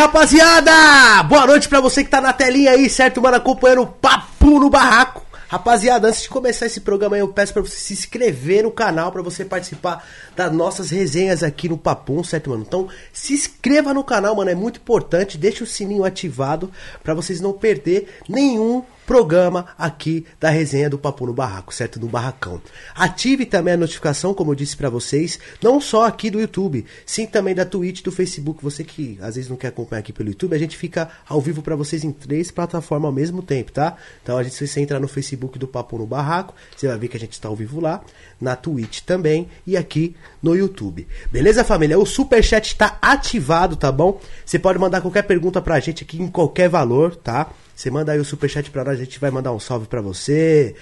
rapaziada! 0.00 1.22
Boa 1.24 1.46
noite 1.46 1.68
pra 1.68 1.78
você 1.78 2.02
que 2.02 2.08
tá 2.08 2.22
na 2.22 2.32
telinha 2.32 2.70
aí, 2.70 2.88
certo, 2.88 3.20
mano? 3.20 3.36
Acompanhando 3.36 3.82
o 3.82 3.86
Papo 3.86 4.58
no 4.58 4.70
Barraco. 4.70 5.22
Rapaziada, 5.46 6.08
antes 6.08 6.22
de 6.22 6.28
começar 6.30 6.64
esse 6.64 6.80
programa 6.80 7.16
aí, 7.16 7.20
eu 7.20 7.28
peço 7.28 7.52
pra 7.52 7.60
você 7.60 7.76
se 7.76 7.92
inscrever 7.92 8.62
no 8.62 8.70
canal 8.70 9.12
pra 9.12 9.20
você 9.20 9.44
participar 9.44 10.02
das 10.34 10.50
nossas 10.50 10.88
resenhas 10.88 11.42
aqui 11.42 11.68
no 11.68 11.76
Papum, 11.76 12.24
certo, 12.24 12.48
mano? 12.48 12.64
Então, 12.66 12.88
se 13.12 13.34
inscreva 13.34 13.92
no 13.92 14.02
canal, 14.02 14.34
mano, 14.34 14.48
é 14.48 14.54
muito 14.54 14.78
importante. 14.78 15.36
Deixa 15.36 15.64
o 15.64 15.66
sininho 15.66 16.04
ativado 16.04 16.72
pra 17.04 17.12
vocês 17.12 17.38
não 17.38 17.52
perder 17.52 18.08
nenhum 18.26 18.82
programa 19.10 19.66
aqui 19.76 20.24
da 20.38 20.50
resenha 20.50 20.88
do 20.88 20.96
Papo 20.96 21.26
no 21.26 21.32
Barraco, 21.32 21.74
certo? 21.74 21.98
No 21.98 22.06
Barracão. 22.06 22.62
Ative 22.94 23.44
também 23.44 23.74
a 23.74 23.76
notificação, 23.76 24.32
como 24.32 24.52
eu 24.52 24.54
disse 24.54 24.76
pra 24.76 24.88
vocês, 24.88 25.36
não 25.60 25.80
só 25.80 26.06
aqui 26.06 26.30
do 26.30 26.40
YouTube, 26.40 26.86
sim 27.04 27.26
também 27.26 27.52
da 27.52 27.64
Twitch, 27.64 28.04
do 28.04 28.12
Facebook. 28.12 28.62
Você 28.62 28.84
que 28.84 29.18
às 29.20 29.34
vezes 29.34 29.50
não 29.50 29.56
quer 29.56 29.66
acompanhar 29.66 29.98
aqui 29.98 30.12
pelo 30.12 30.28
YouTube, 30.28 30.54
a 30.54 30.58
gente 30.60 30.76
fica 30.76 31.10
ao 31.28 31.40
vivo 31.40 31.60
pra 31.60 31.74
vocês 31.74 32.04
em 32.04 32.12
três 32.12 32.52
plataformas 32.52 33.06
ao 33.06 33.12
mesmo 33.12 33.42
tempo, 33.42 33.72
tá? 33.72 33.96
Então 34.22 34.38
a 34.38 34.44
gente 34.44 34.54
se 34.54 34.68
você 34.68 34.80
entrar 34.80 35.00
no 35.00 35.08
Facebook 35.08 35.58
do 35.58 35.66
Papo 35.66 35.98
no 35.98 36.06
Barraco, 36.06 36.54
você 36.76 36.86
vai 36.86 36.96
ver 36.96 37.08
que 37.08 37.16
a 37.16 37.20
gente 37.20 37.32
está 37.32 37.48
ao 37.48 37.56
vivo 37.56 37.80
lá, 37.80 38.04
na 38.40 38.54
Twitch 38.54 39.00
também 39.00 39.48
e 39.66 39.76
aqui 39.76 40.14
no 40.40 40.54
YouTube. 40.54 41.08
Beleza, 41.32 41.64
família? 41.64 41.98
O 41.98 42.06
super 42.06 42.44
chat 42.44 42.64
está 42.64 42.96
ativado, 43.02 43.74
tá 43.74 43.90
bom? 43.90 44.20
Você 44.46 44.56
pode 44.56 44.78
mandar 44.78 45.00
qualquer 45.00 45.22
pergunta 45.22 45.60
pra 45.60 45.80
gente 45.80 46.04
aqui 46.04 46.22
em 46.22 46.28
qualquer 46.28 46.68
valor, 46.68 47.16
tá? 47.16 47.50
Você 47.80 47.90
manda 47.90 48.12
aí 48.12 48.20
o 48.20 48.24
superchat 48.26 48.70
pra 48.70 48.84
nós, 48.84 49.00
a 49.00 49.04
gente 49.04 49.18
vai 49.18 49.30
mandar 49.30 49.52
um 49.54 49.58
salve 49.58 49.86
pra 49.86 50.02
você, 50.02 50.74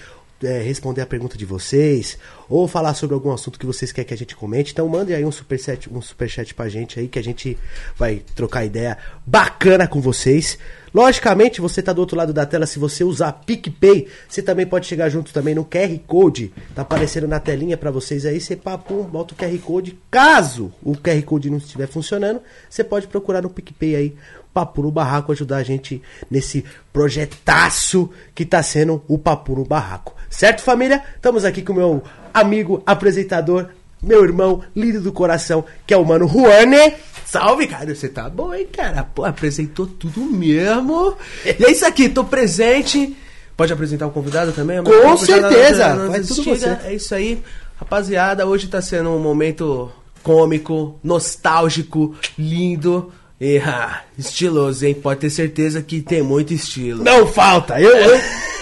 é, 0.43 0.61
responder 0.61 0.99
a 0.99 1.05
pergunta 1.05 1.37
de 1.37 1.45
vocês, 1.45 2.17
ou 2.49 2.67
falar 2.67 2.93
sobre 2.93 3.13
algum 3.13 3.31
assunto 3.31 3.57
que 3.57 3.65
vocês 3.65 3.93
querem 3.93 4.05
que 4.05 4.13
a 4.13 4.17
gente 4.17 4.35
comente. 4.35 4.73
Então 4.73 4.85
mande 4.85 5.13
aí 5.13 5.23
um 5.23 5.31
superchat, 5.31 5.89
um 5.89 6.01
superchat 6.01 6.53
pra 6.53 6.67
gente 6.67 6.99
aí, 6.99 7.07
que 7.07 7.17
a 7.17 7.23
gente 7.23 7.57
vai 7.95 8.21
trocar 8.35 8.65
ideia 8.65 8.97
bacana 9.25 9.87
com 9.87 10.01
vocês. 10.01 10.59
Logicamente, 10.93 11.61
você 11.61 11.81
tá 11.81 11.93
do 11.93 12.01
outro 12.01 12.17
lado 12.17 12.33
da 12.33 12.45
tela, 12.45 12.65
se 12.65 12.77
você 12.77 13.01
usar 13.01 13.31
PicPay, 13.31 14.07
você 14.27 14.41
também 14.41 14.65
pode 14.65 14.85
chegar 14.85 15.07
junto 15.07 15.31
também 15.31 15.55
no 15.55 15.63
QR 15.63 15.97
Code, 16.05 16.51
tá 16.75 16.81
aparecendo 16.81 17.29
na 17.29 17.39
telinha 17.39 17.77
pra 17.77 17.91
vocês 17.91 18.25
aí, 18.25 18.41
você 18.41 18.57
papum, 18.57 19.03
bota 19.03 19.33
o 19.33 19.37
QR 19.37 19.57
Code. 19.59 19.97
Caso 20.11 20.73
o 20.83 20.97
QR 20.97 21.21
Code 21.23 21.49
não 21.49 21.59
estiver 21.59 21.87
funcionando, 21.87 22.41
você 22.69 22.83
pode 22.83 23.07
procurar 23.07 23.41
no 23.41 23.49
PicPay 23.49 23.95
aí 23.95 24.15
Papo 24.59 24.81
no 24.81 24.91
Barraco 24.91 25.31
ajudar 25.31 25.57
a 25.57 25.63
gente 25.63 26.01
nesse 26.29 26.65
projetaço 26.91 28.09
que 28.35 28.43
tá 28.43 28.61
sendo 28.61 29.01
o 29.07 29.17
Papo 29.17 29.55
no 29.55 29.63
Barraco. 29.63 30.13
Certo, 30.29 30.61
família? 30.61 31.01
Estamos 31.15 31.45
aqui 31.45 31.61
com 31.61 31.71
o 31.71 31.75
meu 31.77 32.03
amigo 32.33 32.83
apresentador, 32.85 33.67
meu 34.03 34.21
irmão, 34.21 34.61
lindo 34.75 34.99
do 34.99 35.13
coração, 35.13 35.63
que 35.87 35.93
é 35.93 35.97
o 35.97 36.03
mano 36.03 36.27
Juane. 36.27 36.93
Salve, 37.25 37.67
cara, 37.67 37.95
você 37.95 38.09
tá 38.09 38.29
bom, 38.29 38.53
hein, 38.53 38.67
cara? 38.69 39.01
Pô, 39.03 39.23
apresentou 39.23 39.87
tudo 39.87 40.19
mesmo. 40.25 41.15
E 41.45 41.63
é 41.63 41.71
isso 41.71 41.85
aqui, 41.85 42.09
tô 42.09 42.25
presente. 42.25 43.15
Pode 43.55 43.71
apresentar 43.71 44.07
o 44.07 44.11
convidado 44.11 44.51
também? 44.51 44.83
Com 44.83 45.15
certeza, 45.15 45.95
faz 46.11 46.27
tudo 46.27 46.43
você. 46.43 46.77
É 46.83 46.93
isso 46.93 47.15
aí. 47.15 47.41
Rapaziada, 47.77 48.45
hoje 48.45 48.67
tá 48.67 48.81
sendo 48.81 49.11
um 49.11 49.19
momento 49.19 49.89
cômico, 50.21 50.99
nostálgico, 51.01 52.13
lindo. 52.37 53.13
E, 53.39 53.57
ah, 53.59 54.01
estiloso, 54.17 54.85
hein? 54.85 54.93
Pode 54.93 55.21
ter 55.21 55.29
certeza 55.29 55.81
que 55.81 56.01
tem 56.01 56.21
muito 56.21 56.53
estilo. 56.53 57.03
Não 57.03 57.25
falta, 57.25 57.79
eu... 57.79 57.95
eu... 57.95 58.19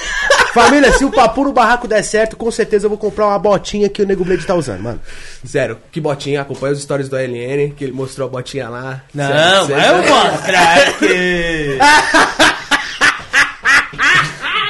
Família, 0.53 0.91
se 0.93 1.05
o 1.05 1.11
papo 1.11 1.43
no 1.43 1.53
barraco 1.53 1.87
der 1.87 2.01
certo, 2.03 2.35
com 2.35 2.49
certeza 2.49 2.85
eu 2.85 2.89
vou 2.89 2.97
comprar 2.97 3.27
uma 3.27 3.37
botinha 3.37 3.87
que 3.89 4.01
o 4.01 4.05
Nego 4.07 4.25
Blade 4.25 4.43
tá 4.43 4.55
usando, 4.55 4.81
mano. 4.81 4.99
Zero. 5.45 5.77
Que 5.91 6.01
botinha? 6.01 6.41
Acompanha 6.41 6.73
os 6.73 6.81
stories 6.81 7.07
do 7.07 7.15
ALN, 7.15 7.73
que 7.75 7.83
ele 7.83 7.91
mostrou 7.91 8.27
a 8.27 8.31
botinha 8.31 8.67
lá. 8.67 9.03
Não, 9.13 9.67
Zero, 9.67 9.67
vai 9.67 9.89
eu 9.89 9.97
mostrar 9.97 10.93
que... 10.97 11.77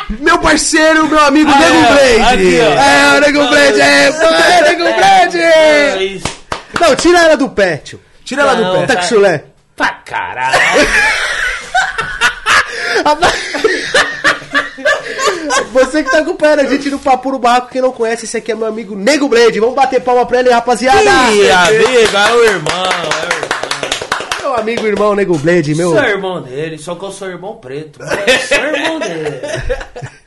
Meu 0.19 0.39
parceiro, 0.39 1.07
meu 1.07 1.19
amigo 1.19 1.51
Ah, 1.51 1.59
Nego 1.59 1.75
é, 1.75 2.17
Blade. 2.17 2.33
aqui, 2.33 2.59
ó. 2.61 2.73
É, 2.81 3.17
o 3.17 3.21
Nego 3.21 3.47
Blade, 3.47 3.81
é, 3.81 4.07
é, 4.07 4.61
Nego 4.61 4.83
Blade! 4.83 5.37
Mas... 5.95 6.23
Não, 6.81 6.95
tira 6.95 7.19
ela 7.19 7.37
do 7.37 7.49
pé, 7.49 7.77
tio. 7.77 7.99
Tira 8.23 8.41
ela 8.43 8.55
do 8.55 8.79
pé. 8.79 8.85
Tá 8.87 8.95
com 8.97 9.03
chulé. 9.03 9.43
Pra 9.77 9.91
caralho. 10.03 10.57
Você 15.71 16.03
que 16.03 16.09
tá 16.09 16.17
acompanhando 16.19 16.61
a 16.61 16.65
gente 16.65 16.89
no 16.89 16.97
Papo 16.97 17.31
no 17.31 17.37
Barraco, 17.37 17.69
quem 17.69 17.79
não 17.81 17.91
conhece, 17.91 18.25
esse 18.25 18.35
aqui 18.35 18.51
é 18.51 18.55
meu 18.55 18.65
amigo 18.65 18.95
Nego 18.95 19.29
Blade. 19.29 19.59
Vamos 19.59 19.75
bater 19.75 20.01
palma 20.01 20.25
pra 20.25 20.39
ele, 20.39 20.49
rapaziada. 20.49 20.99
Ih, 20.99 21.51
amigo, 21.51 22.17
é 22.17 22.33
o 22.33 22.33
irmão, 22.33 22.33
é 22.33 22.33
o 22.33 22.43
irmão. 22.43 22.87
Meu 24.41 24.55
amigo 24.55 24.87
irmão 24.87 25.13
Nego 25.15 25.37
Blade, 25.37 25.75
meu. 25.75 25.91
Sou 25.91 26.03
irmão 26.03 26.41
dele, 26.41 26.79
só 26.79 26.95
que 26.95 27.05
eu 27.05 27.11
sou 27.11 27.27
irmão 27.29 27.57
preto. 27.57 27.99
Sou 28.47 28.57
irmão 28.57 28.97
dele. 28.99 29.39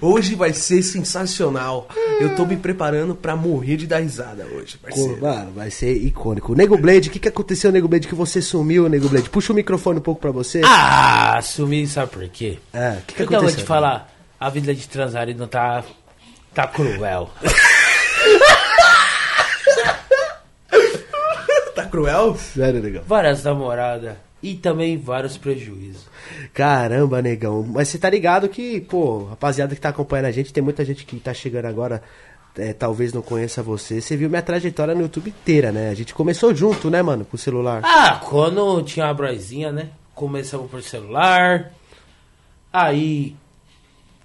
Hoje 0.00 0.34
vai 0.34 0.52
ser 0.52 0.82
sensacional. 0.82 1.88
Eu 2.20 2.36
tô 2.36 2.44
me 2.46 2.56
preparando 2.56 3.14
pra 3.14 3.34
morrer 3.34 3.76
de 3.76 3.86
dar 3.86 3.98
risada 3.98 4.46
hoje, 4.46 4.78
parceiro. 4.78 5.20
Mano, 5.20 5.52
vai 5.52 5.70
ser 5.70 5.92
icônico. 5.92 6.54
Nego 6.54 6.76
Blade, 6.78 7.08
o 7.08 7.12
que, 7.12 7.18
que 7.18 7.28
aconteceu, 7.28 7.72
Nego 7.72 7.88
Blade, 7.88 8.06
que 8.06 8.14
você 8.14 8.40
sumiu, 8.40 8.88
Nego 8.88 9.08
Blade? 9.08 9.28
Puxa 9.28 9.52
o 9.52 9.56
microfone 9.56 9.98
um 9.98 10.02
pouco 10.02 10.20
pra 10.20 10.30
você. 10.30 10.60
Ah, 10.64 11.40
sumi, 11.42 11.86
sabe 11.86 12.12
por 12.12 12.28
quê? 12.28 12.58
É, 12.72 12.90
o 12.90 13.02
que, 13.06 13.14
que 13.14 13.22
então, 13.22 13.34
eu 13.34 13.38
aconteceu? 13.38 13.64
te 13.64 13.66
falar, 13.66 14.12
a 14.38 14.48
vida 14.50 14.74
de 14.74 14.88
transar 14.88 15.26
não 15.36 15.46
tá... 15.48 15.82
Tá 16.54 16.66
cruel. 16.66 17.30
Tá 21.74 21.84
cruel? 21.84 22.36
Sério, 22.36 22.82
negão. 22.82 23.04
Várias 23.06 23.44
namoradas 23.44 24.16
e 24.42 24.54
também 24.54 24.96
vários 24.96 25.36
prejuízos. 25.36 26.06
Caramba, 26.54 27.20
negão. 27.20 27.64
Mas 27.66 27.88
você 27.88 27.98
tá 27.98 28.08
ligado 28.08 28.48
que, 28.48 28.80
pô, 28.80 29.24
rapaziada 29.24 29.74
que 29.74 29.80
tá 29.80 29.88
acompanhando 29.88 30.26
a 30.26 30.30
gente, 30.30 30.52
tem 30.52 30.62
muita 30.62 30.84
gente 30.84 31.04
que 31.04 31.18
tá 31.18 31.34
chegando 31.34 31.66
agora, 31.66 32.02
é, 32.56 32.72
talvez 32.72 33.12
não 33.12 33.22
conheça 33.22 33.62
você. 33.62 34.00
Você 34.00 34.16
viu 34.16 34.28
minha 34.28 34.42
trajetória 34.42 34.94
no 34.94 35.02
YouTube 35.02 35.30
inteira, 35.30 35.72
né? 35.72 35.90
A 35.90 35.94
gente 35.94 36.14
começou 36.14 36.54
junto, 36.54 36.90
né, 36.90 37.02
mano, 37.02 37.24
com 37.24 37.36
o 37.36 37.38
celular. 37.38 37.82
Ah, 37.84 38.20
quando 38.24 38.82
tinha 38.82 39.06
a 39.06 39.14
broizinha, 39.14 39.72
né? 39.72 39.90
Começamos 40.14 40.70
por 40.70 40.82
celular. 40.82 41.72
Aí, 42.72 43.36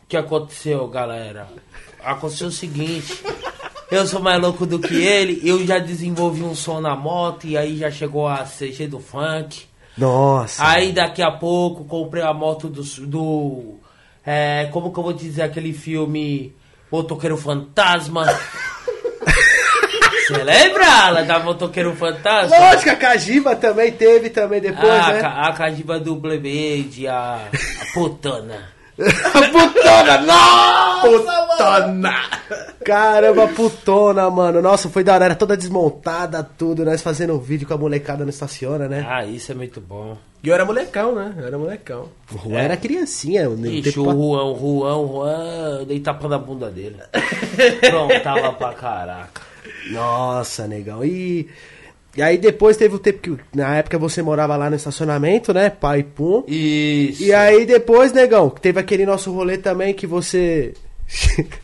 o 0.03 0.07
que 0.07 0.17
aconteceu, 0.17 0.87
galera? 0.87 1.47
Aconteceu 2.03 2.47
o 2.47 2.51
seguinte. 2.51 3.23
Eu 3.89 4.07
sou 4.07 4.19
mais 4.19 4.41
louco 4.41 4.65
do 4.65 4.79
que 4.79 4.95
ele. 4.95 5.39
Eu 5.47 5.65
já 5.65 5.77
desenvolvi 5.77 6.41
um 6.41 6.55
som 6.55 6.81
na 6.81 6.95
moto 6.95 7.45
e 7.45 7.55
aí 7.55 7.77
já 7.77 7.91
chegou 7.91 8.27
a 8.27 8.43
CG 8.43 8.87
do 8.87 8.99
funk. 8.99 9.67
Nossa. 9.97 10.65
Aí 10.65 10.91
daqui 10.91 11.21
a 11.21 11.31
pouco 11.31 11.85
comprei 11.85 12.23
a 12.23 12.33
moto 12.33 12.67
do. 12.67 12.81
do 13.05 13.79
é, 14.25 14.69
como 14.71 14.91
que 14.91 14.99
eu 14.99 15.03
vou 15.03 15.13
dizer 15.13 15.43
aquele 15.43 15.73
filme 15.73 16.55
Motoqueiro 16.91 17.37
Fantasma? 17.37 18.25
Você 20.27 20.41
lembra, 20.41 20.85
Alan, 21.05 21.25
da 21.25 21.39
Motoqueiro 21.39 21.93
Fantasma? 21.95 22.57
Lógico, 22.57 22.89
a 22.91 22.95
Cajiba 22.95 23.55
também 23.57 23.91
teve 23.91 24.29
também 24.29 24.61
depois, 24.61 24.89
Ah, 24.89 25.07
a, 25.07 25.13
né? 25.13 25.21
a 25.21 25.51
cajiba 25.51 25.99
do 25.99 26.15
Blade, 26.15 27.07
a, 27.07 27.35
a 27.81 27.93
putana. 27.93 28.72
Putona, 28.95 30.21
nossa! 30.25 31.07
Putona! 31.07 32.13
Caramba, 32.85 33.47
putona, 33.47 34.29
mano. 34.29 34.61
Nossa, 34.61 34.89
foi 34.89 35.03
da 35.03 35.13
hora. 35.13 35.25
Era 35.25 35.35
toda 35.35 35.57
desmontada, 35.57 36.43
tudo. 36.43 36.83
Nós 36.85 37.01
fazendo 37.01 37.39
vídeo 37.39 37.67
com 37.67 37.73
a 37.73 37.77
molecada 37.77 38.23
no 38.23 38.29
estaciona, 38.29 38.87
né? 38.87 39.05
Ah, 39.09 39.25
isso 39.25 39.51
é 39.51 39.55
muito 39.55 39.79
bom. 39.81 40.17
E 40.43 40.49
eu 40.49 40.53
era 40.53 40.65
molecão, 40.65 41.15
né? 41.15 41.33
Eu 41.37 41.47
era 41.47 41.57
molecão. 41.57 42.09
O 42.33 42.37
Juan 42.49 42.59
era 42.59 42.75
criancinha. 42.77 43.47
no 43.47 43.65
Ixi, 43.65 43.81
tempo 43.93 44.01
o 44.01 44.05
pra- 44.05 44.13
Juan, 44.13 44.43
o 44.43 44.59
Juan, 44.59 44.97
o 44.97 45.07
Juan, 45.07 45.77
eu 45.79 45.85
dei 45.85 45.99
tapa 46.01 46.27
na 46.27 46.37
bunda 46.37 46.69
dele. 46.69 46.97
Pronto, 47.89 48.19
tava 48.21 48.51
pra 48.53 48.73
caraca. 48.73 49.41
Nossa, 49.91 50.67
negão. 50.67 51.03
E... 51.03 51.49
e 52.15 52.21
aí 52.21 52.37
depois 52.37 52.77
teve 52.77 52.95
o 52.95 52.99
tempo 52.99 53.19
que... 53.19 53.37
Na 53.55 53.77
época 53.77 53.97
você 53.97 54.21
morava 54.21 54.55
lá 54.55 54.69
no 54.69 54.75
estacionamento, 54.75 55.53
né? 55.53 55.69
Pai 55.69 55.99
e 55.99 56.03
pum. 56.03 56.43
Isso. 56.47 57.23
E 57.23 57.33
aí 57.33 57.65
depois, 57.65 58.11
negão, 58.11 58.49
teve 58.49 58.79
aquele 58.79 59.05
nosso 59.05 59.31
rolê 59.31 59.57
também 59.57 59.93
que 59.93 60.05
você... 60.05 60.73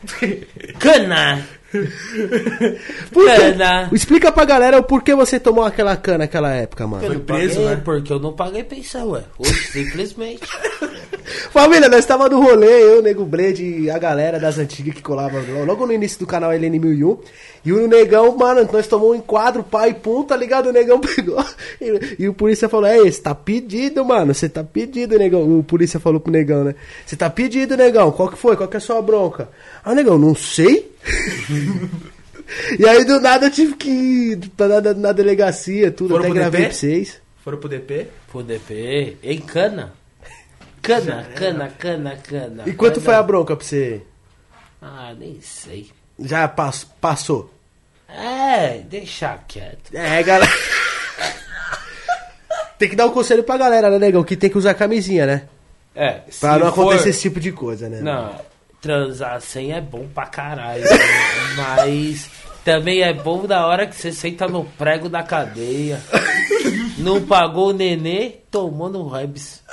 Cana! 0.79 1.47
Cana! 3.13 3.89
Explica 3.91 4.31
pra 4.31 4.45
galera 4.45 4.79
o 4.79 4.83
porquê 4.83 5.13
você 5.13 5.39
tomou 5.39 5.63
aquela 5.63 5.95
cana 5.95 6.19
naquela 6.19 6.51
época, 6.51 6.87
mano. 6.87 7.07
Não 7.07 7.19
preso, 7.19 7.55
paguei, 7.55 7.69
né? 7.69 7.81
Porque 7.83 8.13
eu 8.13 8.19
não 8.19 8.33
paguei 8.33 8.63
pensão, 8.63 9.11
ué. 9.11 9.23
Hoje, 9.37 9.71
simplesmente. 9.71 10.41
Família, 11.51 11.89
nós 11.89 12.05
tava 12.05 12.27
no 12.27 12.41
rolê, 12.41 12.83
eu, 12.83 13.01
Nego 13.01 13.23
Blade 13.23 13.63
e 13.63 13.89
a 13.89 13.97
galera 13.99 14.39
das 14.39 14.57
antigas 14.57 14.95
que 14.95 15.01
colava 15.01 15.39
logo 15.65 15.85
no 15.85 15.93
início 15.93 16.19
do 16.19 16.27
canal 16.27 16.51
LN1001. 16.51 17.19
E 17.65 17.73
o 17.73 17.87
Negão, 17.87 18.35
mano, 18.37 18.67
nós 18.71 18.87
tomamos 18.87 19.15
um 19.15 19.19
enquadro, 19.19 19.63
pai, 19.63 19.93
pum, 19.93 20.23
tá 20.23 20.35
ligado? 20.35 20.69
O 20.69 20.71
Negão 20.71 20.99
pegou. 20.99 21.43
E, 21.81 22.23
e 22.23 22.29
o 22.29 22.33
polícia 22.33 22.67
falou: 22.67 22.87
É, 22.87 22.97
você 22.97 23.21
tá 23.21 23.33
pedido, 23.33 24.03
mano. 24.03 24.33
Você 24.33 24.49
tá 24.49 24.63
pedido, 24.63 25.17
Negão. 25.17 25.59
O 25.59 25.63
polícia 25.63 25.99
falou 25.99 26.19
pro 26.19 26.31
Negão, 26.31 26.63
né? 26.63 26.75
Você 27.05 27.15
tá 27.15 27.29
pedido, 27.29 27.77
Negão. 27.77 28.11
Qual 28.11 28.27
que 28.27 28.37
foi? 28.37 28.57
Qual 28.57 28.67
que 28.67 28.75
é 28.75 28.79
a 28.79 28.81
sua 28.81 29.01
bronca? 29.01 29.49
Ah, 29.83 29.95
Negão, 29.95 30.17
não 30.17 30.35
sei. 30.35 30.91
E 32.79 32.87
aí 32.87 33.05
do 33.05 33.19
nada 33.21 33.45
eu 33.45 33.51
tive 33.51 33.75
que 33.75 33.89
ir 33.89 34.49
pra- 34.57 34.81
na, 34.81 34.93
na 34.93 35.11
delegacia, 35.11 35.91
tudo, 35.91 36.09
Foram 36.15 36.25
até 36.25 36.33
gravei 36.33 36.61
DP? 36.61 36.69
pra 36.69 36.77
vocês. 36.79 37.21
Foram 37.43 37.57
pro 37.59 37.69
DP? 37.69 38.07
Pro 38.31 38.41
DP. 38.43 39.17
Em 39.21 39.39
cana. 39.39 39.93
Cana, 40.81 41.27
cana, 41.35 41.69
cana, 41.77 42.15
cana. 42.17 42.63
E 42.65 42.73
quanto 42.73 42.95
Cana. 42.95 43.05
foi 43.05 43.13
a 43.15 43.21
bronca 43.23 43.55
pra 43.55 43.63
você? 43.65 44.01
Ah, 44.81 45.13
nem 45.17 45.39
sei. 45.41 45.91
Já 46.19 46.47
pass- 46.47 46.87
passou? 46.99 47.53
É, 48.07 48.79
deixa 48.79 49.37
quieto. 49.47 49.93
É, 49.93 50.23
galera. 50.23 50.51
tem 52.79 52.89
que 52.89 52.95
dar 52.95 53.05
um 53.05 53.11
conselho 53.11 53.43
pra 53.43 53.57
galera, 53.57 53.89
né, 53.91 53.99
negão? 53.99 54.23
Que 54.23 54.35
tem 54.35 54.49
que 54.49 54.57
usar 54.57 54.73
camisinha, 54.73 55.25
né? 55.27 55.43
É, 55.93 56.21
Pra 56.39 56.57
não 56.57 56.71
for- 56.73 56.81
acontecer 56.87 57.09
esse 57.09 57.21
tipo 57.21 57.39
de 57.39 57.51
coisa, 57.51 57.87
né? 57.89 57.99
Não, 58.01 58.33
transar 58.81 59.41
sem 59.41 59.73
é 59.73 59.81
bom 59.81 60.07
pra 60.13 60.25
caralho. 60.25 60.83
né? 60.83 60.89
mas 61.57 62.29
também 62.63 63.01
é 63.01 63.13
bom 63.13 63.45
da 63.45 63.65
hora 63.65 63.87
que 63.87 63.95
você 63.95 64.11
senta 64.11 64.47
no 64.47 64.65
prego 64.65 65.09
da 65.09 65.23
cadeia. 65.23 66.01
Não 66.97 67.25
pagou 67.25 67.69
o 67.69 67.73
nenê, 67.73 68.37
tomou 68.51 68.89
no 68.89 69.07
Rebs. 69.07 69.63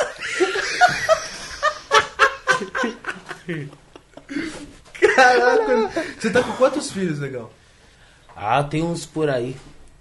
Caraca, 5.00 5.90
você 6.18 6.30
tá 6.30 6.42
com 6.42 6.52
quantos 6.52 6.90
filhos, 6.90 7.18
legal? 7.18 7.52
Ah, 8.34 8.62
tem 8.62 8.82
uns 8.82 9.06
por 9.06 9.28
aí. 9.30 9.56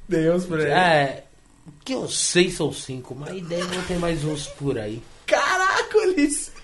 Deus 0.07 0.45
por 0.45 0.59
aí. 0.59 0.67
É, 0.67 1.23
que 1.83 1.93
eu 1.93 2.07
sei 2.07 2.51
são 2.51 2.71
cinco, 2.71 3.15
mas 3.15 3.41
deve 3.47 3.81
ter 3.87 3.97
mais 3.97 4.23
uns 4.23 4.47
por 4.47 4.77
aí. 4.77 5.01
Caraca, 5.25 5.97
Ulisses. 5.97 6.54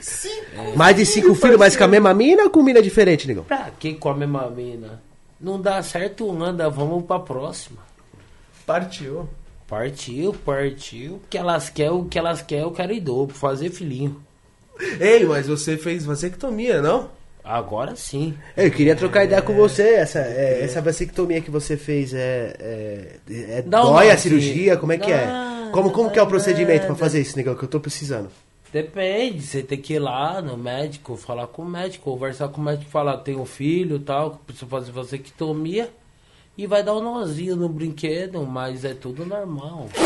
Cinco. 0.00 0.76
Mais 0.76 0.96
de 0.96 1.06
cinco 1.06 1.34
filhos, 1.34 1.58
mas 1.58 1.76
com 1.76 1.84
a 1.84 1.88
mesma 1.88 2.14
mina 2.14 2.44
ou 2.44 2.50
com 2.50 2.62
mina 2.62 2.82
diferente, 2.82 3.26
negão? 3.26 3.44
Pra 3.44 3.70
que 3.78 3.94
com 3.94 4.08
a 4.08 4.14
mesma 4.14 4.48
mina? 4.50 5.02
Não 5.40 5.60
dá 5.60 5.82
certo, 5.82 6.30
anda, 6.42 6.68
vamos 6.68 7.04
pra 7.04 7.18
próxima. 7.18 7.78
Partiu. 8.66 9.28
Partiu, 9.66 10.34
partiu. 10.44 11.14
O 11.14 11.20
que 11.28 11.38
elas 11.38 11.68
querem, 11.68 11.92
o 11.92 12.04
que 12.06 12.18
elas 12.18 12.42
querem, 12.42 12.64
eu 12.64 12.70
quero 12.70 12.92
em 12.92 13.00
dobro, 13.00 13.34
fazer 13.34 13.70
filhinho. 13.70 14.20
Ei, 15.00 15.24
mas 15.24 15.46
você 15.46 15.76
fez 15.76 16.04
vasectomia, 16.04 16.80
não? 16.80 17.10
Agora 17.44 17.96
sim. 17.96 18.34
Eu 18.56 18.70
queria 18.70 18.94
trocar 18.94 19.24
ideia 19.24 19.40
com 19.40 19.54
você. 19.54 19.94
Essa, 19.94 20.20
é, 20.20 20.60
essa 20.62 20.82
vasectomia 20.82 21.40
que 21.40 21.50
você 21.50 21.76
fez 21.76 22.12
é. 22.12 22.54
é, 22.60 23.58
é 23.58 23.62
dói 23.62 24.10
a 24.10 24.18
cirurgia? 24.18 24.76
Como 24.76 24.92
é 24.92 24.98
que 24.98 25.10
é? 25.10 25.26
Como, 25.72 25.90
como 25.90 26.10
que 26.10 26.18
é 26.18 26.22
o 26.22 26.26
procedimento 26.26 26.80
pra 26.80 26.88
nada. 26.88 27.00
fazer 27.00 27.20
isso, 27.20 27.36
negão? 27.36 27.54
Que 27.54 27.64
eu 27.64 27.68
tô 27.68 27.80
precisando. 27.80 28.28
Depende, 28.72 29.40
você 29.40 29.62
tem 29.62 29.80
que 29.80 29.94
ir 29.94 29.98
lá 29.98 30.42
no 30.42 30.56
médico, 30.56 31.16
falar 31.16 31.46
com 31.46 31.62
o 31.62 31.68
médico, 31.68 32.10
conversar 32.10 32.48
com 32.48 32.60
o 32.60 32.64
médico, 32.64 32.90
falar, 32.90 33.16
tem 33.18 33.34
um 33.34 33.46
filho 33.46 33.96
e 33.96 34.00
tal, 34.00 34.32
que 34.32 34.38
precisa 34.44 34.66
fazer 34.66 34.92
vasectomia. 34.92 35.90
E 36.56 36.66
vai 36.66 36.82
dar 36.82 36.94
um 36.94 37.00
nozinho 37.00 37.56
no 37.56 37.68
brinquedo, 37.68 38.44
mas 38.44 38.84
é 38.84 38.92
tudo 38.92 39.24
normal. 39.24 39.88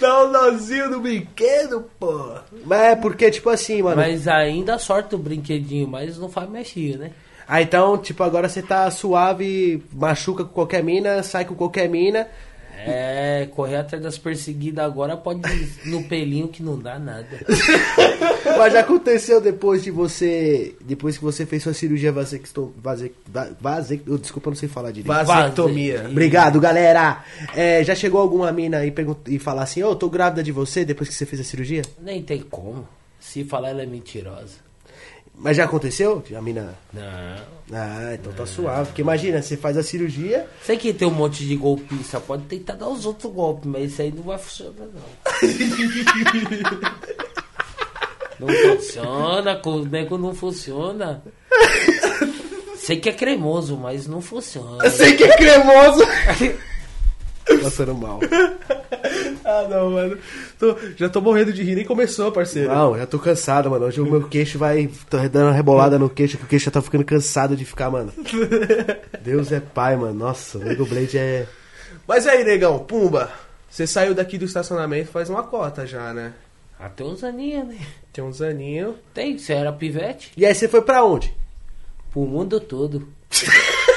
Dá 0.00 0.24
um 0.24 0.30
nozinho 0.30 0.90
no 0.90 1.00
brinquedo, 1.00 1.90
pô. 1.98 2.36
Mas 2.64 2.80
é 2.80 2.96
porque, 2.96 3.30
tipo 3.30 3.50
assim, 3.50 3.82
mano. 3.82 3.96
Mas 3.96 4.28
ainda 4.28 4.78
sorte 4.78 5.14
o 5.14 5.18
brinquedinho, 5.18 5.88
mas 5.88 6.16
não 6.16 6.28
faz 6.28 6.48
mexer, 6.48 6.98
né? 6.98 7.10
Ah, 7.48 7.60
então, 7.60 7.98
tipo, 7.98 8.22
agora 8.22 8.48
você 8.48 8.62
tá 8.62 8.90
suave, 8.90 9.82
machuca 9.92 10.44
com 10.44 10.52
qualquer 10.52 10.82
mina, 10.82 11.22
sai 11.22 11.44
com 11.44 11.54
qualquer 11.54 11.88
mina. 11.88 12.28
É, 12.86 13.48
correr 13.54 13.76
atrás 13.76 14.02
das 14.02 14.18
perseguidas 14.18 14.84
agora 14.84 15.16
pode 15.16 15.40
ir 15.50 15.88
no 15.88 16.02
pelinho 16.04 16.48
que 16.48 16.62
não 16.62 16.78
dá 16.78 16.98
nada. 16.98 17.26
Mas 18.58 18.72
já 18.72 18.80
aconteceu 18.80 19.40
depois 19.40 19.82
de 19.82 19.90
você. 19.90 20.74
Depois 20.80 21.16
que 21.16 21.24
você 21.24 21.46
fez 21.46 21.62
sua 21.62 21.72
cirurgia 21.74 22.12
vasectomia. 22.12 22.72
Vase, 22.82 23.12
va- 23.26 23.50
vase, 23.60 24.02
oh, 24.08 24.18
desculpa, 24.18 24.48
eu 24.48 24.52
não 24.52 24.56
sei 24.56 24.68
falar 24.68 24.90
direito. 24.90 25.06
Vasectomia. 25.06 25.98
Vase- 26.02 26.10
Obrigado, 26.10 26.60
galera. 26.60 27.24
É, 27.54 27.82
já 27.84 27.94
chegou 27.94 28.20
alguma 28.20 28.52
mina 28.52 28.84
e, 28.84 28.90
pergun- 28.90 29.16
e 29.26 29.38
falar 29.38 29.62
assim: 29.62 29.82
Ô, 29.82 29.94
tô 29.96 30.08
grávida 30.08 30.42
de 30.42 30.52
você 30.52 30.84
depois 30.84 31.08
que 31.08 31.14
você 31.14 31.26
fez 31.26 31.40
a 31.40 31.44
cirurgia? 31.44 31.82
Nem 32.02 32.22
tem 32.22 32.40
como. 32.40 32.86
Se 33.18 33.44
falar 33.44 33.70
ela 33.70 33.82
é 33.82 33.86
mentirosa. 33.86 34.62
Mas 35.36 35.56
já 35.56 35.64
aconteceu? 35.64 36.22
A 36.36 36.40
mina. 36.40 36.74
Não. 36.92 37.02
Ah, 37.72 38.14
então 38.14 38.32
tá 38.32 38.46
suave. 38.46 38.86
Porque 38.86 39.02
imagina, 39.02 39.42
você 39.42 39.56
faz 39.56 39.76
a 39.76 39.82
cirurgia. 39.82 40.46
Sei 40.64 40.76
que 40.76 40.92
tem 40.92 41.08
um 41.08 41.10
monte 41.10 41.44
de 41.44 41.56
golpista, 41.56 42.20
pode 42.20 42.44
tentar 42.44 42.74
dar 42.74 42.88
os 42.88 43.04
outros 43.04 43.32
golpes, 43.32 43.66
mas 43.66 43.92
isso 43.92 44.02
aí 44.02 44.12
não 44.12 44.22
vai 44.22 44.38
funcionar, 44.38 44.86
não. 44.86 45.02
Não 48.36 48.48
funciona, 48.48 49.60
o 49.64 49.84
nego 49.84 50.18
não 50.18 50.34
funciona. 50.34 51.22
Sei 52.76 52.98
que 52.98 53.08
é 53.08 53.12
cremoso, 53.12 53.76
mas 53.76 54.08
não 54.08 54.20
funciona. 54.20 54.90
sei 54.90 55.16
que 55.16 55.22
é 55.24 55.36
cremoso. 55.36 56.04
Passando 57.62 57.94
mal. 57.94 58.20
Ah, 59.46 59.66
não, 59.68 59.90
mano. 59.90 60.16
Tô- 60.58 60.74
já 60.96 61.06
tô 61.08 61.20
morrendo 61.20 61.52
de 61.52 61.62
rir, 61.62 61.74
nem 61.74 61.84
começou, 61.84 62.32
parceiro. 62.32 62.70
Não, 62.74 62.96
já 62.96 63.06
tô 63.06 63.18
cansado, 63.18 63.70
mano. 63.70 63.84
Hoje 63.84 64.00
o 64.00 64.06
meu 64.10 64.26
queixo 64.26 64.58
vai. 64.58 64.88
Tô 65.10 65.18
dando 65.28 65.48
uma 65.48 65.52
rebolada 65.52 65.98
no 65.98 66.08
queixo, 66.08 66.38
que 66.38 66.44
o 66.44 66.46
queixo 66.46 66.64
já 66.64 66.70
tá 66.70 66.80
ficando 66.80 67.04
cansado 67.04 67.54
de 67.54 67.62
ficar, 67.64 67.90
mano. 67.90 68.10
Deus 69.20 69.52
é 69.52 69.60
pai, 69.60 69.96
mano. 69.96 70.14
Nossa, 70.14 70.56
o 70.56 70.64
Nego 70.64 70.86
Blade 70.86 71.18
é. 71.18 71.46
Mas 72.08 72.26
aí, 72.26 72.42
negão, 72.42 72.78
pumba. 72.78 73.30
Você 73.68 73.86
saiu 73.86 74.14
daqui 74.14 74.38
do 74.38 74.46
estacionamento 74.46 75.10
faz 75.10 75.28
uma 75.28 75.42
cota 75.42 75.86
já, 75.86 76.14
né? 76.14 76.32
Até 76.80 77.04
uns 77.04 77.22
aninhos, 77.22 77.68
né? 77.68 77.78
Tem 78.12 78.24
uns 78.24 78.40
aninhos. 78.40 78.94
Tem, 79.12 79.36
você 79.36 79.52
era 79.52 79.70
pivete? 79.72 80.32
E 80.38 80.46
aí 80.46 80.54
você 80.54 80.66
foi 80.68 80.80
pra 80.80 81.04
onde? 81.04 81.34
Pro 82.10 82.22
mundo 82.22 82.58
todo. 82.60 83.06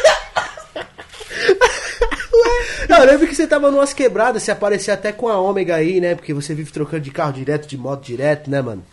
Não, 2.88 2.98
eu 3.00 3.06
lembro 3.06 3.28
que 3.28 3.36
você 3.36 3.46
tava 3.48 3.70
numas 3.72 3.94
quebradas, 3.94 4.44
você 4.44 4.52
aparecia 4.52 4.94
até 4.94 5.12
com 5.12 5.28
a 5.28 5.40
Ômega 5.40 5.76
aí, 5.76 6.00
né? 6.00 6.16
Porque 6.16 6.34
você 6.34 6.54
vive 6.56 6.72
trocando 6.72 7.02
de 7.04 7.12
carro 7.12 7.34
direto, 7.34 7.68
de 7.68 7.78
moto 7.78 8.04
direto, 8.04 8.50
né, 8.50 8.62
mano? 8.62 8.84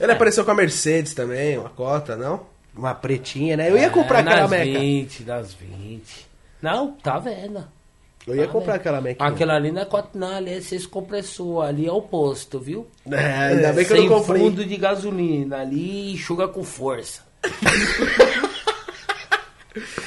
Ele 0.00 0.12
apareceu 0.12 0.44
com 0.44 0.50
a 0.50 0.54
Mercedes 0.54 1.14
também, 1.14 1.58
uma 1.58 1.68
cota, 1.68 2.16
não? 2.16 2.40
Uma 2.76 2.94
pretinha, 2.94 3.56
né? 3.56 3.70
Eu 3.70 3.76
ia 3.78 3.90
comprar 3.90 4.18
É, 4.18 4.20
aquela 4.22 4.40
nas 4.42 4.50
meca. 4.50 4.78
20, 4.80 5.22
das 5.22 5.54
20. 5.54 6.26
Não, 6.62 6.92
tá 6.92 7.18
vendo. 7.18 7.64
Eu 8.26 8.34
ia 8.34 8.46
Tá 8.46 8.52
comprar 8.52 8.72
vendo? 8.72 8.80
aquela 8.80 9.00
meca. 9.02 9.24
Aquela 9.24 9.54
ali 9.54 9.70
não 9.70 9.82
é 9.82 9.84
4, 9.84 10.18
não, 10.18 10.36
ali 10.36 10.54
é 10.54 10.60
6 10.60 10.86
compressor, 10.86 11.62
ali 11.64 11.86
é 11.86 11.92
o 11.92 12.00
posto, 12.00 12.58
viu? 12.58 12.86
É, 13.10 13.16
ainda 13.18 13.72
bem 13.74 13.84
que 13.84 13.92
eu 13.92 13.96
Sem 13.98 14.08
não 14.08 14.18
comprei. 14.20 14.40
fundo 14.42 14.64
de 14.64 14.76
gasolina, 14.78 15.58
ali 15.58 16.14
enxuga 16.14 16.48
com 16.48 16.64
força. 16.64 17.20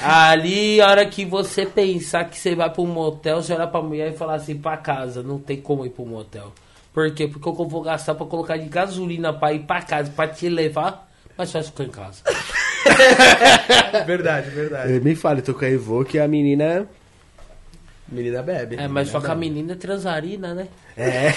ali, 0.02 0.80
a 0.80 0.88
hora 0.88 1.06
que 1.06 1.24
você 1.24 1.66
pensar 1.66 2.24
que 2.24 2.38
você 2.38 2.54
vai 2.54 2.70
pro 2.70 2.86
motel, 2.86 3.42
você 3.42 3.52
olha 3.52 3.66
pra 3.66 3.82
mulher 3.82 4.12
e 4.12 4.16
fala 4.16 4.34
assim, 4.34 4.56
pra 4.56 4.76
casa, 4.76 5.22
não 5.22 5.38
tem 5.38 5.60
como 5.60 5.84
ir 5.84 5.90
pro 5.90 6.06
motel. 6.06 6.52
Por 6.92 7.12
quê? 7.12 7.28
Porque 7.28 7.48
eu 7.48 7.68
vou 7.68 7.82
gastar 7.82 8.14
pra 8.14 8.26
colocar 8.26 8.56
de 8.56 8.68
gasolina 8.68 9.32
pra 9.32 9.52
ir 9.52 9.60
pra 9.60 9.82
casa, 9.82 10.10
pra 10.10 10.26
te 10.26 10.48
levar, 10.48 11.08
mas 11.36 11.50
só 11.50 11.62
ficar 11.62 11.84
em 11.84 11.90
casa. 11.90 12.22
Verdade, 14.06 14.50
verdade. 14.50 14.92
Eu 14.94 15.02
me 15.02 15.14
fale, 15.14 15.42
tô 15.42 15.52
com 15.52 15.64
a 15.64 15.68
Evoque 15.68 16.16
e 16.16 16.20
a 16.20 16.26
menina. 16.26 16.88
Menina 18.08 18.42
bebe. 18.42 18.76
É, 18.76 18.88
mas 18.88 19.08
só 19.08 19.20
que 19.20 19.30
a 19.30 19.34
menina 19.34 19.72
é 19.74 19.76
transarina, 19.76 20.54
né? 20.54 20.68
É. 20.96 21.32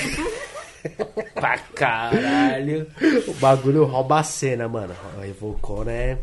Pra 1.33 1.57
caralho. 1.57 2.87
O 3.27 3.33
bagulho 3.33 3.83
rouba 3.83 4.19
a 4.19 4.23
cena, 4.23 4.67
mano. 4.67 4.95
A 5.19 5.27
Evocona 5.27 5.91
é. 5.91 6.17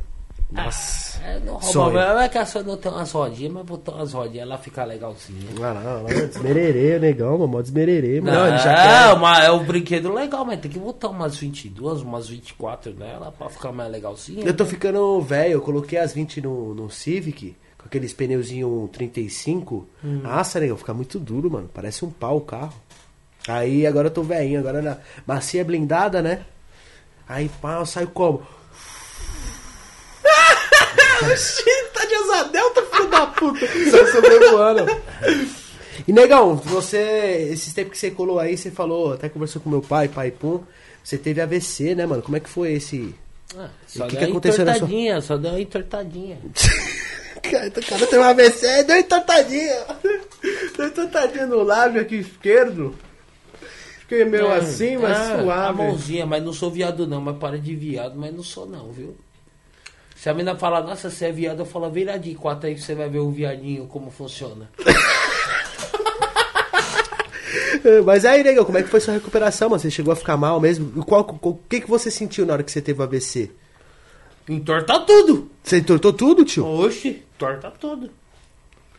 Nossa. 0.50 1.22
É, 1.22 1.38
não 1.40 1.54
rouba, 1.54 1.66
Sonho. 1.66 1.94
mas 1.94 2.20
é 2.22 2.28
que 2.28 2.38
a 2.38 2.46
sua 2.46 2.62
não 2.62 2.76
tem 2.76 2.90
umas 2.90 3.12
rodinhas, 3.12 3.52
mas 3.52 3.66
botar 3.66 3.92
umas 3.92 4.12
rodinhas, 4.12 4.46
ela 4.46 4.56
fica 4.56 4.84
legalzinha. 4.84 5.46
Ah, 5.62 5.74
não, 5.74 6.02
não. 6.02 6.26
Desmererê, 6.26 6.98
negão, 6.98 7.32
mano. 7.32 7.48
Mó 7.48 7.60
desmererê, 7.60 8.20
mano. 8.20 8.36
Não, 8.36 8.48
ele 8.48 8.58
já 8.58 8.72
é, 8.72 9.08
quer. 9.08 9.14
uma, 9.14 9.44
é 9.44 9.50
um 9.50 9.64
brinquedo 9.64 10.12
legal, 10.12 10.44
mas 10.44 10.60
tem 10.60 10.70
que 10.70 10.78
botar 10.78 11.08
umas 11.08 11.36
22, 11.36 12.00
umas 12.00 12.28
24 12.28 12.94
nela 12.94 13.30
pra 13.30 13.50
ficar 13.50 13.72
mais 13.72 13.90
legalzinha. 13.90 14.44
Eu 14.44 14.56
tô 14.56 14.64
ficando 14.64 15.20
velho, 15.20 15.52
eu 15.52 15.60
coloquei 15.60 15.98
as 15.98 16.14
20 16.14 16.40
no, 16.40 16.74
no 16.74 16.90
Civic, 16.90 17.54
com 17.76 17.84
aqueles 17.84 18.14
pneuzinho 18.14 18.88
35. 18.92 19.86
Nossa, 20.02 20.58
negão, 20.60 20.78
fica 20.78 20.94
muito 20.94 21.18
duro, 21.18 21.50
mano. 21.50 21.68
Parece 21.72 22.04
um 22.04 22.10
pau 22.10 22.38
o 22.38 22.40
carro. 22.40 22.72
Aí 23.46 23.86
agora 23.86 24.08
eu 24.08 24.12
tô 24.12 24.22
velhinho, 24.22 24.60
agora 24.60 24.80
na 24.80 24.96
macia 25.26 25.64
blindada, 25.64 26.22
né? 26.22 26.44
Aí 27.28 27.50
pá, 27.60 27.74
eu 27.74 27.86
saio 27.86 28.08
como? 28.08 28.42
Tá 31.94 32.04
de 32.04 32.14
asa 32.14 32.44
delta, 32.44 32.82
filho 32.82 33.08
da 33.08 33.26
puta. 33.26 33.66
Só 33.90 34.06
sobrevoando. 34.12 34.86
E 36.06 36.12
negão, 36.12 36.56
você, 36.56 37.48
esses 37.52 37.72
tempos 37.74 37.92
que 37.92 37.98
você 37.98 38.10
colou 38.10 38.38
aí, 38.38 38.56
você 38.56 38.70
falou, 38.70 39.12
até 39.14 39.28
conversou 39.28 39.60
com 39.60 39.68
meu 39.70 39.82
pai, 39.82 40.08
pai 40.08 40.30
Pum. 40.30 40.62
Você 41.02 41.16
teve 41.18 41.40
AVC, 41.40 41.94
né, 41.94 42.06
mano? 42.06 42.22
Como 42.22 42.36
é 42.36 42.40
que 42.40 42.48
foi 42.48 42.72
esse. 42.74 43.14
Ah, 43.56 43.68
só 43.86 44.04
o 44.04 44.08
que 44.08 44.16
deu 44.16 44.24
que 44.26 44.30
aconteceu 44.30 44.64
na 44.64 44.72
sua- 44.74 44.78
entortadinha, 44.86 45.20
só 45.22 45.36
deu 45.36 45.50
uma 45.52 45.60
entortadinha. 45.60 46.38
Cara, 47.42 47.68
o 47.68 47.86
cara 47.86 48.06
tem 48.06 48.18
um 48.18 48.22
AVC, 48.24 48.82
deu 48.84 48.96
entortadinha. 48.98 49.86
Deu 50.76 50.90
tantadinha 50.92 51.46
no 51.46 51.62
lábio 51.62 52.02
aqui 52.02 52.16
esquerdo. 52.16 52.94
Fiquei 54.00 54.24
meio 54.24 54.46
É, 54.48 54.56
assim, 54.56 54.96
mas 54.96 55.16
é, 55.16 55.34
A 55.34 55.42
suave. 55.42 55.78
mãozinha, 55.78 56.26
mas 56.26 56.42
não 56.42 56.52
sou 56.52 56.70
viado 56.70 57.06
não, 57.06 57.20
mas 57.20 57.36
para 57.38 57.58
de 57.58 57.74
viado, 57.76 58.14
mas 58.18 58.34
não 58.34 58.42
sou 58.42 58.66
não, 58.66 58.90
viu? 58.92 59.16
Se 60.20 60.28
a 60.28 60.34
menina 60.34 60.56
fala, 60.56 60.80
nossa, 60.82 61.08
você 61.10 61.26
é 61.26 61.32
viado, 61.32 61.60
eu 61.60 61.66
falo, 61.66 61.88
vira 61.90 62.18
de 62.18 62.34
quatro 62.34 62.66
aí 62.68 62.74
que 62.74 62.80
você 62.80 62.92
vai 62.94 63.08
ver 63.08 63.20
o 63.20 63.30
viadinho 63.30 63.86
como 63.86 64.10
funciona. 64.10 64.68
Mas 68.04 68.24
aí, 68.24 68.42
negão, 68.42 68.64
como 68.64 68.78
é 68.78 68.82
que 68.82 68.88
foi 68.88 69.00
sua 69.00 69.14
recuperação, 69.14 69.68
mano? 69.70 69.80
Você 69.80 69.90
chegou 69.90 70.12
a 70.12 70.16
ficar 70.16 70.36
mal 70.36 70.60
mesmo? 70.60 71.04
Qual, 71.04 71.20
o 71.42 71.54
que, 71.68 71.80
que 71.80 71.88
você 71.88 72.10
sentiu 72.10 72.44
na 72.44 72.54
hora 72.54 72.62
que 72.62 72.70
você 72.72 72.82
teve 72.82 73.00
o 73.00 73.02
AVC? 73.04 73.50
Entorta 74.48 74.98
tudo. 75.00 75.50
Você 75.62 75.78
entortou 75.78 76.12
tudo, 76.12 76.44
tio? 76.44 76.66
Oxe, 76.66 77.22
torta 77.38 77.70
tudo. 77.70 78.10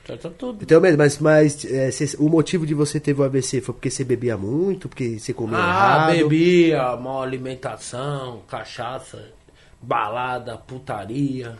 Torta 0.05 0.29
tudo. 0.29 0.59
Então 0.63 0.79
mesmo, 0.81 0.97
mas, 0.97 1.19
mas 1.19 1.65
é, 1.65 1.91
cê- 1.91 2.15
o 2.17 2.29
motivo 2.29 2.65
de 2.65 2.73
você 2.73 2.99
ter 2.99 3.13
o 3.17 3.23
AVC 3.23 3.61
foi 3.61 3.73
porque 3.75 3.89
você 3.91 4.03
bebia 4.03 4.37
muito, 4.37 4.87
porque 4.89 5.19
você 5.19 5.33
comia 5.33 5.57
Ah, 5.59 5.69
errado? 5.69 6.15
bebia, 6.15 6.95
mal 6.95 7.21
alimentação, 7.21 8.41
cachaça, 8.47 9.23
balada, 9.81 10.57
putaria. 10.57 11.57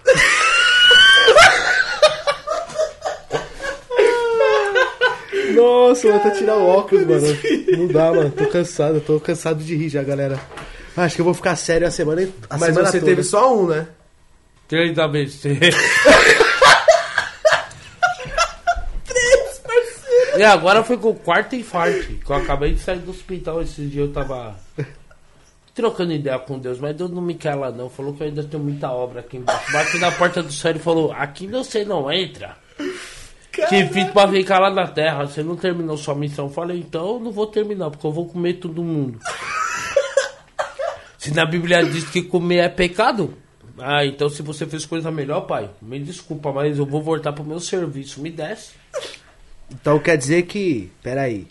Nossa, 5.56 6.08
vou 6.08 6.18
até 6.18 6.32
tirar 6.32 6.58
o 6.58 6.68
óculos, 6.68 7.06
mano. 7.06 7.28
Não 7.78 7.88
dá, 7.88 8.12
mano. 8.12 8.32
Tô 8.32 8.46
cansado, 8.48 9.02
tô 9.02 9.20
cansado 9.20 9.64
de 9.64 9.76
rir 9.76 9.90
já, 9.90 10.04
galera. 10.04 10.40
Acho 10.96 11.16
que 11.16 11.22
eu 11.22 11.26
vou 11.26 11.34
ficar 11.34 11.56
sério 11.56 11.88
a 11.88 11.92
semana, 11.92 12.28
a 12.50 12.58
Mas 12.58 12.70
semana 12.70 12.92
você 12.92 13.00
toda. 13.00 13.10
teve 13.12 13.24
só 13.24 13.56
um, 13.56 13.68
né? 13.68 13.88
Três 14.68 14.98
ABC. 14.98 15.58
E 20.38 20.44
agora 20.44 20.84
foi 20.84 20.98
com 20.98 21.10
o 21.10 21.16
quarto 21.16 21.56
infarto. 21.56 22.02
Que 22.04 22.30
eu 22.32 22.36
acabei 22.36 22.74
de 22.74 22.80
sair 22.80 23.00
do 23.00 23.12
hospital 23.12 23.62
esses 23.62 23.92
dias. 23.92 24.08
Eu 24.08 24.14
tava 24.14 24.56
trocando 25.79 26.12
ideia 26.12 26.38
com 26.38 26.59
Deus, 26.59 26.77
mas 26.77 26.93
Deus 26.93 27.09
não 27.09 27.21
me 27.21 27.33
quer 27.33 27.55
lá 27.55 27.71
não. 27.71 27.89
Falou 27.89 28.13
que 28.13 28.21
eu 28.21 28.27
ainda 28.27 28.43
tenho 28.43 28.62
muita 28.62 28.91
obra 28.91 29.21
aqui 29.21 29.38
embaixo. 29.38 29.71
Bate 29.71 29.98
na 29.98 30.12
porta 30.12 30.43
do 30.43 30.51
céu 30.51 30.75
e 30.75 30.79
falou: 30.79 31.13
Aqui 31.13 31.48
você 31.48 31.86
não 31.86 32.12
entra. 32.12 32.57
Te 33.69 33.88
fiz 33.88 34.09
pra 34.12 34.27
ficar 34.27 34.59
lá 34.59 34.69
na 34.69 34.88
terra. 34.88 35.25
Você 35.25 35.41
não 35.41 35.55
terminou 35.55 35.95
sua 35.95 36.15
missão. 36.15 36.48
Eu 36.48 36.51
falei: 36.51 36.79
Então 36.79 37.13
eu 37.13 37.19
não 37.21 37.31
vou 37.31 37.48
terminar, 37.48 37.89
porque 37.89 38.05
eu 38.05 38.12
vou 38.12 38.27
comer 38.27 38.55
todo 38.55 38.83
mundo. 38.83 39.19
Se 41.17 41.33
na 41.33 41.45
Bíblia 41.45 41.81
diz 41.86 42.09
que 42.09 42.24
comer 42.24 42.57
é 42.57 42.69
pecado. 42.69 43.33
Ah, 43.77 44.05
então 44.05 44.27
se 44.27 44.41
você 44.41 44.65
fez 44.65 44.86
coisa 44.86 45.09
melhor, 45.09 45.41
pai, 45.41 45.69
me 45.81 46.00
desculpa, 46.00 46.51
mas 46.51 46.77
eu 46.77 46.86
vou 46.86 47.01
voltar 47.01 47.31
pro 47.31 47.45
meu 47.45 47.62
serviço. 47.62 48.21
Me 48.21 48.29
desce. 48.29 48.71
Então 49.71 49.98
quer 50.00 50.17
dizer 50.17 50.43
que. 50.43 50.91
Peraí. 51.01 51.48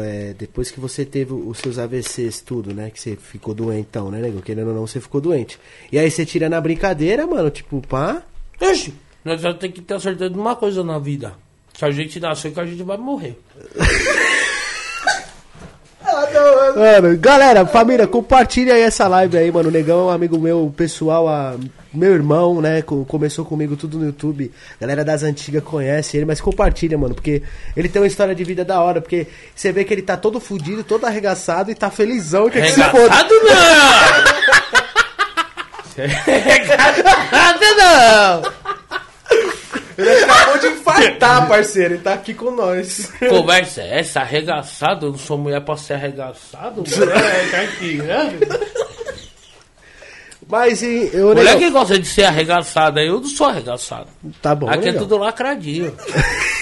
É, 0.00 0.34
depois 0.38 0.70
que 0.70 0.80
você 0.80 1.04
teve 1.04 1.32
os 1.32 1.58
seus 1.58 1.78
AVCs, 1.78 2.40
tudo, 2.40 2.74
né? 2.74 2.90
Que 2.90 3.00
você 3.00 3.16
ficou 3.16 3.54
doentão, 3.54 4.10
né, 4.10 4.20
nego? 4.20 4.42
Querendo 4.42 4.68
ou 4.68 4.74
não, 4.74 4.86
você 4.86 5.00
ficou 5.00 5.20
doente. 5.20 5.58
E 5.92 5.98
aí 5.98 6.10
você 6.10 6.26
tira 6.26 6.48
na 6.48 6.60
brincadeira, 6.60 7.26
mano, 7.26 7.48
tipo, 7.50 7.80
pá. 7.86 8.22
Oxi, 8.60 8.92
nós 9.24 9.40
já 9.40 9.54
tem 9.54 9.70
que 9.70 9.80
ter 9.80 10.00
certeza 10.00 10.30
de 10.30 10.38
uma 10.38 10.56
coisa 10.56 10.82
na 10.82 10.98
vida. 10.98 11.34
Se 11.74 11.84
a 11.84 11.90
gente 11.92 12.18
nasceu, 12.18 12.50
que 12.50 12.58
a 12.60 12.66
gente 12.66 12.82
vai 12.82 12.96
morrer. 12.96 13.38
Mano, 16.74 17.16
galera, 17.18 17.66
família, 17.66 18.06
compartilha 18.06 18.74
aí 18.74 18.82
essa 18.82 19.06
live 19.08 19.36
aí, 19.36 19.50
mano. 19.52 19.68
O 19.68 19.72
Negão 19.72 20.00
é 20.00 20.04
um 20.04 20.10
amigo 20.10 20.38
meu 20.38 20.72
pessoal, 20.76 21.28
a- 21.28 21.56
meu 21.98 22.14
irmão, 22.14 22.60
né? 22.60 22.80
co- 22.82 23.04
Começou 23.04 23.44
comigo 23.44 23.76
tudo 23.76 23.98
no 23.98 24.06
YouTube. 24.06 24.50
Galera 24.80 25.04
das 25.04 25.22
antigas 25.22 25.62
conhece 25.62 26.16
ele, 26.16 26.24
mas 26.26 26.40
compartilha, 26.40 26.96
mano, 26.96 27.14
porque 27.14 27.42
ele 27.76 27.88
tem 27.88 28.00
uma 28.00 28.08
história 28.08 28.34
de 28.34 28.44
vida 28.44 28.64
da 28.64 28.80
hora. 28.80 29.00
Porque 29.00 29.26
você 29.54 29.70
vê 29.72 29.84
que 29.84 29.92
ele 29.92 30.02
tá 30.02 30.16
todo 30.16 30.40
fudido, 30.40 30.82
todo 30.84 31.04
arregaçado 31.04 31.70
e 31.70 31.74
tá 31.74 31.90
felizão. 31.90 32.48
Que 32.48 32.60
que 32.62 32.68
se 32.72 32.82
foda. 32.84 33.14
Regaçado 33.14 33.34
não! 33.44 34.38
Regaçado 36.36 37.64
não! 37.76 38.52
Ele 39.98 40.10
acabou 40.10 40.58
de 40.58 40.66
infartar, 40.68 41.48
parceiro. 41.48 41.94
Ele 41.94 42.02
tá 42.02 42.14
aqui 42.14 42.32
com 42.32 42.52
nós. 42.52 43.10
Conversa 43.28 43.82
é 43.82 43.98
essa, 43.98 44.20
arregaçado? 44.20 45.06
Eu 45.06 45.10
não 45.10 45.18
sou 45.18 45.36
mulher 45.36 45.60
pra 45.60 45.76
ser 45.76 45.94
arregaçado? 45.94 46.84
É, 46.86 47.50
tá 47.50 47.60
aqui, 47.62 47.94
né? 47.96 48.38
Mas 50.48 50.82
e, 50.82 51.10
eu, 51.12 51.34
Mulher 51.34 51.58
que 51.58 51.70
gosta 51.70 51.98
de 51.98 52.06
ser 52.06 52.24
arregaçada, 52.24 53.02
eu 53.02 53.20
não 53.20 53.28
sou 53.28 53.46
arregaçado. 53.48 54.08
tá 54.40 54.54
bom, 54.54 54.68
Aqui 54.68 54.88
é 54.88 54.92
Negão. 54.92 55.02
tudo 55.02 55.18
lacradinho. 55.18 55.94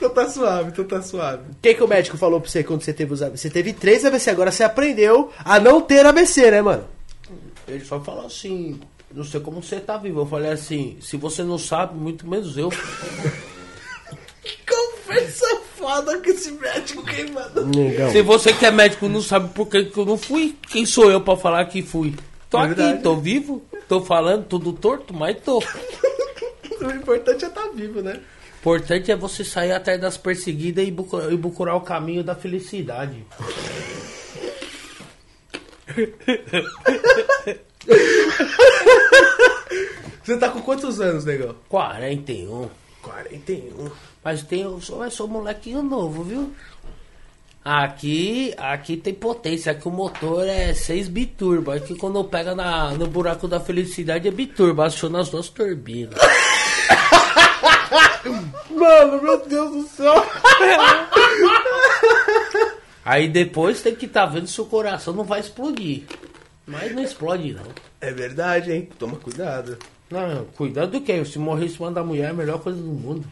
Então 0.00 0.10
tá 0.10 0.28
suave, 0.28 0.70
então 0.70 0.84
tá 0.84 1.02
suave. 1.02 1.42
O 1.50 1.56
que, 1.60 1.74
que 1.74 1.82
o 1.82 1.88
médico 1.88 2.16
falou 2.16 2.40
pra 2.40 2.48
você 2.48 2.62
quando 2.62 2.82
você 2.82 2.92
teve 2.92 3.12
os 3.12 3.20
AVC? 3.20 3.36
Você 3.36 3.50
teve 3.50 3.72
três 3.72 4.04
AVC, 4.04 4.30
agora 4.30 4.52
você 4.52 4.62
aprendeu 4.62 5.32
a 5.44 5.58
não 5.58 5.80
ter 5.80 6.06
AVC, 6.06 6.52
né, 6.52 6.62
mano? 6.62 6.84
Ele 7.66 7.84
só 7.84 7.98
falou 8.00 8.24
assim, 8.26 8.78
não 9.12 9.24
sei 9.24 9.40
como 9.40 9.60
você 9.60 9.80
tá 9.80 9.96
vivo. 9.96 10.20
Eu 10.20 10.26
falei 10.26 10.52
assim, 10.52 10.96
se 11.00 11.16
você 11.16 11.42
não 11.42 11.58
sabe, 11.58 11.96
muito 11.98 12.28
menos 12.28 12.56
eu. 12.56 12.70
Conversa 14.68 15.60
foda 15.76 16.18
com 16.18 16.30
esse 16.30 16.52
médico 16.52 17.02
queimado. 17.04 17.66
Negão. 17.66 18.10
Se 18.10 18.22
você 18.22 18.52
que 18.52 18.66
é 18.66 18.70
médico 18.70 19.08
não 19.08 19.22
sabe 19.22 19.48
por 19.54 19.66
que, 19.66 19.84
que 19.86 19.98
eu 19.98 20.04
não 20.04 20.18
fui, 20.18 20.56
quem 20.70 20.84
sou 20.84 21.10
eu 21.10 21.20
pra 21.20 21.36
falar 21.36 21.64
que 21.66 21.82
fui? 21.82 22.14
Tô 22.50 22.58
É 22.58 22.62
aqui, 22.62 22.74
verdade. 22.74 23.02
tô 23.02 23.16
vivo, 23.16 23.62
tô 23.88 24.00
falando 24.00 24.44
tudo 24.46 24.72
torto, 24.72 25.14
mas 25.14 25.36
tô. 25.40 25.62
O 26.80 26.90
importante 26.92 27.44
é 27.44 27.48
estar 27.48 27.62
tá 27.62 27.70
vivo, 27.74 28.00
né? 28.00 28.20
Importante 28.60 29.10
é 29.10 29.16
você 29.16 29.44
sair 29.44 29.72
atrás 29.72 30.00
das 30.00 30.16
perseguidas 30.16 30.84
e 30.86 30.88
e 30.88 31.36
procurar 31.38 31.74
o 31.74 31.80
caminho 31.80 32.22
da 32.22 32.36
felicidade. 32.36 33.24
Você 40.22 40.36
tá 40.36 40.50
com 40.50 40.60
quantos 40.60 41.00
anos, 41.00 41.24
negão? 41.24 41.54
41. 41.68 42.68
41. 43.02 43.90
Mas 44.28 44.42
tem, 44.42 44.60
eu 44.60 44.78
sou, 44.78 45.02
eu 45.02 45.10
sou 45.10 45.26
um 45.26 45.30
molequinho 45.30 45.82
novo, 45.82 46.22
viu? 46.22 46.52
Aqui, 47.64 48.52
aqui 48.58 48.94
tem 48.94 49.14
potência, 49.14 49.72
aqui 49.72 49.88
o 49.88 49.90
motor 49.90 50.46
é 50.46 50.74
6 50.74 51.08
biturbo. 51.08 51.70
Aqui 51.70 51.94
quando 51.94 52.22
pega 52.24 52.54
na, 52.54 52.90
no 52.90 53.06
buraco 53.06 53.48
da 53.48 53.58
felicidade 53.58 54.28
é 54.28 54.30
biturbo, 54.30 54.82
aciona 54.82 55.22
as 55.22 55.30
duas 55.30 55.48
turbinas. 55.48 56.20
Mano, 58.70 59.22
meu 59.22 59.46
Deus 59.46 59.70
do 59.70 59.88
céu. 59.88 60.12
Aí 63.06 63.28
depois 63.28 63.80
tem 63.80 63.94
que 63.94 64.04
estar 64.04 64.26
vendo 64.26 64.46
se 64.46 64.60
o 64.60 64.66
coração 64.66 65.14
não 65.14 65.24
vai 65.24 65.40
explodir. 65.40 66.02
Mas 66.66 66.94
não 66.94 67.02
explode 67.02 67.54
não. 67.54 67.64
É 67.98 68.12
verdade, 68.12 68.72
hein? 68.72 68.90
Toma 68.98 69.16
cuidado. 69.16 69.78
Não, 70.10 70.44
cuidado 70.54 70.90
do 70.90 71.00
que? 71.00 71.24
Se 71.24 71.38
morrer 71.38 71.64
em 71.64 71.70
cima 71.70 71.90
da 71.90 72.04
mulher 72.04 72.24
é 72.24 72.30
a 72.30 72.34
melhor 72.34 72.58
coisa 72.58 72.78
do 72.78 72.88
mundo. 72.88 73.26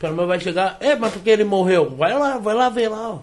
Pelo 0.00 0.14
menos 0.14 0.28
vai 0.28 0.40
chegar. 0.40 0.78
É, 0.80 0.96
mas 0.96 1.12
porque 1.12 1.28
ele 1.28 1.44
morreu? 1.44 1.90
Vai 1.90 2.18
lá, 2.18 2.38
vai 2.38 2.54
lá 2.54 2.70
ver 2.70 2.88
lá, 2.88 3.10
ó. 3.10 3.18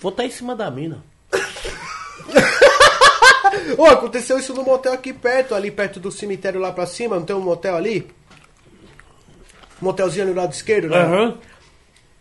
Vou 0.00 0.10
estar 0.10 0.24
em 0.24 0.30
cima 0.30 0.56
da 0.56 0.68
mina. 0.70 1.02
Ô, 3.78 3.86
aconteceu 3.86 4.38
isso 4.38 4.52
no 4.52 4.64
motel 4.64 4.92
aqui 4.92 5.12
perto, 5.12 5.54
ali 5.54 5.70
perto 5.70 6.00
do 6.00 6.10
cemitério 6.10 6.60
lá 6.60 6.72
pra 6.72 6.84
cima, 6.84 7.16
não 7.16 7.24
tem 7.24 7.34
um 7.34 7.40
motel 7.40 7.76
ali? 7.76 8.10
Motelzinho 9.80 10.24
ali 10.24 10.34
do 10.34 10.40
lado 10.40 10.52
esquerdo, 10.52 10.88
né? 10.88 10.98
Aham. 10.98 11.38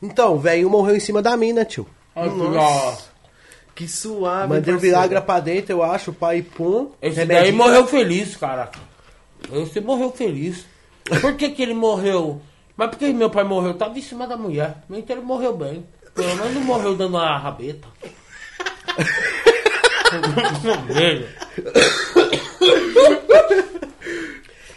Então, 0.02 0.36
o 0.36 0.40
velho 0.40 0.70
morreu 0.70 0.96
em 0.96 1.00
cima 1.00 1.22
da 1.22 1.36
mina, 1.36 1.66
tio. 1.66 1.88
Que 3.74 3.88
suave. 3.88 4.54
Mandei 4.54 4.74
o 4.74 4.78
parceiro. 4.78 4.98
Viagra 4.98 5.22
pra 5.22 5.40
dentro, 5.40 5.72
eu 5.72 5.84
acho, 5.84 6.14
pai 6.14 6.44
pum. 6.44 6.92
Esse 7.02 7.26
daí 7.26 7.38
remedinho. 7.38 7.58
morreu 7.58 7.88
feliz, 7.88 8.36
cara. 8.36 8.70
Esse 9.52 9.82
morreu 9.82 10.12
feliz. 10.12 10.66
Por 11.22 11.36
que, 11.36 11.50
que 11.50 11.64
ele 11.64 11.74
morreu? 11.74 12.42
Mas 12.78 12.90
por 12.90 12.98
que 13.00 13.12
meu 13.14 13.30
pai 13.30 13.44
morreu? 13.44 13.74
Tava 13.74 13.98
em 13.98 14.02
cima 14.02 14.28
da 14.28 14.36
mulher. 14.38 14.78
Então 14.90 15.16
ele 15.16 15.26
morreu 15.26 15.56
bem. 15.56 15.86
Pelo 16.14 16.36
menos 16.36 16.54
não 16.54 16.62
morreu 16.64 16.96
dando 16.96 17.16
uma 17.16 17.38
rabeta. 17.38 17.88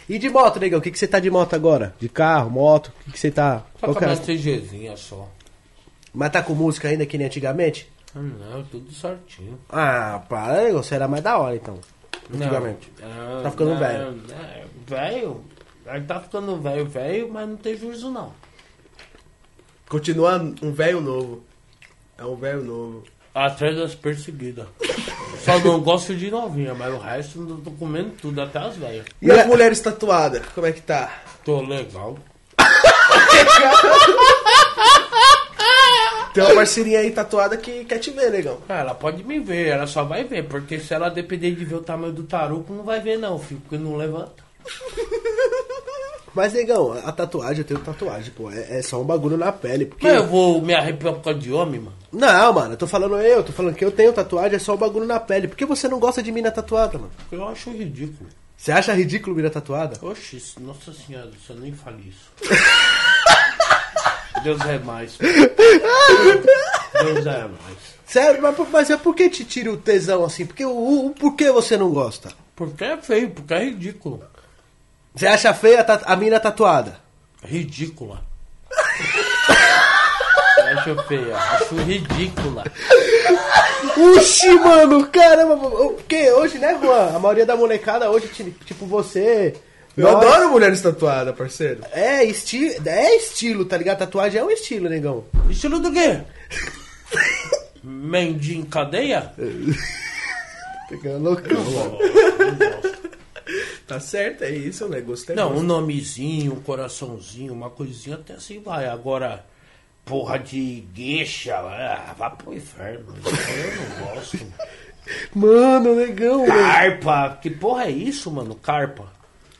E 0.07 0.17
de 0.17 0.29
moto, 0.29 0.59
negão? 0.59 0.79
O 0.79 0.81
que, 0.81 0.89
que 0.91 0.97
você 0.97 1.07
tá 1.07 1.19
de 1.19 1.29
moto 1.29 1.53
agora? 1.53 1.93
De 1.99 2.09
carro, 2.09 2.49
moto? 2.49 2.87
O 3.01 3.03
que, 3.05 3.11
que 3.11 3.19
você 3.19 3.29
tá. 3.29 3.63
Só 3.79 3.93
com 3.93 4.05
a 4.05 4.15
CGzinha 4.15 4.97
só. 4.97 5.29
Mas 6.13 6.31
tá 6.31 6.41
com 6.41 6.55
música 6.55 6.87
ainda 6.87 7.05
que 7.05 7.17
nem 7.17 7.27
antigamente? 7.27 7.87
Ah, 8.15 8.19
Não, 8.19 8.63
tudo 8.63 8.91
certinho. 8.91 9.59
Ah, 9.69 10.21
para, 10.27 10.63
negão. 10.63 10.81
Você 10.81 10.95
era 10.95 11.07
mais 11.07 11.23
da 11.23 11.37
hora 11.37 11.55
então. 11.55 11.79
Antigamente. 12.33 12.91
Não, 12.99 13.43
Tá 13.43 13.51
ficando 13.51 13.71
não, 13.71 13.77
velho. 13.79 14.19
é, 14.31 14.63
velho? 14.87 15.41
Aí 15.89 16.01
tá 16.01 16.19
ficando 16.19 16.55
velho, 16.61 16.85
velho, 16.85 17.29
mas 17.31 17.49
não 17.49 17.57
tem 17.57 17.75
juízo 17.75 18.11
não. 18.11 18.31
Continua 19.89 20.37
um 20.61 20.71
velho 20.71 21.01
novo. 21.01 21.43
É 22.15 22.23
um 22.23 22.35
velho 22.35 22.63
novo. 22.63 23.03
Atrás 23.33 23.75
das 23.75 23.95
perseguidas. 23.95 24.67
Só 25.43 25.57
não 25.59 25.79
gosto 25.79 26.15
de 26.15 26.29
novinha, 26.29 26.75
mas 26.75 26.93
o 26.93 26.99
resto 26.99 27.39
eu 27.49 27.57
tô 27.63 27.71
comendo 27.71 28.11
tudo, 28.21 28.39
até 28.41 28.59
as 28.59 28.75
velhas. 28.75 29.05
E 29.19 29.31
as 29.31 29.47
mulheres 29.47 29.79
tatuadas? 29.79 30.45
Como 30.53 30.67
é 30.67 30.71
que 30.71 30.81
tá? 30.81 31.11
Tô 31.43 31.61
legal. 31.61 32.19
Tem 36.33 36.43
uma 36.43 36.53
parceirinha 36.53 36.99
aí 36.99 37.09
tatuada 37.09 37.57
que 37.57 37.83
quer 37.85 37.97
te 37.97 38.11
ver, 38.11 38.29
negão. 38.31 38.59
Ah, 38.69 38.81
Ela 38.81 38.93
pode 38.93 39.23
me 39.23 39.39
ver, 39.39 39.69
ela 39.69 39.87
só 39.87 40.03
vai 40.03 40.23
ver, 40.23 40.47
porque 40.47 40.79
se 40.79 40.93
ela 40.93 41.09
depender 41.09 41.55
de 41.55 41.65
ver 41.65 41.75
o 41.75 41.81
tamanho 41.81 42.13
do 42.13 42.23
taruco, 42.23 42.71
não 42.71 42.83
vai 42.83 42.99
ver 42.99 43.17
não, 43.17 43.39
filho, 43.39 43.59
porque 43.61 43.83
não 43.83 43.95
levanta. 43.95 44.43
Mas, 46.33 46.53
negão, 46.53 46.93
a 46.93 47.11
tatuagem, 47.11 47.59
eu 47.59 47.63
tenho 47.65 47.79
tatuagem, 47.79 48.31
pô. 48.31 48.51
É, 48.51 48.79
é 48.79 48.81
só 48.81 49.01
um 49.01 49.05
bagulho 49.05 49.37
na 49.37 49.51
pele. 49.51 49.85
Porque... 49.85 50.07
Mas 50.07 50.15
eu 50.17 50.27
vou 50.27 50.61
me 50.61 50.73
arrepiar 50.73 51.13
por 51.15 51.23
causa 51.23 51.39
de 51.39 51.51
homem, 51.51 51.79
mano. 51.79 51.95
Não, 52.11 52.53
mano, 52.53 52.73
eu 52.73 52.77
tô 52.77 52.87
falando 52.87 53.17
eu, 53.19 53.43
tô 53.43 53.51
falando 53.51 53.75
que 53.75 53.85
eu 53.85 53.91
tenho 53.91 54.13
tatuagem, 54.13 54.55
é 54.55 54.59
só 54.59 54.73
um 54.73 54.77
bagulho 54.77 55.05
na 55.05 55.19
pele. 55.19 55.47
Por 55.47 55.57
que 55.57 55.65
você 55.65 55.87
não 55.87 55.99
gosta 55.99 56.23
de 56.23 56.31
mina 56.31 56.51
tatuada, 56.51 56.97
mano? 56.97 57.11
Eu 57.31 57.47
acho 57.47 57.69
ridículo. 57.71 58.29
Você 58.55 58.71
acha 58.71 58.93
ridículo 58.93 59.35
mina 59.35 59.49
tatuada? 59.49 59.97
Oxi, 60.05 60.41
nossa 60.59 60.91
senhora, 60.93 61.29
você 61.45 61.53
nem 61.53 61.73
fala 61.73 61.97
isso. 62.01 62.29
Deus 64.43 64.61
é 64.65 64.79
mais. 64.79 65.17
Deus 65.17 65.35
é 67.25 67.41
mais. 67.47 67.77
Sério, 68.05 68.41
mas, 68.41 68.55
por- 68.55 68.69
mas 68.69 68.89
é 68.89 68.97
por 68.97 69.15
que 69.15 69.29
te 69.29 69.43
tira 69.45 69.71
o 69.71 69.77
tesão 69.77 70.23
assim? 70.23 70.45
Porque 70.45 70.65
o, 70.65 71.07
o 71.07 71.11
por 71.11 71.35
que 71.35 71.51
você 71.51 71.77
não 71.77 71.89
gosta? 71.91 72.31
Porque 72.55 72.83
é 72.83 72.97
feio, 72.97 73.29
porque 73.31 73.53
é 73.53 73.65
ridículo. 73.65 74.23
Você 75.15 75.27
acha 75.27 75.53
feia 75.53 75.81
a, 75.81 76.13
a 76.13 76.15
mina 76.15 76.39
tatuada? 76.39 76.97
Ridícula. 77.43 78.21
acho 80.77 81.03
feia, 81.07 81.35
acho 81.37 81.75
ridícula. 81.77 82.63
Uxi, 83.97 84.49
mano, 84.59 85.07
caramba, 85.07 85.57
porque 85.57 86.31
hoje, 86.31 86.57
né, 86.59 86.77
Juan? 86.81 87.15
A 87.15 87.19
maioria 87.19 87.45
da 87.45 87.55
molecada 87.55 88.09
hoje, 88.09 88.27
ti- 88.27 88.55
tipo 88.65 88.85
você. 88.85 89.55
Eu 89.97 90.03
nós- 90.11 90.15
adoro 90.25 90.49
mulheres 90.51 90.81
tatuadas, 90.81 91.35
parceiro. 91.35 91.81
É, 91.91 92.23
esti 92.23 92.77
é 92.85 93.15
estilo, 93.17 93.65
tá 93.65 93.77
ligado? 93.77 93.97
Tatuagem 93.99 94.39
é 94.39 94.43
um 94.43 94.51
estilo, 94.51 94.87
negão. 94.89 95.25
Estilo 95.49 95.79
do 95.79 95.91
quê? 95.91 96.21
Mendigo 97.83 98.61
em 98.61 98.65
cadeia? 98.65 99.33
Pegando 100.89 101.23
loucão, 101.23 101.63
mano. 101.63 101.97
Tá 103.87 103.99
certo, 103.99 104.43
é 104.43 104.51
isso, 104.51 104.87
né? 104.87 105.01
Gostei. 105.01 105.35
Não, 105.35 105.55
um 105.55 105.63
nomezinho, 105.63 106.53
um 106.53 106.61
coraçãozinho, 106.61 107.53
uma 107.53 107.69
coisinha 107.69 108.15
até 108.15 108.33
assim 108.33 108.59
vai. 108.61 108.87
Agora, 108.87 109.45
porra 110.05 110.37
de 110.37 110.81
gueixa, 110.93 111.55
ah, 111.57 112.13
vá 112.17 112.29
pro 112.29 112.53
inferno. 112.53 113.15
Eu 113.25 114.05
não 114.05 114.13
gosto. 114.13 114.37
Mano, 115.33 115.95
negão, 115.95 116.45
mano. 116.45 116.61
Carpa, 116.61 117.39
que 117.41 117.49
porra 117.49 117.85
é 117.85 117.89
isso, 117.89 118.29
mano? 118.29 118.53
Carpa. 118.53 119.11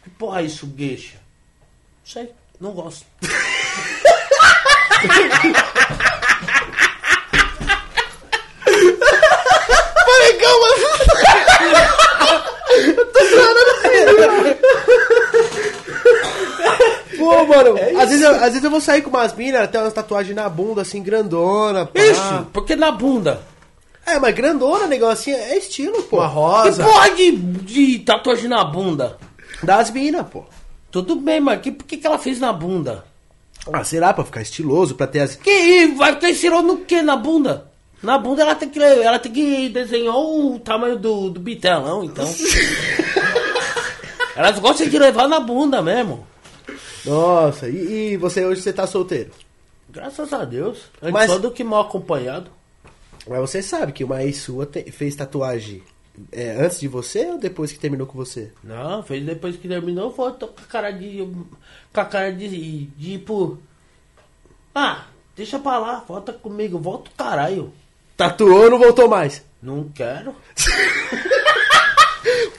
Que 0.03 0.10
porra 0.12 0.41
é 0.41 0.46
isso, 0.46 0.67
gueixa? 0.67 1.17
Não 1.17 2.05
sei, 2.05 2.31
não 2.60 2.72
gosto. 2.72 3.05
Negão, 10.22 10.62
mano. 10.62 10.89
Pô, 17.17 17.45
mano, 17.45 17.75
às, 17.99 18.09
vezes 18.09 18.21
eu, 18.21 18.35
às 18.35 18.41
vezes 18.41 18.63
eu 18.63 18.71
vou 18.71 18.79
sair 18.79 19.01
com 19.01 19.09
umas 19.09 19.33
minas, 19.33 19.69
tem 19.69 19.81
umas 19.81 19.93
tatuagens 19.93 20.35
na 20.35 20.47
bunda, 20.47 20.81
assim, 20.81 21.03
grandona. 21.03 21.85
pá. 21.85 21.99
Isso, 21.99 22.47
porque 22.53 22.75
na 22.75 22.91
bunda. 22.91 23.41
É, 24.05 24.17
mas 24.17 24.33
grandona, 24.33 24.88
negão, 24.88 25.09
assim, 25.09 25.31
é 25.31 25.57
estilo, 25.57 26.01
pô. 26.03 26.17
Uma 26.17 26.27
rosa. 26.27 26.83
Que 26.83 26.89
porra 26.89 27.09
de, 27.11 27.31
de 27.31 27.99
tatuagem 27.99 28.47
na 28.47 28.63
bunda? 28.63 29.17
Das 29.61 29.91
minas, 29.91 30.25
pô. 30.27 30.45
Tudo 30.89 31.15
bem, 31.15 31.39
mas 31.39 31.61
que, 31.61 31.71
por 31.71 31.85
que, 31.85 31.97
que 31.97 32.07
ela 32.07 32.17
fez 32.17 32.39
na 32.39 32.51
bunda? 32.51 33.03
Ah, 33.71 33.83
será? 33.83 34.13
Pra 34.13 34.23
ficar 34.23 34.41
estiloso, 34.41 34.95
pra 34.95 35.05
ter 35.05 35.19
as... 35.19 35.35
Que 35.35 35.88
vai 35.88 36.13
ficar 36.13 36.29
ensinando 36.29 36.63
no 36.63 36.77
que 36.77 37.01
na 37.01 37.15
bunda? 37.15 37.69
Na 38.01 38.17
bunda 38.17 38.41
ela 38.41 38.55
tem 38.55 38.69
que 38.69 38.81
ela 38.81 39.19
tem 39.19 39.31
que 39.31 39.69
desenhar 39.69 40.15
o 40.15 40.57
tamanho 40.59 40.97
do, 40.97 41.29
do 41.29 41.39
bitelão, 41.39 42.03
então. 42.03 42.25
Elas 44.39 44.58
gostam 44.58 44.88
de 44.88 44.98
levar 44.98 45.27
na 45.27 45.41
bunda 45.41 45.81
mesmo. 45.81 46.25
Nossa, 47.05 47.67
e, 47.67 48.13
e 48.13 48.17
você 48.17 48.46
hoje 48.46 48.62
você 48.62 48.72
tá 48.72 48.88
solteiro? 48.88 49.31
Graças 49.89 50.31
a 50.31 50.46
Deus. 50.46 50.84
Antes 51.01 51.12
Mas- 51.13 51.29
só 51.29 51.38
do 51.38 51.51
que 51.51 51.62
mal 51.62 51.81
acompanhado. 51.81 52.50
Mas 53.27 53.40
você 53.42 53.61
sabe 53.61 53.92
que 53.92 54.01
uma 54.03 54.24
ex 54.24 54.37
sua 54.37 54.66
te- 54.66 54.90
fez 54.94 55.13
tatuagem 55.13 55.83
é, 56.31 56.51
antes 56.51 56.79
de 56.79 56.87
você 56.87 57.25
ou 57.25 57.37
depois 57.37 57.74
que 57.74 57.79
terminou 57.79 58.07
com 58.07 58.18
você? 58.18 58.53
Não, 58.63 59.03
fez 59.03 59.25
depois 59.25 59.57
que 59.57 59.68
terminou, 59.68 60.09
voltou 60.11 60.48
com 60.48 60.61
a 60.61 60.66
cara 60.68 60.92
de. 60.92 61.18
Com 61.94 62.00
a 62.00 62.05
cara 62.05 62.31
de. 62.31 62.87
tipo. 62.98 63.57
Ah, 64.74 65.03
deixa 65.35 65.59
pra 65.59 65.79
lá, 65.79 66.01
volta 66.07 66.31
comigo, 66.31 66.79
volta 66.79 67.11
o 67.11 67.13
caralho. 67.13 67.74
Tatuou 68.16 68.70
não 68.70 68.79
voltou 68.79 69.09
mais. 69.09 69.44
Não 69.61 69.83
quero. 69.94 70.33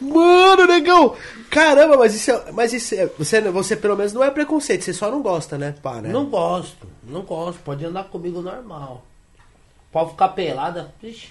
Mano, 0.01 0.67
negão! 0.67 1.15
Caramba, 1.51 1.97
mas 1.97 2.15
isso 2.15 2.31
é. 2.31 2.53
Mas 2.53 2.73
isso 2.73 2.95
é, 2.95 3.07
você, 3.19 3.41
você 3.41 3.77
pelo 3.77 3.97
menos 3.97 4.13
não 4.13 4.23
é 4.23 4.31
preconceito, 4.31 4.85
você 4.85 4.93
só 4.93 5.11
não 5.11 5.21
gosta, 5.21 5.59
né? 5.59 5.75
Pá, 5.83 6.01
né? 6.01 6.09
Não 6.09 6.27
gosto, 6.27 6.87
não 7.03 7.23
gosto. 7.23 7.61
Pode 7.63 7.85
andar 7.85 8.05
comigo 8.05 8.41
normal. 8.41 9.05
Pode 9.91 10.11
ficar 10.11 10.29
pelada, 10.29 10.95
ixi, 11.03 11.29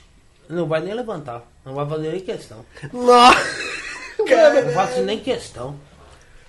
não 0.49 0.67
vai 0.67 0.81
nem 0.81 0.93
levantar. 0.93 1.43
Não 1.65 1.73
vai 1.73 1.87
fazer 1.87 2.11
nem 2.11 2.19
questão. 2.19 2.65
Nossa! 2.91 3.39
Não 4.19 4.73
faço 4.73 5.01
nem 5.03 5.17
questão. 5.17 5.77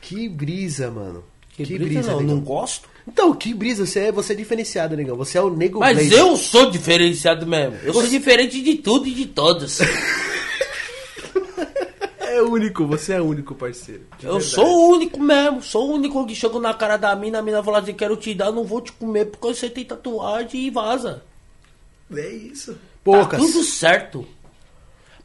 Que 0.01 0.29
brisa, 0.29 0.91
mano. 0.91 1.23
Que, 1.51 1.79
brisa, 1.79 2.11
não, 2.11 2.21
negão. 2.21 2.37
não 2.37 2.43
gosto. 2.43 2.89
Então, 3.07 3.35
que 3.35 3.53
brisa, 3.53 3.87
você 3.87 4.01
é, 4.01 4.13
você 4.13 4.33
é 4.33 4.37
diferenciado, 4.37 4.97
negão. 4.97 5.17
Você 5.17 5.39
é 5.39 5.41
o 5.41 5.51
nego 5.51 5.79
Mas 5.79 5.97
blazer. 5.97 6.19
eu 6.19 6.37
sou 6.37 6.71
diferenciado 6.71 7.47
mesmo. 7.47 7.77
Eu 7.85 7.93
sou 7.93 8.07
diferente 8.07 8.61
de 8.63 8.77
tudo 8.77 9.07
e 9.07 9.15
de 9.15 9.27
todos. 9.27 9.79
É 12.41 12.43
único, 12.43 12.87
você 12.87 13.13
é 13.13 13.21
único, 13.21 13.55
parceiro. 13.55 14.07
Eu 14.23 14.39
verdade. 14.39 14.45
sou 14.45 14.67
o 14.67 14.95
único 14.95 15.21
mesmo. 15.21 15.63
Sou 15.63 15.91
o 15.91 15.95
único 15.95 16.27
que 16.27 16.35
chego 16.35 16.59
na 16.59 16.73
cara 16.73 16.97
da 16.97 17.15
mina, 17.15 17.39
a 17.39 17.43
mina 17.43 17.63
fala 17.63 17.81
assim, 17.81 17.93
quero 17.93 18.17
te 18.17 18.35
dar, 18.35 18.51
não 18.51 18.65
vou 18.65 18.81
te 18.81 18.93
comer 18.93 19.27
porque 19.27 19.47
você 19.49 19.69
tem 19.69 19.85
tatuagem 19.85 20.63
e 20.63 20.71
vaza. 20.71 21.23
É 22.11 22.29
isso. 22.29 22.79
Poucas. 23.05 23.39
Tá 23.39 23.47
tudo 23.47 23.63
certo. 23.63 24.27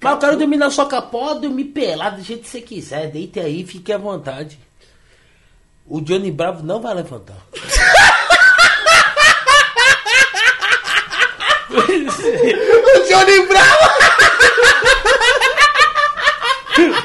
Mas 0.01 0.13
eu 0.13 0.19
quero 0.19 0.37
dormir 0.37 0.57
na 0.57 0.69
sua 0.69 0.87
cama, 0.87 1.03
pode 1.03 1.41
dormir 1.41 1.63
pelado 1.65 2.17
do 2.17 2.23
jeito 2.23 2.43
que 2.43 2.49
você 2.49 2.59
quiser. 2.61 3.09
Deite 3.09 3.39
aí, 3.39 3.65
fique 3.65 3.93
à 3.93 3.97
vontade. 3.97 4.59
O 5.87 6.01
Johnny 6.01 6.31
Bravo 6.31 6.63
não 6.63 6.81
vai 6.81 6.93
levantar. 6.95 7.37
O 11.67 13.07
Johnny 13.07 13.47
Bravo! 13.47 13.89
Ai, 16.77 16.95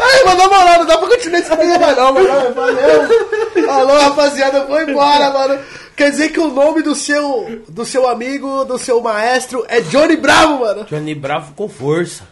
Ai, 0.00 0.24
mas 0.24 0.38
na 0.38 0.48
moral, 0.48 0.78
não 0.80 0.86
dá 0.86 0.98
pra 0.98 1.08
continuar 1.08 1.38
esse 1.38 1.48
programa 1.48 1.92
não, 1.92 2.12
mano. 2.14 2.54
Valeu. 2.54 3.70
Alô, 3.70 3.98
rapaziada, 4.00 4.66
foi 4.66 4.90
embora, 4.90 5.30
mano. 5.30 5.58
Quer 5.96 6.10
dizer 6.10 6.30
que 6.30 6.40
o 6.40 6.48
nome 6.48 6.82
do 6.82 6.94
seu, 6.94 7.62
do 7.68 7.84
seu 7.84 8.08
amigo, 8.08 8.64
do 8.64 8.76
seu 8.78 9.00
maestro 9.00 9.64
é 9.68 9.80
Johnny 9.80 10.16
Bravo, 10.16 10.60
mano. 10.60 10.84
Johnny 10.84 11.14
Bravo 11.14 11.54
com 11.54 11.68
força. 11.68 12.24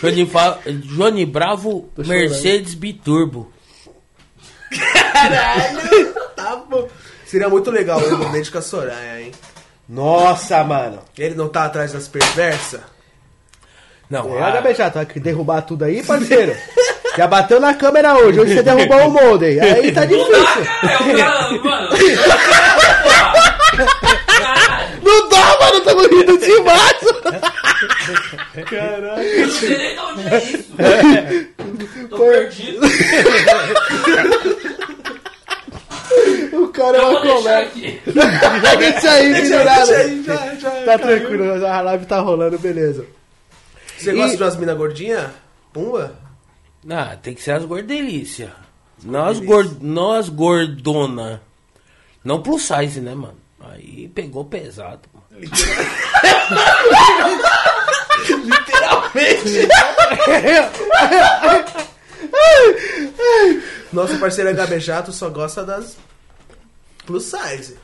Johnny, 0.00 0.24
Fa- 0.26 0.58
Johnny 0.66 1.26
Bravo 1.26 1.90
Mercedes 1.96 2.74
Biturbo. 2.74 3.52
Tá 6.36 6.56
bom. 6.68 6.88
Seria 7.26 7.48
muito 7.48 7.70
legal 7.72 7.98
o 7.98 8.06
Independente 8.06 8.52
com 8.52 8.58
a 8.58 8.62
Soraya, 8.62 9.20
hein? 9.20 9.32
Nossa, 9.88 10.62
mano. 10.62 11.00
Ele 11.18 11.34
não 11.34 11.48
tá 11.48 11.64
atrás 11.64 11.92
das 11.92 12.06
perversas? 12.06 12.80
Não, 14.08 14.38
É, 14.38 14.42
ah, 14.42 14.60
HB 14.60 14.74
já, 14.74 14.90
tá 14.90 15.04
que 15.04 15.18
derrubar 15.18 15.62
tudo 15.62 15.84
aí, 15.84 16.02
parceiro. 16.02 16.54
Já 17.16 17.26
bateu 17.26 17.58
na 17.58 17.74
câmera 17.74 18.14
hoje, 18.14 18.38
hoje 18.38 18.54
você 18.54 18.62
derrubou 18.62 19.08
o 19.08 19.10
molde. 19.10 19.58
Aí 19.58 19.90
tá 19.92 20.04
difícil. 20.04 20.32
Não 25.02 25.28
dá, 25.28 25.58
mano, 25.60 25.80
tamo 25.80 26.00
rindo 26.08 26.38
demais. 26.38 26.96
Tô 32.08 32.18
perdido. 32.18 32.80
O 36.52 36.68
cara 36.68 36.96
é 36.96 37.00
uma 37.02 37.20
comédia. 37.20 37.98
Deixa 38.78 39.10
aí, 39.10 39.34
pendurado. 39.34 39.86
Deixa 39.86 40.02
aí, 40.02 40.22
já, 40.24 40.54
já. 40.54 40.70
Tá 40.84 40.98
tranquilo, 40.98 41.66
a 41.66 41.80
live 41.80 42.06
tá 42.06 42.20
rolando, 42.20 42.58
beleza. 42.58 43.04
Você 43.98 44.12
gosta 44.12 44.36
de 44.36 44.42
umas 44.42 44.56
minas 44.56 44.76
gordinhas? 44.76 45.30
Pumba? 45.72 46.14
Ah, 46.88 47.16
tem 47.20 47.34
que 47.34 47.42
ser 47.42 47.52
as 47.52 47.64
gordelícias. 47.64 48.50
Nós, 49.02 49.40
gord... 49.40 49.76
Nós 49.80 50.28
gordona. 50.28 51.42
Não 52.24 52.42
plus 52.42 52.62
size, 52.62 53.00
né, 53.00 53.14
mano? 53.14 53.36
Aí 53.60 54.08
pegou 54.14 54.44
pesado. 54.44 55.00
mano. 55.12 55.26
Nosso 63.92 64.18
parceiro 64.18 64.54
HB 64.54 64.80
Jato 64.80 65.12
só 65.12 65.28
gosta 65.28 65.64
das 65.64 65.96
plus 67.04 67.24
size. 67.24 67.76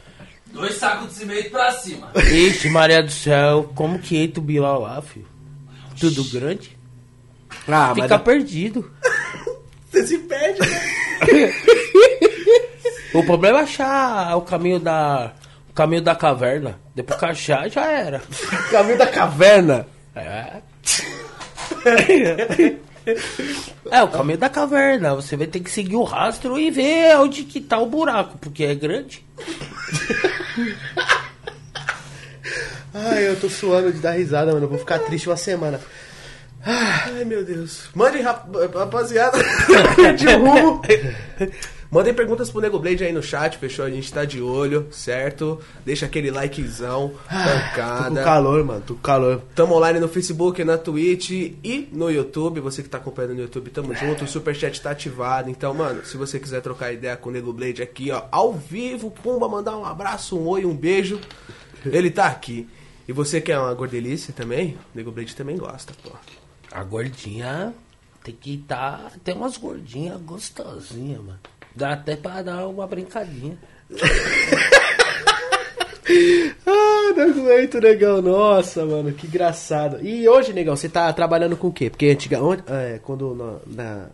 Dois 0.46 0.74
sacos 0.74 1.08
de 1.08 1.14
cimento 1.14 1.50
pra 1.50 1.72
cima. 1.72 2.12
Ixi, 2.14 2.68
Maria 2.68 3.02
do 3.02 3.10
céu, 3.10 3.72
como 3.74 3.98
que 3.98 4.18
entra 4.18 4.40
o 4.40 4.42
Bilal 4.44 4.82
lá, 4.82 5.00
filho? 5.00 5.31
Tudo 5.98 6.24
grande? 6.24 6.76
Ah, 7.68 7.92
Fica 7.94 8.18
perdido. 8.18 8.90
Você 9.90 10.06
se 10.06 10.18
perde, 10.18 10.60
né? 10.60 11.52
O 13.14 13.22
problema 13.22 13.58
é 13.60 13.62
achar 13.62 14.34
o 14.36 14.40
caminho 14.40 14.80
da. 14.80 15.32
O 15.68 15.72
caminho 15.74 16.00
da 16.00 16.14
caverna. 16.14 16.80
Depois 16.94 17.18
que 17.18 17.24
achar, 17.26 17.68
já 17.68 17.84
era. 17.84 18.22
caminho 18.72 18.96
da 18.96 19.06
caverna. 19.06 19.86
É. 20.14 20.62
É, 23.90 24.02
o 24.02 24.08
caminho 24.08 24.38
da 24.38 24.48
caverna. 24.48 25.14
Você 25.14 25.36
vai 25.36 25.46
ter 25.46 25.60
que 25.60 25.70
seguir 25.70 25.96
o 25.96 26.04
rastro 26.04 26.58
e 26.58 26.70
ver 26.70 27.16
onde 27.18 27.44
que 27.44 27.60
tá 27.60 27.78
o 27.78 27.86
buraco, 27.86 28.38
porque 28.38 28.64
é 28.64 28.74
grande. 28.74 29.24
Ai, 32.94 33.26
eu 33.28 33.38
tô 33.40 33.48
suando 33.48 33.92
de 33.92 33.98
dar 33.98 34.12
risada, 34.12 34.52
mano. 34.52 34.64
Eu 34.66 34.68
vou 34.70 34.78
ficar 34.78 34.98
triste 35.00 35.28
uma 35.28 35.36
semana. 35.36 35.80
Ai, 36.64 37.24
meu 37.24 37.44
Deus. 37.44 37.84
Mandem, 37.94 38.22
rap- 38.22 38.46
rapaziada. 38.74 39.36
de 40.16 40.26
rumo. 40.34 40.80
Mandem 41.90 42.14
perguntas 42.14 42.50
pro 42.50 42.60
Nego 42.60 42.78
Blade 42.78 43.04
aí 43.04 43.12
no 43.12 43.22
chat, 43.22 43.58
fechou? 43.58 43.84
A 43.84 43.90
gente 43.90 44.10
tá 44.10 44.24
de 44.24 44.40
olho, 44.40 44.86
certo? 44.90 45.60
Deixa 45.84 46.06
aquele 46.06 46.30
likezão, 46.30 47.08
Tô 47.10 47.14
com 47.14 47.28
pancada. 47.28 48.24
calor, 48.24 48.64
mano. 48.64 48.82
Tô 48.86 48.94
com 48.94 49.00
calor. 49.00 49.42
Tamo 49.54 49.74
online 49.74 50.00
no 50.00 50.08
Facebook, 50.08 50.62
na 50.64 50.78
Twitch 50.78 51.30
e 51.30 51.88
no 51.92 52.10
YouTube. 52.10 52.60
Você 52.60 52.82
que 52.82 52.88
tá 52.88 52.96
acompanhando 52.96 53.34
no 53.34 53.40
YouTube, 53.42 53.68
tamo 53.70 53.94
junto. 53.94 54.24
O 54.24 54.28
Superchat 54.28 54.80
tá 54.80 54.92
ativado. 54.92 55.50
Então, 55.50 55.74
mano, 55.74 56.02
se 56.04 56.16
você 56.16 56.38
quiser 56.38 56.62
trocar 56.62 56.92
ideia 56.92 57.14
com 57.16 57.28
o 57.28 57.32
Nego 57.32 57.52
Blade 57.52 57.82
aqui, 57.82 58.10
ó, 58.10 58.22
ao 58.30 58.54
vivo, 58.54 59.10
pumba, 59.10 59.46
mandar 59.48 59.76
um 59.76 59.84
abraço, 59.84 60.38
um 60.38 60.46
oi, 60.46 60.64
um 60.64 60.74
beijo. 60.74 61.20
Ele 61.84 62.10
tá 62.10 62.26
aqui. 62.26 62.66
E 63.06 63.12
você 63.12 63.40
quer 63.40 63.58
uma 63.58 63.74
gordelice 63.74 64.32
também? 64.32 64.74
O 64.94 64.96
Nego 64.96 65.10
Blade 65.10 65.34
também 65.34 65.56
gosta, 65.56 65.92
pô. 66.02 66.10
A 66.70 66.82
gordinha 66.84 67.74
tem 68.24 68.34
que 68.34 68.58
tá. 68.66 69.10
Tem 69.24 69.34
umas 69.34 69.56
gordinhas 69.56 70.20
gostosinhas, 70.20 71.20
mano. 71.20 71.38
Dá 71.74 71.92
até 71.94 72.14
pra 72.16 72.42
dar 72.42 72.66
uma 72.68 72.86
brincadinha. 72.86 73.58
Ah, 76.66 77.12
não 77.16 77.30
aguento, 77.30 77.80
negão. 77.80 78.20
Nossa, 78.20 78.84
mano, 78.84 79.12
que 79.12 79.26
engraçado. 79.26 80.04
E 80.04 80.28
hoje, 80.28 80.52
negão, 80.52 80.74
você 80.76 80.88
tá 80.88 81.12
trabalhando 81.12 81.56
com 81.56 81.68
o 81.68 81.72
quê? 81.72 81.88
Porque 81.90 82.06
antiga, 82.10 82.42
onde- 82.42 82.62
é, 82.66 82.98
quando 83.02 83.34
na, 83.34 83.84
na- 83.84 84.06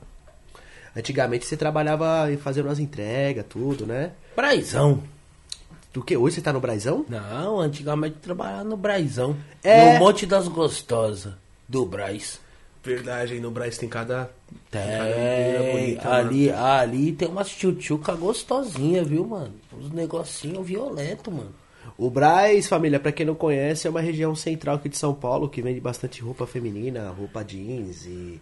antigamente 0.96 1.46
você 1.46 1.56
trabalhava 1.56 2.28
fazendo 2.42 2.66
umas 2.66 2.78
entregas, 2.78 3.44
tudo, 3.48 3.86
né? 3.86 4.12
Braizão. 4.36 5.02
Do 5.92 6.02
que? 6.02 6.16
Hoje 6.16 6.36
você 6.36 6.40
tá 6.42 6.52
no 6.52 6.60
Braizão? 6.60 7.04
Não, 7.08 7.60
antigamente 7.60 8.16
eu 8.16 8.22
trabalhava 8.22 8.64
no 8.64 8.76
Braizão. 8.76 9.36
É. 9.62 9.94
No 9.94 9.98
Monte 10.00 10.26
das 10.26 10.46
Gostosas. 10.48 11.32
Do 11.68 11.84
Braz. 11.84 12.40
Verdade, 12.82 13.34
aí 13.34 13.40
no 13.40 13.50
Braz 13.50 13.76
tem 13.76 13.88
cada. 13.88 14.30
Tem. 14.70 14.80
menina 14.80 15.72
bonita, 15.72 16.10
ali, 16.10 16.50
ali 16.50 17.12
tem 17.12 17.28
umas 17.28 17.48
tchutchuca 17.48 18.14
gostosinha, 18.14 19.04
viu, 19.04 19.26
mano? 19.26 19.52
Uns 19.72 19.90
negocinhos 19.90 20.66
violentos, 20.66 21.32
mano. 21.32 21.54
O 21.96 22.08
Braz, 22.08 22.68
família, 22.68 23.00
pra 23.00 23.12
quem 23.12 23.26
não 23.26 23.34
conhece, 23.34 23.86
é 23.86 23.90
uma 23.90 24.00
região 24.00 24.34
central 24.34 24.76
aqui 24.76 24.88
de 24.88 24.96
São 24.96 25.12
Paulo 25.12 25.48
que 25.48 25.60
vende 25.60 25.80
bastante 25.80 26.22
roupa 26.22 26.46
feminina, 26.46 27.10
roupa 27.10 27.42
jeans 27.42 28.06
e 28.06 28.40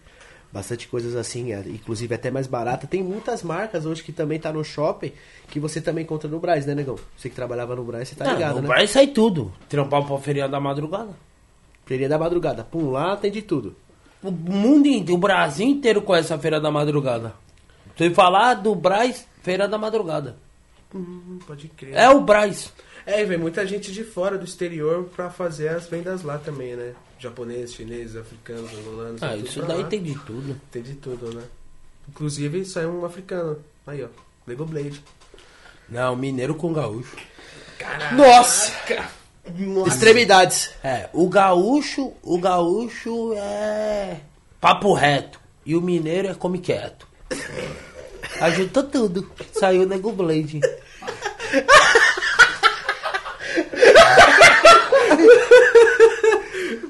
bastante 0.57 0.89
coisas 0.89 1.15
assim, 1.15 1.53
é, 1.53 1.61
inclusive 1.61 2.15
até 2.15 2.31
mais 2.31 2.47
barata. 2.47 2.87
Tem 2.87 3.03
muitas 3.03 3.43
marcas 3.43 3.85
hoje 3.85 4.03
que 4.03 4.11
também 4.11 4.39
tá 4.39 4.51
no 4.51 4.65
shopping 4.65 5.13
que 5.49 5.61
você 5.61 5.81
também 5.81 6.05
encontra 6.05 6.29
no 6.31 6.41
Braz, 6.41 6.65
né, 6.65 6.75
negão? 6.75 6.97
Você 7.17 7.29
que 7.29 7.35
trabalhava 7.35 7.77
no 7.77 7.85
Braz, 7.85 8.09
você 8.09 8.15
tá 8.15 8.25
Não, 8.25 8.33
ligado, 8.33 8.57
no 8.57 8.63
né? 8.63 8.69
Braz 8.69 8.91
sai 8.91 9.09
tudo. 9.09 9.53
Trampar 9.69 10.05
pra 10.05 10.19
feriado 10.19 10.53
da 10.53 10.61
madrugada. 10.61 11.11
Feria 11.85 12.09
da 12.09 12.19
madrugada. 12.19 12.65
Pum, 12.65 12.91
lá 12.91 13.17
tem 13.17 13.31
de 13.31 13.43
tudo. 13.43 13.77
O 14.23 14.31
mundo 14.31 14.87
inteiro, 14.87 15.15
o 15.15 15.19
Brasil 15.19 15.67
inteiro 15.67 16.01
conhece 16.01 16.33
a 16.33 16.39
Feira 16.39 16.59
da 16.59 16.71
Madrugada. 16.71 17.35
Se 17.97 18.11
falar 18.11 18.55
do 18.55 18.75
Braz, 18.75 19.29
Feira 19.43 19.69
da 19.69 19.79
Madrugada. 19.79 20.37
Pode 21.47 21.69
crer. 21.69 21.95
É 21.95 22.09
o 22.09 22.23
Braz. 22.23 22.73
É, 23.07 23.23
e 23.23 23.25
vem 23.25 23.39
muita 23.39 23.65
gente 23.65 23.93
de 23.93 24.03
fora 24.03 24.37
do 24.37 24.45
exterior 24.45 25.05
pra 25.15 25.31
fazer 25.31 25.69
as 25.69 25.87
vendas 25.87 26.23
lá 26.23 26.39
também, 26.39 26.75
né? 26.75 26.93
Japoneses, 27.19 27.75
chineses, 27.75 28.17
africanos, 28.17 28.71
angolanos. 28.75 29.23
Ah, 29.23 29.37
isso 29.37 29.63
daí 29.63 29.83
lá. 29.83 29.89
tem 29.89 30.03
de 30.03 30.19
tudo. 30.19 30.61
Tem 30.73 30.83
de 30.83 30.95
tudo, 30.95 31.33
né? 31.33 31.45
Inclusive 32.09 32.65
saiu 32.65 32.91
um 32.91 33.07
africano. 33.07 33.59
Aí, 33.87 34.03
ó. 34.03 34.09
Lego 34.47 34.65
Blade. 34.65 35.03
Não, 35.89 36.17
mineiro 36.17 36.55
com 36.55 36.73
gaúcho. 36.73 37.17
Nossa! 38.13 38.73
Extremidades. 39.87 40.71
É, 40.83 41.09
o 41.13 41.29
gaúcho, 41.29 42.13
o 42.23 42.39
gaúcho 42.39 43.33
é 43.35 44.21
papo 44.61 44.93
reto. 44.93 45.39
E 45.65 45.77
o 45.77 45.81
mineiro 45.81 46.29
é 46.29 46.35
come 46.35 46.59
quieto. 46.59 47.07
Ajuntou 48.41 48.83
tudo. 48.85 49.31
Saiu 49.53 49.83
o 49.83 49.87
Nego 49.87 50.13
Blade. 50.13 50.61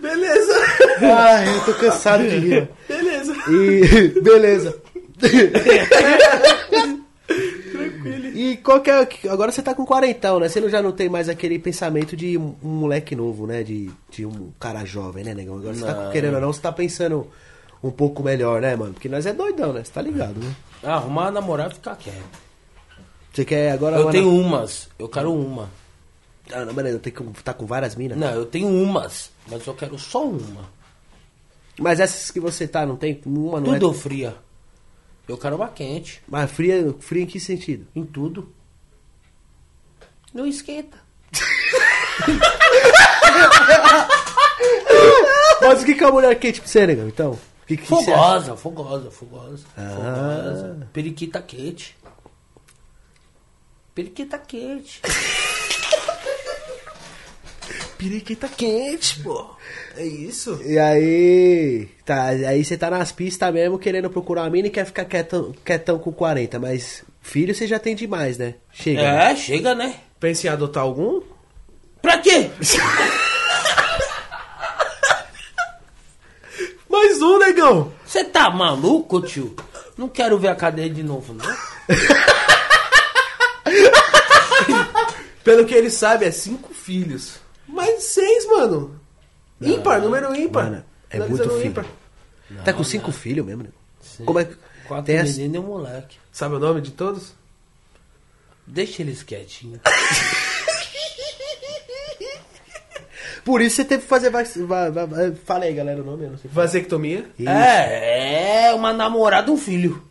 Beleza! 0.01 0.86
Ai, 1.03 1.57
eu 1.57 1.65
tô 1.65 1.75
cansado 1.75 2.23
de 2.29 2.37
rir. 2.39 2.69
Beleza! 2.89 3.35
E. 3.51 4.21
Beleza. 4.21 4.81
E 8.35 8.57
qual 8.59 8.81
que 8.81 8.91
é. 8.91 9.09
Agora 9.31 9.51
você 9.51 9.63
tá 9.63 9.75
com 9.75 9.85
quarentão, 9.87 10.39
né? 10.39 10.49
Você 10.49 10.61
não- 10.61 10.69
já 10.69 10.83
não 10.83 10.93
tem 10.93 11.09
mais 11.09 11.29
aquele 11.29 11.59
pensamento 11.59 12.15
de 12.17 12.37
um, 12.37 12.55
moleque 12.63 13.17
novo, 13.17 13.47
né? 13.47 13.63
De, 13.63 13.91
de 14.11 14.27
um 14.27 14.51
cara 14.61 14.85
jovem, 14.85 15.25
né, 15.25 15.35
negão? 15.35 15.57
Agora 15.57 15.75
você 15.75 15.85
tá 15.85 16.11
querendo 16.13 16.35
ou 16.35 16.41
não, 16.41 16.53
você 16.53 16.61
tá 16.61 16.71
pensando 16.73 17.27
um 17.83 17.91
pouco 17.91 18.23
melhor, 18.23 18.61
né, 18.61 18.77
mano? 18.77 18.93
Porque 18.93 19.09
nós 19.09 19.25
é 19.27 19.33
doidão, 19.33 19.73
né? 19.73 19.83
Você 19.85 19.91
tá 19.93 20.03
ligado, 20.03 20.39
né? 20.39 20.55
Arrumar 20.83 21.23
uma 21.23 21.31
namorada 21.33 21.71
e 21.73 21.75
ficar 21.75 21.97
quieto. 21.97 22.47
Você 23.33 23.45
quer 23.45 23.73
agora. 23.73 23.97
Eu 23.97 24.11
tenho 24.11 24.31
umas. 24.31 24.89
Eu 24.99 25.09
quero 25.09 25.33
uma. 25.33 25.69
Ah, 26.53 26.65
não, 26.65 26.73
beleza, 26.75 26.99
tem 27.01 27.13
que 27.13 27.23
tá 27.43 27.53
com 27.53 27.67
várias 27.67 27.97
minas. 27.97 28.17
Não, 28.17 28.31
eu 28.31 28.47
tenho 28.47 28.69
umas. 28.69 29.31
Mas 29.51 29.67
eu 29.67 29.75
quero 29.75 29.99
só 29.99 30.25
uma. 30.25 30.76
Mas 31.79 32.01
essas 32.01 32.31
que 32.31 32.41
você 32.41 32.67
tá, 32.67 32.87
não 32.87 32.97
tem 32.97 33.21
uma, 33.27 33.61
não 33.61 33.75
Tudo 33.75 33.91
é? 33.91 33.95
fria. 33.95 34.37
Eu 35.29 35.37
quero 35.37 35.57
uma 35.57 35.69
quente. 35.69 36.23
Mas 36.29 36.51
fria, 36.51 36.95
fria 37.01 37.23
em 37.25 37.27
que 37.27 37.39
sentido? 37.41 37.87
Em 37.95 38.05
tudo. 38.05 38.53
Não 40.33 40.47
esquenta. 40.47 40.99
Mas 45.61 45.83
o 45.83 45.87
que 45.87 45.95
que 45.95 46.03
é 46.03 46.07
uma 46.07 46.13
mulher 46.13 46.39
quente 46.39 46.61
pra 46.61 46.69
você, 46.69 46.87
negão? 46.87 47.09
Então? 47.09 47.39
Que 47.67 47.77
que? 47.77 47.87
Fogosa, 47.87 48.57
fogosa, 48.57 49.11
fogosa. 49.11 49.65
Ah. 49.77 49.91
Fogosa. 49.95 50.89
Periquita 50.93 51.43
quente. 51.43 51.97
Periquita 53.95 54.39
quente. 54.39 55.01
Periquita 58.07 58.47
quente, 58.47 59.19
pô. 59.19 59.45
É 59.97 60.05
isso? 60.05 60.61
E 60.65 60.79
aí. 60.79 61.89
Tá, 62.05 62.27
aí 62.27 62.65
você 62.65 62.79
tá 62.79 62.89
nas 62.89 63.11
pistas 63.11 63.53
mesmo 63.53 63.81
querendo 63.81 64.09
procurar 64.09 64.43
uma 64.43 64.51
mina 64.51 64.69
e 64.69 64.71
quer 64.71 64.87
ficar 64.87 65.05
quietão, 65.07 65.53
quietão 65.65 65.99
com 65.99 66.13
40, 66.13 66.61
mas 66.61 67.03
filho 67.21 67.53
você 67.53 67.67
já 67.67 67.81
tem 67.81 67.97
demais, 67.97 68.39
né? 68.39 68.55
Chega. 68.73 69.03
né? 69.03 69.33
É, 69.33 69.37
chega, 69.37 69.75
né? 69.75 69.97
Pensa 70.21 70.47
em 70.47 70.51
adotar 70.51 70.85
algum? 70.85 71.21
Pra 72.01 72.19
quê? 72.19 72.49
Mais 76.89 77.21
um, 77.21 77.41
negão! 77.41 77.93
Você 78.07 78.23
tá 78.23 78.49
maluco, 78.51 79.21
tio? 79.21 79.57
Não 79.99 80.09
quero 80.09 80.39
ver 80.39 80.47
a 80.49 80.55
cadeia 80.55 80.89
de 80.89 81.03
novo, 81.03 81.35
não. 81.35 81.45
Pelo 85.43 85.67
que 85.67 85.75
ele 85.75 85.91
sabe, 85.91 86.25
é 86.25 86.31
cinco 86.31 86.73
filhos. 86.73 87.45
Mas 87.69 88.03
seis, 88.05 88.47
mano. 88.47 88.99
Ímpar, 89.61 90.01
número 90.01 90.35
ímpar. 90.35 90.65
Mano, 90.65 90.85
é 91.11 91.19
muito 91.21 91.43
filho. 91.51 91.67
ímpar. 91.67 91.87
tá 92.65 92.73
com 92.73 92.85
cinco 92.85 93.11
filhos 93.13 93.45
mesmo, 93.45 93.63
né? 93.65 93.71
Como 94.25 94.39
é 94.39 94.45
que. 94.45 94.55
Quatro 94.87 95.07
Tem 95.07 95.19
as- 95.19 95.37
meninos 95.37 95.57
e 95.57 95.59
um 95.59 95.63
moleque. 95.69 96.17
Sabe 96.31 96.55
o 96.55 96.59
nome 96.61 96.81
de 96.81 96.93
todos? 96.93 97.35
Deixa 98.67 99.03
eles 99.03 99.23
quietinhos. 99.23 99.81
Por 103.45 103.61
isso 103.61 103.77
você 103.77 103.85
teve 103.85 104.03
que 104.03 104.09
fazer. 104.09 104.31
vac- 104.31 104.57
va- 104.67 104.91
va- 104.91 105.07
va- 105.07 105.33
Fala 105.45 105.65
aí, 105.65 105.75
galera, 105.75 106.03
o 106.03 106.05
nome, 106.05 106.25
eu 106.25 106.31
não 106.31 106.39
sei. 106.39 106.51
Vasectomia. 106.53 107.27
Isso. 107.39 107.49
É, 107.49 108.65
é 108.71 108.75
uma 108.75 108.93
namorada 108.93 109.51
e 109.51 109.55
um 109.55 109.57
filho. 109.57 110.03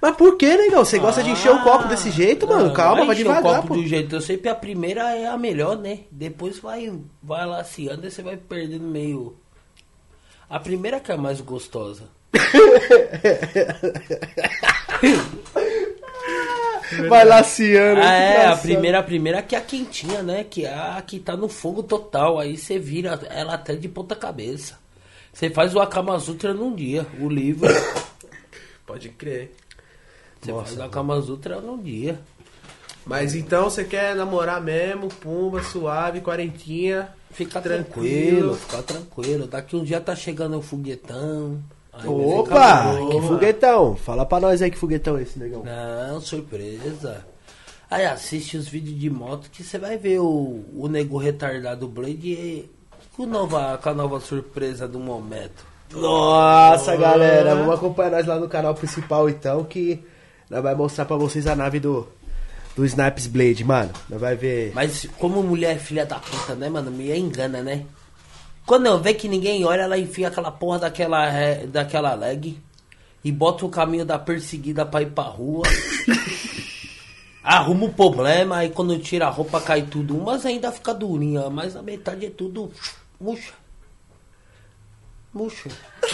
Mas 0.00 0.16
por 0.16 0.36
que, 0.36 0.56
negão? 0.56 0.84
Você 0.84 0.98
gosta 0.98 1.22
de 1.22 1.30
encher 1.30 1.50
o 1.50 1.62
copo 1.62 1.88
desse 1.88 2.10
jeito, 2.10 2.46
mano? 2.46 2.66
Não, 2.66 2.72
Calma, 2.72 3.00
não 3.00 3.06
vai 3.06 3.16
encher 3.16 3.26
o 3.26 3.34
devagar, 3.34 3.62
copo 3.62 3.68
pô. 3.68 3.74
do 3.74 3.86
jeito. 3.86 4.14
Eu 4.14 4.20
sei 4.20 4.36
que 4.36 4.48
a 4.48 4.54
primeira 4.54 5.16
é 5.16 5.26
a 5.26 5.36
melhor, 5.36 5.76
né? 5.76 6.00
Depois 6.10 6.58
vai, 6.58 6.92
vai 7.22 7.46
laciando 7.46 8.06
e 8.06 8.10
você 8.10 8.22
vai 8.22 8.36
perdendo 8.36 8.84
meio. 8.84 9.36
A 10.48 10.60
primeira 10.60 11.00
que 11.00 11.10
é 11.10 11.14
a 11.14 11.18
mais 11.18 11.40
gostosa. 11.40 12.04
Vai 17.08 17.24
laciando. 17.24 18.00
Ah, 18.00 18.14
é, 18.14 18.46
a 18.46 18.56
primeira, 18.56 18.98
a 18.98 19.02
primeira 19.02 19.42
que 19.42 19.54
é 19.54 19.58
a 19.58 19.62
quentinha, 19.62 20.22
né? 20.22 20.44
Que 20.44 20.64
é 20.64 20.72
a 20.72 21.02
que 21.06 21.20
tá 21.20 21.36
no 21.36 21.48
fogo 21.48 21.82
total. 21.82 22.38
Aí 22.38 22.56
você 22.56 22.78
vira 22.78 23.18
ela 23.30 23.54
até 23.54 23.74
de 23.74 23.88
ponta 23.88 24.16
cabeça. 24.16 24.78
Você 25.32 25.50
faz 25.50 25.74
o 25.74 25.80
Akama 25.80 26.18
Sutra 26.18 26.54
num 26.54 26.74
dia, 26.74 27.06
o 27.20 27.28
livro. 27.28 27.68
Pode 28.86 29.10
crer. 29.10 29.52
Você 30.40 30.52
faz 30.52 30.76
o 30.76 30.82
Akama 30.82 31.20
Sutra 31.22 31.60
num 31.60 31.78
dia. 31.82 32.20
Mas 33.04 33.34
então 33.34 33.64
você 33.64 33.84
quer 33.84 34.14
namorar 34.14 34.60
mesmo, 34.60 35.08
pumba, 35.08 35.62
suave, 35.62 36.20
quarentinha. 36.20 37.08
Fica 37.30 37.60
Tranquilo. 37.60 38.54
tranquilo, 38.54 38.54
fica 38.56 38.82
tranquilo. 38.82 39.46
Daqui 39.46 39.76
um 39.76 39.84
dia 39.84 40.00
tá 40.00 40.14
chegando 40.16 40.58
o 40.58 40.62
foguetão. 40.62 41.58
Opa, 42.04 42.94
que 43.10 43.20
foguetão. 43.22 43.96
Fala 43.96 44.24
pra 44.24 44.40
nós 44.40 44.62
aí 44.62 44.70
que 44.70 44.78
foguetão 44.78 45.16
é 45.18 45.22
esse, 45.22 45.38
negão. 45.38 45.62
Não, 45.64 46.20
surpresa. 46.20 47.24
Aí 47.90 48.04
assiste 48.04 48.56
os 48.56 48.68
vídeos 48.68 48.98
de 48.98 49.08
moto 49.10 49.50
que 49.50 49.62
você 49.64 49.78
vai 49.78 49.96
ver 49.96 50.20
o, 50.20 50.64
o 50.76 50.88
nego 50.88 51.16
retardado 51.16 51.88
Blade 51.88 52.28
e- 52.32 52.70
com, 53.16 53.24
nova, 53.26 53.78
com 53.82 53.88
a 53.88 53.94
nova 53.94 54.20
surpresa 54.20 54.86
do 54.86 54.98
momento. 55.00 55.66
Nossa, 55.92 56.94
galera, 56.96 57.54
vamos 57.54 57.74
acompanhar 57.74 58.10
nós 58.12 58.26
lá 58.26 58.38
no 58.38 58.48
canal 58.48 58.74
principal 58.74 59.28
então, 59.28 59.64
que 59.64 60.04
nós 60.50 60.62
vai 60.62 60.74
mostrar 60.74 61.04
pra 61.04 61.16
vocês 61.16 61.46
a 61.46 61.54
nave 61.56 61.78
do, 61.80 62.08
do 62.76 62.84
Snipes 62.86 63.26
Blade, 63.26 63.64
mano. 63.64 63.90
Nós 64.08 64.20
vai 64.20 64.34
ver. 64.36 64.72
Mas 64.74 65.06
como 65.18 65.42
mulher 65.42 65.76
é 65.76 65.78
filha 65.78 66.06
da 66.06 66.18
puta, 66.18 66.54
né, 66.54 66.68
mano? 66.68 66.90
Me 66.90 67.16
engana, 67.16 67.62
né? 67.62 67.84
Quando 68.66 68.86
eu 68.86 68.98
ver 69.00 69.14
que 69.14 69.28
ninguém 69.28 69.64
olha, 69.64 69.82
ela 69.82 69.96
enfia 69.98 70.28
aquela 70.28 70.50
porra 70.50 70.78
daquela, 70.80 71.28
re- 71.30 71.66
daquela 71.66 72.14
leg 72.14 72.58
e 73.24 73.32
bota 73.32 73.64
o 73.64 73.70
caminho 73.70 74.04
da 74.04 74.18
perseguida 74.18 74.84
pra 74.84 75.02
ir 75.02 75.10
pra 75.10 75.24
rua. 75.24 75.62
Arruma 77.42 77.86
o 77.86 77.92
problema, 77.94 78.58
aí 78.58 78.68
quando 78.68 78.98
tira 78.98 79.26
a 79.26 79.30
roupa 79.30 79.58
cai 79.60 79.82
tudo. 79.82 80.16
Umas 80.18 80.44
ainda 80.44 80.70
fica 80.70 80.92
durinha, 80.92 81.48
mas 81.48 81.74
a 81.76 81.82
metade 81.82 82.26
é 82.26 82.30
tudo 82.30 82.70
murcha. 83.18 83.52
Murcha. 85.32 85.70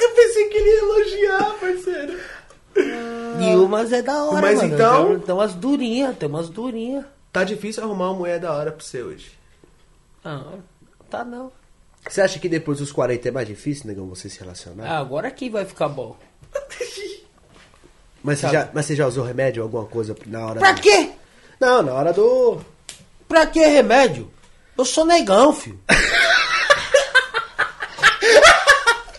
Eu 0.00 0.10
pensei 0.14 0.48
que 0.48 0.56
ele 0.56 0.68
ia 0.70 0.78
elogiar, 0.78 1.50
parceiro. 1.60 2.18
E 2.76 3.56
umas 3.56 3.92
é 3.92 4.02
da 4.02 4.24
hora, 4.24 4.40
Mas 4.40 4.56
mano. 4.62 4.74
então- 4.74 5.06
Tem, 5.08 5.18
tem 5.20 5.34
umas 5.34 5.54
durinhas, 5.54 6.16
tem 6.16 6.28
umas 6.28 6.48
durinhas. 6.48 7.04
Tá 7.32 7.44
difícil 7.44 7.82
arrumar 7.82 8.10
uma 8.10 8.18
mulher 8.18 8.38
da 8.38 8.52
hora 8.52 8.70
pra 8.72 8.84
você 8.84 9.02
hoje. 9.02 9.32
Não, 10.24 10.62
tá 11.10 11.24
não. 11.24 11.50
Você 12.08 12.20
acha 12.20 12.38
que 12.38 12.48
depois 12.48 12.78
dos 12.78 12.92
40 12.92 13.28
é 13.28 13.30
mais 13.30 13.46
difícil, 13.48 13.86
negão, 13.86 14.06
você 14.08 14.28
se 14.28 14.38
relacionar? 14.40 14.86
Ah, 14.86 14.98
agora 14.98 15.28
aqui 15.28 15.48
vai 15.48 15.64
ficar 15.64 15.88
bom. 15.88 16.16
mas, 18.22 18.38
você 18.40 18.48
já, 18.48 18.68
mas 18.72 18.86
você 18.86 18.96
já 18.96 19.06
usou 19.06 19.24
remédio, 19.24 19.62
alguma 19.62 19.86
coisa 19.86 20.14
na 20.26 20.46
hora 20.46 20.60
Pra 20.60 20.72
do... 20.72 20.80
quê? 20.82 21.10
Não, 21.60 21.82
na 21.82 21.94
hora 21.94 22.12
do. 22.12 22.60
Pra 23.28 23.46
que 23.46 23.60
remédio? 23.60 24.30
Eu 24.76 24.84
sou 24.84 25.04
negão, 25.06 25.52
filho. 25.52 25.78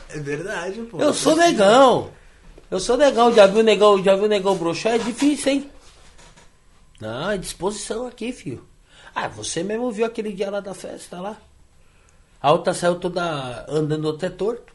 É 0.09 0.19
verdade, 0.19 0.79
pô. 0.83 0.99
Eu 1.01 1.13
sou 1.13 1.35
negão. 1.35 2.11
Eu 2.73 2.79
sou 2.79 2.97
negão. 2.97 3.31
Já 3.31 3.45
viu 3.45 3.61
negão, 3.61 4.03
já 4.03 4.15
viu 4.15 4.27
negão 4.27 4.57
broxar? 4.57 4.93
É 4.93 4.97
difícil, 4.97 5.51
hein? 5.51 5.69
Não, 6.99 7.29
é 7.29 7.37
disposição 7.37 8.07
aqui, 8.07 8.33
filho. 8.33 8.67
Ah, 9.13 9.27
você 9.27 9.61
mesmo 9.61 9.91
viu 9.91 10.07
aquele 10.07 10.33
dia 10.33 10.49
lá 10.49 10.59
da 10.59 10.73
festa 10.73 11.21
lá? 11.21 11.37
A 12.41 12.51
outra 12.51 12.73
saiu 12.73 12.95
toda 12.95 13.63
andando 13.69 14.09
até 14.09 14.27
torto. 14.27 14.73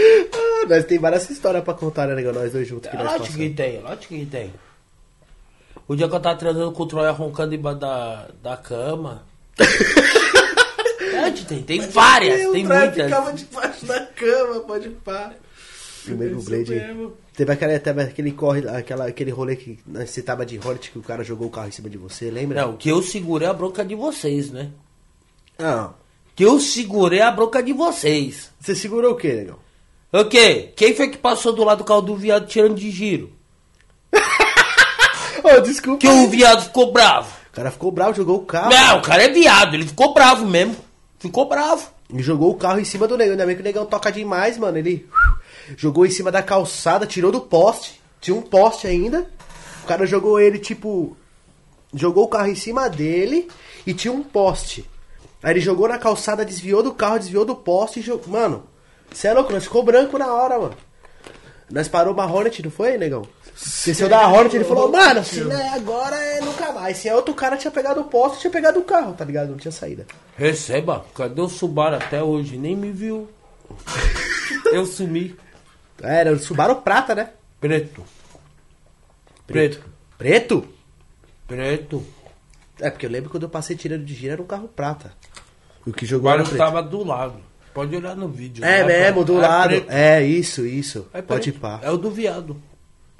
Ah, 0.00 0.66
nós 0.66 0.84
tem 0.86 0.98
várias 0.98 1.28
histórias 1.28 1.62
pra 1.62 1.74
contar, 1.74 2.06
né, 2.06 2.14
negão? 2.14 2.32
Nós 2.32 2.50
dois 2.50 2.66
juntos 2.66 2.90
que 2.90 2.96
nós 2.96 3.18
Lógico 3.18 3.36
que 3.36 3.50
tem, 3.50 3.82
lógico 3.82 4.14
que 4.14 4.24
tem. 4.24 4.54
O 5.86 5.94
dia 5.94 6.08
que 6.08 6.14
eu 6.14 6.20
tava 6.20 6.38
transando 6.38 6.72
com 6.72 6.82
o 6.82 6.86
Troia 6.86 7.10
roncando 7.10 7.54
embaixo 7.54 7.80
da, 7.80 8.28
da 8.42 8.56
cama. 8.56 9.22
é, 9.58 11.30
tem, 11.30 11.62
tem 11.62 11.80
várias, 11.88 12.40
Eu 12.40 12.52
tem 12.52 12.64
muitas. 12.64 13.04
ficava 13.04 13.32
debaixo 13.34 13.84
da 13.84 14.06
cama, 14.06 14.60
pode 14.60 14.88
pá. 14.88 15.34
Primeiro 16.10 16.38
Isso 16.38 16.48
Blade. 16.48 16.70
mesmo. 16.70 17.12
Teve 17.36 17.52
aquele, 17.52 17.78
teve 17.78 18.02
aquele 18.02 18.32
corre, 18.32 18.68
aquela, 18.68 19.06
aquele 19.06 19.30
rolê 19.30 19.54
que 19.56 19.78
nós- 19.86 20.10
você 20.10 20.20
tava 20.22 20.44
de 20.44 20.58
Hornet 20.58 20.90
que 20.90 20.98
o 20.98 21.02
cara 21.02 21.22
jogou 21.22 21.46
o 21.48 21.50
carro 21.50 21.68
em 21.68 21.72
cima 21.72 21.88
de 21.88 21.96
você, 21.96 22.30
lembra? 22.30 22.62
Não, 22.62 22.76
que 22.76 22.88
eu 22.88 23.02
segurei 23.02 23.46
a 23.48 23.52
bronca 23.52 23.84
de 23.84 23.94
vocês, 23.94 24.50
né? 24.50 24.70
Não. 25.58 25.94
Que 26.34 26.44
eu 26.44 26.58
segurei 26.60 27.20
a 27.20 27.30
bronca 27.30 27.62
de 27.62 27.72
vocês. 27.72 28.50
Você 28.60 28.74
segurou 28.74 29.12
o 29.12 29.16
quê, 29.16 29.32
negão? 29.32 29.56
O 30.12 30.24
quê? 30.24 30.72
Quem 30.76 30.94
foi 30.94 31.08
que 31.08 31.18
passou 31.18 31.52
do 31.52 31.62
lado 31.64 31.78
do 31.78 31.84
carro 31.84 32.00
do 32.00 32.16
viado 32.16 32.46
tirando 32.46 32.74
de 32.76 32.90
giro? 32.90 33.30
Ô, 35.44 35.60
desculpa. 35.60 35.98
Que 36.00 36.08
o 36.08 36.28
viado 36.28 36.62
ficou 36.64 36.92
bravo. 36.92 37.30
O 37.50 37.52
cara 37.52 37.70
ficou 37.70 37.90
bravo, 37.90 38.14
jogou 38.14 38.38
o 38.38 38.46
carro. 38.46 38.70
Não, 38.70 38.98
o 38.98 39.02
cara 39.02 39.22
é 39.24 39.28
viado, 39.28 39.74
ele 39.74 39.86
ficou 39.86 40.12
bravo 40.14 40.46
mesmo. 40.46 40.76
Ficou 41.18 41.48
bravo. 41.48 41.90
E 42.12 42.22
jogou 42.22 42.50
o 42.52 42.54
carro 42.56 42.78
em 42.80 42.84
cima 42.84 43.06
do 43.06 43.16
negão. 43.16 43.32
Ainda 43.32 43.44
bem 43.46 43.54
que 43.56 43.60
o 43.60 43.64
negão 43.64 43.84
toca 43.84 44.10
demais, 44.10 44.56
mano. 44.56 44.78
Ele 44.78 45.06
jogou 45.76 46.06
em 46.06 46.10
cima 46.10 46.30
da 46.30 46.42
calçada, 46.42 47.06
tirou 47.06 47.30
do 47.30 47.40
poste. 47.40 48.00
Tinha 48.20 48.36
um 48.36 48.42
poste 48.42 48.86
ainda. 48.86 49.28
O 49.84 49.86
cara 49.86 50.06
jogou 50.06 50.40
ele, 50.40 50.58
tipo. 50.58 51.16
Jogou 51.94 52.24
o 52.24 52.28
carro 52.28 52.48
em 52.48 52.54
cima 52.54 52.88
dele 52.88 53.48
e 53.86 53.94
tinha 53.94 54.12
um 54.12 54.22
poste. 54.22 54.88
Aí 55.42 55.52
ele 55.52 55.60
jogou 55.60 55.88
na 55.88 55.98
calçada, 55.98 56.44
desviou 56.44 56.82
do 56.82 56.92
carro, 56.92 57.18
desviou 57.18 57.44
do 57.44 57.54
poste 57.54 58.00
e 58.00 58.02
jogou. 58.02 58.28
Mano, 58.28 58.64
você 59.10 59.28
é 59.28 59.32
louco, 59.32 59.52
nós 59.52 59.64
ficou 59.64 59.82
branco 59.82 60.18
na 60.18 60.32
hora, 60.32 60.58
mano. 60.58 60.74
Nós 61.70 61.88
parou 61.88 62.14
uma 62.14 62.26
Hornet, 62.26 62.62
não 62.62 62.70
foi, 62.70 62.96
negão? 62.96 63.26
Desceu 63.84 64.08
da 64.08 64.26
Hornet, 64.26 64.54
ele 64.54 64.64
falou, 64.64 64.90
mano, 64.90 65.24
se 65.24 65.40
não 65.40 65.58
é 65.58 65.68
agora, 65.70 66.16
é 66.16 66.40
nunca 66.40 66.72
mais. 66.72 66.96
Se 66.96 67.08
é 67.08 67.14
outro 67.14 67.34
cara, 67.34 67.56
tinha 67.56 67.70
pegado 67.70 68.00
o 68.00 68.04
poste, 68.04 68.40
tinha 68.40 68.50
pegado 68.50 68.78
o 68.78 68.84
carro, 68.84 69.12
tá 69.14 69.24
ligado? 69.24 69.50
Não 69.50 69.56
tinha 69.56 69.72
saída. 69.72 70.06
Receba, 70.36 71.04
cadê 71.14 71.40
o 71.40 71.48
Subaru 71.48 71.96
até 71.96 72.22
hoje? 72.22 72.56
Nem 72.56 72.76
me 72.76 72.90
viu. 72.90 73.28
Eu 74.72 74.86
sumi. 74.86 75.36
Era 76.02 76.32
o 76.32 76.38
Subaru 76.38 76.76
Prata, 76.76 77.14
né? 77.14 77.30
Preto. 77.60 78.04
Preto. 79.46 79.82
Preto? 80.16 80.68
Preto. 81.46 82.04
É, 82.80 82.90
porque 82.90 83.06
eu 83.06 83.10
lembro 83.10 83.30
quando 83.30 83.44
eu 83.44 83.48
passei 83.48 83.76
tirando 83.76 84.04
de 84.04 84.14
giro 84.14 84.32
era 84.34 84.42
um 84.42 84.46
carro 84.46 84.68
prata. 84.68 85.12
O 85.84 85.92
que 85.92 86.06
jogou 86.06 86.28
Agora 86.30 86.42
era 86.42 86.48
preto. 86.48 86.58
tava 86.58 86.82
do 86.82 87.02
lado. 87.02 87.40
Pode 87.74 87.94
olhar 87.96 88.16
no 88.16 88.28
vídeo. 88.28 88.64
É 88.64 88.80
Lá, 88.82 88.86
mesmo, 88.86 89.24
do 89.24 89.38
é 89.38 89.40
lado. 89.40 89.68
preto. 89.68 89.90
É, 89.90 90.22
isso, 90.22 90.66
isso. 90.66 91.06
É 91.12 91.22
Pode 91.22 91.52
pá. 91.52 91.80
É 91.82 91.90
o 91.90 91.96
do 91.96 92.10
viado. 92.10 92.60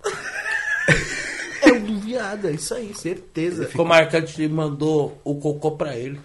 É 1.61 1.73
o 1.73 1.81
do 1.81 1.99
viado, 1.99 2.49
é 2.49 2.53
isso 2.53 2.73
aí, 2.73 2.95
certeza. 2.95 3.67
Ficou 3.67 3.85
marcante 3.85 4.47
mandou 4.49 5.21
o 5.25 5.35
cocô 5.35 5.73
pra 5.73 5.97
ele. 5.97 6.19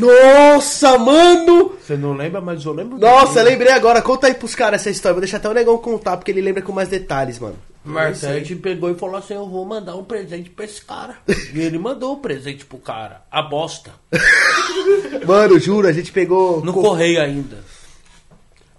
Nossa, 0.00 0.98
mano! 0.98 1.72
Você 1.80 1.96
não 1.96 2.12
lembra, 2.14 2.40
mas 2.40 2.64
eu 2.64 2.72
lembro 2.72 2.98
Nossa, 2.98 3.42
lembrei 3.42 3.72
agora. 3.72 4.00
Conta 4.02 4.26
aí 4.26 4.34
pros 4.34 4.54
caras 4.54 4.80
essa 4.80 4.90
história. 4.90 5.14
Vou 5.14 5.20
deixar 5.20 5.36
até 5.38 5.48
o 5.48 5.52
negão 5.54 5.76
contar, 5.78 6.16
porque 6.16 6.30
ele 6.30 6.40
lembra 6.40 6.62
com 6.62 6.72
mais 6.72 6.88
detalhes, 6.88 7.38
mano. 7.38 7.56
Marcante 7.84 8.54
pegou 8.56 8.90
e 8.90 8.94
falou 8.94 9.16
assim: 9.16 9.34
Eu 9.34 9.48
vou 9.48 9.64
mandar 9.64 9.96
um 9.96 10.04
presente 10.04 10.50
pra 10.50 10.64
esse 10.66 10.82
cara. 10.84 11.16
e 11.54 11.60
ele 11.60 11.78
mandou 11.78 12.12
o 12.14 12.18
presente 12.18 12.64
pro 12.66 12.76
cara. 12.78 13.22
A 13.30 13.40
bosta. 13.42 13.90
Mano, 15.26 15.58
juro, 15.58 15.88
a 15.88 15.92
gente 15.92 16.12
pegou. 16.12 16.62
No 16.64 16.72
co- 16.74 16.82
correio 16.82 17.22
ainda. 17.22 17.58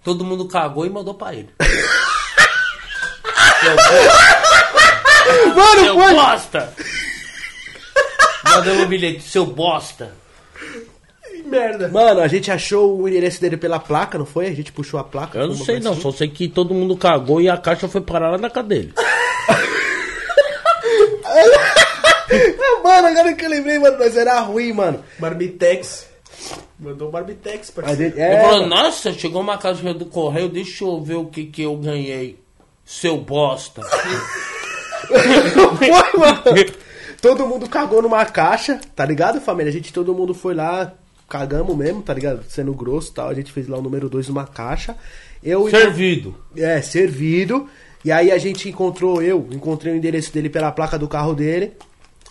Todo 0.03 0.23
mundo 0.23 0.47
cagou 0.47 0.85
e 0.85 0.89
mandou 0.89 1.13
pra 1.15 1.33
ele. 1.33 1.49
Mano, 5.55 5.83
Seu 5.83 5.93
foi! 5.99 6.13
bosta! 6.13 6.73
Mandou 8.43 8.73
um 8.75 8.85
bilhete, 8.87 9.21
seu 9.21 9.45
bosta. 9.45 10.13
Que 11.41 11.47
merda. 11.47 11.87
Mano, 11.89 12.21
a 12.21 12.27
gente 12.27 12.51
achou 12.51 12.99
o 12.99 13.07
endereço 13.07 13.41
dele 13.41 13.57
pela 13.57 13.79
placa, 13.79 14.17
não 14.17 14.25
foi? 14.25 14.47
A 14.47 14.53
gente 14.53 14.71
puxou 14.71 14.99
a 14.99 15.03
placa. 15.03 15.39
Eu 15.39 15.47
não 15.49 15.55
sei 15.55 15.79
não, 15.79 15.95
ser. 15.95 16.01
só 16.01 16.11
sei 16.11 16.27
que 16.27 16.47
todo 16.47 16.73
mundo 16.73 16.95
cagou 16.95 17.41
e 17.41 17.49
a 17.49 17.57
caixa 17.57 17.87
foi 17.87 18.01
parar 18.01 18.29
lá 18.31 18.37
na 18.37 18.49
cadeia. 18.49 18.89
Mano, 22.83 23.07
agora 23.07 23.33
que 23.33 23.45
eu 23.45 23.49
lembrei, 23.49 23.77
mano, 23.77 23.97
nós 23.97 24.15
era 24.17 24.39
ruim, 24.39 24.71
mano. 24.73 25.03
Barbitex. 25.19 26.07
Mandou 26.79 27.09
um 27.09 27.11
Barbitex, 27.11 27.69
A 27.69 27.81
parceiro. 27.81 28.01
gente, 28.03 28.13
Ele 28.19 28.21
é, 28.33 28.41
falou, 28.41 28.61
mano. 28.61 28.69
nossa, 28.69 29.13
chegou 29.13 29.41
uma 29.41 29.57
caixa 29.57 29.93
do 29.93 30.05
correio, 30.05 30.49
deixa 30.49 30.83
eu 30.83 31.01
ver 31.01 31.15
o 31.15 31.25
que 31.25 31.45
que 31.45 31.61
eu 31.61 31.75
ganhei. 31.77 32.39
Seu 32.85 33.17
bosta. 33.17 33.81
Foi, 35.07 36.19
mano. 36.19 36.41
Todo 37.21 37.45
mundo 37.45 37.69
cagou 37.69 38.01
numa 38.01 38.25
caixa, 38.25 38.79
tá 38.95 39.05
ligado, 39.05 39.39
família? 39.39 39.69
A 39.69 39.73
gente, 39.73 39.93
todo 39.93 40.15
mundo 40.15 40.33
foi 40.33 40.55
lá, 40.55 40.91
cagamos 41.31 41.77
mesmo, 41.77 42.01
tá 42.01 42.13
ligado? 42.13 42.43
Sendo 42.49 42.73
grosso 42.73 43.09
e 43.09 43.13
tal. 43.13 43.29
A 43.29 43.33
gente 43.33 43.53
fez 43.53 43.65
lá 43.65 43.77
o 43.77 43.81
número 43.81 44.09
2 44.09 44.27
numa 44.27 44.45
caixa. 44.45 44.97
Eu 45.41 45.69
Servido. 45.69 46.35
É, 46.57 46.81
servido. 46.81 47.69
E 48.03 48.11
aí 48.11 48.31
a 48.31 48.37
gente 48.37 48.67
encontrou, 48.67 49.21
eu 49.21 49.47
encontrei 49.51 49.93
o 49.93 49.95
endereço 49.95 50.33
dele 50.33 50.49
pela 50.49 50.71
placa 50.73 50.99
do 50.99 51.07
carro 51.07 51.33
dele. 51.33 51.71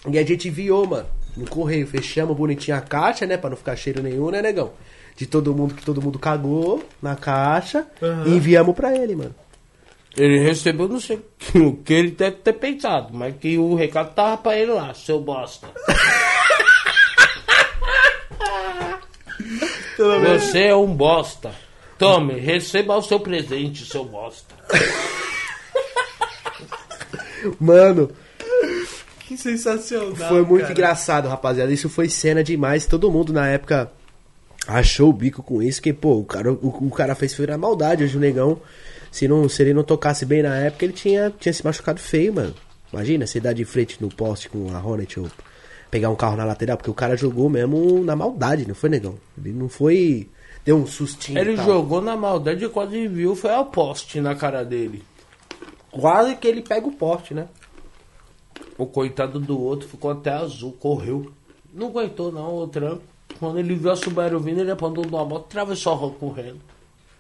E 0.06 0.18
a 0.18 0.22
gente 0.22 0.48
enviou, 0.48 0.86
mano, 0.86 1.06
no 1.34 1.48
correio. 1.48 1.86
Fechamos 1.86 2.36
bonitinho 2.36 2.76
a 2.76 2.80
caixa, 2.82 3.26
né? 3.26 3.38
Pra 3.38 3.48
não 3.48 3.56
ficar 3.56 3.74
cheiro 3.74 4.02
nenhum, 4.02 4.30
né, 4.30 4.42
negão? 4.42 4.72
De 5.16 5.26
todo 5.26 5.54
mundo 5.54 5.74
que 5.74 5.84
todo 5.84 6.02
mundo 6.02 6.18
cagou 6.18 6.84
na 7.00 7.16
caixa. 7.16 7.86
E 8.26 8.30
enviamos 8.30 8.74
pra 8.74 8.94
ele, 8.94 9.16
mano. 9.16 9.34
Ele 10.14 10.40
recebeu, 10.40 10.88
não 10.88 11.00
sei 11.00 11.20
o 11.54 11.72
que 11.76 11.94
ele 11.94 12.10
deve 12.10 12.36
ter 12.36 12.52
pensado, 12.52 13.14
mas 13.14 13.34
que 13.36 13.56
o 13.56 13.74
recado 13.74 14.12
tava 14.12 14.36
pra 14.36 14.58
ele 14.58 14.72
lá, 14.72 14.92
seu 14.92 15.20
bosta. 15.20 15.68
Você 20.38 20.64
é 20.64 20.74
um 20.76 20.94
bosta. 20.94 21.52
Tome, 21.98 22.34
receba 22.34 22.96
o 22.96 23.02
seu 23.02 23.20
presente, 23.20 23.84
seu 23.84 24.04
bosta. 24.04 24.54
Mano, 27.58 28.10
Que 29.26 29.36
sensacional. 29.36 30.28
foi 30.28 30.42
muito 30.42 30.62
cara. 30.62 30.72
engraçado, 30.72 31.28
rapaziada. 31.28 31.72
Isso 31.72 31.88
foi 31.88 32.08
cena 32.08 32.42
demais. 32.42 32.86
Todo 32.86 33.10
mundo 33.10 33.32
na 33.32 33.46
época 33.48 33.90
achou 34.66 35.08
o 35.10 35.12
bico 35.12 35.42
com 35.42 35.62
isso. 35.62 35.80
Que, 35.80 35.92
pô, 35.92 36.18
o 36.18 36.24
cara, 36.24 36.52
o, 36.52 36.86
o 36.86 36.90
cara 36.90 37.14
fez 37.14 37.34
foi 37.34 37.46
na 37.46 37.56
maldade. 37.58 38.04
Hoje 38.04 38.16
o 38.16 38.20
negão, 38.20 38.60
se, 39.10 39.26
não, 39.28 39.48
se 39.48 39.62
ele 39.62 39.74
não 39.74 39.82
tocasse 39.82 40.24
bem 40.26 40.42
na 40.42 40.56
época, 40.56 40.84
ele 40.84 40.92
tinha, 40.92 41.32
tinha 41.38 41.52
se 41.52 41.64
machucado 41.64 42.00
feio, 42.00 42.34
mano. 42.34 42.54
Imagina, 42.92 43.26
você 43.26 43.38
dar 43.40 43.52
de 43.52 43.64
frente 43.64 43.98
no 44.00 44.08
poste 44.08 44.48
com 44.48 44.74
a 44.74 44.84
Hornet 44.84 45.18
ou 45.20 45.30
pegar 45.90 46.10
um 46.10 46.16
carro 46.16 46.36
na 46.36 46.44
lateral. 46.44 46.76
Porque 46.76 46.90
o 46.90 46.94
cara 46.94 47.16
jogou 47.16 47.48
mesmo 47.48 48.02
na 48.04 48.14
maldade, 48.14 48.66
não 48.66 48.74
foi, 48.74 48.90
negão? 48.90 49.16
Ele 49.38 49.52
não 49.52 49.68
foi. 49.68 50.28
Deu 50.64 50.76
um 50.76 50.86
sustinho. 50.86 51.38
e 51.38 51.40
Ele 51.40 51.56
tal. 51.56 51.64
jogou 51.64 52.00
na 52.00 52.16
maldade 52.16 52.64
e 52.64 52.68
quase 52.68 53.08
viu, 53.08 53.34
foi 53.34 53.52
a 53.54 53.64
poste 53.64 54.20
na 54.20 54.34
cara 54.34 54.64
dele. 54.64 55.02
Quase 55.90 56.36
que 56.36 56.46
ele 56.46 56.62
pega 56.62 56.86
o 56.86 56.92
poste, 56.92 57.34
né? 57.34 57.48
O 58.78 58.86
coitado 58.86 59.40
do 59.40 59.58
outro 59.60 59.88
ficou 59.88 60.10
até 60.10 60.30
azul, 60.30 60.72
correu. 60.72 61.32
Não 61.72 61.88
aguentou 61.88 62.30
não 62.30 62.56
o 62.56 62.68
tranco. 62.68 63.02
Quando 63.38 63.58
ele 63.58 63.74
viu 63.74 63.90
a 63.90 63.96
Subaru 63.96 64.38
vindo, 64.40 64.60
ele 64.60 64.70
apontou 64.70 65.04
numa 65.04 65.24
moto 65.24 65.44
e 65.44 65.46
atravessou 65.46 65.92
a 65.92 65.96
rua 65.96 66.12
correndo. 66.12 66.60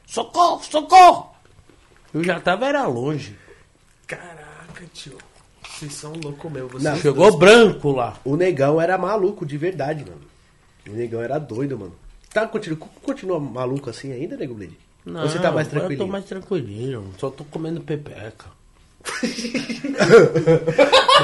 Socorro, 0.06 0.62
socorro! 0.62 1.30
Eu 2.12 2.22
já 2.24 2.40
tava 2.40 2.66
era 2.66 2.86
longe. 2.86 3.36
Caraca, 4.06 4.84
tio. 4.92 5.16
Vocês 5.80 5.94
são 5.94 6.12
loucos 6.12 6.52
mesmo. 6.52 6.68
Vocês 6.68 6.82
Não. 6.82 6.96
Chegou 6.96 7.38
branco 7.38 7.90
lá. 7.90 8.18
O 8.22 8.36
negão 8.36 8.78
era 8.78 8.98
maluco 8.98 9.46
de 9.46 9.56
verdade, 9.56 10.04
mano. 10.04 10.20
O 10.86 10.92
negão 10.92 11.22
era 11.22 11.38
doido, 11.38 11.78
mano. 11.78 11.94
Tá, 12.32 12.46
continua, 12.46 12.78
continua 13.02 13.40
maluco 13.40 13.88
assim 13.88 14.12
ainda, 14.12 14.36
nego 14.36 14.54
Blade? 14.54 14.76
Não, 15.06 15.22
Ou 15.22 15.28
você 15.28 15.38
tá 15.38 15.50
mais 15.50 15.68
tranquilo? 15.68 15.94
Eu 15.94 16.06
tô 16.06 16.06
mais 16.06 16.24
tranquilinho, 16.26 17.10
só 17.18 17.30
tô 17.30 17.44
comendo 17.44 17.80
pepeca. 17.80 18.46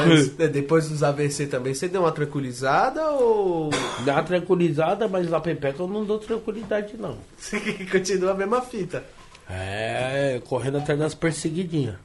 Mas, 0.06 0.40
é, 0.40 0.48
depois 0.48 0.88
dos 0.88 1.02
AVC 1.02 1.46
também, 1.48 1.74
você 1.74 1.86
deu 1.86 2.00
uma 2.00 2.12
tranquilizada 2.12 3.10
ou. 3.10 3.68
Dá 4.06 4.14
uma 4.14 4.22
tranquilizada, 4.22 5.06
mas 5.06 5.30
a 5.30 5.38
pepeca 5.38 5.82
eu 5.82 5.86
não 5.86 6.02
dou 6.02 6.18
tranquilidade 6.18 6.96
não. 6.96 7.18
Continua 7.92 8.30
a 8.30 8.34
mesma 8.34 8.62
fita? 8.62 9.04
É, 9.48 10.40
correndo 10.46 10.78
atrás 10.78 10.98
das 10.98 11.14
perseguidinhas. 11.14 11.96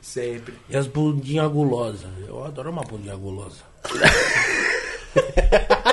Sempre. 0.00 0.54
E 0.68 0.76
as 0.76 0.86
bundinhas 0.86 1.50
gulosas. 1.50 2.06
Eu 2.26 2.44
adoro 2.44 2.70
uma 2.70 2.82
bundinha 2.82 3.16
gulosa. 3.16 3.62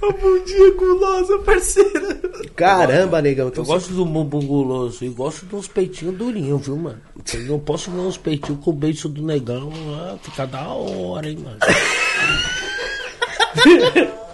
A 0.00 0.12
bundinha 0.12 0.70
gulosa, 0.74 1.38
parceira. 1.40 2.20
Caramba, 2.54 3.20
negão. 3.20 3.48
Então 3.48 3.64
Eu 3.64 3.66
gosto 3.66 3.92
do 3.92 4.04
bumbum 4.04 4.46
guloso 4.46 5.04
e 5.04 5.08
gosto 5.08 5.44
de 5.44 5.56
uns 5.56 5.66
peitinhos 5.66 6.16
durinhos, 6.16 6.64
viu, 6.64 6.76
mano? 6.76 7.00
Eu 7.34 7.40
não 7.40 7.58
posso 7.58 7.90
ver 7.90 7.98
uns 7.98 8.16
peitinhos 8.16 8.64
com 8.64 8.70
o 8.70 8.74
beijo 8.74 9.08
do 9.08 9.22
negão. 9.22 9.72
Ah, 9.94 10.16
fica 10.22 10.46
da 10.46 10.68
hora, 10.68 11.28
hein, 11.28 11.38
mano. 11.38 11.58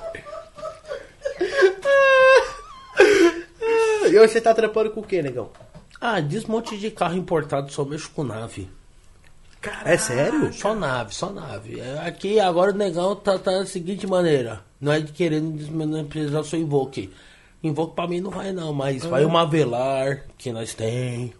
E 4.14 4.18
hoje 4.18 4.34
você 4.34 4.40
tá 4.40 4.54
trampando 4.54 4.90
com 4.90 5.00
o 5.00 5.02
que, 5.02 5.20
negão? 5.20 5.50
Ah, 6.06 6.20
desmonte 6.20 6.76
de 6.76 6.90
carro 6.90 7.16
importado, 7.16 7.72
só 7.72 7.82
mexo 7.82 8.10
com 8.10 8.22
nave. 8.22 8.68
É 9.86 9.96
sério? 9.96 10.52
Só 10.52 10.74
nave, 10.74 11.14
só 11.14 11.30
nave. 11.30 11.80
É, 11.80 12.00
Aqui 12.00 12.38
agora 12.38 12.72
o 12.72 12.76
negão 12.76 13.16
tá, 13.16 13.38
tá 13.38 13.52
da 13.52 13.64
seguinte 13.64 14.06
maneira. 14.06 14.62
Não 14.78 14.92
é 14.92 15.00
de 15.00 15.12
querendo 15.12 15.56
desmenosprezar 15.56 16.44
seu 16.44 16.60
Invoque. 16.60 17.10
Invoque 17.62 17.94
pra 17.94 18.06
mim 18.06 18.20
não 18.20 18.30
vai 18.30 18.52
não, 18.52 18.70
mas 18.70 19.02
vai 19.06 19.24
uma 19.24 19.46
Velar, 19.46 20.26
que 20.36 20.52
nós 20.52 20.74
tem. 20.74 21.32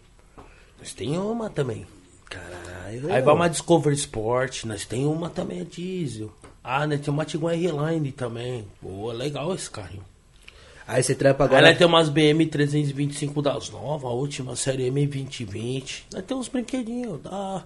Nós 0.79 0.95
tem 0.95 1.19
uma 1.19 1.51
também. 1.51 1.87
Caralho. 2.31 3.13
Aí 3.13 3.21
vai 3.21 3.35
uma 3.35 3.51
Discovery 3.51 3.97
Sport, 3.97 4.65
nós 4.65 4.87
tem 4.87 5.05
uma 5.05 5.29
também 5.29 5.61
a 5.61 5.65
diesel. 5.65 6.33
Ah, 6.63 6.87
né, 6.87 6.97
tem 6.97 7.13
uma 7.13 7.27
Tiguan 7.27 7.53
R-Line 7.53 8.13
também. 8.13 8.67
Boa, 8.81 9.13
legal 9.13 9.55
esse 9.55 9.69
carrinho. 9.69 10.14
Aí 10.87 11.03
você 11.03 11.15
trampa 11.15 11.45
Agora 11.45 11.69
nós 11.69 11.79
tem 11.79 11.87
umas 11.87 12.11
BM 12.11 12.45
325 12.47 13.41
das 13.41 13.71
novas, 13.71 14.05
a 14.05 14.13
última 14.13 14.55
série 14.55 14.91
M2020. 14.91 16.03
Nós 16.13 16.25
tem 16.25 16.37
uns 16.37 16.49
brinquedinhos, 16.49 17.21
dá. 17.23 17.65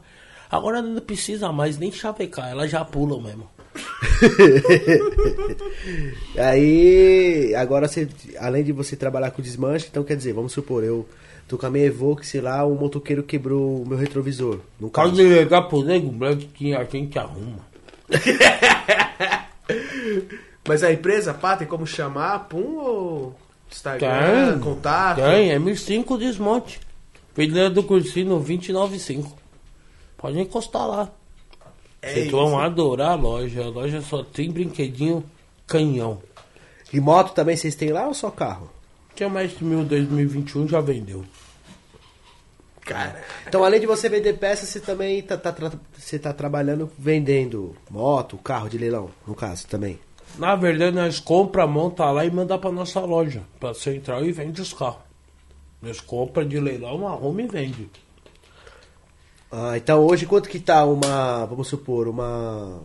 Agora 0.50 0.81
não 0.81 1.00
precisa 1.00 1.52
mais 1.52 1.76
nem 1.76 1.92
chavecar, 1.92 2.48
elas 2.48 2.70
já 2.70 2.83
pulam 2.85 3.20
mesmo. 3.20 3.48
Aí, 6.38 7.54
agora 7.54 7.87
você, 7.87 8.09
além 8.38 8.64
de 8.64 8.72
você 8.72 8.96
trabalhar 8.96 9.31
com 9.31 9.42
desmanche, 9.42 9.88
então 9.90 10.02
quer 10.04 10.16
dizer, 10.16 10.33
vamos 10.33 10.52
supor, 10.52 10.83
eu 10.85 11.07
tô 11.46 11.59
com 11.59 11.66
a 11.66 11.70
minha 11.70 11.85
Evoque, 11.87 12.26
sei 12.26 12.40
lá, 12.40 12.66
um 12.66 12.74
motoqueiro 12.74 13.22
quebrou 13.22 13.83
o 13.83 13.87
meu 13.87 13.98
retrovisor. 13.98 14.61
No 14.81 14.88
Pode 14.90 15.11
caso. 15.11 15.22
ligar 15.22 15.62
pro 15.62 15.83
nego 15.83 16.11
branco 16.11 16.44
que 16.54 16.74
a 16.74 16.85
gente 16.85 17.18
arruma. 17.18 17.66
Mas 20.68 20.83
a 20.85 20.92
empresa, 20.92 21.33
pá, 21.35 21.57
tem 21.57 21.66
como 21.66 21.87
chamar? 21.87 22.40
Pum 22.48 22.76
ou. 22.78 23.35
Instagram, 23.70 24.52
Tem, 24.52 24.61
contato? 24.61 25.16
Tem, 25.20 25.50
M5 25.59 26.18
desmonte. 26.18 26.81
Pedreira 27.35 27.68
do 27.70 27.83
Cursino 27.83 28.38
295. 28.38 29.37
Pode 30.16 30.38
encostar 30.40 30.87
lá. 30.87 31.11
É 32.00 32.12
Vocês 32.12 32.26
isso. 32.26 32.37
vão 32.37 32.59
adorar 32.59 33.11
a 33.11 33.14
loja. 33.14 33.64
A 33.64 33.68
loja 33.68 34.00
só 34.00 34.22
tem 34.22 34.50
brinquedinho 34.50 35.22
canhão. 35.66 36.20
E 36.92 36.98
moto 37.00 37.35
também 37.35 37.57
vocês 37.57 37.74
têm 37.74 37.90
lá 37.92 38.07
ou 38.07 38.14
só 38.14 38.31
carro? 38.31 38.70
Que 39.14 39.24
é 39.24 39.28
mais 39.28 39.50
de 39.50 39.64
2021 39.64 40.66
já 40.68 40.81
vendeu. 40.81 41.24
Cara, 42.81 43.22
Então, 43.46 43.62
além 43.64 43.81
de 43.81 43.87
você 43.87 44.09
vender 44.09 44.35
peças, 44.38 44.68
você 44.70 44.81
também 44.81 45.20
tá, 45.22 45.37
tá, 45.37 45.52
tra- 45.52 45.72
você 45.96 46.18
tá 46.18 46.33
trabalhando 46.33 46.90
vendendo 46.98 47.76
moto, 47.90 48.38
carro 48.38 48.68
de 48.70 48.78
leilão, 48.78 49.11
no 49.26 49.35
caso, 49.35 49.66
também. 49.66 49.98
Na 50.36 50.54
verdade, 50.54 50.94
nós 50.94 51.18
compra, 51.20 51.66
monta 51.66 52.10
lá 52.10 52.24
e 52.24 52.30
manda 52.30 52.58
pra 52.58 52.70
nossa 52.70 53.00
loja. 53.00 53.42
Pra 53.58 53.74
central 53.74 54.24
e 54.24 54.32
vende 54.32 54.60
os 54.60 54.72
carros. 54.72 55.02
Nós 55.80 56.00
compra 56.00 56.44
de 56.44 56.58
leilão, 56.58 57.06
arruma 57.06 57.42
e 57.42 57.46
vende. 57.46 57.90
Ah, 59.50 59.76
então 59.76 60.04
hoje 60.04 60.26
quanto 60.26 60.48
que 60.48 60.60
tá 60.60 60.84
uma, 60.84 61.46
vamos 61.46 61.68
supor, 61.68 62.08
uma... 62.08 62.82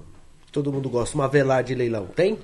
Todo 0.52 0.72
mundo 0.72 0.90
gosta, 0.90 1.16
uma 1.16 1.28
velar 1.28 1.64
de 1.64 1.76
leilão, 1.76 2.06
tem? 2.06 2.40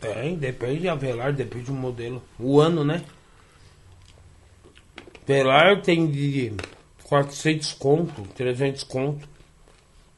Tem, 0.00 0.36
depende 0.36 0.80
de 0.80 0.88
Avelar, 0.88 1.32
depende 1.32 1.66
do 1.66 1.72
modelo. 1.72 2.22
O 2.38 2.60
ano, 2.60 2.84
né? 2.84 3.04
Velar 5.26 5.80
tem 5.82 6.10
de 6.10 6.52
400 7.04 7.72
conto, 7.74 8.22
300 8.34 8.82
conto. 8.84 9.28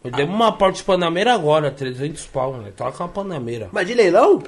Eu 0.04 0.10
dei 0.10 0.26
uma 0.26 0.52
parte 0.52 0.84
Panameira 0.84 1.32
agora, 1.32 1.70
300 1.70 2.26
pau, 2.26 2.58
né? 2.58 2.70
Tá 2.76 2.92
com 2.92 3.02
a 3.04 3.08
Panameira. 3.08 3.70
Mas 3.72 3.86
de 3.86 3.94
leilão? 3.94 4.42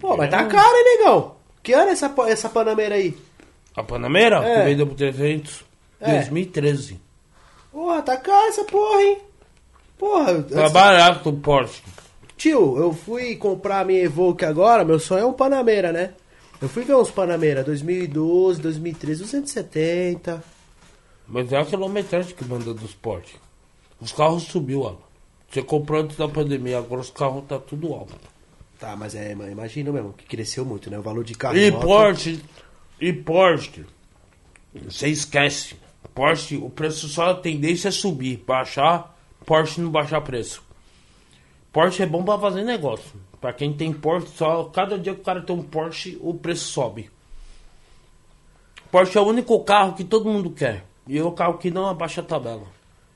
Pô, 0.00 0.16
mas 0.16 0.30
tá 0.30 0.44
caro, 0.46 0.74
hein, 0.76 0.98
negão? 0.98 1.36
Que 1.62 1.74
ano 1.74 1.90
é 1.90 1.92
essa, 1.92 2.12
essa 2.26 2.48
Panameira 2.48 2.94
aí? 2.94 3.14
A 3.76 3.82
Panameira? 3.82 4.36
É. 4.42 4.60
Que 4.60 4.64
vendeu 4.70 4.86
por 4.86 4.96
300? 4.96 5.64
É. 6.00 6.12
2013. 6.16 6.98
Porra, 7.70 8.00
tá 8.02 8.16
caro 8.16 8.46
essa 8.48 8.64
porra, 8.64 9.02
hein? 9.02 9.18
Porra, 9.98 10.42
Tá 10.42 10.68
barato 10.70 11.28
o 11.28 11.32
Porsche. 11.34 11.82
tio, 12.36 12.78
eu 12.78 12.92
fui 12.92 13.36
comprar 13.36 13.80
a 13.80 13.84
minha 13.84 14.02
Evoque 14.02 14.44
agora, 14.44 14.84
meu 14.84 14.98
sonho 14.98 15.22
é 15.22 15.26
um 15.26 15.32
Panameira, 15.32 15.92
né? 15.92 16.14
Eu 16.60 16.68
fui 16.68 16.84
ver 16.84 16.94
uns 16.96 17.10
Panameira, 17.10 17.62
2012, 17.62 18.60
2013, 18.62 19.20
270. 19.22 20.42
Mas 21.28 21.52
é 21.52 21.58
a 21.58 21.64
quilometragem 21.64 22.34
que 22.34 22.44
manda 22.44 22.72
dos 22.72 22.94
Porsche. 22.94 23.36
Os 24.00 24.12
carros 24.12 24.44
subiu, 24.44 24.82
ó. 24.82 24.96
Você 25.50 25.62
comprou 25.62 26.02
antes 26.02 26.16
da 26.16 26.28
pandemia, 26.28 26.78
agora 26.78 27.00
os 27.00 27.10
carros 27.10 27.44
tá 27.46 27.58
tudo 27.58 27.94
alto. 27.94 28.14
Tá, 28.78 28.96
mas 28.96 29.14
é, 29.14 29.32
imagina 29.32 29.92
mesmo, 29.92 30.12
que 30.12 30.24
cresceu 30.26 30.64
muito, 30.64 30.90
né? 30.90 30.98
O 30.98 31.02
valor 31.02 31.24
de 31.24 31.34
carro. 31.34 31.56
E 31.56 31.70
moto. 31.70 31.82
Porsche, 31.82 32.42
e 33.00 33.12
Porsche, 33.12 33.86
você 34.74 35.08
esquece. 35.08 35.76
Porsche, 36.14 36.56
o 36.56 36.68
preço 36.68 37.08
só 37.08 37.30
a 37.30 37.34
tendência 37.34 37.88
é 37.88 37.90
subir, 37.90 38.42
baixar, 38.46 39.16
Porsche 39.46 39.80
não 39.80 39.90
baixar 39.90 40.20
preço. 40.20 40.62
Porsche 41.72 42.02
é 42.02 42.06
bom 42.06 42.24
pra 42.24 42.38
fazer 42.38 42.62
negócio. 42.62 43.12
Pra 43.40 43.52
quem 43.52 43.72
tem 43.72 43.92
Porsche, 43.92 44.28
só 44.36 44.64
cada 44.64 44.98
dia 44.98 45.14
que 45.14 45.20
o 45.20 45.24
cara 45.24 45.42
tem 45.42 45.54
um 45.54 45.62
Porsche, 45.62 46.18
o 46.20 46.34
preço 46.34 46.64
sobe. 46.64 47.10
Porsche 48.90 49.18
é 49.18 49.20
o 49.20 49.26
único 49.26 49.58
carro 49.64 49.94
que 49.94 50.04
todo 50.04 50.30
mundo 50.30 50.50
quer. 50.50 50.84
E 51.06 51.18
é 51.18 51.22
o 51.22 51.32
carro 51.32 51.58
que 51.58 51.70
não 51.70 51.86
abaixa 51.86 52.20
a 52.20 52.24
tabela. 52.24 52.73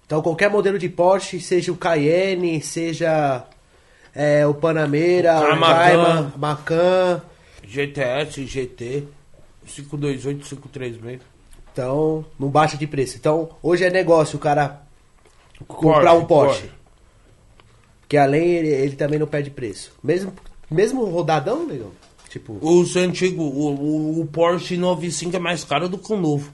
Então 0.09 0.22
qualquer 0.22 0.48
modelo 0.48 0.78
de 0.78 0.88
Porsche, 0.88 1.38
seja 1.38 1.70
o 1.70 1.76
Cayenne, 1.76 2.62
seja 2.62 3.44
é, 4.14 4.46
o 4.46 4.54
Panamera, 4.54 5.38
O 5.38 5.52
o 5.52 5.61
Macan. 5.61 5.76
Cayman, 5.76 6.32
Macan. 6.38 7.22
GTS, 7.62 8.46
GT, 8.46 9.04
528, 9.66 10.38
536. 10.38 11.20
Então, 11.70 12.24
não 12.40 12.48
baixa 12.48 12.78
de 12.78 12.86
preço. 12.86 13.18
Então, 13.18 13.50
hoje 13.62 13.84
é 13.84 13.90
negócio 13.90 14.38
o 14.38 14.40
cara 14.40 14.80
comprar 15.66 16.14
um 16.14 16.24
Porsche. 16.24 16.62
Porsche. 16.62 16.74
Porque 18.00 18.16
além 18.16 18.48
ele, 18.48 18.68
ele 18.68 18.96
também 18.96 19.18
não 19.18 19.26
perde 19.26 19.50
preço. 19.50 19.92
Mesmo, 20.02 20.32
mesmo 20.70 21.04
rodadão, 21.04 21.66
negão? 21.66 21.92
Tipo, 22.30 22.56
Os 22.62 22.96
antigos, 22.96 23.44
o, 23.44 23.74
o, 23.74 24.20
o 24.22 24.26
Porsche 24.26 24.78
95 24.78 25.36
é 25.36 25.38
mais 25.38 25.64
caro 25.64 25.86
do 25.86 25.98
que 25.98 26.11
o 26.11 26.16
novo. 26.16 26.50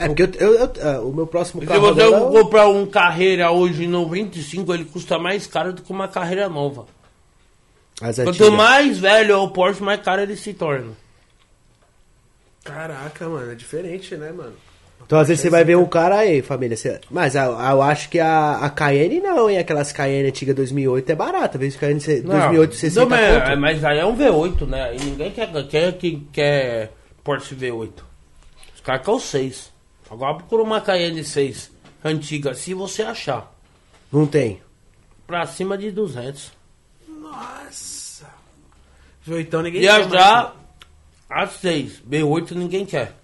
É 0.00 0.06
porque 0.08 0.22
eu, 0.22 0.30
eu- 0.38 0.54
eu- 0.54 0.72
ah, 0.82 1.00
o 1.02 1.12
meu 1.12 1.26
próximo 1.26 1.60
Se 1.62 1.66
carro 1.68 1.80
você 1.80 2.02
rodadão- 2.04 2.30
comprar 2.32 2.68
um 2.68 2.86
carreira 2.86 3.50
hoje 3.50 3.86
95, 3.86 4.74
ele 4.74 4.84
custa 4.84 5.18
mais 5.18 5.46
caro 5.46 5.72
do 5.72 5.82
que 5.82 5.92
uma 5.92 6.08
carreira 6.08 6.48
nova. 6.48 6.86
as 8.00 8.16
Quanto 8.16 8.50
mais 8.52 8.98
velho 8.98 9.32
é 9.32 9.36
o 9.36 9.48
Porsche, 9.50 9.82
mais 9.82 10.00
caro 10.02 10.22
ele 10.22 10.36
se 10.36 10.54
torna. 10.54 10.92
Caraca, 12.64 13.28
mano, 13.28 13.52
é 13.52 13.54
diferente, 13.54 14.14
né, 14.16 14.32
mano? 14.32 14.52
Então, 15.04 15.18
às 15.18 15.28
vezes 15.28 15.40
você 15.42 15.50
vai 15.50 15.64
ver 15.64 15.76
um 15.76 15.86
cara 15.86 16.18
aí, 16.18 16.40
família. 16.42 16.76
você- 16.76 17.00
Mas 17.10 17.34
eu, 17.34 17.42
eu 17.42 17.82
acho 17.82 18.08
que 18.10 18.20
a, 18.20 18.58
a 18.58 18.70
Cayenne 18.70 19.20
não, 19.20 19.50
hein? 19.50 19.58
Aquelas 19.58 19.90
Cayenne 19.92 20.28
antiga 20.28 20.54
2008 20.54 21.10
é 21.10 21.14
barata. 21.16 21.56
Às 21.56 21.60
vezes 21.60 21.78
Cayenne 21.80 22.00
se- 22.00 22.20
2008, 22.20 22.74
60 22.76 23.00
não, 23.00 23.08
mas, 23.10 23.44
conto. 23.44 23.60
mas 23.60 23.84
aí 23.84 23.98
é 23.98 24.06
um 24.06 24.14
V8, 24.16 24.66
né? 24.66 24.82
Aí 24.84 24.98
ninguém 25.00 25.30
quer, 25.32 25.50
quer, 25.68 25.92
que 25.98 26.26
quer 26.32 26.92
Porsche 27.24 27.56
V8. 27.56 27.90
Os 28.74 28.80
caras 28.82 29.00
querem 29.02 29.16
o 29.16 29.20
6. 29.20 29.72
Agora 30.10 30.34
procura 30.34 30.62
uma 30.62 30.80
Cayenne 30.80 31.22
6 31.22 31.70
antiga, 32.04 32.52
se 32.52 32.74
você 32.74 33.02
achar. 33.02 33.54
Não 34.12 34.26
tem. 34.26 34.60
Pra 35.26 35.46
cima 35.46 35.78
de 35.78 35.90
200. 35.92 36.50
Nossa. 37.08 38.26
Então 39.28 39.62
ninguém 39.62 39.82
E 39.82 39.86
quer 39.86 39.92
mais, 39.92 40.10
já 40.10 40.54
a 41.28 41.46
6, 41.46 42.02
B8 42.02 42.52
ninguém 42.52 42.84
quer. 42.84 43.14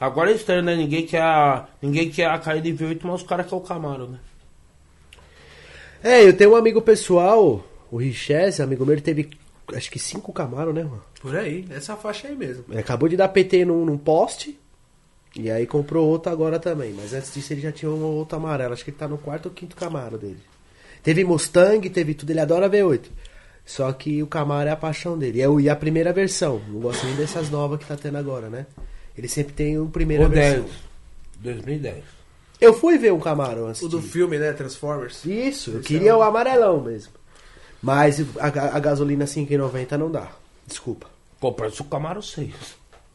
Agora 0.00 0.32
é 0.32 0.34
estranho, 0.34 0.62
né? 0.62 0.74
Ninguém 0.74 1.06
quer 1.06 1.22
a, 1.22 1.68
ninguém 1.80 2.10
quer 2.10 2.26
a 2.26 2.38
Cayenne 2.38 2.72
V8, 2.72 3.00
mas 3.02 3.20
os 3.20 3.26
caras 3.26 3.46
querem 3.46 3.62
o 3.62 3.66
Camaro, 3.66 4.08
né? 4.08 4.18
É, 6.02 6.26
eu 6.26 6.34
tenho 6.34 6.52
um 6.52 6.56
amigo 6.56 6.80
pessoal, 6.80 7.62
o 7.90 7.98
Richese, 7.98 8.62
amigo 8.62 8.84
meu, 8.84 8.94
ele 8.94 9.02
teve 9.02 9.30
acho 9.74 9.90
que 9.90 9.98
cinco 9.98 10.32
Camaro, 10.32 10.72
né, 10.72 10.82
mano? 10.82 11.04
Por 11.20 11.36
aí, 11.36 11.66
essa 11.70 11.94
faixa 11.96 12.26
aí 12.26 12.34
mesmo. 12.34 12.64
Ele 12.70 12.80
acabou 12.80 13.08
de 13.08 13.16
dar 13.16 13.28
PT 13.28 13.66
num, 13.66 13.84
num 13.84 13.98
poste. 13.98 14.58
E 15.36 15.50
aí 15.50 15.66
comprou 15.66 16.08
outro 16.08 16.30
agora 16.32 16.58
também. 16.58 16.92
Mas 16.92 17.12
antes 17.12 17.32
disso 17.32 17.52
ele 17.52 17.60
já 17.60 17.70
tinha 17.72 17.90
um 17.90 18.02
outro 18.02 18.36
amarelo. 18.36 18.72
Acho 18.72 18.84
que 18.84 18.90
ele 18.90 18.96
tá 18.98 19.06
no 19.08 19.16
quarto 19.18 19.46
ou 19.46 19.52
quinto 19.52 19.76
Camaro 19.76 20.18
dele. 20.18 20.40
Teve 21.02 21.24
Mustang, 21.24 21.88
teve 21.88 22.14
tudo. 22.14 22.30
Ele 22.30 22.40
adora 22.40 22.68
V8. 22.68 23.04
Só 23.64 23.92
que 23.92 24.22
o 24.22 24.26
Camaro 24.26 24.68
é 24.68 24.72
a 24.72 24.76
paixão 24.76 25.16
dele. 25.16 25.38
E 25.38 25.42
é 25.42 25.48
o- 25.48 25.60
E 25.60 25.68
a 25.70 25.76
primeira 25.76 26.12
versão. 26.12 26.60
Não 26.68 26.80
gosto 26.80 27.06
nem 27.06 27.14
dessas 27.14 27.48
novas 27.50 27.78
que 27.78 27.86
tá 27.86 27.96
tendo 27.96 28.18
agora, 28.18 28.48
né? 28.50 28.66
Ele 29.16 29.28
sempre 29.28 29.52
tem 29.52 29.78
o 29.78 29.86
primeira 29.86 30.26
O 30.26 30.28
versão. 30.28 30.62
10. 30.64 30.74
2010. 31.40 32.04
Eu 32.60 32.74
fui 32.74 32.98
ver 32.98 33.12
um 33.12 33.20
Camaro 33.20 33.66
antes. 33.66 33.80
O 33.82 33.88
do 33.88 34.00
de- 34.00 34.08
filme, 34.08 34.38
né, 34.38 34.52
Transformers. 34.52 35.24
Isso, 35.24 35.70
eu 35.70 35.80
queria 35.80 36.10
é 36.10 36.14
o 36.14 36.22
amarelão 36.22 36.80
mesmo. 36.82 37.12
Mas 37.80 38.20
a, 38.38 38.46
a- 38.48 38.76
a 38.76 38.80
gasolina 38.80 39.26
5,90 39.26 39.96
não 39.96 40.10
dá. 40.10 40.28
Desculpa. 40.66 41.06
Pô, 41.40 41.52
parece 41.52 41.80
o 41.80 41.84
Camaro 41.84 42.22
6. 42.22 42.52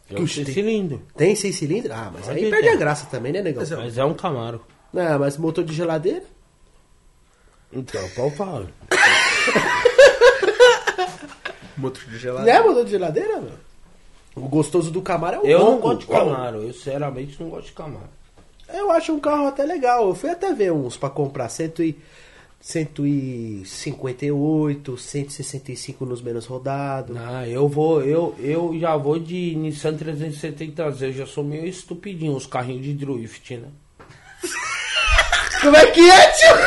É 0.09 0.19
um 0.19 0.27
seis 0.27 0.45
tem- 0.45 0.53
cilindro. 0.53 1.01
Tem 1.17 1.35
seis 1.35 1.55
cilindros? 1.55 1.91
Ah, 1.91 2.11
mas 2.13 2.25
Pode 2.25 2.37
aí 2.37 2.45
ter. 2.45 2.51
perde 2.51 2.69
a 2.69 2.75
graça 2.75 3.05
também, 3.07 3.33
né, 3.33 3.41
negão? 3.41 3.61
Mas 3.61 3.71
é- 3.71 3.75
Mas 3.75 3.97
é 3.97 4.05
um 4.05 4.13
Camaro. 4.13 4.61
Não, 4.93 5.19
mas 5.19 5.37
motor 5.37 5.63
de 5.63 5.73
geladeira? 5.73 6.23
Então, 7.73 8.07
qual 8.15 8.29
fala? 8.31 8.69
Motor 11.77 12.03
de 12.05 12.11
Não 12.13 12.19
gelado. 12.19 12.49
é 12.49 12.61
motor 12.61 12.85
de 12.85 12.91
geladeira, 12.91 13.35
mano? 13.35 13.59
O 14.35 14.41
gostoso 14.47 14.91
do 14.91 15.01
Camaro 15.01 15.37
é 15.37 15.39
o 15.39 15.45
Eu 15.45 15.59
não 15.59 15.65
ronco. 15.71 15.81
gosto 15.81 15.99
de 16.01 16.07
Camaro. 16.07 16.57
Eu, 16.63 16.73
sinceramente, 16.73 17.41
não 17.41 17.49
gosto 17.49 17.67
de 17.67 17.73
Camaro. 17.73 18.09
Eu 18.73 18.91
acho 18.91 19.13
um 19.13 19.19
carro 19.19 19.47
até 19.47 19.63
legal. 19.63 20.07
Eu 20.07 20.15
fui 20.15 20.29
até 20.29 20.53
ver 20.53 20.71
uns 20.71 20.97
pra 20.97 21.09
comprar. 21.09 21.47
Cento 21.49 21.83
e, 21.83 21.97
158, 22.65 24.97
165 24.97 26.03
nos 26.03 26.19
menos 26.19 26.47
rodados. 26.47 27.15
Ah, 27.15 27.47
eu 27.47 27.69
vou, 27.69 28.01
eu, 28.01 28.33
eu 28.39 28.75
já 28.79 28.97
vou 28.97 29.19
de 29.19 29.53
Nissan 29.55 29.95
370Z. 29.95 31.03
Eu 31.03 31.13
já 31.13 31.27
sou 31.27 31.43
meio 31.43 31.67
estupidinho, 31.67 32.35
os 32.35 32.47
carrinhos 32.47 32.83
de 32.83 32.95
drift, 32.95 33.57
né? 33.57 33.67
Como 35.61 35.77
é 35.77 35.85
que 35.91 36.09
é, 36.09 36.31
tio? 36.31 36.55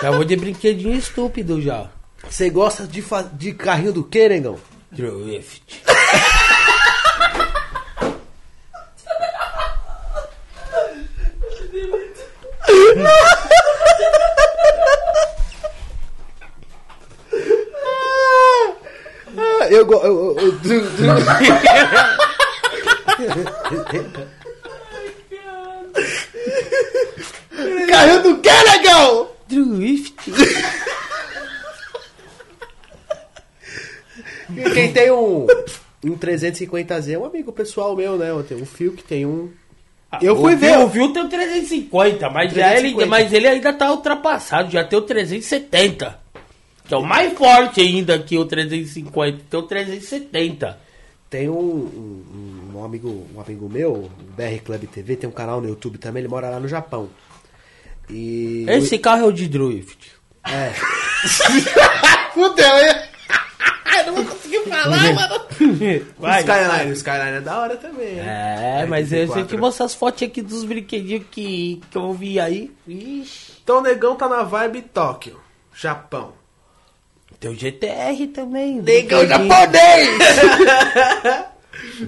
Já 0.00 0.12
vou 0.12 0.24
de 0.24 0.36
brinquedinho 0.36 0.94
estúpido 0.94 1.60
já. 1.60 1.90
Você 2.30 2.48
gosta 2.50 2.86
de, 2.86 3.04
de 3.32 3.52
carrinho 3.52 3.92
do 3.92 4.04
que, 4.04 4.28
negão? 4.28 4.56
Drift. 4.92 5.82
eu 19.70 19.86
gosto. 19.86 20.06
Eu, 20.06 20.36
eu, 20.38 20.52
do 28.22 28.38
que, 28.40 28.50
negão? 28.50 29.30
Drift. 29.48 30.32
Quem 34.74 34.92
tem 34.92 35.10
um, 35.10 35.46
um 36.04 36.16
350Z 36.16 37.12
é 37.12 37.18
um 37.18 37.24
amigo 37.24 37.52
pessoal 37.52 37.96
meu, 37.96 38.16
né? 38.16 38.30
Eu 38.30 38.42
tenho 38.42 38.62
um 38.62 38.66
fio 38.66 38.92
que 38.92 39.02
tem 39.02 39.26
um. 39.26 39.50
Eu 40.22 40.36
fui 40.36 40.56
ver. 40.56 40.78
O 40.78 40.88
Viu 40.88 41.12
tem 41.12 41.22
o 41.22 41.28
350, 41.28 42.30
mas, 42.30 42.52
Já 42.52 42.72
ele, 42.72 42.94
350. 42.94 43.06
mas 43.06 43.32
ele 43.32 43.46
ainda 43.46 43.72
tá 43.72 43.90
ultrapassado, 43.90 44.70
já 44.70 44.82
tem 44.82 44.98
o 44.98 45.02
370. 45.02 46.18
Que 46.86 46.94
é 46.94 46.96
o 46.96 47.02
mais 47.02 47.32
forte 47.34 47.82
ainda 47.82 48.18
que 48.18 48.38
o 48.38 48.46
350, 48.46 49.44
tem 49.50 49.60
o 49.60 49.62
370. 49.64 50.78
Tem 51.28 51.48
um, 51.50 51.54
um, 51.54 52.70
um 52.74 52.84
amigo, 52.84 53.26
um 53.34 53.40
amigo 53.40 53.68
meu, 53.68 53.92
o 53.92 54.10
BR 54.34 54.62
Club 54.64 54.84
TV, 54.84 55.16
tem 55.16 55.28
um 55.28 55.32
canal 55.32 55.60
no 55.60 55.68
YouTube 55.68 55.98
também, 55.98 56.22
ele 56.22 56.28
mora 56.28 56.48
lá 56.48 56.58
no 56.58 56.66
Japão. 56.66 57.10
E. 58.08 58.64
Esse 58.66 58.96
carro 58.96 59.24
é 59.24 59.26
o 59.26 59.32
de 59.32 59.46
drift. 59.46 60.12
É. 60.42 60.72
Fudeu, 62.32 62.78
hein? 62.78 63.17
Eu 64.00 64.06
não 64.06 64.14
vou 64.14 64.24
conseguir 64.24 64.60
falar, 64.68 65.14
mano. 65.14 65.40
Vai. 66.18 66.40
Skyline, 66.40 66.90
o 66.90 66.94
Skyline 66.94 67.36
é 67.36 67.40
da 67.40 67.60
hora 67.60 67.76
também. 67.76 68.14
né? 68.14 68.80
É, 68.82 68.86
mas 68.86 69.12
eu 69.12 69.18
sei 69.18 69.26
24. 69.26 69.46
que 69.48 69.56
mostrar 69.56 69.86
as 69.86 69.94
fotos 69.94 70.22
aqui 70.22 70.42
dos 70.42 70.64
brinquedinhos 70.64 71.24
que, 71.30 71.80
que 71.90 71.98
eu 71.98 72.12
vi 72.12 72.38
aí. 72.40 72.70
Ixi. 72.86 73.52
Então 73.62 73.78
o 73.78 73.82
negão 73.82 74.16
tá 74.16 74.28
na 74.28 74.42
vibe 74.42 74.82
Tóquio, 74.82 75.40
Japão. 75.74 76.32
Tem 77.38 77.50
o 77.50 77.54
GTR 77.54 78.26
também. 78.34 78.80
Negão 78.82 79.26
japonês! 79.26 80.18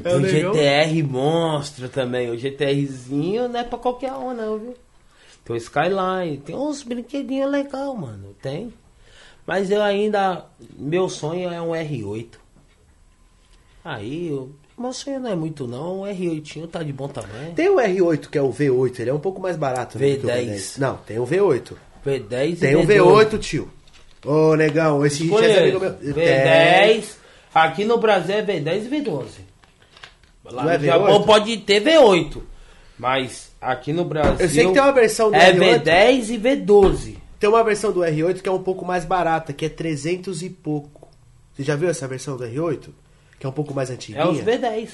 É 0.05 0.15
o 0.15 0.19
o? 0.19 0.27
GTR 0.27 1.03
monstro 1.05 1.89
também. 1.89 2.29
O 2.31 2.37
GTRzinho 2.37 3.49
não 3.49 3.61
é 3.61 3.65
pra 3.65 3.79
qualquer 3.79 4.13
um, 4.13 4.35
não, 4.35 4.59
viu? 4.59 4.75
Tem 5.45 5.55
o 5.55 5.57
Skyline. 5.57 6.39
Tem 6.45 6.57
uns 6.57 6.83
brinquedinhos 6.83 7.51
legais, 7.51 7.95
mano. 7.97 8.35
Tem. 8.43 8.73
Mas 9.47 9.71
eu 9.71 9.83
ainda. 9.83 10.45
Meu 10.79 11.09
sonho 11.09 11.51
é 11.51 11.61
um 11.61 11.71
R8. 11.71 12.27
Aí, 13.85 14.29
eu, 14.29 14.51
meu 14.79 14.93
sonho 14.93 15.21
não 15.21 15.31
é 15.31 15.35
muito, 15.35 15.67
não. 15.67 16.03
Um 16.03 16.05
R8 16.05 16.69
tá 16.69 16.83
de 16.83 16.93
bom 16.93 17.09
tamanho. 17.09 17.55
Tem 17.55 17.69
o 17.69 17.77
R8, 17.77 18.29
que 18.29 18.39
é 18.39 18.43
o 18.43 18.53
V8, 18.53 19.01
ele 19.01 19.11
é 19.11 19.15
um 19.15 19.19
pouco 19.21 19.41
mais 19.41 19.57
barato. 19.57 19.99
né, 19.99 20.15
do 20.17 20.21
que 20.21 20.27
o 20.27 20.31
V10. 20.31 20.79
Não, 20.79 20.97
tem 20.99 21.19
o 21.19 21.27
V8. 21.27 21.73
V10 22.07 22.59
Tem 22.59 22.77
o 22.77 22.87
V8, 22.87 23.39
tio. 23.39 23.71
Ô, 24.25 24.55
negão, 24.55 25.05
esse 25.05 25.23
é 25.35 25.61
amigo 25.61 25.81
meu. 25.81 25.93
Conheço. 25.95 26.15
Tem. 26.15 27.01
V10. 27.01 27.05
Aqui 27.55 27.85
no 27.85 27.99
Brasil 27.99 28.37
é 28.37 28.43
V10 28.43 28.85
e 28.85 28.89
V12. 28.89 29.25
Lá 30.45 30.65
Não 30.65 30.71
é 30.71 30.79
no 30.79 30.85
Japão 30.85 31.21
V8? 31.21 31.27
pode 31.27 31.57
ter 31.59 31.83
V8. 31.83 32.43
Mas 32.99 33.51
aqui 33.61 33.93
no 33.93 34.05
Brasil. 34.05 34.37
Eu 34.39 34.49
sei 34.49 34.67
que 34.67 34.73
tem 34.73 34.83
uma 34.83 34.93
versão 34.93 35.31
do 35.31 35.37
É 35.37 35.53
R8. 35.53 35.83
V10 35.83 36.29
e 36.31 36.39
V12. 36.39 37.17
Tem 37.41 37.49
uma 37.49 37.65
versão 37.65 37.91
do 37.91 38.01
R8 38.01 38.43
que 38.43 38.49
é 38.49 38.53
um 38.53 38.63
pouco 38.63 38.85
mais 38.85 39.07
barata, 39.07 39.55
que 39.55 39.65
é 39.65 39.69
300 39.71 40.43
e 40.43 40.51
pouco. 40.51 41.09
Você 41.55 41.63
já 41.63 41.75
viu 41.75 41.89
essa 41.89 42.07
versão 42.07 42.37
do 42.37 42.45
R8? 42.45 42.91
Que 43.39 43.47
é 43.47 43.49
um 43.49 43.53
pouco 43.53 43.73
mais 43.73 43.89
antiguinha? 43.91 44.23
É 44.23 44.29
os 44.29 44.39
V10. 44.41 44.91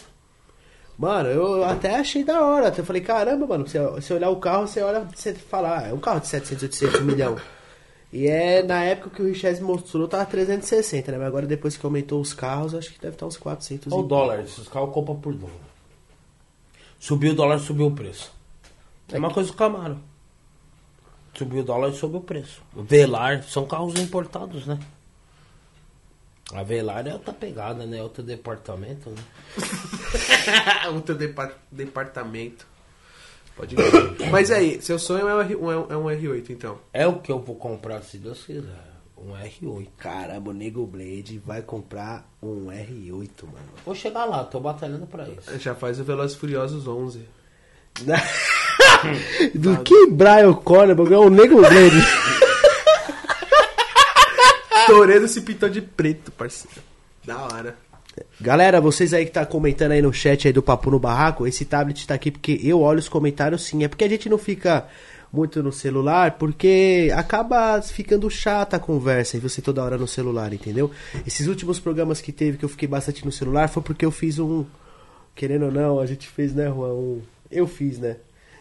Mano, 0.96 1.28
eu 1.28 1.64
até 1.64 1.96
achei 1.96 2.22
da 2.22 2.40
hora. 2.42 2.68
Até 2.68 2.84
falei, 2.84 3.02
caramba, 3.02 3.48
mano, 3.48 3.66
você, 3.66 3.80
você 3.80 4.14
olhar 4.14 4.30
o 4.30 4.36
carro, 4.36 4.68
você 4.68 4.80
olha, 4.80 5.00
você 5.12 5.34
fala, 5.34 5.80
ah, 5.80 5.88
é 5.88 5.92
um 5.92 5.98
carro 5.98 6.20
de 6.20 6.28
700, 6.28 6.62
800, 6.62 7.00
1 7.00 7.04
milhão. 7.04 7.36
E 8.12 8.28
é 8.28 8.62
na 8.62 8.82
época 8.84 9.10
que 9.10 9.22
o 9.22 9.26
Richard 9.26 9.60
mostrou, 9.60 10.06
tava 10.06 10.24
360, 10.24 11.10
né? 11.10 11.18
Mas 11.18 11.26
agora 11.26 11.46
depois 11.46 11.76
que 11.76 11.84
aumentou 11.84 12.20
os 12.20 12.32
carros, 12.32 12.76
acho 12.76 12.92
que 12.94 13.00
deve 13.00 13.16
estar 13.16 13.26
uns 13.26 13.36
400 13.36 13.92
Olha 13.92 14.02
o 14.02 14.04
e- 14.04 14.08
dólar. 14.08 14.40
Esses 14.40 14.68
carros 14.68 14.94
compram 14.94 15.16
por 15.16 15.34
dólar. 15.34 15.52
Subiu 17.00 17.32
o 17.32 17.34
dólar, 17.34 17.58
subiu 17.58 17.88
o 17.88 17.90
preço. 17.90 18.32
É 19.12 19.18
uma 19.18 19.32
coisa 19.32 19.50
do 19.50 19.56
Camaro. 19.56 19.98
Subiu 21.36 21.60
o 21.60 21.64
dólar 21.64 21.90
e 21.90 21.94
subiu 21.96 22.18
o 22.20 22.22
preço. 22.22 22.62
O 22.74 22.82
Velar 22.82 23.42
são 23.42 23.66
carros 23.66 23.98
importados, 24.00 24.66
né? 24.66 24.78
A 26.52 26.62
Velar 26.62 27.06
é 27.06 27.12
outra 27.12 27.32
pegada, 27.34 27.84
né? 27.86 28.02
Outro 28.02 28.22
departamento, 28.22 29.10
né? 29.10 29.22
Outro 30.94 31.14
depa- 31.14 31.52
departamento. 31.70 32.66
Pode 33.56 33.74
ver. 33.74 34.30
Mas 34.30 34.50
aí, 34.50 34.80
seu 34.80 34.98
sonho 34.98 35.26
é 35.28 35.34
um, 35.34 35.40
R, 35.40 35.56
um, 35.56 35.70
é 35.72 35.96
um 35.96 36.04
R8, 36.04 36.50
então. 36.50 36.78
É 36.92 37.06
o 37.06 37.18
que 37.20 37.32
eu 37.32 37.38
vou 37.40 37.56
comprar, 37.56 38.02
se 38.02 38.18
Deus 38.18 38.44
quiser. 38.44 38.86
Um 39.16 39.32
R8. 39.32 39.88
Caramba, 39.98 40.50
o 40.50 40.54
Nego 40.54 40.86
Blade 40.86 41.38
vai 41.44 41.62
comprar 41.62 42.30
um 42.42 42.66
R8, 42.66 43.44
mano. 43.44 43.68
Vou 43.84 43.94
chegar 43.94 44.24
lá, 44.26 44.44
tô 44.44 44.60
batalhando 44.60 45.06
pra 45.06 45.28
isso. 45.28 45.58
Já 45.58 45.74
faz 45.74 45.98
o 45.98 46.04
Velozes 46.04 46.36
e 46.36 46.40
Furiosos 46.40 46.86
11. 46.86 47.26
Do 49.54 49.78
que 49.82 50.06
Brian 50.08 50.52
Connor, 50.52 51.12
é 51.12 51.18
o 51.18 51.30
Nego 51.30 51.56
Blade. 51.58 52.06
Toredo 54.86 55.26
se 55.26 55.40
pintou 55.40 55.68
de 55.68 55.82
preto, 55.82 56.30
parceiro. 56.30 56.80
Da 57.24 57.38
hora. 57.38 57.76
Galera, 58.40 58.80
vocês 58.80 59.12
aí 59.12 59.26
que 59.26 59.32
tá 59.32 59.44
comentando 59.44 59.92
aí 59.92 60.00
no 60.00 60.12
chat 60.12 60.46
aí 60.46 60.52
do 60.52 60.62
Papo 60.62 60.90
no 60.90 60.98
Barraco, 60.98 61.46
esse 61.46 61.64
tablet 61.64 62.06
tá 62.06 62.14
aqui 62.14 62.30
porque 62.30 62.60
eu 62.62 62.80
olho 62.80 62.98
os 62.98 63.08
comentários 63.08 63.64
sim. 63.64 63.84
É 63.84 63.88
porque 63.88 64.04
a 64.04 64.08
gente 64.08 64.28
não 64.28 64.38
fica 64.38 64.86
muito 65.32 65.62
no 65.62 65.72
celular, 65.72 66.38
porque 66.38 67.12
acaba 67.14 67.80
ficando 67.82 68.30
chata 68.30 68.76
a 68.76 68.80
conversa 68.80 69.36
e 69.36 69.40
você 69.40 69.60
toda 69.60 69.82
hora 69.82 69.98
no 69.98 70.06
celular, 70.06 70.52
entendeu? 70.52 70.90
Esses 71.26 71.46
últimos 71.46 71.78
programas 71.78 72.20
que 72.20 72.32
teve 72.32 72.56
que 72.56 72.64
eu 72.64 72.68
fiquei 72.68 72.88
bastante 72.88 73.24
no 73.24 73.32
celular 73.32 73.68
foi 73.68 73.82
porque 73.82 74.04
eu 74.04 74.10
fiz 74.10 74.38
um. 74.38 74.64
Querendo 75.34 75.66
ou 75.66 75.72
não, 75.72 76.00
a 76.00 76.06
gente 76.06 76.26
fez, 76.26 76.54
né, 76.54 76.66
Juan? 76.66 76.94
Um, 76.94 77.20
eu 77.50 77.66
fiz, 77.66 77.98
né? 77.98 78.16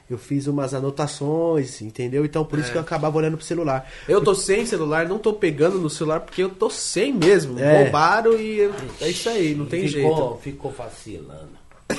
Eu 0.10 0.18
fiz 0.20 0.46
umas 0.46 0.74
anotações, 0.74 1.82
entendeu? 1.82 2.24
Então 2.24 2.46
por 2.46 2.60
isso 2.60 2.70
É. 2.70 2.72
que 2.74 2.78
eu 2.78 2.82
acabava 2.82 3.18
olhando 3.18 3.38
pro 3.38 3.46
celular. 3.46 3.90
Eu 4.08 4.24
tô 4.24 4.36
sem 4.36 4.66
celular, 4.66 5.08
não 5.08 5.18
tô 5.18 5.34
pegando 5.34 5.80
no 5.80 5.90
celular 5.90 6.20
porque 6.20 6.44
eu 6.44 6.50
tô 6.50 6.70
sem 6.70 7.12
mesmo. 7.12 7.60
É. 7.60 7.84
Roubaram 7.84 8.34
e 8.40 8.62
é 9.02 9.10
isso 9.10 9.28
aí, 9.30 9.56
não 9.56 9.66
tem 9.66 9.88
ficou, 9.88 10.16
jeito. 10.18 10.40
Ficou 10.44 10.72
vacilando. 10.72 11.50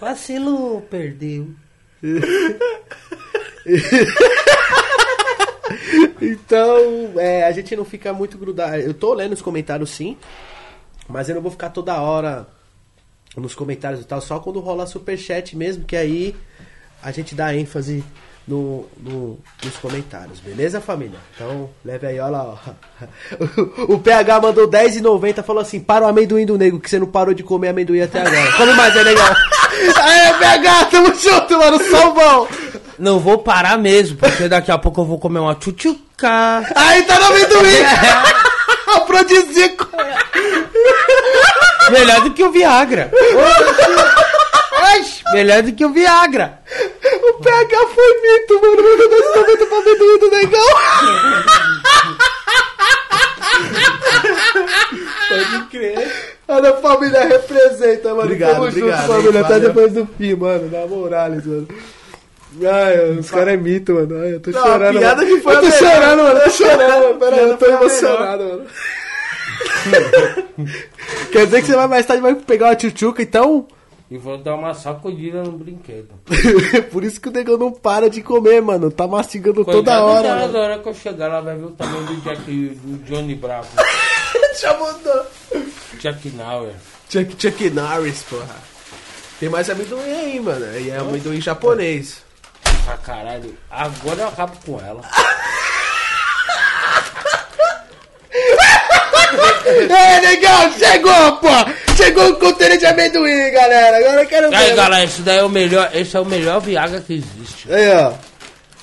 Vacilou, 0.00 0.80
perdeu. 0.82 1.48
Então, 6.20 7.12
é, 7.18 7.44
a 7.44 7.52
gente 7.52 7.74
não 7.76 7.84
fica 7.84 8.12
muito 8.12 8.38
grudado. 8.38 8.76
Eu 8.76 8.94
tô 8.94 9.12
lendo 9.14 9.32
os 9.34 9.42
comentários 9.42 9.90
sim, 9.90 10.16
mas 11.08 11.28
eu 11.28 11.34
não 11.34 11.42
vou 11.42 11.50
ficar 11.50 11.70
toda 11.70 12.00
hora 12.00 12.46
nos 13.36 13.54
comentários 13.54 14.00
e 14.00 14.04
tal, 14.04 14.20
só 14.20 14.38
quando 14.38 14.60
rola 14.60 14.86
superchat 14.86 15.56
mesmo, 15.56 15.84
que 15.84 15.96
aí 15.96 16.34
a 17.02 17.10
gente 17.12 17.34
dá 17.34 17.54
ênfase 17.54 18.02
no, 18.46 18.86
no- 18.96 19.38
nos 19.62 19.76
comentários, 19.76 20.40
beleza, 20.40 20.80
família? 20.80 21.18
Então, 21.34 21.68
leve 21.84 22.06
aí, 22.06 22.18
olha 22.18 22.30
lá, 22.30 22.44
ó. 22.44 22.56
O 23.92 23.98
PH 23.98 24.40
mandou 24.40 24.66
10,90 24.68 25.42
falou 25.44 25.60
assim: 25.62 25.78
para 25.80 26.04
o 26.04 26.08
amendoim 26.08 26.46
do 26.46 26.56
nego, 26.58 26.80
que 26.80 26.88
você 26.88 26.98
não 26.98 27.06
parou 27.06 27.34
de 27.34 27.42
comer 27.42 27.68
amendoim 27.68 28.00
até 28.00 28.20
agora. 28.22 28.52
Come 28.56 28.72
mais, 28.72 28.96
é 28.96 29.02
legal. 29.02 29.34
Aê, 30.02 30.34
PH, 30.38 30.84
tamo 30.86 31.14
junto, 31.14 31.58
mano, 31.58 31.84
salvão! 31.90 32.48
Não 32.98 33.20
vou 33.20 33.38
parar 33.38 33.78
mesmo, 33.78 34.16
porque 34.16 34.48
daqui 34.48 34.72
a 34.72 34.78
pouco 34.78 35.02
eu 35.02 35.04
vou 35.04 35.18
comer 35.18 35.38
uma 35.38 35.54
tchutchuca. 35.54 36.64
Aí 36.74 37.02
tá 37.04 37.18
no 37.20 37.26
amendoim! 37.26 37.84
Afrodisíaco! 38.96 39.86
Melhor 41.90 42.20
do 42.22 42.30
que 42.34 42.44
o 42.44 42.50
Viagra. 42.52 43.10
Oxi, 44.98 45.22
Melhor 45.32 45.62
do 45.62 45.72
que 45.72 45.84
o 45.84 45.90
Viagra. 45.92 46.58
O 47.22 47.32
PH 47.42 47.76
foi 47.94 48.22
mito, 48.22 48.60
mano. 48.60 48.76
Mandou 48.76 49.08
10,90 49.08 49.66
pra 49.66 49.78
amendoim 49.78 50.18
do 50.18 50.30
negão. 50.30 50.60
Pode 55.28 55.64
crer. 55.70 56.34
Olha, 56.48 56.70
a 56.70 56.76
família 56.78 57.24
representa, 57.26 58.08
mano. 58.10 58.22
Obrigado, 58.22 58.52
Tamo 58.54 58.68
obrigado, 58.68 59.00
junto, 59.06 59.12
família. 59.12 59.40
Até 59.42 59.60
depois 59.60 59.92
do 59.92 60.06
fim, 60.18 60.34
mano. 60.34 60.70
Na 60.70 60.86
Morales, 60.86 61.44
mano. 61.46 61.68
Ai, 62.64 63.10
os 63.18 63.30
caras 63.30 63.54
é 63.54 63.56
mito, 63.56 63.92
mano. 63.94 64.22
Ai, 64.22 64.34
eu 64.34 64.40
tô 64.40 64.50
Não, 64.50 64.60
a 64.60 64.66
chorando. 64.66 64.98
piada 64.98 65.22
mano. 65.22 65.36
que 65.36 65.42
foi 65.42 65.54
Eu 65.54 65.60
tô 65.60 65.66
melhor. 65.66 65.78
chorando, 65.78 66.22
mano. 66.22 66.38
Eu 66.38 66.44
tô 66.44 66.50
chorando, 66.50 67.02
mano. 67.02 67.18
Pera 67.18 67.36
aí, 67.36 67.48
eu 67.50 67.56
tô 67.58 67.66
emocionado, 67.66 68.44
mano. 68.44 68.66
Quer 71.32 71.44
dizer 71.46 71.60
que 71.60 71.66
você 71.66 71.76
vai 71.76 71.86
mais 71.86 72.06
tarde 72.06 72.22
vai 72.22 72.34
pegar 72.34 72.66
uma 72.66 72.76
tchutchuca, 72.76 73.22
então. 73.22 73.66
E 74.10 74.16
vou 74.16 74.38
dar 74.38 74.54
uma 74.54 74.72
sacudida 74.72 75.42
no 75.42 75.52
brinquedo. 75.52 76.08
Por 76.90 77.04
isso 77.04 77.20
que 77.20 77.28
o 77.28 77.32
negão 77.32 77.58
não 77.58 77.70
para 77.70 78.08
de 78.08 78.22
comer, 78.22 78.62
mano. 78.62 78.90
Tá 78.90 79.06
mastigando 79.06 79.64
toda 79.64 80.02
hora. 80.02 80.22
dela, 80.22 80.40
mano. 80.40 80.52
Da 80.52 80.60
hora 80.60 80.78
que 80.78 80.88
eu 80.88 80.94
chegar, 80.94 81.26
ela 81.26 81.40
vai 81.42 81.56
ver 81.56 81.64
o 81.64 81.70
tamanho 81.72 82.06
do 82.06 82.16
Jack, 82.22 82.40
do 82.42 83.04
Johnny 83.04 83.34
Bravo. 83.34 83.68
Já 84.60 84.76
mudou. 84.78 85.26
Jack 86.00 86.30
Nauer. 86.30 86.74
Chuck, 87.10 87.36
Chuck 87.38 87.70
Norris, 87.70 88.22
porra. 88.22 88.56
Tem 89.38 89.48
mais 89.48 89.68
amendoim 89.68 90.10
aí, 90.10 90.40
mano. 90.40 90.66
E 90.78 90.90
é 90.90 90.96
amendoim 90.96 91.40
japonês. 91.40 92.22
Pra 92.84 92.96
caralho. 92.96 93.54
Agora 93.70 94.22
eu 94.22 94.28
acabo 94.28 94.52
com 94.64 94.80
ela. 94.80 95.02
É, 99.66 100.20
negão, 100.20 100.72
chegou, 100.72 101.36
pô! 101.36 101.48
Chegou 101.96 102.30
o 102.30 102.36
conteúdo 102.36 102.78
de 102.78 102.86
amendoim, 102.86 103.50
galera. 103.52 103.98
Agora 103.98 104.22
eu 104.22 104.26
quero 104.26 104.50
ver. 104.50 104.56
Aí, 104.56 104.74
galera, 104.74 105.04
esse 105.04 105.22
daí 105.22 105.38
é 105.38 105.44
o 105.44 105.48
melhor. 105.48 105.90
Esse 105.92 106.16
é 106.16 106.20
o 106.20 106.24
melhor 106.24 106.60
Viagra 106.60 107.00
que 107.00 107.14
existe. 107.14 107.72
Aí, 107.72 107.90
ó. 107.92 108.12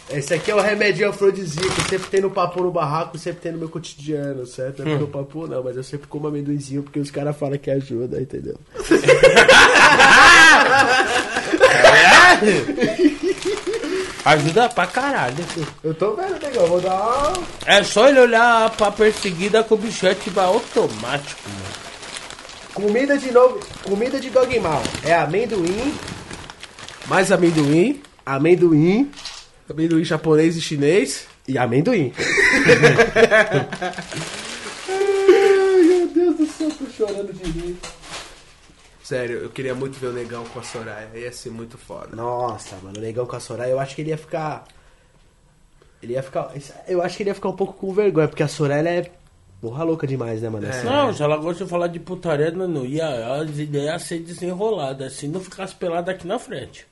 Esse 0.09 0.33
aqui 0.35 0.51
é 0.51 0.55
o 0.55 0.61
remédio 0.61 1.09
afrodisíaco. 1.09 1.81
Sempre 1.89 2.07
tem 2.09 2.21
no 2.21 2.29
papo 2.29 2.61
no 2.61 2.71
barraco, 2.71 3.17
sempre 3.17 3.41
tem 3.41 3.51
no 3.51 3.57
meu 3.57 3.69
cotidiano, 3.69 4.45
certo? 4.45 4.83
Não 4.83 4.91
é 4.91 4.97
porque 4.97 5.05
o 5.05 5.11
papo 5.11 5.47
não, 5.47 5.63
mas 5.63 5.75
eu 5.75 5.83
sempre 5.83 6.07
como 6.07 6.27
amendoinzinho 6.27 6.83
porque 6.83 6.99
os 6.99 7.09
caras 7.09 7.35
falam 7.35 7.57
que 7.57 7.71
ajuda, 7.71 8.21
entendeu? 8.21 8.55
Ajuda 14.25 14.67
pra 14.69 14.87
caralho. 14.87 15.45
Eu 15.83 15.93
tô 15.93 16.15
vendo, 16.15 16.39
negão. 16.41 16.65
Vou 16.65 16.81
dar 16.81 16.95
uma... 16.95 17.33
É 17.65 17.83
só 17.83 18.09
ele 18.09 18.19
olhar 18.19 18.69
pra 18.71 18.91
perseguida 18.91 19.63
que 19.63 19.73
o 19.73 19.77
bichete 19.77 20.29
vai 20.31 20.45
automático, 20.45 21.39
mano. 21.47 21.65
Comida 22.73 23.17
de 23.17 23.31
novo. 23.31 23.59
Comida 23.83 24.19
de 24.19 24.29
dogmal. 24.31 24.81
É 25.03 25.13
amendoim, 25.13 25.93
Mais 27.07 27.31
amendoim. 27.31 28.01
amendoim 28.25 29.11
Amendoim 29.69 30.03
japonês 30.03 30.57
e 30.57 30.61
chinês. 30.61 31.25
e 31.47 31.57
amendoim. 31.57 32.11
Ai, 34.89 35.81
meu 35.83 36.07
Deus 36.07 36.35
do 36.37 36.45
céu, 36.47 36.69
tô 36.71 36.85
chorando 36.97 37.31
de 37.33 37.43
rir. 37.51 37.77
Sério, 39.05 39.37
eu 39.37 39.51
queria 39.51 39.75
muito 39.75 39.99
ver 39.99 40.07
o 40.07 40.11
negão 40.11 40.43
com 40.45 40.59
a 40.59 40.63
Soraya. 40.63 41.07
Ia 41.13 41.31
ser 41.31 41.51
muito 41.51 41.77
foda. 41.77 42.15
Nossa, 42.15 42.75
mano, 42.81 42.97
o 42.97 42.99
negão 42.99 43.23
com 43.27 43.35
a 43.35 43.39
Soraya, 43.39 43.69
eu 43.69 43.79
acho 43.79 43.93
que 43.93 44.01
ele 44.01 44.09
ia 44.09 44.17
ficar. 44.17 44.63
Ele 46.01 46.13
ia 46.13 46.23
ficar. 46.23 46.51
Eu 46.87 47.03
acho 47.03 47.15
que 47.15 47.21
ele 47.21 47.29
ia 47.29 47.35
ficar 47.35 47.49
um 47.49 47.55
pouco 47.55 47.73
com 47.73 47.93
vergonha, 47.93 48.27
porque 48.27 48.41
a 48.41 48.47
Soraya 48.47 48.79
ela 48.79 48.89
é 48.89 49.11
porra 49.61 49.83
louca 49.83 50.07
demais, 50.07 50.41
né, 50.41 50.49
mano? 50.49 50.67
Assim, 50.67 50.87
Não, 50.87 51.13
se 51.13 51.21
ela 51.21 51.37
gosta 51.37 51.65
de 51.65 51.69
falar 51.69 51.85
de 51.85 51.99
putaria, 51.99 52.49
não, 52.49 52.67
não 52.67 52.83
ia. 52.83 53.35
As 53.35 53.59
ideias 53.59 53.85
iam 53.85 53.99
ser 53.99 54.19
desenroladas, 54.21 55.13
assim 55.13 55.27
não 55.27 55.39
ficasse 55.39 55.75
pelada 55.75 56.11
aqui 56.11 56.25
na 56.25 56.39
frente. 56.39 56.87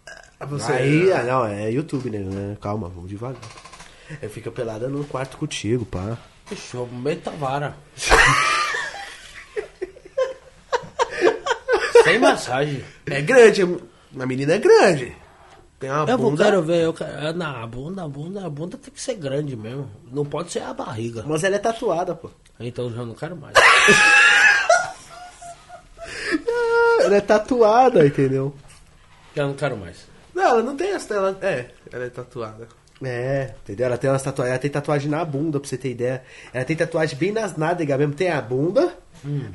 Você, 0.47 0.71
Aí, 0.71 1.11
ah, 1.11 1.23
não, 1.23 1.45
é 1.47 1.71
YouTube, 1.71 2.11
né? 2.11 2.19
né? 2.19 2.57
Calma, 2.61 2.89
vamos 2.89 3.09
devagar. 3.09 3.41
Eu 4.21 4.29
fico 4.29 4.51
pelada 4.51 4.87
no 4.87 5.03
quarto 5.05 5.35
contigo, 5.35 5.83
pá. 5.83 6.15
Fechou, 6.45 6.87
meta 6.87 7.31
a 7.31 7.33
vara. 7.33 7.75
Sem 12.13 12.19
massagem. 12.21 12.83
É 13.07 13.21
grande. 13.21 13.61
A 14.19 14.25
menina 14.25 14.53
é 14.53 14.57
grande. 14.59 15.15
Tem 15.79 15.89
uma 15.89 16.09
Eu 16.09 16.17
vou, 16.17 16.29
bunda. 16.31 16.43
quero 16.45 16.61
ver, 16.63 16.83
eu 16.83 16.93
quero, 16.93 17.11
é, 17.11 17.33
na 17.33 17.65
bunda, 17.67 18.03
a 18.03 18.07
bunda, 18.07 18.45
a 18.45 18.49
bunda 18.49 18.77
tem 18.77 18.93
que 18.93 19.01
ser 19.01 19.15
grande 19.15 19.55
mesmo. 19.55 19.89
Não 20.11 20.23
pode 20.23 20.51
ser 20.51 20.61
a 20.63 20.73
barriga. 20.73 21.23
Mas 21.27 21.43
ela 21.43 21.55
é 21.55 21.59
tatuada, 21.59 22.15
pô. 22.15 22.29
Então 22.59 22.85
eu 22.85 22.93
já 22.93 23.03
não 23.03 23.13
quero 23.15 23.35
mais. 23.35 23.53
Ela 27.03 27.17
é 27.17 27.21
tatuada, 27.21 28.05
entendeu? 28.05 28.55
Já 29.35 29.45
não 29.45 29.53
quero 29.55 29.75
mais. 29.75 30.07
Não, 30.33 30.43
ela 30.43 30.63
não 30.63 30.75
tem 30.77 30.91
essa. 30.91 31.13
Ela, 31.13 31.37
é, 31.41 31.69
ela 31.91 32.05
é 32.05 32.09
tatuada. 32.09 32.67
É, 33.01 33.51
entendeu? 33.63 33.85
Ela 33.87 33.97
tem 33.97 34.09
umas 34.09 34.21
tatuagens. 34.21 34.51
Ela 34.53 34.61
tem 34.61 34.71
tatuagem 34.71 35.09
na 35.09 35.23
bunda, 35.25 35.59
pra 35.59 35.67
você 35.67 35.77
ter 35.77 35.91
ideia. 35.91 36.23
Ela 36.53 36.63
tem 36.65 36.75
tatuagem 36.75 37.17
bem 37.17 37.31
nas 37.31 37.55
nádegas 37.57 37.97
mesmo. 37.97 38.13
Tem 38.13 38.29
a 38.29 38.41
bunda 38.41 38.93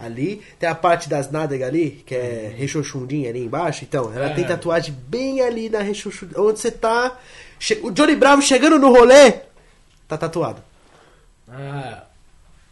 ali, 0.00 0.42
tem 0.58 0.66
a 0.68 0.74
parte 0.74 1.08
das 1.10 1.30
nádegas 1.30 1.68
ali, 1.68 2.02
que 2.06 2.14
é 2.14 2.52
rechochundinha 2.56 3.28
ali 3.30 3.44
embaixo. 3.44 3.84
Então, 3.84 4.12
ela 4.14 4.30
É. 4.30 4.34
tem 4.34 4.44
tatuagem 4.44 4.94
bem 5.08 5.40
ali 5.42 5.68
na 5.68 5.80
rechochundinha. 5.80 6.40
Onde 6.40 6.58
você 6.58 6.70
tá. 6.70 7.18
O 7.82 7.90
Johnny 7.90 8.16
Bravo 8.16 8.40
chegando 8.42 8.78
no 8.78 8.90
rolê, 8.90 9.32
tá 10.06 10.16
tatuado. 10.18 10.62
Ah, 11.48 12.04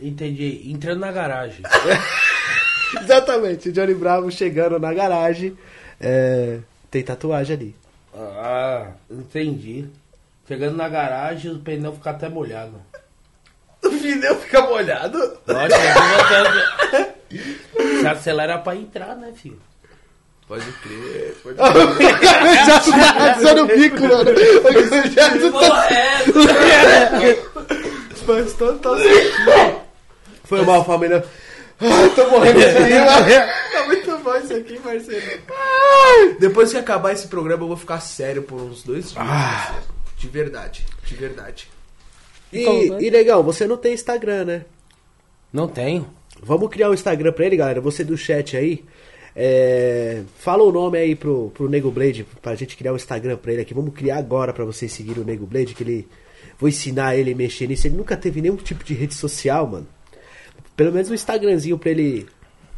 entendi. 0.00 0.62
Entrando 0.70 1.00
na 1.00 1.10
garagem. 1.12 1.62
Exatamente, 3.02 3.68
o 3.68 3.72
Johnny 3.72 3.94
Bravo 3.94 4.30
chegando 4.30 4.78
na 4.78 4.92
garagem, 4.94 5.56
é, 6.00 6.58
tem 6.90 7.02
tatuagem 7.02 7.56
ali. 7.56 7.76
Ah, 8.14 8.90
entendi. 9.10 9.86
Chegando 10.46 10.76
na 10.76 10.88
garagem, 10.88 11.52
o 11.52 11.58
pneu 11.58 11.92
fica 11.92 12.10
até 12.10 12.28
molhado. 12.28 12.80
pneu 13.80 14.36
fica 14.40 14.62
molhado. 14.62 15.18
Lógico, 15.46 15.80
Se 18.00 18.06
acelera 18.06 18.58
pra 18.58 18.76
entrar, 18.76 19.16
né, 19.16 19.32
filho? 19.34 19.60
Pode 20.46 20.64
crer, 20.74 21.36
pode 21.42 21.56
Já 21.58 22.80
tá 22.80 23.34
passando 23.34 23.64
o 23.64 23.66
bico, 23.66 24.00
mano. 24.00 24.30
Já 25.10 25.30
Faz 28.24 28.52
total 28.54 28.96
Foi 30.44 30.64
mal, 30.64 30.84
família. 30.84 31.24
Ai, 31.80 32.08
tô 32.10 32.28
morrendo 32.30 32.60
de 32.60 32.68
frio. 32.70 33.04
Tá 33.72 33.86
muito 33.86 34.18
bom 34.18 34.36
isso 34.36 34.54
aqui, 34.54 34.78
parceiro. 34.78 35.42
Depois 36.38 36.70
que 36.70 36.78
acabar 36.78 37.12
esse 37.12 37.26
programa, 37.26 37.64
eu 37.64 37.68
vou 37.68 37.76
ficar 37.76 38.00
sério 38.00 38.42
por 38.42 38.60
uns 38.60 38.84
dois 38.84 39.10
dias. 39.10 39.14
parceiro. 39.14 39.95
De 40.16 40.28
verdade, 40.28 40.84
de 41.04 41.14
verdade. 41.14 41.68
E, 42.52 42.64
e, 43.00 43.10
negão, 43.10 43.42
você 43.42 43.66
não 43.66 43.76
tem 43.76 43.92
Instagram, 43.92 44.44
né? 44.44 44.64
Não 45.52 45.68
tenho. 45.68 46.08
Vamos 46.42 46.70
criar 46.70 46.90
um 46.90 46.94
Instagram 46.94 47.32
pra 47.32 47.46
ele, 47.46 47.56
galera. 47.56 47.80
Você 47.80 48.02
do 48.04 48.16
chat 48.16 48.56
aí. 48.56 48.84
é, 49.34 50.22
Fala 50.38 50.62
o 50.62 50.72
nome 50.72 50.98
aí 50.98 51.14
pro, 51.14 51.50
pro 51.54 51.68
Nego 51.68 51.90
Blade 51.90 52.26
pra 52.40 52.54
gente 52.54 52.76
criar 52.76 52.92
um 52.92 52.96
Instagram 52.96 53.36
pra 53.36 53.52
ele 53.52 53.62
aqui. 53.62 53.74
Vamos 53.74 53.94
criar 53.94 54.16
agora 54.18 54.52
pra 54.52 54.64
vocês 54.64 54.90
seguirem 54.92 55.22
o 55.22 55.26
Nego 55.26 55.46
Blade, 55.46 55.74
que 55.74 55.82
ele. 55.82 56.08
Vou 56.58 56.68
ensinar 56.68 57.16
ele 57.16 57.32
a 57.32 57.36
mexer 57.36 57.66
nisso. 57.66 57.86
Ele 57.86 57.96
nunca 57.96 58.16
teve 58.16 58.40
nenhum 58.40 58.56
tipo 58.56 58.82
de 58.82 58.94
rede 58.94 59.14
social, 59.14 59.66
mano. 59.66 59.86
Pelo 60.74 60.92
menos 60.92 61.10
um 61.10 61.14
Instagramzinho 61.14 61.78
pra 61.78 61.90
ele 61.90 62.26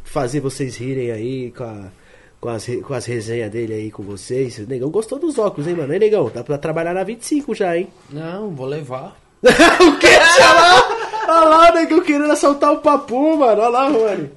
fazer 0.03 0.39
vocês 0.41 0.75
rirem 0.77 1.11
aí 1.11 1.51
com, 1.51 1.63
a- 1.63 1.91
com, 2.39 2.49
as, 2.49 2.65
com 2.85 2.93
as 2.93 3.05
resenhas 3.05 3.51
dele 3.51 3.73
aí 3.73 3.91
com 3.91 4.03
vocês. 4.03 4.57
O 4.57 4.67
Negão 4.67 4.89
gostou 4.89 5.19
dos 5.19 5.37
óculos, 5.37 5.67
hein, 5.67 5.75
mano? 5.75 5.93
Hein, 5.93 5.99
Negão? 5.99 6.31
Dá 6.33 6.43
pra 6.43 6.57
trabalhar 6.57 6.93
na 6.93 7.03
25 7.03 7.53
já, 7.55 7.77
hein? 7.77 7.87
Não, 8.09 8.49
vou 8.51 8.65
levar. 8.65 9.19
o 9.43 9.99
que? 9.99 10.07
Olha 10.07 10.53
lá! 10.53 10.99
Olha 11.27 11.47
lá, 11.47 11.71
o 11.71 11.75
Negão 11.75 12.01
querendo 12.01 12.31
assaltar 12.31 12.73
o 12.73 12.79
papu, 12.79 13.37
mano. 13.37 13.61
Olha 13.61 13.69
lá, 13.69 13.89
mano. 13.89 14.31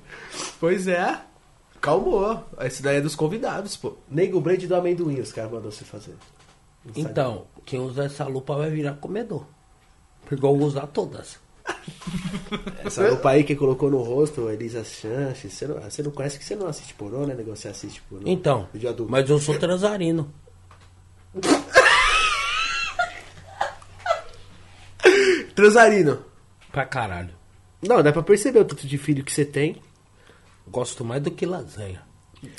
Pois 0.60 0.86
é. 0.88 1.18
Calmou. 1.80 2.44
Esse 2.60 2.82
daí 2.82 2.96
é 2.96 3.00
dos 3.00 3.16
convidados, 3.16 3.76
pô. 3.76 3.94
Nego 4.08 4.40
Blade 4.40 4.66
do 4.66 4.76
amendoim, 4.76 5.20
os 5.20 5.32
caras 5.32 5.50
mandou 5.50 5.72
você 5.72 5.84
fazer. 5.84 6.14
Então, 6.96 7.46
quem 7.64 7.80
usar 7.80 8.04
essa 8.04 8.24
lupa 8.24 8.56
vai 8.56 8.70
virar 8.70 8.94
comedor. 8.94 9.44
Vou 10.30 10.58
usar 10.58 10.86
todas. 10.86 11.38
Essa 12.84 13.08
roupa 13.08 13.30
aí 13.30 13.44
que 13.44 13.54
colocou 13.54 13.90
no 13.90 14.02
rosto, 14.02 14.50
Elisa 14.50 14.84
Chance. 14.84 15.48
Você 15.48 15.66
não, 15.66 15.80
você 15.80 16.02
não 16.02 16.10
conhece 16.10 16.38
que 16.38 16.44
você 16.44 16.54
não 16.54 16.66
assiste 16.66 16.94
pornô, 16.94 17.26
né, 17.26 17.34
negão? 17.34 17.56
Você 17.56 17.68
assiste 17.68 18.02
pornô. 18.02 18.28
Então, 18.28 18.68
mas 19.08 19.28
eu 19.28 19.38
sou 19.38 19.58
transarino. 19.58 20.32
Transarino. 25.54 26.24
Pra 26.70 26.86
caralho. 26.86 27.34
Não, 27.80 28.02
dá 28.02 28.12
pra 28.12 28.22
perceber 28.22 28.60
o 28.60 28.64
tanto 28.64 28.86
de 28.86 28.98
filho 28.98 29.24
que 29.24 29.32
você 29.32 29.44
tem. 29.44 29.82
Gosto 30.66 31.04
mais 31.04 31.22
do 31.22 31.30
que 31.30 31.44
lasanha. 31.44 32.02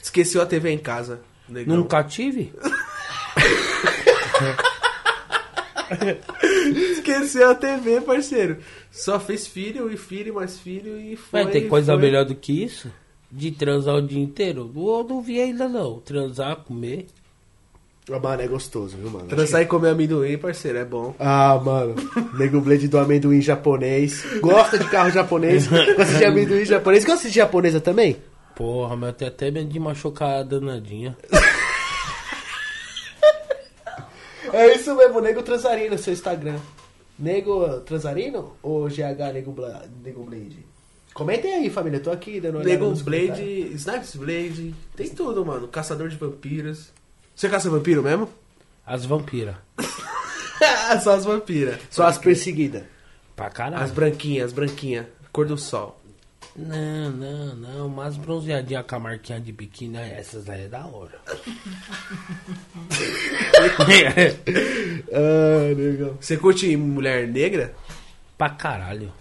Esqueceu 0.02 0.42
a 0.42 0.46
TV 0.46 0.72
em 0.72 0.78
casa. 0.78 1.22
Negão. 1.48 1.78
Nunca 1.78 2.04
tive? 2.04 2.54
Esqueceu 6.92 7.52
a 7.52 7.56
TV, 7.56 8.02
parceiro. 8.02 8.60
Só 8.94 9.20
fez 9.20 9.48
filho 9.48 9.92
e 9.92 9.98
filho 9.98 10.36
mais 10.36 10.60
filho 10.60 11.00
e 11.00 11.16
foi. 11.16 11.44
Mas 11.44 11.52
tem 11.52 11.68
coisa 11.68 11.94
foi. 11.94 12.02
melhor 12.02 12.26
do 12.26 12.36
que 12.36 12.64
isso? 12.64 12.92
De 13.32 13.50
transar 13.50 13.96
o 13.96 14.02
dia 14.04 14.22
inteiro? 14.22 14.72
Eu 14.76 15.04
não 15.04 15.20
vi 15.20 15.42
ainda 15.42 15.68
não. 15.68 16.00
Transar, 16.00 16.58
comer. 16.58 17.08
Ah, 18.12 18.20
Mano, 18.20 18.42
é 18.44 18.48
gostoso, 18.48 18.96
viu, 18.96 19.10
mano? 19.10 19.28
Transar 19.28 19.62
e 19.64 19.66
comer 19.66 19.90
amendoim, 19.90 20.38
parceiro, 20.38 20.78
é 20.78 20.86
bom. 20.86 21.16
Ah, 21.18 21.60
mano. 21.64 21.96
Nego 22.38 22.62
Blade 22.62 22.88
do 22.88 23.00
amendoim 23.00 23.42
japonês. 23.42 24.24
Gosta 24.42 24.78
de 24.78 24.88
carro 24.90 25.10
japonês. 25.10 25.66
Gosta 25.98 26.18
de 26.18 26.26
amendoim 26.26 26.64
japonês. 26.64 27.04
Gosta 27.04 27.28
de 27.28 27.34
japonesa 27.36 27.82
também? 27.82 28.18
Porra, 28.56 28.96
mas 28.96 29.10
eu 29.10 29.14
tenho 29.16 29.32
até 29.32 29.50
medo 29.50 29.70
de 29.70 29.80
machucar 29.80 30.42
a 30.42 30.44
danadinha. 30.44 31.18
É 34.52 34.76
isso 34.76 34.96
mesmo, 34.96 35.20
Nego 35.20 35.42
Transarino, 35.42 35.92
no 35.96 35.98
seu 35.98 36.14
Instagram. 36.14 36.58
Nego 37.18 37.80
Transarino 37.82 38.56
ou 38.62 38.88
GH 38.88 39.34
Nego, 39.34 39.52
Bla, 39.52 39.86
Nego 40.04 40.24
Blade? 40.24 40.66
Comentem 41.14 41.54
aí, 41.54 41.70
família. 41.70 41.98
Eu 41.98 42.04
tô 42.04 42.12
aqui 42.12 42.40
dando 42.40 42.56
uma 42.58 42.64
Nego 42.64 42.92
Blade. 42.96 43.44
Snipes 43.74 44.16
Blade, 44.16 44.74
tem 44.96 45.10
tudo, 45.10 45.46
mano. 45.46 45.68
Caçador 45.68 46.10
de 46.10 46.16
vampiros. 46.16 46.92
Você 47.36 47.50
caça 47.50 47.70
vampiro 47.70 48.02
mesmo? 48.04 48.30
As 48.86 49.06
vampiras. 49.06 49.56
Só 51.04 51.14
as 51.14 51.26
vampiras. 51.26 51.80
Só 51.90 52.06
as 52.06 52.18
perseguidas. 52.18 52.84
Pra 53.36 53.50
caralho. 53.50 53.84
As 53.84 53.92
branquinhas, 53.92 54.46
as 54.48 54.54
branquinhas. 54.54 55.08
Cor 55.32 55.46
do 55.46 55.58
sol. 55.58 56.00
Não, 56.56 57.10
não, 57.12 57.56
não. 57.56 57.90
Mas 57.90 58.16
bronzeadinha 58.16 58.84
com 58.84 58.96
a 58.96 59.00
marquinha 59.00 59.40
de 59.40 59.52
biquíni, 59.52 59.98
essas 59.98 60.48
aí 60.50 60.66
é 60.66 60.68
da 60.68 60.86
hora. 60.86 61.20
Ah, 65.12 65.74
legal. 65.76 66.18
Você 66.20 66.38
curte 66.38 66.76
mulher 66.78 67.28
negra? 67.28 67.74
pra 68.38 68.50
caralho. 68.50 69.12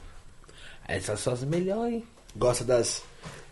Essas 0.89 1.21
são 1.21 1.33
as 1.33 1.45
melhores. 1.45 2.03
Gosta 2.35 2.65
das. 2.65 3.03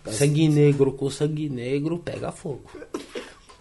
das- 0.05 0.15
Sangue 0.17 0.49
negro 0.49 0.93
com 0.93 1.09
sangue 1.11 1.49
negro 1.49 1.99
pega 1.99 2.33
fogo. 2.33 2.71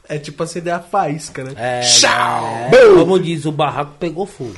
É 0.07 0.17
tipo 0.17 0.41
acender 0.41 0.73
a 0.73 0.79
faísca, 0.79 1.43
né? 1.43 1.53
É, 1.55 1.81
Tchau! 1.81 2.45
é, 2.73 2.95
como 2.95 3.19
diz, 3.19 3.45
o 3.45 3.51
barraco 3.51 3.93
pegou 3.99 4.25
fogo. 4.25 4.55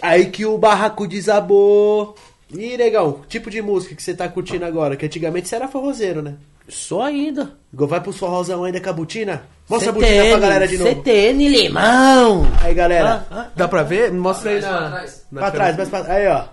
Aí 0.00 0.30
que 0.30 0.46
o 0.46 0.56
barraco 0.56 1.06
desabou. 1.06 2.14
Ih, 2.52 2.76
legal. 2.76 3.20
Tipo 3.28 3.50
de 3.50 3.62
música 3.62 3.94
que 3.94 4.02
você 4.02 4.14
tá 4.14 4.28
curtindo 4.28 4.64
agora? 4.64 4.96
Que 4.96 5.06
antigamente 5.06 5.48
você 5.48 5.56
era 5.56 5.68
forrozeiro, 5.68 6.20
né? 6.22 6.34
Só 6.68 7.02
ainda. 7.02 7.52
Igual 7.72 7.88
Vai 7.88 8.00
pro 8.00 8.12
forrozão 8.12 8.64
ainda 8.64 8.80
com 8.80 8.90
a 8.90 8.92
botina? 8.92 9.42
Mostra 9.68 9.90
a 9.90 9.92
botina 9.92 10.24
pra 10.26 10.38
galera 10.38 10.68
de 10.68 10.78
novo. 10.78 10.90
CTN 10.90 11.48
Limão. 11.48 12.46
Aí, 12.60 12.74
galera. 12.74 13.26
Ah, 13.30 13.40
ah. 13.40 13.50
Dá 13.56 13.66
pra 13.66 13.82
ver? 13.82 14.12
Mostra 14.12 14.50
aí 14.50 14.60
Pra 14.60 14.70
na. 14.80 14.90
trás. 14.90 15.26
pra 15.32 15.50
trás, 15.50 15.76
mais 15.76 15.88
pra 15.88 16.12
Aí, 16.12 16.26
ó. 16.28 16.44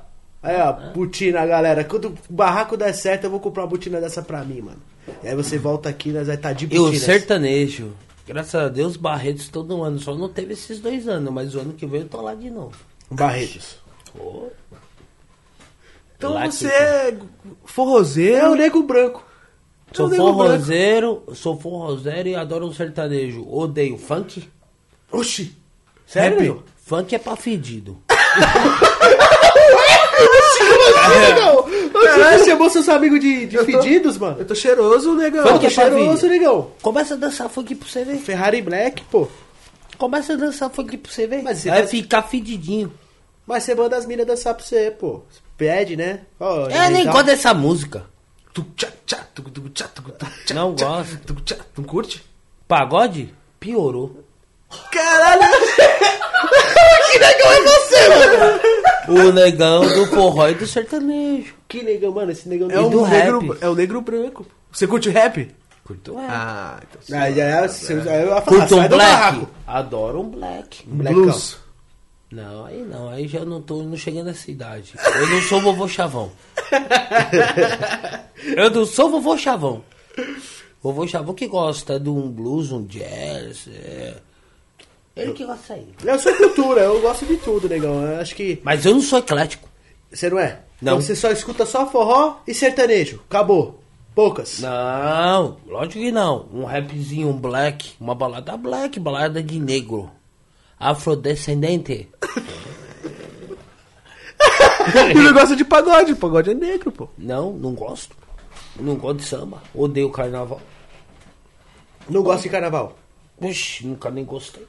Aí, 0.42 0.56
ó. 0.62 0.74
Botina, 0.94 1.46
galera. 1.46 1.84
Quando 1.84 2.06
o 2.10 2.34
barraco 2.34 2.78
der 2.78 2.94
certo, 2.94 3.26
eu 3.26 3.30
vou 3.30 3.40
comprar 3.40 3.64
uma 3.64 3.70
botina 3.70 4.00
dessa 4.00 4.22
pra 4.22 4.44
mim, 4.44 4.62
mano. 4.62 4.82
E 5.24 5.28
aí 5.28 5.36
você 5.36 5.58
volta 5.58 5.90
aqui, 5.90 6.12
nós 6.12 6.28
vai 6.28 6.36
estar 6.38 6.54
de 6.54 6.66
E 6.66 6.68
botina. 6.70 6.90
o 6.90 6.96
sertanejo. 6.96 7.92
Graças 8.28 8.56
a 8.56 8.68
Deus, 8.70 8.96
Barretos 8.96 9.50
todo 9.50 9.82
ano. 9.84 10.00
Só 10.00 10.16
não 10.16 10.30
teve 10.30 10.54
esses 10.54 10.80
dois 10.80 11.08
anos, 11.08 11.32
mas 11.34 11.56
o 11.56 11.60
ano 11.60 11.74
que 11.74 11.86
vem 11.86 12.02
eu 12.02 12.08
tô 12.08 12.22
lá 12.22 12.34
de 12.36 12.50
novo. 12.50 12.76
Barretos. 13.12 13.78
Então 16.20 16.34
Lá 16.34 16.46
você 16.52 16.68
que- 16.68 16.74
é 16.76 17.18
forrozeiro. 17.64 18.38
É 18.46 18.50
o 18.50 18.56
nego 18.56 18.84
branco. 18.84 19.26
Sou 19.94 20.06
Eu 20.06 20.10
nego 20.12 20.24
forrozeiro, 20.26 21.24
sou 21.34 21.58
forrozeiro 21.60 22.30
e 22.30 22.36
adoro 22.36 22.68
um 22.68 22.74
sertanejo. 22.74 23.44
Odeio 23.50 23.98
funk. 23.98 24.48
Oxi. 25.12 25.56
Sério? 26.06 26.56
Rap? 26.58 26.64
Funk 26.86 27.16
é 27.16 27.18
pra 27.20 27.36
fedido. 27.36 27.98
Você 32.30 32.46
chamou 32.46 32.70
seus 32.70 32.90
amigos 32.90 33.20
de, 33.20 33.46
de 33.48 33.58
tô- 33.58 33.66
fedidos, 33.66 34.18
mano? 34.18 34.38
Eu 34.40 34.46
tô 34.46 34.56
cheiroso, 34.56 35.14
negão. 35.16 35.44
Funk 35.48 35.60
Tô 35.62 35.68
é 35.68 35.70
cheiroso, 35.70 36.28
negão. 36.28 36.72
Começa 36.82 37.14
a 37.14 37.18
dançar 37.18 37.50
funk 37.50 37.76
pra 37.76 37.88
você 37.88 38.04
ver. 38.04 38.18
Ferrari 38.18 38.62
Black, 38.62 39.04
pô. 39.06 39.28
Começa 39.98 40.34
a 40.34 40.36
dançar 40.36 40.70
funk 40.70 40.98
pra 40.98 41.12
você 41.12 41.28
ver. 41.28 41.42
Mas 41.44 41.60
você 41.60 41.70
Vai 41.70 41.82
tá- 41.84 41.88
ficar 41.88 42.24
fedidinho. 42.24 42.92
Mas 43.46 43.64
você 43.64 43.74
manda 43.76 43.96
as 43.98 44.06
minas 44.06 44.26
dançar 44.28 44.54
pra 44.54 44.64
você, 44.64 44.92
pô. 44.92 45.22
Pede, 45.60 45.96
né? 45.96 46.22
Ó, 46.40 46.68
É, 46.70 46.88
nem 46.90 47.00
legal. 47.00 47.14
gosto 47.14 47.26
dessa 47.28 47.54
música. 47.54 48.06
Não 50.54 50.74
gosto. 50.76 51.20
Não 51.78 51.84
curte? 51.84 52.24
Pagode? 52.68 53.34
Piorou. 53.60 54.24
Caralho! 54.92 55.42
Que 57.12 57.18
negão 57.20 57.52
é 57.52 57.62
você, 57.64 58.10
mano? 58.10 58.60
O 59.28 59.32
negão 59.34 59.82
do 59.82 60.06
forró 60.08 60.48
e 60.48 60.54
do 60.54 60.68
sertanejo. 60.68 61.54
Que 61.68 61.82
negão, 61.84 62.12
mano. 62.14 62.32
Esse 62.32 62.48
negão 62.48 62.70
É 62.70 62.76
E 62.76 62.78
o, 62.78 62.90
do 62.90 63.06
negro, 63.08 63.40
rap? 63.40 63.58
é 63.64 63.68
o 63.70 63.74
negro 63.76 64.00
branco. 64.02 64.46
Você 64.72 64.86
curte 64.88 65.10
rap? 65.10 65.50
Curto 65.84 66.16
rap. 66.16 66.28
Ah, 66.30 66.80
então. 66.84 67.20
Ah, 67.20 67.32
já 67.32 67.44
é, 67.44 67.66
eu 67.66 67.70
falar, 68.30 68.42
Curto 68.44 68.76
um 68.78 68.88
black? 68.88 69.48
Adoro 69.66 70.22
um 70.22 70.30
black. 70.30 70.84
Blues. 70.88 71.58
Não, 72.32 72.66
aí 72.66 72.84
não, 72.84 73.10
aí 73.10 73.28
já 73.28 73.44
não 73.44 73.60
tô 73.60 73.82
não 73.82 73.98
cheguei 73.98 74.22
nessa 74.22 74.52
idade. 74.52 74.94
Eu 75.16 75.28
não 75.28 75.42
sou 75.42 75.62
vovô 75.62 75.88
chavão. 75.88 76.32
Eu 78.56 78.70
não 78.70 78.86
sou 78.86 79.10
vovô 79.10 79.36
chavão. 79.38 79.84
Vovô 80.82 81.08
chavão 81.08 81.34
que 81.34 81.48
gosta 81.48 82.00
de 82.00 82.10
um 82.10 82.30
blues, 82.30 82.72
um 82.72 82.86
jazz. 82.86 83.68
É... 83.68 84.14
Ele 85.16 85.34
que 85.34 85.44
gosta 85.44 85.74
aí. 85.74 85.88
Eu 86.06 86.20
sou 86.20 86.34
cultura, 86.36 86.82
eu 86.82 87.02
gosto 87.02 87.26
de 87.26 87.36
tudo, 87.38 87.68
negão. 87.68 88.02
Eu 88.02 88.20
acho 88.22 88.36
que. 88.36 88.62
Mas 88.64 88.86
eu 88.86 88.94
não 88.94 89.02
sou 89.02 89.20
eclético. 89.20 89.68
Você 90.12 90.30
não 90.30 90.40
é? 90.40 90.62
Não. 90.82 90.94
Então 90.94 91.02
você 91.02 91.16
só 91.16 91.32
escuta 91.32 91.66
só 91.66 91.90
forró 91.90 92.38
e 92.48 92.54
sertanejo. 92.54 93.22
Acabou. 93.28 93.80
Poucas. 94.16 94.60
Não, 94.60 95.58
lógico 95.68 96.00
que 96.00 96.12
não. 96.12 96.48
Um 96.54 96.66
rapzinho, 96.66 97.30
um 97.30 97.38
black, 97.38 97.94
uma 98.00 98.16
balada 98.16 98.56
black, 98.58 99.00
balada 99.00 99.42
de 99.42 99.60
negro. 99.60 100.12
Afrodescendente. 100.80 102.10
E 105.12 105.14
não 105.14 105.34
gosta 105.34 105.56
de 105.56 105.64
pagode, 105.64 106.16
pagode 106.16 106.50
é 106.50 106.54
negro, 106.54 106.92
pô. 106.92 107.08
Não, 107.18 107.54
não 107.54 107.74
gosto. 107.76 108.16
Não 108.80 108.96
gosto 108.96 109.18
de 109.18 109.26
samba. 109.26 109.62
Odeio 109.76 110.10
carnaval. 110.10 110.60
Não 112.10 112.24
gosta 112.24 112.44
de 112.44 112.50
carnaval? 112.50 112.98
Oxi, 113.40 113.86
nunca 113.86 114.10
nem 114.10 114.26
gostei. 114.26 114.66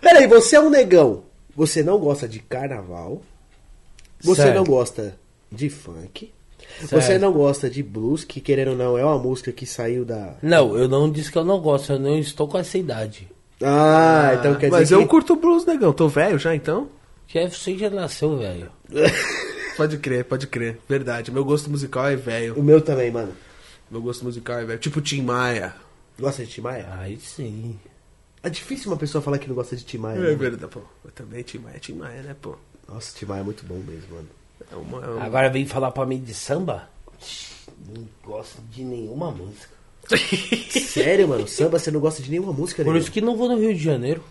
Peraí, 0.00 0.26
você 0.26 0.56
é 0.56 0.60
um 0.60 0.70
negão. 0.70 1.24
Você 1.54 1.82
não 1.82 1.98
gosta 1.98 2.28
de 2.28 2.40
carnaval. 2.40 3.22
Você 4.20 4.42
Certo. 4.42 4.56
não 4.56 4.64
gosta 4.64 5.18
de 5.50 5.68
funk. 5.68 6.32
Certo. 6.80 7.00
Você 7.00 7.18
não 7.18 7.32
gosta 7.32 7.68
de 7.70 7.82
blues, 7.82 8.24
que 8.24 8.40
querendo 8.40 8.72
ou 8.72 8.76
não 8.76 8.98
é 8.98 9.04
uma 9.04 9.18
música 9.18 9.52
que 9.52 9.66
saiu 9.66 10.04
da. 10.04 10.36
Não, 10.42 10.76
eu 10.76 10.88
não 10.88 11.10
disse 11.10 11.30
que 11.30 11.38
eu 11.38 11.44
não 11.44 11.60
gosto, 11.60 11.92
eu 11.92 11.98
não 11.98 12.18
estou 12.18 12.48
com 12.48 12.58
essa 12.58 12.78
idade. 12.78 13.28
Ah, 13.62 14.32
então 14.38 14.56
quer 14.56 14.70
Mas 14.70 14.84
dizer 14.84 14.96
eu 14.96 15.02
que. 15.02 15.08
curto 15.08 15.36
blues, 15.36 15.64
negão. 15.64 15.92
Tô 15.92 16.08
velho 16.08 16.38
já, 16.38 16.54
então? 16.54 16.88
Que 17.28 17.38
é, 17.38 17.48
você 17.48 17.76
já 17.78 17.88
nasceu, 17.88 18.36
velho. 18.36 18.70
Pode 19.76 19.96
crer, 19.98 20.24
pode 20.26 20.46
crer. 20.46 20.78
Verdade. 20.86 21.30
Meu 21.30 21.44
gosto 21.44 21.70
musical 21.70 22.06
é 22.06 22.14
velho. 22.14 22.58
O 22.58 22.62
meu 22.62 22.80
também, 22.80 23.10
mano. 23.10 23.32
Meu 23.90 24.02
gosto 24.02 24.24
musical 24.24 24.58
é 24.58 24.64
velho. 24.64 24.78
Tipo 24.78 25.00
Tim 25.00 25.22
Maia. 25.22 25.74
Gosta 26.18 26.44
de 26.44 26.50
Tim 26.50 26.60
Maia? 26.60 26.88
Aí 26.98 27.18
sim. 27.18 27.78
É 28.42 28.50
difícil 28.50 28.90
uma 28.90 28.98
pessoa 28.98 29.22
falar 29.22 29.38
que 29.38 29.48
não 29.48 29.54
gosta 29.54 29.74
de 29.74 29.84
Tim 29.84 29.98
Maia. 29.98 30.18
É 30.18 30.20
né? 30.20 30.34
verdade, 30.34 30.70
pô. 30.70 30.80
Eu 31.04 31.10
também 31.12 31.42
Tim 31.42 31.58
Maia 31.58 31.76
é 31.76 31.78
Tim 31.78 31.94
Maia, 31.94 32.22
né, 32.22 32.36
pô? 32.40 32.56
Nossa, 32.86 33.16
Tim 33.16 33.24
Maia 33.24 33.40
é 33.40 33.44
muito 33.44 33.64
bom 33.64 33.76
mesmo, 33.76 34.14
mano. 34.14 34.28
É 34.70 34.76
uma, 34.76 35.04
é 35.04 35.08
uma- 35.08 35.24
Agora 35.24 35.48
vem 35.50 35.66
falar 35.66 35.90
pra 35.90 36.04
mim 36.06 36.18
de 36.20 36.34
samba? 36.34 36.88
Não 37.94 38.04
gosto 38.24 38.60
de 38.70 38.82
nenhuma 38.84 39.30
música. 39.30 39.72
Sério, 40.80 41.28
mano? 41.28 41.46
Samba, 41.48 41.78
você 41.78 41.90
não 41.90 42.00
gosta 42.00 42.22
de 42.22 42.30
nenhuma 42.30 42.52
música, 42.52 42.84
Por 42.84 42.96
isso 42.96 43.10
que 43.10 43.20
não 43.20 43.36
vou 43.36 43.48
no 43.48 43.58
Rio 43.58 43.74
de 43.74 43.82
Janeiro. 43.82 44.22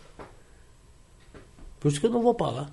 Por 1.79 1.89
isso 1.91 1.99
que 1.99 2.05
eu 2.05 2.11
não 2.11 2.21
vou 2.21 2.33
pra 2.33 2.47
lá. 2.49 2.69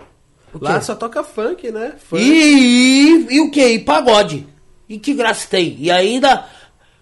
O 0.53 0.63
Lá 0.63 0.81
só 0.81 0.95
toca 0.95 1.23
funk, 1.25 1.71
né? 1.71 1.95
Funk. 1.99 2.23
E, 2.23 3.27
e 3.35 3.41
o 3.41 3.51
que? 3.51 3.67
E 3.67 3.79
pagode. 3.79 4.47
E 4.89 4.99
que 4.99 5.15
graça 5.15 5.47
tem? 5.49 5.77
E 5.79 5.91
ainda 5.91 6.47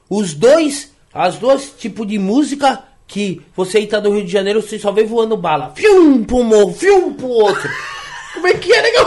os 0.08 0.34
dois, 0.34 0.92
as 1.12 1.36
duas 1.38 1.70
tipos 1.70 2.06
de 2.06 2.18
música 2.18 2.82
que 3.06 3.40
você 3.54 3.80
entra 3.80 4.00
no 4.00 4.10
Rio 4.14 4.24
de 4.24 4.32
Janeiro, 4.32 4.60
você 4.62 4.78
só 4.78 4.90
vê 4.90 5.04
voando 5.04 5.36
bala. 5.36 5.72
Fium 5.76 6.24
pro 6.24 6.42
morro, 6.42 6.72
fium 6.74 7.12
pro 7.14 7.28
outro. 7.28 7.68
Como 8.34 8.46
é 8.48 8.54
que 8.54 8.72
é, 8.72 8.82
negão? 8.82 9.06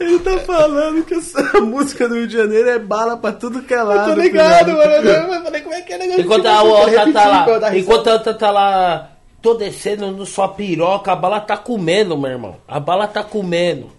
Ele 0.00 0.18
tá 0.20 0.38
falando 0.38 1.04
que 1.04 1.14
essa 1.14 1.42
música 1.60 2.08
do 2.08 2.14
Rio 2.14 2.28
de 2.28 2.36
Janeiro 2.36 2.68
é 2.68 2.78
bala 2.78 3.16
pra 3.16 3.32
tudo 3.32 3.62
que 3.62 3.74
é 3.74 3.82
lado. 3.82 4.10
Eu 4.10 4.16
tô 4.16 4.20
ligado, 4.20 4.72
mano. 4.72 4.82
Eu 4.82 5.42
falei, 5.42 5.60
como 5.60 5.74
é 5.74 5.82
que 5.82 5.92
é, 5.92 5.98
negão? 5.98 6.18
Enquanto 6.18 6.46
a 6.46 6.62
outra 6.62 7.12
tá 7.12 7.26
lá, 7.26 7.76
enquanto 7.76 8.08
a 8.08 8.12
outra 8.12 8.34
tá 8.34 8.50
lá, 8.50 9.12
tô 9.42 9.54
descendo 9.54 10.10
no 10.12 10.24
sua 10.24 10.48
piroca, 10.48 11.12
a 11.12 11.16
bala 11.16 11.40
tá 11.40 11.56
comendo, 11.56 12.16
meu 12.16 12.30
irmão. 12.30 12.56
A 12.66 12.78
bala 12.78 13.06
tá 13.06 13.24
comendo. 13.24 13.90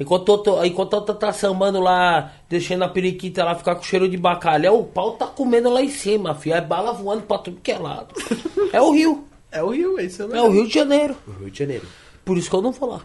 Enquanto, 0.00 0.64
enquanto 0.64 0.94
a 0.94 0.98
outra 0.98 1.14
tá 1.14 1.32
sambando 1.32 1.80
lá, 1.80 2.32
deixando 2.48 2.84
a 2.84 2.88
periquita 2.88 3.44
lá 3.44 3.56
ficar 3.56 3.74
com 3.74 3.82
cheiro 3.82 4.08
de 4.08 4.16
bacalhau, 4.16 4.78
o 4.78 4.84
pau 4.84 5.12
tá 5.12 5.26
comendo 5.26 5.68
lá 5.68 5.82
em 5.82 5.88
cima, 5.88 6.36
filho. 6.36 6.54
É 6.54 6.60
bala 6.60 6.92
voando 6.92 7.22
pra 7.22 7.38
tudo 7.38 7.60
que 7.60 7.72
é 7.72 7.78
lado. 7.78 8.14
É 8.70 8.82
o 8.82 8.90
Rio. 8.90 9.24
É 9.50 9.62
o 9.62 9.70
Rio, 9.70 9.98
é 9.98 10.04
isso 10.04 10.22
É 10.24 10.42
o 10.42 10.50
Rio 10.50 10.66
de 10.66 10.74
Janeiro. 10.74 11.16
Rio 11.40 11.50
de 11.50 11.58
Janeiro. 11.58 11.86
Por 12.22 12.36
isso 12.36 12.50
que 12.50 12.54
eu 12.54 12.60
não 12.60 12.70
vou 12.70 12.90
lá. 12.90 13.00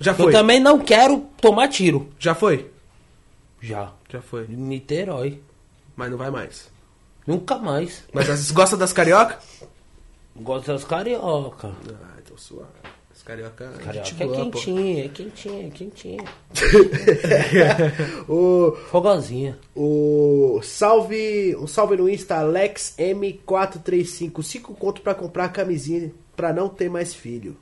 Já 0.00 0.12
Eu 0.12 0.16
foi. 0.16 0.32
também 0.32 0.60
não 0.60 0.78
quero 0.78 1.26
tomar 1.40 1.68
tiro. 1.68 2.08
Já 2.18 2.34
foi. 2.34 2.70
Já. 3.60 3.92
Já 4.10 4.20
foi. 4.20 4.46
Niterói. 4.48 5.40
Mas 5.96 6.10
não 6.10 6.18
vai 6.18 6.30
mais. 6.30 6.68
Nunca 7.26 7.56
mais. 7.58 8.04
Mas 8.12 8.28
as- 8.30 8.50
gosta 8.50 8.76
das 8.76 8.92
carioca? 8.92 9.38
Gosto 10.36 10.66
das 10.66 10.84
carioca. 10.84 11.68
Ah, 11.68 12.12
então 12.22 12.36
suave. 12.36 12.68
As 13.12 13.22
carioca, 13.22 13.66
Carioca 13.82 14.04
gente 14.08 14.22
é 14.22 14.26
boa, 14.26 14.36
pô. 14.36 14.50
quentinha, 14.50 15.04
é 15.06 15.08
quentinha, 15.08 15.66
é 15.66 15.70
quentinha. 15.70 16.24
O, 18.28 18.72
Fogozinha. 18.90 19.58
o 19.74 20.60
salve, 20.62 21.56
um 21.56 21.66
salve 21.66 21.96
no 21.96 22.08
Insta, 22.08 22.36
Alex 22.36 22.94
M435. 22.98 24.42
Cinco 24.42 24.74
conto 24.74 25.00
pra 25.00 25.14
comprar 25.14 25.44
a 25.46 25.48
camisinha 25.48 26.12
pra 26.36 26.52
não 26.52 26.68
ter 26.68 26.90
mais 26.90 27.14
filho. 27.14 27.56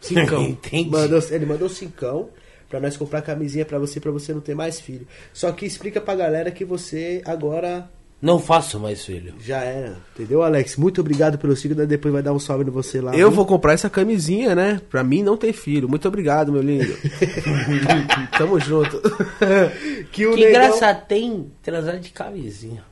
Cincão. 0.00 0.42
Entendi. 0.48 0.90
Mandou, 0.90 1.20
ele 1.30 1.46
mandou 1.46 1.68
cincão 1.68 2.28
pra 2.68 2.78
nós 2.80 2.96
comprar 2.96 3.22
camisinha 3.22 3.64
pra 3.64 3.78
você, 3.78 3.98
pra 3.98 4.10
você 4.12 4.32
não 4.32 4.40
ter 4.40 4.54
mais 4.54 4.78
filho. 4.80 5.06
Só 5.32 5.50
que 5.52 5.64
explica 5.66 6.00
pra 6.00 6.14
galera 6.14 6.50
que 6.50 6.64
você 6.64 7.22
agora 7.24 7.88
Não 8.20 8.38
faço 8.38 8.78
mais 8.78 9.04
filho. 9.04 9.34
já 9.40 9.58
era. 9.62 9.96
Entendeu, 10.14 10.42
Alex? 10.42 10.76
Muito 10.76 11.00
obrigado 11.00 11.38
pelo 11.38 11.56
signo. 11.56 11.86
Depois 11.86 12.12
vai 12.12 12.22
dar 12.22 12.32
um 12.34 12.38
salve 12.38 12.64
no 12.64 12.72
você 12.72 13.00
lá. 13.00 13.12
Eu 13.12 13.28
viu? 13.28 13.36
vou 13.36 13.46
comprar 13.46 13.72
essa 13.72 13.88
camisinha, 13.88 14.54
né? 14.54 14.80
Pra 14.90 15.02
mim 15.02 15.22
não 15.22 15.36
ter 15.36 15.52
filho. 15.54 15.88
Muito 15.88 16.06
obrigado, 16.06 16.52
meu 16.52 16.60
lindo. 16.62 16.94
Tamo 18.36 18.58
junto. 18.60 19.00
Que 20.12 20.26
o 20.26 20.34
que 20.34 20.44
negão- 20.44 20.52
graça 20.68 20.94
tem 20.94 21.50
transar 21.62 21.98
de 21.98 22.10
camisinha? 22.10 22.82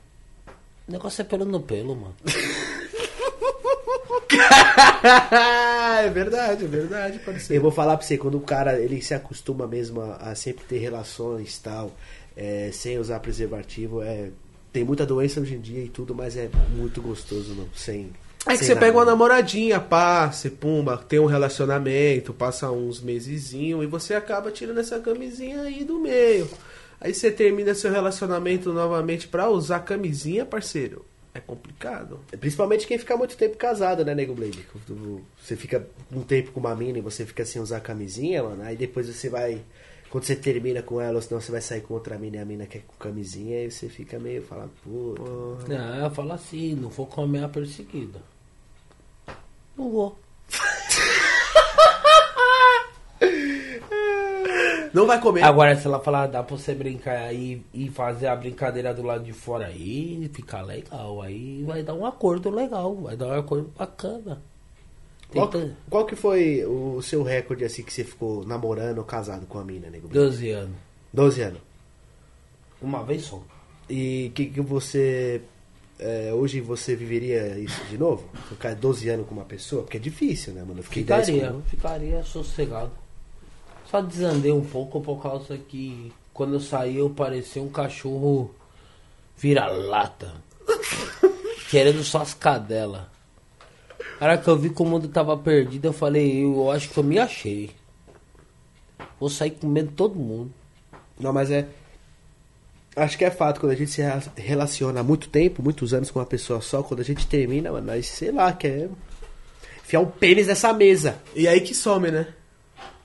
O 0.88 0.92
negócio 0.92 1.20
é 1.20 1.24
pelo 1.24 1.44
no 1.44 1.60
pelo, 1.60 1.96
mano. 1.96 2.14
é 6.04 6.10
verdade, 6.10 6.64
é 6.64 6.68
verdade, 6.68 7.18
parceiro. 7.20 7.54
Eu 7.54 7.62
vou 7.62 7.70
falar 7.70 7.96
pra 7.96 8.06
você, 8.06 8.18
quando 8.18 8.36
o 8.36 8.40
cara 8.40 8.78
ele 8.78 9.00
se 9.00 9.14
acostuma 9.14 9.66
mesmo 9.66 10.00
a, 10.00 10.16
a 10.16 10.34
sempre 10.34 10.64
ter 10.64 10.78
relações 10.78 11.58
tal, 11.58 11.92
é, 12.36 12.70
sem 12.72 12.98
usar 12.98 13.20
preservativo, 13.20 14.02
é, 14.02 14.30
tem 14.72 14.84
muita 14.84 15.06
doença 15.06 15.40
hoje 15.40 15.54
em 15.54 15.60
dia 15.60 15.82
e 15.82 15.88
tudo, 15.88 16.14
mas 16.14 16.36
é 16.36 16.50
muito 16.76 17.00
gostoso, 17.00 17.54
não, 17.54 17.68
sem. 17.74 18.12
É 18.46 18.52
que 18.52 18.58
sem 18.58 18.66
você 18.68 18.74
nada. 18.74 18.86
pega 18.86 18.98
uma 18.98 19.04
namoradinha, 19.04 19.82
você 20.30 20.50
pumba, 20.50 20.98
tem 20.98 21.18
um 21.18 21.26
relacionamento, 21.26 22.34
passa 22.34 22.70
uns 22.70 23.00
mesezinho 23.00 23.82
e 23.82 23.86
você 23.86 24.14
acaba 24.14 24.50
tirando 24.50 24.78
essa 24.78 25.00
camisinha 25.00 25.62
aí 25.62 25.82
do 25.82 25.98
meio. 25.98 26.48
Aí 27.00 27.14
você 27.14 27.30
termina 27.30 27.74
seu 27.74 27.90
relacionamento 27.90 28.72
novamente 28.72 29.28
pra 29.28 29.48
usar 29.48 29.80
camisinha, 29.80 30.44
parceiro. 30.44 31.04
É 31.36 31.40
complicado. 31.40 32.20
Principalmente 32.40 32.86
quem 32.86 32.96
fica 32.96 33.14
muito 33.14 33.36
tempo 33.36 33.58
casado, 33.58 34.02
né, 34.02 34.14
Nego 34.14 34.34
Blade? 34.34 34.66
Você 35.38 35.54
fica 35.54 35.86
um 36.10 36.22
tempo 36.22 36.50
com 36.50 36.60
uma 36.60 36.74
mina 36.74 36.96
e 36.96 37.02
você 37.02 37.26
fica 37.26 37.44
sem 37.44 37.60
usar 37.60 37.80
camisinha, 37.80 38.42
mano, 38.42 38.62
aí 38.62 38.74
depois 38.74 39.06
você 39.06 39.28
vai. 39.28 39.60
Quando 40.08 40.24
você 40.24 40.34
termina 40.34 40.80
com 40.82 40.98
ela, 40.98 41.16
ou 41.16 41.20
senão 41.20 41.38
você 41.38 41.52
vai 41.52 41.60
sair 41.60 41.82
com 41.82 41.92
outra 41.92 42.16
mina 42.16 42.36
e 42.36 42.38
a 42.38 42.44
mina 42.44 42.64
quer 42.64 42.80
com 42.86 42.94
camisinha, 42.94 43.58
aí 43.58 43.70
você 43.70 43.86
fica 43.86 44.18
meio 44.18 44.40
fala, 44.40 44.70
puta. 44.82 45.68
Não, 45.68 46.10
fala 46.10 46.34
assim, 46.36 46.74
não 46.74 46.88
vou 46.88 47.06
comer 47.06 47.44
a 47.44 47.48
perseguida. 47.48 48.22
Não 49.76 49.90
vou. 49.90 50.18
Não 54.96 55.06
vai 55.06 55.20
comer. 55.20 55.42
Agora, 55.42 55.76
se 55.76 55.86
ela 55.86 56.00
falar, 56.00 56.26
dá 56.26 56.42
pra 56.42 56.56
você 56.56 56.74
brincar 56.74 57.18
aí 57.18 57.62
e 57.74 57.90
fazer 57.90 58.28
a 58.28 58.34
brincadeira 58.34 58.94
do 58.94 59.02
lado 59.02 59.22
de 59.22 59.32
fora 59.34 59.66
aí, 59.66 60.30
fica 60.32 60.62
legal. 60.62 61.20
Aí 61.20 61.62
vai 61.64 61.82
dar 61.82 61.92
um 61.92 62.06
acordo 62.06 62.48
legal, 62.48 62.94
vai 62.94 63.14
dar 63.14 63.26
um 63.26 63.38
acordo 63.38 63.70
bacana. 63.76 64.40
Qual, 65.30 65.50
qual 65.90 66.06
que 66.06 66.16
foi 66.16 66.64
o 66.64 67.02
seu 67.02 67.22
recorde 67.22 67.62
assim 67.62 67.82
que 67.82 67.92
você 67.92 68.04
ficou 68.04 68.46
namorando 68.46 68.96
ou 68.96 69.04
casado 69.04 69.44
com 69.44 69.58
a 69.58 69.64
mina, 69.64 69.90
Nego 69.90 70.08
Blade? 70.08 70.30
12 70.30 70.50
anos. 70.50 70.76
12 71.12 71.42
anos. 71.42 71.60
Uma 72.80 73.02
vez 73.02 73.24
só. 73.24 73.42
E 73.90 74.32
que, 74.34 74.46
que 74.46 74.62
você. 74.62 75.42
é, 75.98 76.32
hoje 76.32 76.62
você 76.62 76.96
viveria 76.96 77.58
isso 77.58 77.84
de 77.84 77.98
novo? 77.98 78.26
Ficar 78.48 78.74
12 78.74 79.10
anos 79.10 79.26
com 79.26 79.34
uma 79.34 79.44
pessoa? 79.44 79.82
Porque 79.82 79.98
é 79.98 80.00
difícil, 80.00 80.54
né, 80.54 80.64
mano? 80.66 80.78
Eu 80.80 80.84
fiquei 80.84 81.04
10 81.04 81.26
Ficaria, 81.26 81.52
com... 81.52 81.62
ficaria 81.64 82.22
sossegado. 82.22 83.05
Só 83.90 84.00
desandei 84.00 84.52
um 84.52 84.64
pouco 84.64 85.00
por 85.00 85.22
causa 85.22 85.56
que 85.56 86.12
quando 86.34 86.54
eu 86.54 86.60
saí 86.60 86.96
eu 86.98 87.08
parecia 87.10 87.62
um 87.62 87.68
cachorro 87.68 88.54
vira-lata. 89.36 90.32
querendo 91.70 92.02
só 92.04 92.22
as 92.22 92.34
cadelas. 92.34 93.02
Na 94.20 94.26
hora 94.28 94.38
que 94.38 94.48
eu 94.48 94.56
vi 94.56 94.70
que 94.70 94.82
o 94.82 94.84
mundo 94.84 95.08
tava 95.08 95.36
perdido, 95.36 95.86
eu 95.86 95.92
falei, 95.92 96.42
eu 96.44 96.70
acho 96.70 96.88
que 96.88 96.98
eu 96.98 97.04
me 97.04 97.18
achei. 97.18 97.70
Vou 99.20 99.28
sair 99.28 99.50
com 99.50 99.66
medo 99.66 99.88
de 99.88 99.94
todo 99.94 100.14
mundo. 100.14 100.52
Não, 101.18 101.32
mas 101.32 101.50
é. 101.50 101.66
Acho 102.94 103.18
que 103.18 103.24
é 103.24 103.30
fato, 103.30 103.60
quando 103.60 103.72
a 103.72 103.76
gente 103.76 103.90
se 103.90 104.00
rela- 104.00 104.22
relaciona 104.36 105.00
há 105.00 105.02
muito 105.02 105.28
tempo, 105.28 105.62
muitos 105.62 105.92
anos 105.92 106.10
com 106.10 106.18
uma 106.18 106.24
pessoa 106.24 106.62
só, 106.62 106.82
quando 106.82 107.00
a 107.00 107.04
gente 107.04 107.26
termina, 107.26 107.70
mano, 107.70 107.86
nós, 107.88 108.06
sei 108.06 108.32
lá, 108.32 108.52
quer 108.54 108.88
enfiar 109.84 110.00
o 110.00 110.06
pênis 110.06 110.46
nessa 110.46 110.72
mesa. 110.72 111.18
E 111.34 111.46
aí 111.46 111.60
que 111.60 111.74
some, 111.74 112.10
né? 112.10 112.28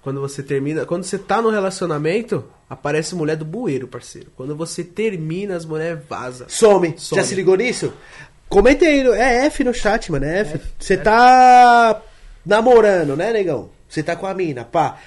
Quando 0.01 0.19
você 0.19 0.41
termina. 0.41 0.85
Quando 0.85 1.03
você 1.03 1.17
tá 1.17 1.41
no 1.41 1.49
relacionamento, 1.51 2.43
aparece 2.69 3.13
mulher 3.15 3.35
do 3.37 3.45
bueiro, 3.45 3.87
parceiro. 3.87 4.29
Quando 4.35 4.55
você 4.55 4.83
termina, 4.83 5.55
as 5.55 5.63
mulheres 5.65 5.99
vazam. 6.09 6.47
Some. 6.49 6.95
Some. 6.97 7.21
Já 7.21 7.27
se 7.27 7.35
ligou 7.35 7.55
nisso? 7.55 7.93
Comenta 8.49 8.83
aí, 8.85 9.03
no- 9.03 9.13
é 9.13 9.45
F 9.45 9.63
no 9.63 9.73
chat, 9.73 10.11
mano, 10.11 10.25
é 10.25 10.39
F. 10.39 10.59
Você 10.79 10.97
tá 10.97 12.01
namorando, 12.45 13.15
né, 13.15 13.31
negão? 13.31 13.69
Você 13.87 14.01
tá 14.01 14.15
com 14.15 14.25
a 14.25 14.33
mina, 14.33 14.63
pá. 14.65 14.97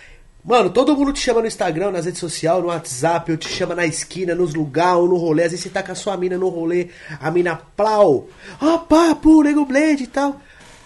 Mano, 0.44 0.68
todo 0.68 0.94
mundo 0.94 1.12
te 1.12 1.20
chama 1.20 1.40
no 1.40 1.46
Instagram, 1.46 1.90
nas 1.90 2.04
redes 2.04 2.20
sociais, 2.20 2.60
no 2.60 2.66
WhatsApp, 2.68 3.30
ou 3.32 3.36
te 3.38 3.48
chama 3.48 3.74
na 3.74 3.86
esquina, 3.86 4.34
nos 4.34 4.52
lugares, 4.54 4.98
ou 5.00 5.08
no 5.08 5.16
rolê. 5.16 5.44
Às 5.44 5.52
vezes 5.52 5.64
você 5.64 5.70
tá 5.70 5.82
com 5.82 5.90
a 5.92 5.94
sua 5.94 6.16
mina 6.18 6.36
no 6.36 6.48
rolê, 6.50 6.88
a 7.18 7.30
mina 7.30 7.56
plau. 7.74 8.28
Ó, 8.60 8.78
papo, 8.78 9.42
nego 9.42 9.64
blade 9.64 10.02
e 10.04 10.06
tal. 10.06 10.38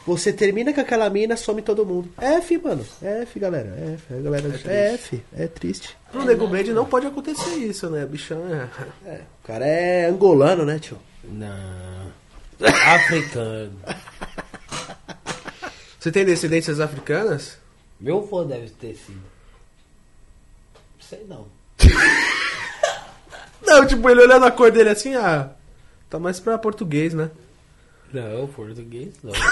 Você 0.09 0.33
termina 0.33 0.73
com 0.73 0.81
aquela 0.81 1.11
mina, 1.11 1.37
some 1.37 1.61
todo 1.61 1.85
mundo. 1.85 2.11
É 2.19 2.37
F, 2.37 2.57
mano. 2.57 2.83
É 3.03 3.21
F, 3.25 3.39
galera. 3.39 3.69
É 3.77 3.93
F, 3.93 4.15
é, 4.15 4.23
galera. 4.23 4.61
É, 4.65 4.95
F. 4.95 5.23
É 5.37 5.47
triste. 5.47 5.95
Pro 6.11 6.25
Nego 6.25 6.49
Blade 6.49 6.73
não 6.73 6.87
pode 6.87 7.07
acontecer 7.07 7.57
isso, 7.57 7.91
né? 7.91 8.07
Bichão 8.07 8.43
é. 8.49 8.71
É, 9.07 9.21
o 9.45 9.47
cara 9.47 9.67
é 9.67 10.07
angolano, 10.07 10.65
né, 10.65 10.79
tio? 10.79 10.97
Não. 11.23 12.11
Africano. 12.95 13.79
Você 16.01 16.11
tem 16.11 16.25
descendências 16.25 16.81
africanas? 16.81 17.59
Meu 18.01 18.21
avô 18.21 18.45
deve 18.45 18.71
ter 18.71 18.95
sido. 18.95 19.21
Sei 20.99 21.27
não. 21.29 21.49
Não, 23.61 23.87
tipo, 23.87 24.09
ele 24.09 24.23
olhando 24.23 24.47
a 24.47 24.51
cor 24.51 24.71
dele 24.71 24.89
assim, 24.89 25.15
ah. 25.15 25.51
Tá 26.09 26.19
mais 26.19 26.41
pra 26.41 26.57
português, 26.57 27.13
né? 27.13 27.31
Não, 28.13 28.47
português 28.49 29.15
não. 29.23 29.33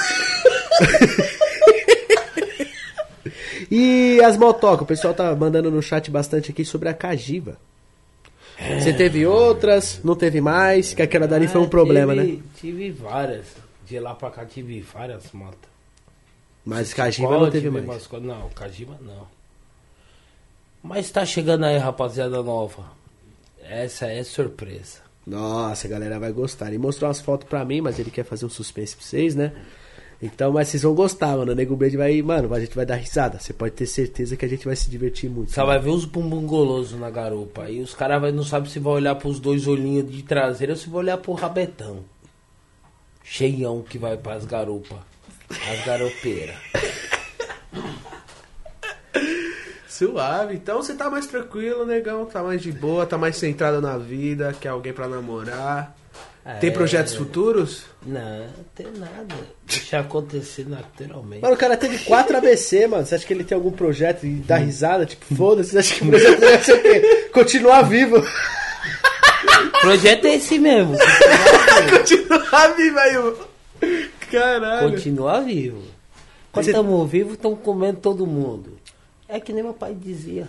E 3.71 4.21
as 4.23 4.37
motocas, 4.37 4.83
o 4.83 4.87
pessoal 4.87 5.13
tá 5.15 5.35
mandando 5.35 5.71
no 5.71 5.83
chat 5.83 6.11
bastante 6.11 6.51
aqui 6.53 6.65
sobre 6.65 6.89
a 6.89 6.95
Cajiva. 6.95 7.59
Você 8.81 8.93
teve 8.93 9.27
outras, 9.27 10.01
não 10.05 10.15
teve 10.15 10.41
mais, 10.41 10.95
que 10.95 11.03
aquela 11.03 11.27
dali 11.27 11.49
foi 11.49 11.61
um 11.61 11.65
Ah, 11.65 11.69
problema, 11.69 12.15
tive- 12.15 12.33
né? 12.37 12.43
Tive 12.61 12.91
várias. 12.93 13.47
De 13.85 13.99
lá 13.99 14.15
pra 14.15 14.31
cá 14.31 14.45
tive 14.45 14.81
várias 14.81 15.31
motos. 15.33 15.69
Mas 16.65 16.93
Cajiva 16.95 17.29
Qual 17.29 17.41
não 17.41 17.51
teve 17.51 17.71
mais. 17.71 18.07
coisas- 18.07 18.23
Não, 18.27 18.49
Cajiba 18.51 18.97
não. 19.01 19.27
Mas 20.83 21.11
tá 21.11 21.25
chegando 21.25 21.65
aí, 21.65 21.77
rapaziada 21.79 22.43
nova. 22.43 22.85
Essa 23.63 24.07
é 24.07 24.23
surpresa. 24.23 25.01
Nossa, 25.27 25.89
a 25.89 25.91
galera 25.91 26.21
vai 26.21 26.31
gostar. 26.31 26.69
Ele 26.69 26.79
mostrou 26.79 27.09
umas 27.09 27.21
fotos 27.21 27.49
pra 27.49 27.65
mim, 27.65 27.81
mas 27.81 27.99
ele 27.99 28.11
quer 28.11 28.25
fazer 28.25 28.47
um 28.47 28.51
suspense 28.51 28.95
pra 28.95 29.05
vocês, 29.05 29.35
né? 29.35 29.53
Então, 30.23 30.53
mas 30.53 30.69
vocês 30.69 30.83
vão 30.83 30.95
gostar, 30.95 31.37
mano. 31.37 31.53
O 31.53 31.55
Nego 31.55 31.77
Blade 31.77 31.97
vai, 31.97 32.23
mano, 32.23 32.53
a 32.55 32.61
gente 32.61 32.75
vai 32.75 32.87
dar 32.87 32.95
risada. 32.95 33.39
Você 33.39 33.53
pode 33.53 33.75
ter 33.75 33.87
certeza 33.87 34.37
que 34.37 34.45
a 34.45 34.49
gente 34.49 34.65
vai 34.65 34.77
se 34.77 34.89
divertir 34.89 35.29
muito. 35.29 35.51
Você 35.51 35.63
vai 35.63 35.79
ver 35.79 35.91
os 35.91 36.05
bumbum 36.05 36.47
goloso 36.47 36.97
na 36.97 37.11
garupa. 37.11 37.65
Aí 37.65 37.81
os 37.81 37.93
caras 37.93 38.33
não 38.33 38.45
sabem 38.45 38.71
se 38.71 38.79
vai 38.79 38.95
olhar 38.95 39.15
pros 39.17 39.41
dois 39.41 39.67
olhinhos 39.67 40.11
de 40.11 40.23
traseira 40.23 40.73
ou 40.73 40.79
se 40.79 40.89
vai 40.89 41.01
olhar 41.01 41.19
pro 41.19 41.33
rabetão. 41.33 42.05
Cheião 43.23 43.83
que 43.83 43.99
vai 43.99 44.17
pras 44.17 44.47
garupas. 44.47 44.99
As 45.51 45.85
garopeiras. 45.85 46.57
Suave. 49.99 50.55
Então 50.55 50.83
você 50.83 50.95
tá 50.95 51.09
mais 51.11 51.27
tranquilo, 51.27 51.87
negão. 51.87 52.27
Tá 52.27 52.43
mais 52.43 52.61
de 52.63 52.73
boa, 52.73 53.07
tá 53.07 53.17
mais 53.17 53.37
centrado 53.37 53.81
na 53.81 53.97
vida, 53.97 54.55
quer 54.61 54.69
alguém 54.69 54.93
pra 54.93 55.09
namorar. 55.09 55.95
Tem 56.61 56.71
É. 56.71 56.73
projetos 56.73 57.15
futuros? 57.17 57.83
Não, 58.07 58.21
não 58.21 58.65
tem 58.75 58.87
nada. 58.97 59.35
Deixa 59.67 59.99
acontecer 59.99 60.65
naturalmente. 60.69 61.43
Mano, 61.43 61.55
o 61.55 61.59
cara 61.59 61.77
teve 61.77 61.99
4 62.05 62.37
ABC, 62.39 62.87
mano. 62.87 63.05
Você 63.05 63.17
acha 63.17 63.27
que 63.27 63.33
ele 63.35 63.43
tem 63.43 63.57
algum 63.57 63.73
projeto 63.73 64.25
e 64.25 64.35
dá 64.37 64.57
risada? 64.57 65.05
Tipo, 65.05 65.35
foda-se. 65.35 65.71
Você 65.71 65.79
acha 65.79 65.95
que 65.97 66.05
o 66.05 66.09
projeto 66.09 66.39
dele 66.41 66.53
é 66.53 66.59
ser 66.61 66.73
o 66.75 66.83
quê? 66.83 67.31
Continuar 67.33 67.83
vivo. 67.83 68.19
O 68.19 68.21
projeto 69.81 70.25
é 70.27 70.35
esse 70.37 70.57
mesmo. 70.59 70.95
Continua 71.91 72.69
vivo 72.77 72.99
aí. 72.99 74.11
Caralho. 74.31 74.91
Continuar 74.91 75.41
vivo. 75.41 75.83
Quando 76.53 76.65
Você- 76.65 76.71
estamos 76.71 77.11
vivos, 77.11 77.33
estão 77.35 77.55
comendo 77.57 77.99
todo 78.01 78.25
mundo. 78.27 78.79
É 79.29 79.41
que 79.41 79.53
nem 79.53 79.63
meu 79.63 79.75
pai 79.75 79.95
dizia. 79.95 80.49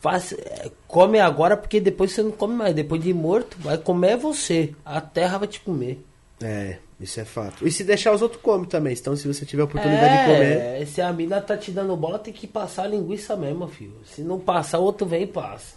Faça, 0.00 0.34
é, 0.34 0.70
come 0.88 1.20
agora 1.20 1.56
porque 1.56 1.78
depois 1.80 2.12
você 2.12 2.22
não 2.22 2.30
come 2.30 2.54
mais. 2.54 2.74
Depois 2.74 3.02
de 3.02 3.12
morto, 3.12 3.56
vai 3.60 3.76
comer 3.76 4.12
é 4.12 4.16
você. 4.16 4.74
A 4.84 5.00
terra 5.00 5.38
vai 5.38 5.48
te 5.48 5.60
comer. 5.60 6.04
É, 6.42 6.78
isso 6.98 7.20
é 7.20 7.24
fato. 7.24 7.66
E 7.66 7.70
se 7.70 7.84
deixar 7.84 8.12
os 8.12 8.22
outros 8.22 8.40
comem 8.40 8.66
também. 8.66 8.94
Então, 8.94 9.14
se 9.14 9.28
você 9.28 9.44
tiver 9.44 9.62
a 9.62 9.66
oportunidade 9.66 10.18
de 10.18 10.24
comer. 10.24 10.82
É, 10.82 10.86
se 10.86 11.02
a 11.02 11.12
mina 11.12 11.40
tá 11.40 11.56
te 11.56 11.70
dando 11.70 11.94
bola, 11.96 12.18
tem 12.18 12.32
que 12.32 12.46
passar 12.46 12.84
a 12.84 12.88
linguiça 12.88 13.36
mesmo, 13.36 13.68
filho. 13.68 13.96
Se 14.06 14.22
não 14.22 14.40
passar, 14.40 14.78
o 14.78 14.84
outro 14.84 15.06
vem 15.06 15.24
e 15.24 15.26
passa. 15.26 15.76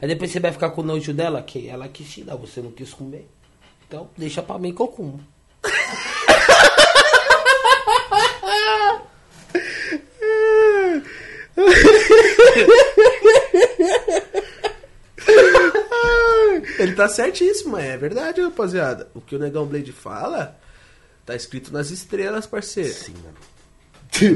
Aí 0.00 0.08
depois 0.08 0.30
você 0.30 0.40
vai 0.40 0.52
ficar 0.52 0.70
com 0.70 0.82
nojo 0.82 1.12
dela, 1.12 1.42
que 1.42 1.68
ela 1.68 1.88
quis 1.88 2.10
te 2.10 2.22
dar, 2.22 2.36
você 2.36 2.60
não 2.60 2.70
quis 2.70 2.92
comer. 2.92 3.26
Então, 3.86 4.08
deixa 4.16 4.42
pra 4.42 4.58
mim 4.58 4.74
que 4.74 4.80
eu 4.80 4.88
como. 4.88 5.20
Ele 16.78 16.94
tá 16.94 17.08
certíssimo, 17.08 17.76
é 17.76 17.96
verdade, 17.96 18.40
rapaziada. 18.40 19.08
O 19.14 19.20
que 19.20 19.36
o 19.36 19.38
Negão 19.38 19.66
Blade 19.66 19.92
fala, 19.92 20.58
tá 21.26 21.34
escrito 21.34 21.72
nas 21.72 21.90
estrelas, 21.90 22.46
parceiro. 22.46 22.92
Sim, 22.92 23.14
mano. 23.22 23.36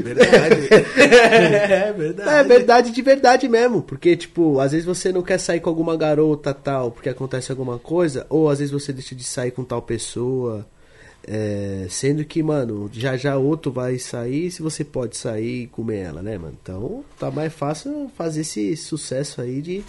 Verdade. 0.01 0.69
é 0.97 1.93
verdade. 1.93 2.29
É 2.29 2.43
verdade 2.43 2.91
de 2.91 3.01
verdade 3.01 3.47
mesmo. 3.47 3.81
Porque, 3.81 4.15
tipo, 4.15 4.59
às 4.59 4.71
vezes 4.71 4.85
você 4.85 5.11
não 5.11 5.21
quer 5.21 5.39
sair 5.39 5.59
com 5.59 5.69
alguma 5.69 5.97
garota 5.97 6.53
tal, 6.53 6.91
porque 6.91 7.09
acontece 7.09 7.51
alguma 7.51 7.77
coisa, 7.77 8.25
ou 8.29 8.49
às 8.49 8.59
vezes 8.59 8.71
você 8.71 8.93
deixa 8.93 9.13
de 9.13 9.23
sair 9.23 9.51
com 9.51 9.63
tal 9.63 9.81
pessoa. 9.81 10.65
É, 11.27 11.87
sendo 11.89 12.23
que, 12.23 12.43
mano, 12.43 12.89
já 12.93 13.17
já 13.17 13.35
outro 13.37 13.71
vai 13.71 13.97
sair 13.97 14.51
se 14.51 14.61
você 14.61 14.83
pode 14.83 15.17
sair 15.17 15.63
e 15.63 15.67
comer 15.67 15.97
ela, 15.97 16.21
né, 16.21 16.37
mano? 16.37 16.55
Então 16.61 17.03
tá 17.19 17.31
mais 17.31 17.51
fácil 17.53 18.11
fazer 18.15 18.41
esse 18.41 18.75
sucesso 18.77 19.41
aí 19.41 19.61
de. 19.61 19.83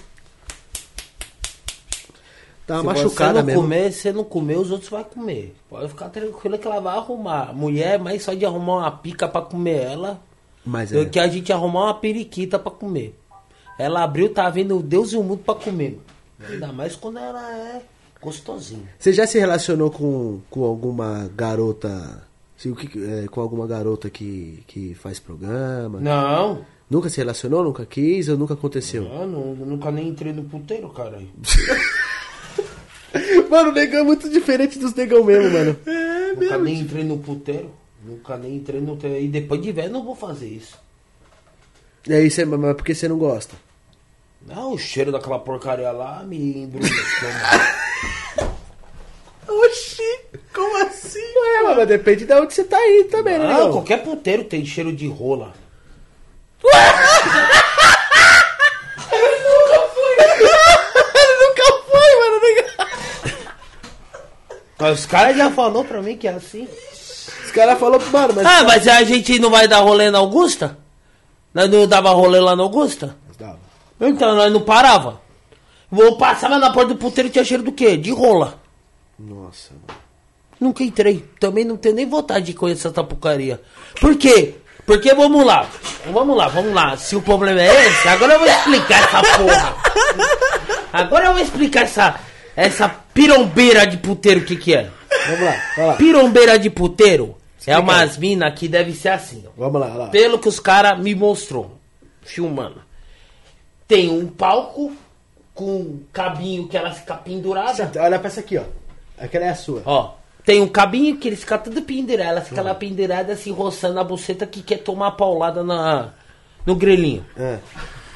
Uma 2.69 2.81
Se 2.81 2.85
machucada 2.87 3.35
você 3.35 3.39
não 3.39 3.45
mesmo. 3.45 3.63
comer, 3.63 3.93
você 3.93 4.13
não 4.13 4.25
comer, 4.25 4.57
os 4.59 4.71
outros 4.73 4.91
vão 4.91 5.05
comer. 5.05 5.55
Pode 5.69 5.89
ficar 5.89 6.09
tranquilo 6.09 6.59
que 6.59 6.67
ela 6.67 6.81
vai 6.81 6.97
arrumar. 6.97 7.55
Mulher 7.55 7.95
é 7.95 7.99
mais 7.99 8.25
só 8.25 8.35
de 8.35 8.45
arrumar 8.45 8.79
uma 8.79 8.91
pica 8.91 9.29
pra 9.29 9.41
comer 9.41 9.83
ela 9.83 10.21
Mas 10.65 10.91
do 10.91 11.03
é. 11.03 11.05
que 11.05 11.21
a 11.21 11.29
gente 11.29 11.53
arrumar 11.53 11.85
uma 11.85 11.95
periquita 11.95 12.59
pra 12.59 12.73
comer. 12.73 13.17
Ela 13.79 14.03
abriu, 14.03 14.33
tá 14.33 14.51
vendo 14.51 14.83
Deus 14.83 15.13
e 15.13 15.17
o 15.17 15.23
mundo 15.23 15.43
pra 15.45 15.55
comer. 15.55 16.01
Ainda 16.51 16.73
mais 16.73 16.97
quando 16.97 17.19
ela 17.19 17.57
é 17.57 17.83
gostosinha. 18.27 18.83
Você 18.99 19.13
já 19.13 19.27
se 19.27 19.39
relacionou 19.39 19.91
com, 19.91 20.41
com 20.51 20.65
alguma 20.65 21.31
garota. 21.37 22.23
se 22.57 22.69
o 22.69 22.75
que- 22.77 23.03
é, 23.05 23.27
com 23.29 23.41
alguma 23.41 23.67
garota 23.67 24.09
que, 24.11 24.63
que 24.67 24.95
faz 24.95 25.19
programa? 25.21 26.01
Não, 26.01 26.65
Nunca 26.89 27.09
se 27.09 27.17
relacionou? 27.19 27.65
Nunca 27.65 27.85
quis 27.85 28.29
ou 28.29 28.37
nunca 28.37 28.55
aconteceu? 28.55 29.05
eu, 29.05 29.27
não- 29.27 29.57
eu 29.61 29.67
nunca 29.67 29.91
nem 29.91 30.09
entrei 30.09 30.33
no 30.33 30.45
puteiro, 30.45 30.89
caralho. 30.91 31.29
Mano, 33.51 33.71
o 33.71 33.73
negão 33.73 34.01
é 34.01 34.05
muito 34.05 34.29
diferente 34.29 34.79
dos 34.79 34.95
negão 34.95 35.25
mesmo, 35.25 35.51
mano. 35.53 35.77
nunca 36.37 36.59
nem 36.59 36.81
entrei 36.81 37.05
no 37.05 37.19
puteiro. 37.19 37.71
Nunca 38.05 38.37
nem 38.37 38.57
entrei 38.57 38.81
no 38.81 38.95
puteiro. 38.95 39.25
E 39.25 39.29
depois 39.29 39.61
de 39.63 39.73
velho, 39.73 39.93
não 39.93 40.05
vou 40.05 40.15
fazer 40.15 40.49
isso. 40.49 40.77
Aí, 42.09 42.31
você, 42.31 42.45
mas 42.45 42.77
por 42.77 42.85
que 42.85 42.95
você 42.95 43.09
não 43.09 43.19
gosta? 43.19 43.55
Não, 44.47 44.73
o 44.75 44.79
cheiro 44.79 45.11
daquela 45.11 45.39
porcaria 45.41 45.91
lá 45.91 46.23
me 46.23 46.65
estômago. 46.65 48.57
Oxi, 49.49 50.21
como 50.55 50.77
assim? 50.87 51.19
Ué, 51.21 51.63
mano, 51.63 51.87
depende 51.87 52.25
de 52.25 52.33
onde 52.35 52.55
você 52.55 52.65
tá 52.65 52.79
indo 52.89 53.09
também, 53.09 53.39
né, 53.39 53.47
Não, 53.47 53.55
negão? 53.55 53.73
qualquer 53.73 54.03
puteiro 54.03 54.45
tem 54.45 54.65
cheiro 54.65 54.93
de 54.93 55.07
rola. 55.09 55.53
nunca 61.43 61.65
foi, 61.91 62.17
mano, 62.21 62.41
negão. 62.41 62.87
Mas 64.79 65.01
os 65.01 65.07
caras 65.07 65.37
já 65.37 65.51
falou 65.51 65.85
pra 65.85 66.03
mim 66.03 66.17
que 66.17 66.29
é 66.29 66.33
assim. 66.33 66.69
Os 67.45 67.51
caras 67.51 67.79
falaram, 67.79 68.05
mano, 68.11 68.35
mas. 68.35 68.47
Ah, 68.47 68.65
mas 68.65 68.87
a 68.87 69.03
gente 69.03 69.39
não 69.39 69.49
vai 69.51 69.67
dar 69.67 69.79
rolê 69.79 70.11
na 70.11 70.19
Augusta? 70.19 70.77
Nós 71.55 71.71
não 71.71 71.87
dava 71.87 72.11
rolê 72.11 72.39
lá 72.39 72.55
na 72.55 72.63
Augusta? 72.63 73.17
Então 74.01 74.35
nós 74.35 74.53
não 74.53 74.61
parava. 74.61 75.21
Vou 75.91 76.17
passava 76.19 76.59
na 76.59 76.73
porta 76.73 76.95
do 76.95 76.97
puteiro 76.97 77.29
e 77.29 77.33
tinha 77.33 77.45
cheiro 77.45 77.63
do 77.63 77.73
quê? 77.73 77.97
De 77.97 78.11
rola. 78.11 78.61
Nossa, 79.19 79.73
mano. 79.73 80.01
Nunca 80.61 80.83
entrei. 80.83 81.25
Também 81.39 81.65
não 81.65 81.77
tenho 81.77 81.95
nem 81.95 82.07
vontade 82.07 82.47
de 82.47 82.55
conhecer 82.55 82.89
essa 82.89 83.05
porcaria. 83.05 83.61
Por 84.01 84.17
quê? 84.17 84.55
Porque 84.85 85.13
vamos 85.15 85.45
lá. 85.45 85.69
Vamos 86.07 86.37
lá, 86.37 86.49
vamos 86.49 86.73
lá. 86.73 86.97
Se 86.97 87.17
o 87.17 87.23
problema 87.23 87.61
é 87.61 87.87
esse, 87.87 88.09
agora 88.09 88.35
eu 88.35 88.39
vou 88.39 88.49
explicar 88.49 89.03
essa 89.03 89.23
porra. 89.39 89.77
Agora 90.93 91.27
eu 91.27 91.33
vou 91.33 91.43
explicar 91.43 91.83
essa, 91.83 92.21
essa 92.55 92.89
pirombeira 92.89 93.87
de 93.87 93.97
puteiro 93.99 94.41
o 94.41 94.45
que 94.45 94.57
que 94.57 94.75
é. 94.75 94.91
Vamos 95.27 95.41
lá, 95.45 95.63
vai 95.77 95.87
lá. 95.87 95.95
Pirombeira 95.95 96.59
de 96.59 96.71
puteiro 96.71 97.37
é 97.67 97.77
umas 97.77 98.17
minas 98.17 98.57
que 98.59 98.69
deve 98.69 98.93
ser 98.95 99.09
assim, 99.09 99.45
ó. 99.47 99.51
Vamos 99.57 99.81
lá, 99.81 99.89
lá. 99.89 100.07
Pelo 100.07 100.39
que 100.39 100.49
os 100.49 100.61
caras 100.61 100.99
me 100.99 101.15
mostrou, 101.15 101.77
filmando. 102.23 102.86
Tem 103.87 104.09
um 104.09 104.27
palco 104.27 104.93
com 105.55 105.77
um 105.77 106.01
cabinho 106.13 106.69
que 106.69 106.77
ela 106.77 106.93
fica 106.93 107.15
pendurada. 107.15 107.91
Olha 108.01 108.19
pra 108.19 108.29
essa 108.29 108.41
aqui, 108.41 108.59
ó. 108.59 108.65
Aquela 109.19 109.47
é 109.47 109.51
a 109.51 109.55
sua. 109.55 109.83
Ó, 109.87 110.15
tem 110.47 110.63
um 110.63 110.69
cabinho 110.69 111.17
que 111.17 111.29
eles 111.29 111.41
ficam 111.41 111.59
tudo 111.59 111.83
pendurados. 111.83 112.31
Ela 112.31 112.41
fica 112.41 112.63
lá 112.63 112.75
pendurada, 112.75 113.33
assim, 113.33 113.51
roçando 113.51 113.99
a 113.99 114.05
buceta 114.05 114.47
que 114.47 114.63
quer 114.63 114.79
tomar 114.79 115.13
paulada 115.13 115.65
na, 115.65 116.13
no 116.65 116.77
grelhinho. 116.77 117.27
É. 117.37 117.59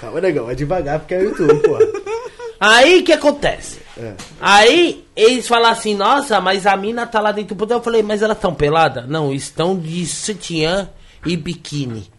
Calma, 0.01 0.21
negão, 0.21 0.47
vai 0.47 0.55
devagar 0.55 1.01
porque 1.01 1.15
é 1.15 1.19
o 1.19 1.25
YouTube, 1.25 1.61
pô. 1.61 1.77
Aí 2.61 3.01
o 3.01 3.05
que 3.05 3.13
acontece? 3.13 3.81
É. 3.99 4.15
Aí 4.39 5.05
eles 5.17 5.49
falam 5.49 5.71
assim, 5.71 5.95
nossa, 5.95 6.41
mas 6.41 6.67
a 6.67 6.77
mina 6.77 7.07
tá 7.07 7.19
lá 7.19 7.33
dentro 7.33 7.55
do 7.55 7.59
botão. 7.59 7.79
Eu 7.79 7.83
falei, 7.83 8.03
mas 8.03 8.23
elas 8.23 8.39
tão 8.39 8.55
pelada? 8.55 9.07
Não, 9.09 9.33
estão 9.33 9.77
de 9.77 10.07
sutiã 10.07 10.91
e 11.25 11.37
biquíni. 11.37 12.11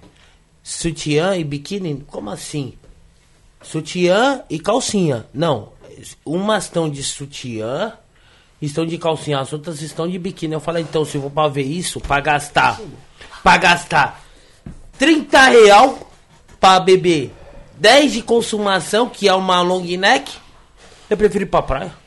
Sutiã 0.64 1.38
e 1.38 1.44
biquíni? 1.44 2.04
Como 2.08 2.30
assim? 2.32 2.74
Sutiã 3.62 4.44
e 4.50 4.60
calcinha. 4.60 5.26
Não, 5.34 5.74
umas 6.26 6.66
estão 6.66 6.90
de 6.90 7.04
sutiã, 7.04 7.94
estão 8.62 8.86
de 8.86 8.98
calcinha, 8.98 9.40
as 9.40 9.54
outras 9.54 9.82
estão 9.82 10.08
de 10.08 10.18
biquíni. 10.18 10.54
Eu 10.54 10.60
falei, 10.60 10.84
então, 10.84 11.06
se 11.06 11.16
eu 11.16 11.22
vou 11.22 11.30
pra 11.30 11.48
ver 11.48 11.64
isso, 11.64 12.00
pra 12.00 12.20
gastar, 12.20 12.80
pra 13.44 13.58
gastar 13.58 14.24
30 14.98 15.40
real 15.48 16.12
pra 16.60 16.80
beber 16.80 17.34
10 17.78 18.14
de 18.14 18.22
consumação, 18.22 19.10
que 19.10 19.28
é 19.28 19.34
uma 19.34 19.62
long 19.62 19.84
neck, 19.98 20.32
eu 21.10 21.18
prefiro 21.18 21.46
ir 21.46 21.48
pra 21.48 21.62
praia. 21.62 22.01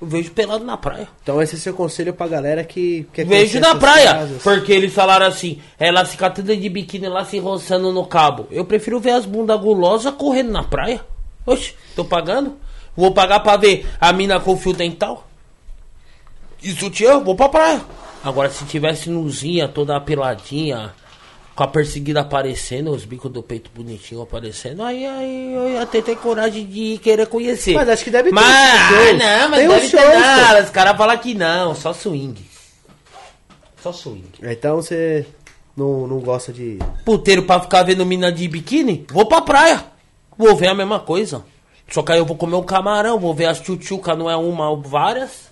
Eu 0.00 0.06
vejo 0.06 0.30
pelado 0.30 0.64
na 0.64 0.76
praia. 0.76 1.08
Então 1.22 1.42
esse 1.42 1.56
é 1.56 1.58
seu 1.58 1.74
conselho 1.74 2.14
pra 2.14 2.28
galera 2.28 2.62
que 2.62 3.06
quer 3.12 3.26
Vejo 3.26 3.58
na 3.58 3.74
praia. 3.74 4.12
casas. 4.14 4.42
Porque 4.42 4.72
eles 4.72 4.94
falaram 4.94 5.26
assim, 5.26 5.60
ela 5.78 6.04
fica 6.04 6.30
toda 6.30 6.56
de 6.56 6.68
biquíni 6.68 7.08
lá 7.08 7.24
se 7.24 7.38
roçando 7.40 7.92
no 7.92 8.06
cabo. 8.06 8.46
Eu 8.50 8.64
prefiro 8.64 9.00
ver 9.00 9.10
as 9.10 9.26
bundas 9.26 9.60
gulosas 9.60 10.14
correndo 10.14 10.52
na 10.52 10.62
praia. 10.62 11.00
Oxe, 11.44 11.74
tô 11.96 12.04
pagando? 12.04 12.56
Vou 12.96 13.12
pagar 13.12 13.40
pra 13.40 13.56
ver 13.56 13.86
a 14.00 14.12
mina 14.12 14.38
com 14.38 14.56
fio 14.56 14.72
dental? 14.72 15.26
E 16.62 16.70
sutiã, 16.72 17.18
vou 17.20 17.34
pra 17.34 17.48
praia. 17.48 17.80
Agora, 18.22 18.50
se 18.50 18.64
tivesse 18.66 19.08
nuzinha, 19.10 19.68
toda 19.68 20.00
peladinha, 20.00 20.92
com 21.58 21.64
a 21.64 21.66
perseguida 21.66 22.20
aparecendo, 22.20 22.92
os 22.92 23.04
bicos 23.04 23.32
do 23.32 23.42
peito 23.42 23.68
bonitinho 23.74 24.22
aparecendo, 24.22 24.80
aí, 24.80 25.04
aí 25.04 25.52
eu 25.52 25.68
ia 25.68 25.84
ter, 25.84 26.02
ter 26.02 26.14
coragem 26.14 26.64
de 26.64 26.98
querer 26.98 27.26
conhecer. 27.26 27.74
Mas 27.74 27.88
acho 27.88 28.04
que 28.04 28.12
deve 28.12 28.28
ter 28.28 28.34
Mas, 28.36 28.88
shows. 28.88 29.18
não, 29.18 29.48
mas 29.48 29.58
Tem 29.58 29.68
deve 29.68 29.80
ter 29.80 29.88
shows, 29.88 30.04
pô. 30.04 30.20
nada. 30.20 30.62
Os 30.62 30.70
caras 30.70 30.96
falam 30.96 31.18
que 31.18 31.34
não, 31.34 31.74
só 31.74 31.92
swing. 31.92 32.46
Só 33.82 33.92
swing. 33.92 34.30
Então 34.40 34.76
você 34.76 35.26
não, 35.76 36.06
não 36.06 36.20
gosta 36.20 36.52
de. 36.52 36.78
Puteiro 37.04 37.42
pra 37.42 37.58
ficar 37.58 37.82
vendo 37.82 38.06
mina 38.06 38.30
de 38.30 38.46
biquíni? 38.46 39.04
Vou 39.10 39.26
pra 39.26 39.42
praia. 39.42 39.84
Vou 40.38 40.54
ver 40.54 40.68
a 40.68 40.74
mesma 40.76 41.00
coisa. 41.00 41.44
Só 41.90 42.04
que 42.04 42.12
aí 42.12 42.18
eu 42.18 42.24
vou 42.24 42.36
comer 42.36 42.54
um 42.54 42.62
camarão, 42.62 43.18
vou 43.18 43.34
ver 43.34 43.46
as 43.46 43.58
tchutchuca, 43.58 44.14
não 44.14 44.30
é 44.30 44.36
uma, 44.36 44.76
várias. 44.76 45.48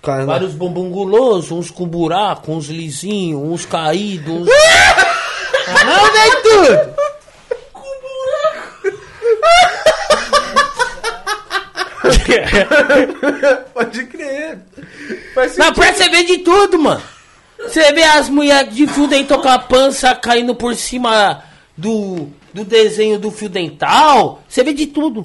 Cara, 0.00 0.24
Vários 0.24 0.54
bumbum 0.54 0.90
gulosos, 0.90 1.50
uns 1.52 1.70
com 1.70 1.86
buraco, 1.86 2.50
uns 2.50 2.68
lisinhos, 2.68 3.42
uns 3.42 3.66
caídos. 3.66 4.48
Uns... 4.48 4.48
não, 5.84 6.12
nem 6.12 6.42
tudo! 6.42 7.00
Pode 13.74 14.04
crer. 14.06 14.58
Faz 15.34 15.56
Na 15.56 15.66
sentido. 15.66 15.74
praia 15.74 15.94
você 15.94 16.08
vê 16.08 16.24
de 16.24 16.38
tudo, 16.38 16.78
mano. 16.78 17.02
Você 17.58 17.92
vê 17.92 18.02
as 18.02 18.28
mulheres 18.28 18.74
de 18.74 18.86
fio 18.86 19.06
dental 19.06 19.40
com 19.40 19.48
a 19.48 19.58
pança 19.58 20.14
caindo 20.14 20.54
por 20.54 20.74
cima 20.74 21.42
do, 21.76 22.28
do 22.54 22.64
desenho 22.64 23.18
do 23.18 23.30
fio 23.30 23.48
dental. 23.48 24.42
Você 24.48 24.62
vê 24.64 24.72
de 24.72 24.86
tudo. 24.86 25.22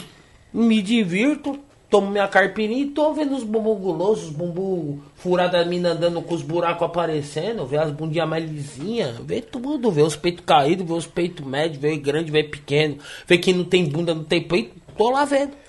Me 0.54 0.82
divirto, 0.82 1.60
tomo 1.90 2.10
minha 2.12 2.28
carpirinha 2.28 2.82
e 2.84 2.88
tô 2.90 3.14
vendo 3.14 3.36
os 3.36 3.44
bumbum 3.44 3.76
gulosos, 3.76 4.26
os 4.26 4.30
bumbum 4.32 5.00
furados 5.16 5.54
da 5.54 5.66
mina 5.66 5.90
andando 5.90 6.22
com 6.22 6.34
os 6.36 6.42
buracos 6.42 6.84
aparecendo. 6.84 7.66
Vê 7.66 7.78
as 7.78 7.92
bundinhas 7.92 8.28
mais 8.28 8.44
lisinhas. 8.50 9.16
Vê 9.24 9.42
tudo. 9.42 9.92
Vê 9.92 10.02
os 10.02 10.16
peitos 10.16 10.44
caídos, 10.46 10.86
vê 10.86 10.94
os 10.94 11.08
peitos 11.08 11.46
médios, 11.46 11.78
vê 11.82 11.96
grande, 11.98 12.32
vê 12.32 12.44
pequeno. 12.44 12.98
Vê 13.28 13.38
quem 13.38 13.54
não 13.54 13.64
tem 13.64 13.86
bunda, 13.86 14.14
não 14.14 14.24
tem 14.24 14.42
peito. 14.42 14.74
Tô 14.98 15.10
lá 15.10 15.26
vendo. 15.26 15.52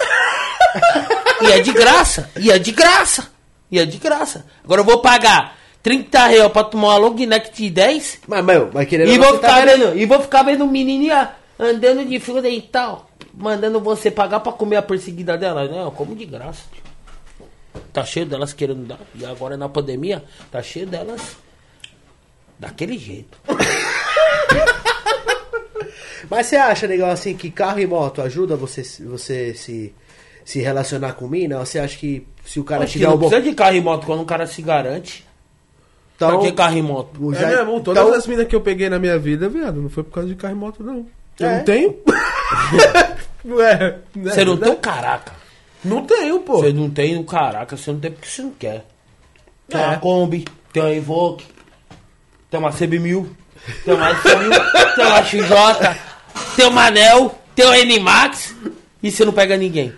E 1.43 1.53
é 1.53 1.61
de 1.61 1.71
graça. 1.73 2.31
E 2.41 2.51
é 2.51 2.59
de 2.59 2.73
graça. 2.73 3.31
E 3.71 3.79
é 3.79 3.85
de 3.85 3.99
graça. 3.99 4.47
Agora 4.64 4.81
eu 4.81 4.85
vou 4.87 4.99
pagar 5.01 5.57
30 5.83 6.27
reais 6.29 6.51
pra 6.53 6.64
tomar 6.64 6.89
uma 6.89 6.97
long 6.97 7.14
neck 7.14 7.53
de 7.55 7.69
10 7.71 8.21
Mas, 8.27 8.45
meu, 8.45 8.71
mas 8.73 8.89
querendo 8.89 9.11
e 9.11 9.19
vou, 9.19 9.35
ficar 9.35 9.49
tá 9.49 9.64
vendo- 9.64 9.87
vendo, 9.89 9.99
e 9.99 10.07
vou 10.07 10.21
ficar 10.21 10.43
vendo 10.45 10.67
menininha 10.67 11.31
andando 11.59 12.05
de 12.07 12.19
fio 12.21 12.41
dental. 12.41 13.09
Mandando 13.37 13.78
você 13.80 14.11
pagar 14.11 14.41
pra 14.41 14.53
comer 14.53 14.76
a 14.76 14.82
perseguida 14.82 15.37
dela. 15.37 15.68
Não, 15.68 15.84
eu 15.84 15.91
como 15.91 16.14
de 16.16 16.24
graça. 16.24 16.62
tio. 16.72 16.82
Tá 17.93 18.03
cheio 18.05 18.24
delas 18.26 18.53
querendo 18.55 18.87
dar. 18.87 18.99
E 19.14 19.24
agora 19.26 19.57
na 19.57 19.68
pandemia, 19.68 20.24
tá 20.51 20.62
cheio 20.62 20.87
delas 20.87 21.37
daquele 22.59 22.97
jeito. 22.99 23.37
Mas 26.30 26.47
você 26.47 26.57
acha, 26.57 26.87
legal, 26.87 27.11
assim, 27.11 27.37
que 27.37 27.51
carro 27.51 27.78
e 27.78 27.87
moto 27.87 28.20
ajuda 28.22 28.57
você, 28.57 28.82
você 29.05 29.55
se, 29.55 29.95
se 30.45 30.61
relacionar 30.61 31.12
com 31.12 31.28
mina? 31.28 31.59
Você 31.59 31.78
acha 31.78 31.97
que 31.97 32.26
se 32.45 32.59
o 32.59 32.64
cara 32.64 32.84
Acho 32.84 32.95
que 32.95 32.99
tiver 32.99 33.09
não 33.11 33.16
um 33.16 33.18
bom. 33.18 33.28
precisa 33.28 33.49
de 33.49 33.55
carro 33.55 33.76
e 33.76 33.80
moto 33.80 34.07
quando 34.07 34.22
um 34.22 34.24
cara 34.26 34.47
se 34.47 34.61
garante. 34.62 35.24
Então, 36.16 36.30
pra 36.30 36.39
que 36.41 36.53
carro 36.53 36.76
e 36.78 36.82
moto? 36.82 37.11
o 37.22 37.32
É 37.34 37.39
já- 37.39 37.47
mesmo, 37.49 37.80
todas 37.80 38.03
então- 38.03 38.16
as 38.18 38.26
minas 38.26 38.49
que 38.49 38.57
eu 38.57 38.61
peguei 38.62 38.89
na 38.89 38.99
minha 38.99 39.18
vida, 39.18 39.49
viado, 39.49 39.80
não 39.82 39.91
foi 39.91 40.03
por 40.03 40.12
causa 40.12 40.28
de 40.28 40.34
carro 40.34 40.55
e 40.55 40.59
moto, 40.59 40.82
não. 40.82 41.07
Eu 41.39 41.47
É? 41.47 41.59
não 41.59 41.64
tenho. 41.64 41.97
Ué, 43.47 43.99
né? 44.14 44.32
Você 44.32 44.44
não 44.44 44.57
tem 44.57 44.70
um 44.70 44.76
caraca. 44.76 45.32
Não 45.84 46.05
tenho, 46.05 46.40
pô. 46.40 46.59
Você 46.59 46.72
não 46.72 46.90
tem 46.90 47.16
um 47.16 47.22
caraca, 47.22 47.76
você 47.76 47.92
não 47.92 48.01
tem 48.01 48.11
porque 48.11 48.28
você 48.28 48.42
não 48.42 48.51
quer. 48.51 48.84
Tem 49.68 49.80
É. 49.80 49.86
uma 49.86 49.97
Kombi, 49.99 50.44
tem 50.72 50.82
uma 50.82 50.92
Evoque, 50.92 51.44
tem 52.51 52.59
uma 52.61 52.70
CB1000, 52.72 53.26
tem 53.84 53.94
uma 53.94 54.14
S1000, 54.14 54.94
tem 54.94 55.07
uma 55.07 55.24
XJ, 55.24 56.01
tem 56.57 56.66
uma 56.66 56.86
Anel, 56.86 57.38
tem 57.55 57.66
uma 57.66 57.78
N-Max 57.78 58.55
e 59.03 59.11
você 59.11 59.24
não 59.24 59.32
pega 59.32 59.57
ninguém. 59.57 59.92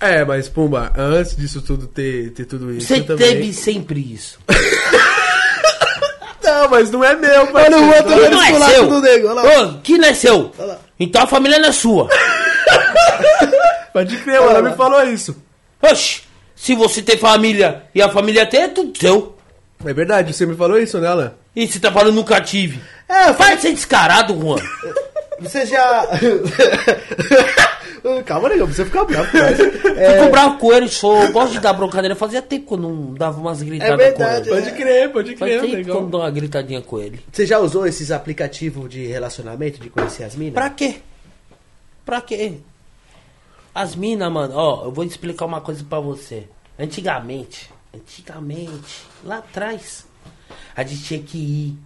É, 0.00 0.24
mas, 0.24 0.48
Pumba, 0.48 0.92
antes 0.96 1.34
disso 1.36 1.62
tudo 1.62 1.86
ter, 1.86 2.30
ter 2.32 2.44
tudo 2.44 2.70
isso. 2.72 2.86
Você 2.86 2.98
eu 2.98 3.06
também... 3.06 3.28
teve 3.28 3.52
sempre 3.52 4.00
isso. 4.00 4.38
Não, 6.54 6.68
mas 6.68 6.90
não 6.90 7.04
é 7.04 7.14
meu, 7.16 7.30
Olha 7.40 7.44
o 7.44 7.52
parceiro. 7.52 7.86
outro 7.96 8.14
olhando 8.14 8.42
é 8.42 8.58
lado 8.58 8.72
seu. 8.72 8.86
do 8.88 9.00
nego. 9.00 9.28
Olha 9.28 9.42
lá. 9.42 9.62
Ô, 9.62 9.78
que 9.82 9.98
não 9.98 10.08
é 10.08 10.14
seu. 10.14 10.52
Então 10.98 11.22
a 11.22 11.26
família 11.26 11.58
não 11.58 11.68
é 11.68 11.72
sua. 11.72 12.08
Pode 13.92 14.16
crer, 14.18 14.36
ela 14.36 14.62
me 14.62 14.74
falou 14.76 15.02
isso. 15.04 15.36
Oxi, 15.82 16.22
se 16.54 16.74
você 16.74 17.02
tem 17.02 17.16
família 17.18 17.82
e 17.94 18.00
a 18.02 18.08
família 18.08 18.46
tem, 18.46 18.62
é 18.62 18.68
tudo 18.68 18.96
seu. 18.98 19.36
É 19.84 19.92
verdade, 19.92 20.32
você 20.32 20.46
me 20.46 20.56
falou 20.56 20.78
isso, 20.78 20.98
né, 20.98 21.08
Alan? 21.08 21.32
E 21.54 21.66
você 21.66 21.78
tá 21.78 21.92
falando 21.92 22.14
nunca 22.14 22.40
tive. 22.40 22.80
É, 23.08 23.32
Vai 23.32 23.58
ser 23.58 23.72
descarado, 23.72 24.38
Juan. 24.40 24.56
Você 25.40 25.66
já. 25.66 26.06
Calma, 28.26 28.48
negão, 28.48 28.66
você 28.66 28.84
ficar 28.84 29.04
bravo. 29.04 29.28
mas- 29.32 29.60
É... 29.96 30.18
Fico 30.20 30.30
bravo 30.30 30.58
com 30.58 30.72
ele, 30.72 30.88
sou, 30.88 31.22
eu 31.22 31.32
gosto 31.32 31.52
de 31.52 31.60
dar 31.60 31.72
broncadeira. 31.72 32.14
Fazia 32.14 32.42
tempo 32.42 32.66
que 32.68 32.74
eu 32.74 32.78
não 32.78 33.14
dava 33.14 33.40
umas 33.40 33.62
gritadas 33.62 33.92
É 33.94 33.96
verdade, 33.96 34.48
com 34.48 34.54
ele. 34.54 34.64
Pode 34.64 34.76
crer, 34.76 35.12
pode 35.12 35.34
crer, 35.34 35.60
tempo 35.60 35.84
que 35.84 35.90
eu 35.90 35.94
não 36.02 36.10
dou 36.10 36.20
uma 36.20 36.30
gritadinha 36.30 36.82
com 36.82 36.98
ele. 37.00 37.20
Você 37.32 37.46
já 37.46 37.58
usou 37.58 37.86
esses 37.86 38.10
aplicativos 38.10 38.88
de 38.90 39.06
relacionamento, 39.06 39.80
de 39.80 39.88
conhecer 39.90 40.24
as 40.24 40.36
minas? 40.36 40.54
Pra 40.54 40.70
quê? 40.70 40.96
Pra 42.04 42.20
quê? 42.20 42.54
As 43.74 43.96
minas, 43.96 44.30
mano, 44.30 44.54
ó, 44.56 44.84
eu 44.84 44.92
vou 44.92 45.04
explicar 45.04 45.46
uma 45.46 45.60
coisa 45.60 45.82
pra 45.88 45.98
você. 45.98 46.44
Antigamente, 46.78 47.70
antigamente, 47.94 49.02
lá 49.24 49.38
atrás, 49.38 50.06
a 50.76 50.82
gente 50.84 51.02
tinha 51.02 51.20
que 51.22 51.38
ir, 51.38 51.78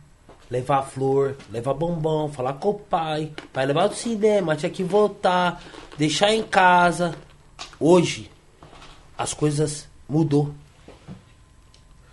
levar 0.50 0.82
flor, 0.82 1.36
levar 1.50 1.74
bombom, 1.74 2.28
falar 2.28 2.54
com 2.54 2.70
o 2.70 2.74
pai, 2.74 3.32
pai 3.52 3.66
levar 3.66 3.88
no 3.88 3.94
cinema, 3.94 4.56
tinha 4.56 4.70
que 4.70 4.82
voltar, 4.82 5.62
deixar 5.96 6.32
em 6.32 6.42
casa. 6.42 7.14
Hoje, 7.78 8.30
as 9.16 9.34
coisas 9.34 9.88
mudou. 10.08 10.54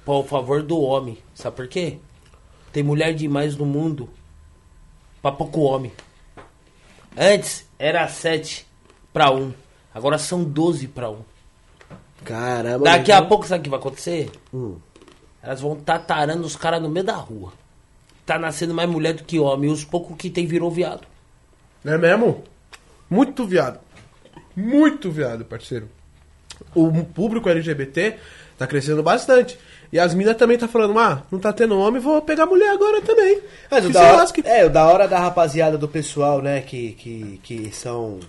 Por 0.03 0.25
favor 0.25 0.61
do 0.61 0.79
homem. 0.79 1.17
Sabe 1.33 1.55
por 1.55 1.67
quê? 1.67 1.97
Tem 2.71 2.83
mulher 2.83 3.13
demais 3.13 3.55
no 3.55 3.65
mundo 3.65 4.09
pra 5.21 5.31
pouco 5.31 5.61
homem. 5.61 5.91
Antes 7.17 7.65
era 7.79 8.07
7 8.07 8.67
pra 9.13 9.31
1. 9.31 9.53
Agora 9.93 10.17
são 10.17 10.43
12 10.43 10.87
pra 10.89 11.09
1. 11.09 11.17
Caramba. 12.23 12.83
Daqui 12.83 13.11
a 13.11 13.21
pouco, 13.23 13.47
sabe 13.47 13.61
o 13.61 13.63
que 13.63 13.69
vai 13.69 13.79
acontecer? 13.79 14.29
Hum. 14.53 14.75
Elas 15.41 15.61
vão 15.61 15.73
estar 15.73 15.99
tarando 15.99 16.45
os 16.45 16.55
caras 16.55 16.81
no 16.81 16.89
meio 16.89 17.05
da 17.05 17.15
rua. 17.15 17.53
Tá 18.25 18.39
nascendo 18.39 18.73
mais 18.73 18.89
mulher 18.89 19.13
do 19.13 19.23
que 19.23 19.39
homem. 19.39 19.69
E 19.69 19.73
os 19.73 19.83
poucos 19.83 20.15
que 20.17 20.29
tem 20.29 20.45
virou 20.47 20.71
viado. 20.71 21.01
Não 21.83 21.93
é 21.93 21.97
mesmo? 21.97 22.43
Muito 23.09 23.45
viado. 23.45 23.79
Muito 24.55 25.11
viado, 25.11 25.45
parceiro. 25.45 25.87
O 26.73 27.03
público 27.03 27.49
LGBT 27.49 28.15
tá 28.57 28.65
crescendo 28.65 29.03
bastante. 29.03 29.59
E 29.91 29.99
as 29.99 30.13
minas 30.13 30.35
também 30.37 30.57
tá 30.57 30.67
falando, 30.67 30.97
ah, 30.97 31.21
não 31.31 31.37
tá 31.39 31.53
tendo 31.53 31.77
homem, 31.77 32.01
vou 32.01 32.21
pegar 32.21 32.45
mulher 32.45 32.69
agora 32.71 33.01
também. 33.01 33.39
Mas 33.69 33.83
o 33.85 33.87
Que 33.87 33.93
da 33.93 33.99
se 33.99 34.05
hora, 34.05 34.17
lasque. 34.17 34.41
é, 34.45 34.65
o 34.65 34.69
da 34.69 34.85
hora 34.87 35.07
da 35.07 35.19
rapaziada 35.19 35.77
do 35.77 35.87
pessoal, 35.87 36.41
né, 36.41 36.61
que, 36.61 36.93
que, 36.93 37.39
que 37.43 37.71
são 37.73 38.19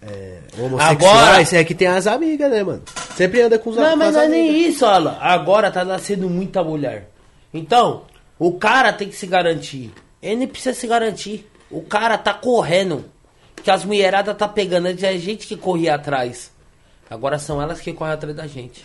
é, 0.00 0.38
homossexuais, 0.58 1.52
é 1.52 1.64
que 1.64 1.74
tem 1.74 1.88
as 1.88 2.06
amigas, 2.06 2.50
né, 2.50 2.62
mano? 2.62 2.82
Sempre 3.16 3.42
anda 3.42 3.58
com 3.58 3.70
os 3.70 3.76
Não, 3.76 3.96
mas 3.96 4.08
as 4.08 4.14
não 4.14 4.22
é 4.22 4.28
nem 4.28 4.68
isso, 4.68 4.84
Alan. 4.86 5.16
Agora 5.20 5.70
tá 5.70 5.84
nascendo 5.84 6.28
muita 6.30 6.62
mulher. 6.62 7.10
Então, 7.52 8.02
o 8.40 8.54
cara 8.58 8.92
tem 8.92 9.08
que 9.08 9.14
se 9.14 9.26
garantir. 9.28 9.92
Ele 10.20 10.46
precisa 10.48 10.74
se 10.74 10.86
garantir. 10.88 11.48
O 11.70 11.82
cara 11.82 12.18
tá 12.18 12.34
correndo. 12.34 13.04
Que 13.62 13.70
as 13.70 13.84
mulheradas 13.84 14.36
tá 14.36 14.48
pegando. 14.48 14.86
Antes 14.86 15.04
é 15.04 15.10
a 15.10 15.18
gente 15.18 15.46
que 15.46 15.56
corria 15.56 15.94
atrás. 15.94 16.50
Agora 17.08 17.38
são 17.38 17.60
elas 17.62 17.80
que 17.80 17.92
correm 17.92 18.14
atrás 18.14 18.34
da 18.34 18.46
gente. 18.46 18.84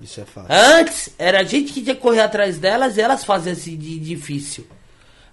Isso 0.00 0.20
é 0.20 0.24
fato. 0.24 0.46
Antes 0.50 1.10
era 1.18 1.40
a 1.40 1.44
gente 1.44 1.72
que 1.72 1.82
tinha 1.82 1.94
que 1.94 2.00
correr 2.00 2.20
atrás 2.20 2.58
delas 2.58 2.96
e 2.96 3.00
elas 3.00 3.24
faziam 3.24 3.52
esse 3.52 3.76
de 3.76 3.98
difícil. 4.00 4.66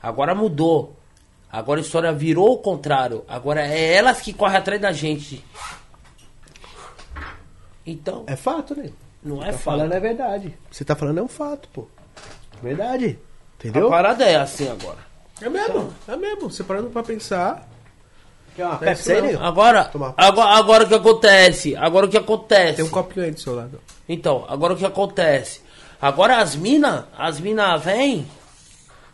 Agora 0.04 0.36
mudou. 0.36 0.96
Agora 1.52 1.80
a 1.80 1.84
história 1.84 2.12
virou 2.14 2.52
o 2.54 2.58
contrário. 2.58 3.24
Agora 3.28 3.66
é 3.66 3.94
elas 3.94 4.22
que 4.22 4.34
correm 4.34 4.58
atrás 4.58 4.80
da 4.82 4.92
gente. 4.92 5.44
Então, 7.86 8.24
É 8.28 8.36
fato, 8.36 8.76
né? 8.76 8.90
não 9.24 9.38
é 9.42 9.48
tá 9.48 9.52
fácil. 9.54 9.64
falando 9.64 9.94
é 9.94 10.00
verdade. 10.00 10.58
Você 10.70 10.86
tá 10.86 10.96
falando 10.96 11.18
é 11.20 11.24
um 11.24 11.28
fato, 11.28 11.68
pô. 11.70 11.88
Verdade. 12.62 13.18
A 13.64 13.68
Entendeu? 13.68 13.90
parada 13.90 14.26
é 14.26 14.36
assim 14.36 14.70
agora. 14.70 14.98
É 15.42 15.50
mesmo, 15.50 15.94
é 16.08 16.16
mesmo. 16.16 16.50
Você 16.50 16.64
parando 16.64 16.90
pra 16.90 17.04
pensar. 17.04 17.68
Quer 18.56 18.66
uma 18.66 18.76
É 18.76 18.78
Pepsi 18.78 19.12
aí, 19.14 19.22
nego? 19.22 19.44
Agora, 19.44 19.92
agora, 20.18 20.50
agora 20.50 20.84
o 20.84 20.88
que 20.88 20.96
acontece? 20.96 21.76
Agora 21.76 22.06
o 22.06 22.10
que 22.10 22.18
acontece? 22.18 22.76
Tem 22.78 22.86
um 22.86 22.90
copinho 22.90 23.26
aí 23.26 23.32
do 23.32 23.40
seu 23.40 23.56
lado. 23.56 23.80
Então, 24.10 24.46
agora 24.48 24.74
o 24.74 24.78
que 24.78 24.86
acontece? 24.86 25.62
Agora 26.02 26.38
as 26.38 26.56
minas, 26.56 27.06
as 27.18 27.40
minas 27.40 27.84
vêm. 27.84 28.28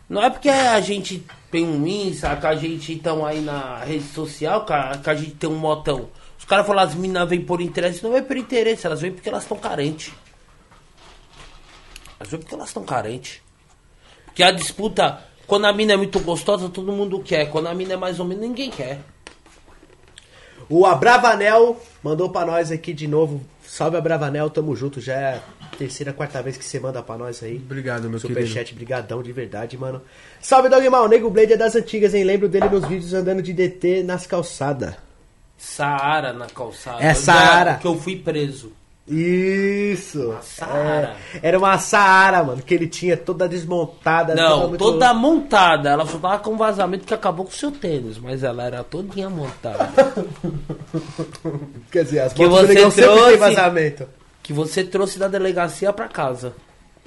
Não 0.08 0.22
é 0.22 0.30
porque 0.30 0.48
a 0.48 0.80
gente 0.80 1.24
tem 1.50 1.66
um 1.66 1.86
Insta, 1.86 2.34
que 2.36 2.46
a 2.46 2.54
gente 2.56 2.94
estão 2.94 3.24
aí 3.24 3.40
na 3.40 3.78
rede 3.84 4.04
social, 4.04 4.64
que 4.64 4.72
a, 4.72 4.96
que 4.96 5.10
a 5.10 5.14
gente 5.14 5.32
tem 5.32 5.50
um 5.50 5.56
motão. 5.58 6.08
Os 6.38 6.46
caras 6.46 6.66
falam 6.66 6.82
as 6.82 6.94
minas 6.94 7.28
vêm 7.28 7.42
por 7.44 7.60
interesse, 7.60 8.02
não 8.02 8.12
vem 8.12 8.22
por 8.22 8.36
interesse, 8.36 8.86
elas 8.86 9.02
vêm 9.02 9.12
porque 9.12 9.28
elas 9.28 9.42
estão 9.42 9.58
carentes. 9.58 10.12
Elas 12.18 12.30
vêm 12.30 12.40
porque 12.40 12.54
elas 12.54 12.68
estão 12.68 12.84
carentes. 12.84 13.42
Porque 14.38 14.44
a 14.44 14.52
disputa, 14.52 15.18
quando 15.48 15.64
a 15.64 15.72
mina 15.72 15.94
é 15.94 15.96
muito 15.96 16.20
gostosa, 16.20 16.68
todo 16.68 16.92
mundo 16.92 17.18
quer. 17.18 17.50
Quando 17.50 17.66
a 17.66 17.74
mina 17.74 17.94
é 17.94 17.96
mais 17.96 18.20
ou 18.20 18.24
menos, 18.24 18.40
ninguém 18.40 18.70
quer. 18.70 19.00
O 20.68 20.86
Abravanel 20.86 21.76
mandou 22.04 22.30
pra 22.30 22.46
nós 22.46 22.70
aqui 22.70 22.92
de 22.92 23.08
novo. 23.08 23.42
Salve 23.66 23.96
Abravanel, 23.96 24.48
tamo 24.48 24.76
junto. 24.76 25.00
Já 25.00 25.14
é 25.14 25.42
a 25.60 25.76
terceira, 25.76 26.12
quarta 26.12 26.40
vez 26.40 26.56
que 26.56 26.64
você 26.64 26.78
manda 26.78 27.02
pra 27.02 27.18
nós 27.18 27.42
aí. 27.42 27.56
Obrigado, 27.56 28.08
meu 28.08 28.20
querido. 28.20 28.40
Superchat, 28.40 28.72
brigadão 28.76 29.24
de 29.24 29.32
verdade, 29.32 29.76
mano. 29.76 30.00
Salve 30.40 30.68
Dogmal, 30.68 31.08
Nego 31.08 31.30
Blade 31.30 31.54
é 31.54 31.56
das 31.56 31.74
antigas, 31.74 32.14
hein? 32.14 32.22
Lembro 32.22 32.48
dele 32.48 32.68
nos 32.68 32.86
vídeos 32.86 33.12
andando 33.14 33.42
de 33.42 33.52
DT 33.52 34.04
nas 34.04 34.24
calçadas. 34.24 34.94
Saara 35.56 36.32
na 36.32 36.46
calçada. 36.46 37.02
É 37.02 37.12
Saara. 37.12 37.74
Que 37.74 37.88
eu 37.88 37.98
fui 37.98 38.14
preso. 38.14 38.70
Isso. 39.08 40.30
Uma 40.30 40.42
Saara. 40.42 41.16
É, 41.34 41.48
era 41.48 41.58
uma 41.58 41.78
Saara, 41.78 42.44
mano, 42.44 42.62
que 42.62 42.74
ele 42.74 42.86
tinha 42.86 43.16
toda 43.16 43.48
desmontada. 43.48 44.34
Não, 44.34 44.76
toda 44.76 45.14
montada. 45.14 45.90
Ela 45.90 46.06
só 46.06 46.18
tava 46.18 46.38
com 46.40 46.56
vazamento 46.56 47.06
que 47.06 47.14
acabou 47.14 47.46
com 47.46 47.50
o 47.52 47.54
seu 47.54 47.70
tênis, 47.72 48.18
mas 48.18 48.42
ela 48.42 48.64
era 48.64 48.84
todinha 48.84 49.30
montada. 49.30 49.90
Quer 51.90 52.04
dizer, 52.04 52.20
as 52.20 52.32
Que 52.32 52.46
você 52.46 52.74
trouxe- 52.74 53.02
tem 53.02 53.36
vazamento. 53.38 54.08
que 54.42 54.52
você 54.52 54.84
trouxe 54.84 55.18
da 55.18 55.26
delegacia 55.28 55.92
pra 55.92 56.06
casa. 56.08 56.52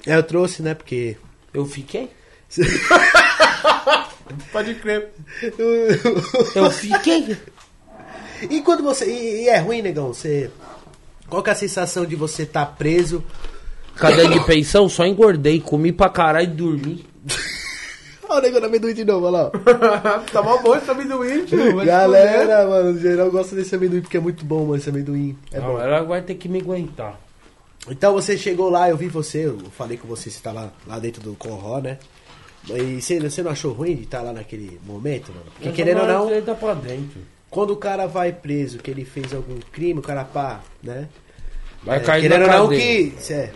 É, 0.06 0.16
eu 0.16 0.22
trouxe, 0.22 0.62
né, 0.62 0.74
porque... 0.74 1.16
Eu 1.54 1.64
fiquei? 1.66 2.10
Pode 4.52 4.74
crer. 4.76 5.10
Eu 6.54 6.70
fiquei. 6.70 7.36
E 8.48 8.60
quando 8.62 8.82
você. 8.82 9.04
E, 9.06 9.44
e 9.44 9.48
é 9.48 9.58
ruim, 9.58 9.82
negão? 9.82 10.08
Você. 10.08 10.50
Qual 11.32 11.42
que 11.42 11.48
é 11.48 11.54
a 11.54 11.56
sensação 11.56 12.04
de 12.04 12.14
você 12.14 12.42
estar 12.42 12.66
preso? 12.76 13.24
Cadê 13.96 14.28
de 14.28 14.44
pensão? 14.44 14.86
Só 14.86 15.06
engordei, 15.06 15.60
comi 15.60 15.90
pra 15.90 16.10
caralho 16.10 16.44
e 16.44 16.54
dormi. 16.54 17.06
Olha 18.28 18.38
o 18.38 18.42
negão 18.42 18.60
da 18.60 18.66
amendoim 18.66 18.92
de 18.92 19.02
novo, 19.02 19.26
olha 19.26 19.44
lá. 19.44 20.22
tá 20.30 20.42
mal 20.42 20.62
bom 20.62 20.76
esse 20.76 20.90
amendoim, 20.90 21.46
tio. 21.46 21.76
Galera, 21.86 22.68
mano, 22.68 22.98
geral 22.98 23.30
gosta 23.30 23.56
desse 23.56 23.74
amendoim 23.74 24.02
porque 24.02 24.18
é 24.18 24.20
muito 24.20 24.44
bom, 24.44 24.60
mano, 24.66 24.76
esse 24.76 24.90
amendoim. 24.90 25.34
É 25.50 25.58
Não, 25.58 25.68
bom. 25.68 25.80
ela 25.80 26.02
vai 26.02 26.20
ter 26.20 26.34
que 26.34 26.50
me 26.50 26.60
aguentar. 26.60 27.18
Então 27.88 28.12
você 28.12 28.36
chegou 28.36 28.68
lá, 28.68 28.90
eu 28.90 28.96
vi 28.98 29.08
você, 29.08 29.46
eu 29.46 29.58
falei 29.76 29.96
com 29.96 30.06
você, 30.06 30.28
você 30.30 30.40
tá 30.42 30.52
lá, 30.52 30.70
lá 30.86 30.98
dentro 30.98 31.22
do 31.22 31.34
Conró, 31.34 31.80
né? 31.80 31.96
E 32.68 33.00
você, 33.00 33.18
você 33.18 33.42
não 33.42 33.50
achou 33.52 33.72
ruim 33.72 33.96
de 33.96 34.02
estar 34.02 34.20
lá 34.20 34.34
naquele 34.34 34.78
momento, 34.86 35.32
mano? 35.32 35.46
Porque 35.54 35.72
querendo 35.72 36.02
ou 36.02 36.06
não, 36.06 36.30
Ele 36.30 36.42
tá 36.42 36.54
pra 36.54 36.74
dentro. 36.74 37.20
quando 37.50 37.70
o 37.72 37.76
cara 37.76 38.06
vai 38.06 38.32
preso, 38.32 38.78
que 38.78 38.90
ele 38.90 39.04
fez 39.06 39.32
algum 39.34 39.58
crime, 39.72 39.98
o 39.98 40.02
cara 40.02 40.24
pá, 40.24 40.60
né? 40.82 41.08
Vai 41.84 41.98
É, 41.98 42.00
cair 42.00 42.22
querendo 42.22 42.46
na 42.46 42.62
ou 42.62 42.70
não 42.70 42.76
que 42.76 43.12
cê, 43.18 43.50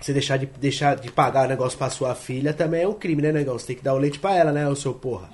você 0.00 0.12
deixar 0.12 0.36
de, 0.38 0.46
deixar 0.46 0.96
de 0.96 1.10
pagar 1.10 1.44
o 1.44 1.48
negócio 1.48 1.76
pra 1.76 1.90
sua 1.90 2.14
filha 2.14 2.54
também 2.54 2.82
é 2.82 2.88
um 2.88 2.94
crime, 2.94 3.20
né, 3.20 3.32
negão? 3.32 3.58
Você 3.58 3.66
tem 3.68 3.76
que 3.76 3.82
dar 3.84 3.94
o 3.94 3.98
leite 3.98 4.18
pra 4.18 4.34
ela, 4.34 4.50
né, 4.52 4.66
o 4.68 4.74
seu 4.74 4.94
porra. 4.94 5.28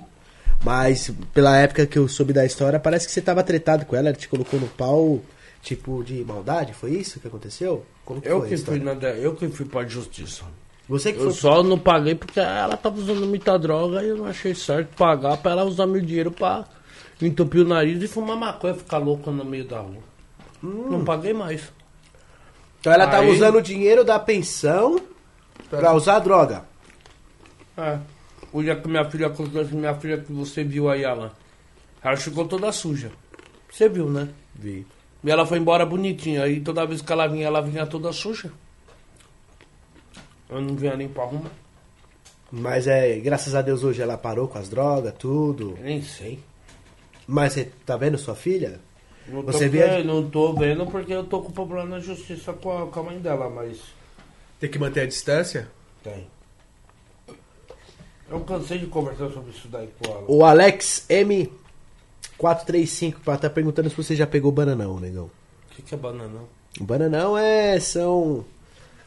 Mas 0.63 1.11
pela 1.33 1.57
época 1.57 1.85
que 1.85 1.97
eu 1.97 2.07
soube 2.07 2.33
da 2.33 2.45
história, 2.45 2.79
parece 2.79 3.05
que 3.07 3.13
você 3.13 3.21
tava 3.21 3.43
tretado 3.43 3.85
com 3.85 3.95
ela, 3.95 4.09
ela 4.09 4.17
te 4.17 4.27
colocou 4.27 4.59
no 4.59 4.67
pau, 4.67 5.21
tipo, 5.61 6.03
de 6.03 6.23
maldade, 6.25 6.73
foi 6.73 6.91
isso 6.91 7.19
que 7.19 7.27
aconteceu? 7.27 7.85
Como 8.03 8.21
que 8.21 8.27
Eu 8.27 8.39
foi 8.39 8.49
que, 8.49 8.57
fui 8.57 8.79
na, 8.79 8.93
eu 8.93 9.35
que 9.35 9.47
fui 9.49 9.65
pra 9.65 9.85
justiça. 9.85 10.43
Você 10.89 11.11
que 11.13 11.19
Eu 11.19 11.25
foi... 11.25 11.33
só 11.33 11.63
não 11.63 11.77
paguei 11.77 12.15
porque 12.15 12.39
ela 12.39 12.75
tava 12.75 12.97
usando 12.99 13.25
muita 13.27 13.57
droga 13.59 14.01
e 14.03 14.09
eu 14.09 14.17
não 14.17 14.25
achei 14.25 14.55
certo 14.55 14.95
pagar 14.95 15.37
pra 15.37 15.51
ela 15.51 15.63
usar 15.65 15.85
meu 15.85 16.01
dinheiro 16.01 16.31
pra 16.31 16.65
entupir 17.21 17.61
o 17.61 17.67
nariz 17.67 18.01
e 18.01 18.07
fumar 18.07 18.37
maconha 18.37 18.73
e 18.73 18.77
ficar 18.77 18.97
louca 18.97 19.29
no 19.29 19.43
meio 19.45 19.65
da 19.65 19.79
rua. 19.79 20.01
Não 20.61 21.03
paguei 21.03 21.33
mais. 21.33 21.71
Então 22.79 22.93
ela 22.93 23.07
tava 23.07 23.23
Aí- 23.23 23.31
usando 23.31 23.55
o 23.55 23.61
dinheiro 23.61 24.03
da 24.03 24.19
pensão 24.19 24.99
pra 25.69 25.93
usar 25.93 26.19
droga. 26.19 26.63
É. 27.77 27.99
O 28.51 28.61
dia 28.61 28.75
que 28.75 28.87
minha 28.87 29.05
filha 29.09 29.27
aconteceu, 29.27 29.77
minha 29.77 29.93
filha 29.95 30.17
que 30.19 30.31
você 30.31 30.63
viu 30.63 30.89
aí, 30.89 31.03
Alan. 31.05 31.31
Ela 32.03 32.15
ficou 32.15 32.47
toda 32.47 32.71
suja. 32.71 33.11
Você 33.69 33.89
viu, 33.89 34.09
né? 34.09 34.29
Vi. 34.55 34.85
E 35.23 35.29
ela 35.31 35.45
foi 35.45 35.57
embora 35.57 35.85
bonitinha. 35.85 36.43
Aí 36.43 36.61
toda 36.61 36.85
vez 36.85 37.01
que 37.01 37.11
ela 37.11 37.27
vinha, 37.27 37.47
ela 37.47 37.61
vinha 37.61 37.85
toda 37.85 38.11
suja. 38.13 38.51
Eu 40.49 40.61
não 40.61 40.75
vinha 40.75 40.95
nem 40.95 41.09
pra 41.09 41.23
arrumar. 41.23 41.51
Mas 42.49 42.87
é, 42.87 43.17
graças 43.19 43.53
a 43.53 43.61
Deus 43.61 43.83
hoje 43.83 44.01
ela 44.01 44.17
parou 44.17 44.47
com 44.47 44.57
as 44.57 44.69
drogas, 44.69 45.13
tudo. 45.19 45.75
Eu 45.77 45.83
nem 45.83 46.01
sei. 46.01 46.39
Mas 47.27 47.53
você 47.53 47.69
tá 47.85 47.97
vendo 47.97 48.17
sua 48.17 48.35
filha? 48.35 48.79
Não 49.27 49.43
tô, 49.43 49.51
Você 49.51 49.67
vendo, 49.67 50.05
não 50.05 50.29
tô 50.29 50.53
vendo 50.53 50.85
porque 50.87 51.13
eu 51.13 51.23
tô 51.25 51.41
com 51.41 51.51
problema 51.51 51.89
na 51.89 51.99
justiça 51.99 52.53
com 52.53 52.83
a, 52.83 52.87
com 52.87 52.99
a 52.99 53.03
mãe 53.03 53.19
dela, 53.19 53.49
mas 53.49 53.79
Tem 54.59 54.69
que 54.69 54.79
manter 54.79 55.01
a 55.01 55.05
distância? 55.05 55.67
tem. 56.03 56.27
Eu 58.29 58.41
cansei 58.41 58.77
de 58.77 58.87
conversar 58.87 59.29
sobre 59.31 59.51
isso 59.51 59.67
daí 59.69 59.89
com 59.99 60.11
ela. 60.11 60.25
O 60.27 60.43
Alex 60.43 61.05
M435 61.09 63.37
tá 63.39 63.49
perguntando 63.49 63.89
se 63.89 63.95
você 63.95 64.13
já 64.15 64.27
pegou 64.27 64.51
bananão, 64.51 64.99
negão. 64.99 65.31
O 65.71 65.75
que, 65.75 65.81
que 65.81 65.95
é 65.95 65.97
bananão? 65.97 66.45
O 66.79 66.83
bananão 66.83 67.37
é. 67.37 67.79
são. 67.79 68.43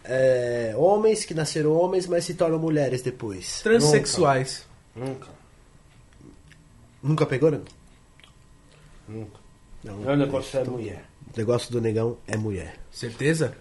é, 0.05 0.73
homens 0.77 1.25
que 1.27 1.35
nasceram 1.35 1.73
homens, 1.73 2.07
mas 2.07 2.25
se 2.25 2.33
tornam 2.35 2.59
mulheres 2.59 3.03
depois. 3.03 3.61
Transsexuais. 3.62 4.66
Nunca, 4.97 5.29
Nunca 7.03 7.26
pegou, 7.26 7.51
não? 7.51 7.61
nunca. 9.09 9.39
Não. 9.85 9.97
Meu 9.97 10.17
negócio 10.17 10.61
é 10.61 10.65
mulher. 10.65 11.05
O 11.35 11.39
negócio 11.39 11.73
do 11.73 11.81
negão 11.81 12.17
é 12.27 12.37
mulher. 12.37 12.75
Certeza? 12.91 13.55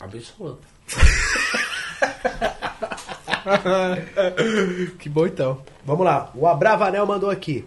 Absoluta. 0.00 0.66
que 4.98 5.08
bom 5.08 5.26
então. 5.26 5.62
Vamos 5.84 6.04
lá, 6.04 6.30
o 6.34 6.46
Abravanel 6.46 7.06
mandou 7.06 7.30
aqui. 7.30 7.64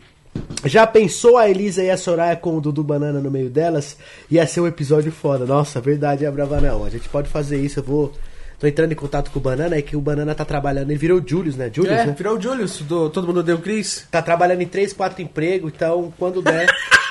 Já 0.66 0.86
pensou 0.86 1.38
a 1.38 1.50
Elisa 1.50 1.84
e 1.84 1.90
a 1.90 1.98
Soraya 1.98 2.36
com 2.36 2.58
o 2.58 2.62
Dudu 2.62 2.84
Banana 2.84 3.20
no 3.20 3.32
meio 3.32 3.50
delas? 3.50 3.98
Ia 4.30 4.46
ser 4.48 4.62
um 4.62 4.68
episódio 4.68 5.12
foda. 5.12 5.46
Nossa, 5.46 5.80
verdade, 5.80 6.26
Abravanel. 6.26 6.84
A 6.84 6.90
gente 6.90 7.08
pode 7.08 7.30
fazer 7.30 7.58
isso. 7.58 7.80
Eu 7.80 7.84
vou. 7.84 8.12
Tô 8.60 8.68
entrando 8.68 8.92
em 8.92 8.96
contato 8.96 9.32
com 9.32 9.40
o 9.40 9.42
Banana, 9.42 9.76
é 9.76 9.82
que 9.82 9.98
o 9.98 10.02
Banana 10.02 10.34
tá 10.34 10.46
trabalhando. 10.46 10.90
Ele 10.90 10.98
virou 10.98 11.20
o 11.20 11.28
Julius, 11.28 11.58
né? 11.58 11.70
Julius, 11.74 11.94
É, 11.94 12.06
né? 12.06 12.16
virou 12.18 12.38
o 12.38 12.42
Julius, 12.42 12.82
do 12.82 13.10
Todo 13.10 13.28
Mundo 13.28 13.44
Deu 13.44 13.60
Cris. 13.60 14.08
Tá 14.10 14.22
trabalhando 14.22 14.62
em 14.62 14.68
três, 14.68 14.94
quatro 14.94 15.22
empregos, 15.22 15.72
então 15.76 16.14
quando 16.18 16.42
der. 16.42 16.68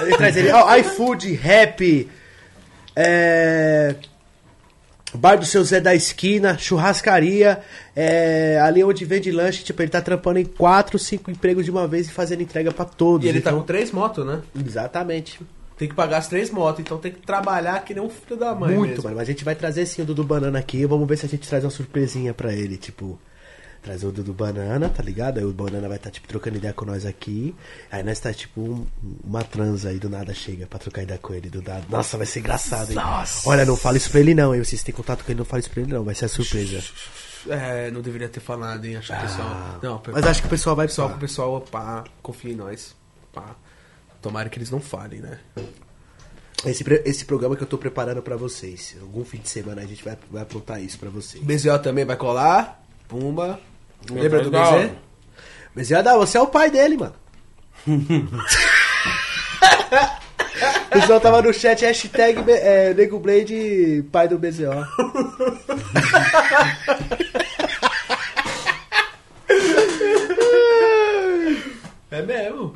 ele 0.00 0.16
traz 0.16 0.36
ele. 0.36 0.50
Ó, 0.52 0.76
iFood, 0.76 1.32
rap. 1.34 2.08
É. 2.94 3.94
Bar 5.14 5.36
do 5.38 5.46
seu 5.46 5.64
Zé 5.64 5.80
da 5.80 5.94
esquina, 5.94 6.58
churrascaria, 6.58 7.60
é, 7.94 8.60
ali 8.62 8.84
onde 8.84 9.02
vende 9.04 9.30
lanche, 9.32 9.64
tipo, 9.64 9.80
ele 9.80 9.90
tá 9.90 10.02
trampando 10.02 10.38
em 10.38 10.44
quatro, 10.44 10.98
cinco 10.98 11.30
empregos 11.30 11.64
de 11.64 11.70
uma 11.70 11.86
vez 11.88 12.08
e 12.08 12.10
fazendo 12.10 12.42
entrega 12.42 12.70
pra 12.70 12.84
todos. 12.84 13.24
E 13.24 13.28
ele 13.30 13.40
tá 13.40 13.50
então- 13.50 13.60
com 13.60 13.66
três 13.66 13.90
motos, 13.92 14.26
né? 14.26 14.40
Exatamente. 14.62 15.40
Tem 15.78 15.88
que 15.88 15.94
pagar 15.94 16.18
as 16.18 16.28
três 16.28 16.50
motos, 16.50 16.80
então 16.80 16.98
tem 16.98 17.12
que 17.12 17.20
trabalhar 17.20 17.82
que 17.84 17.94
nem 17.94 18.02
um 18.02 18.10
filho 18.10 18.38
da 18.38 18.54
mãe 18.54 18.74
Muito, 18.74 18.88
mesmo. 18.90 19.04
mano. 19.04 19.16
Mas 19.16 19.28
a 19.28 19.30
gente 19.32 19.44
vai 19.44 19.54
trazer 19.54 19.86
sim 19.86 20.02
o 20.02 20.04
Dudu 20.04 20.24
Banana 20.24 20.58
aqui. 20.58 20.84
Vamos 20.84 21.06
ver 21.08 21.16
se 21.16 21.24
a 21.24 21.28
gente 21.28 21.48
traz 21.48 21.64
uma 21.64 21.70
surpresinha 21.70 22.34
pra 22.34 22.52
ele. 22.52 22.76
Tipo, 22.76 23.18
trazer 23.86 24.04
o 24.06 24.10
Dudu 24.12 24.32
Banana, 24.32 24.88
tá 24.88 25.00
ligado? 25.02 25.38
Aí 25.38 25.44
o 25.44 25.52
Banana 25.52 25.86
vai 25.86 25.96
estar, 25.96 26.10
tipo, 26.10 26.26
trocando 26.26 26.56
ideia 26.56 26.74
com 26.74 26.84
nós 26.84 27.06
aqui. 27.06 27.54
Aí 27.90 28.02
nós 28.02 28.18
tá, 28.18 28.34
tipo, 28.34 28.60
um- 28.60 28.86
uma 29.24 29.44
transa 29.44 29.90
aí 29.90 29.98
do 30.00 30.10
nada 30.10 30.34
chega 30.34 30.66
pra 30.66 30.76
trocar 30.78 31.02
ideia 31.04 31.18
com 31.20 31.32
ele. 31.32 31.48
Do 31.48 31.62
nada. 31.62 31.84
Nossa, 31.88 32.16
vai 32.16 32.26
ser 32.26 32.40
engraçado, 32.40 32.90
hein? 32.90 32.96
Nossa. 32.96 33.48
Olha, 33.48 33.64
não 33.64 33.76
fala 33.76 33.96
isso 33.96 34.10
pra 34.10 34.18
ele 34.18 34.34
não, 34.34 34.52
hein? 34.52 34.62
Vocês 34.64 34.82
têm 34.82 34.92
contato 34.92 35.24
com 35.24 35.30
ele, 35.30 35.38
não 35.38 35.44
fala 35.44 35.60
isso 35.60 35.70
pra 35.70 35.82
ele 35.82 35.92
não. 35.92 36.02
Vai 36.02 36.14
ser 36.16 36.24
a 36.24 36.28
surpresa. 36.28 36.82
É, 37.48 37.90
não 37.92 38.00
deveria 38.02 38.28
ter 38.28 38.40
falado, 38.40 38.84
hein? 38.84 38.96
Acho 38.96 39.12
que 39.12 39.18
o 39.18 39.22
pessoal. 39.22 39.78
Não, 39.80 40.02
Mas 40.12 40.26
acho 40.26 40.40
que 40.42 40.46
o 40.48 40.50
pessoal 40.50 40.74
vai 40.74 40.86
pessoal, 40.88 41.10
pessoal. 41.16 41.56
o 41.56 41.60
pessoal, 41.60 42.02
pá, 42.02 42.04
confia 42.20 42.52
em 42.52 42.56
nós. 42.56 42.94
Pá. 43.32 43.54
Tomara 44.20 44.48
que 44.48 44.58
eles 44.58 44.70
não 44.70 44.80
falem, 44.80 45.20
né? 45.20 45.38
Esse, 46.64 46.82
esse 47.04 47.24
programa 47.24 47.54
que 47.54 47.62
eu 47.62 47.66
tô 47.68 47.78
preparando 47.78 48.20
pra 48.20 48.36
vocês. 48.36 48.96
Algum 49.00 49.24
fim 49.24 49.38
de 49.38 49.48
semana 49.48 49.82
a 49.82 49.86
gente 49.86 50.02
vai, 50.02 50.18
vai 50.28 50.42
aprontar 50.42 50.82
isso 50.82 50.98
pra 50.98 51.08
vocês. 51.08 51.44
BZO 51.44 51.78
também 51.78 52.04
vai 52.04 52.16
colar. 52.16 52.82
Pumba. 53.06 53.60
Meu 54.10 54.22
Lembra 54.22 54.42
do 54.42 54.56
hora. 54.56 54.96
Mas 55.74 55.90
ia 55.90 56.02
dar, 56.02 56.16
você 56.16 56.38
é 56.38 56.40
o 56.40 56.46
pai 56.46 56.70
dele, 56.70 56.96
mano. 56.96 57.14
o 60.86 60.90
pessoal 60.90 61.20
tava 61.20 61.42
no 61.42 61.52
chat, 61.52 61.84
hashtag 61.84 62.42
é, 62.50 62.94
Nego 62.94 63.18
Blade, 63.18 64.02
pai 64.10 64.28
do 64.28 64.38
BZO. 64.38 64.64
É 72.16 72.22
mesmo. 72.22 72.72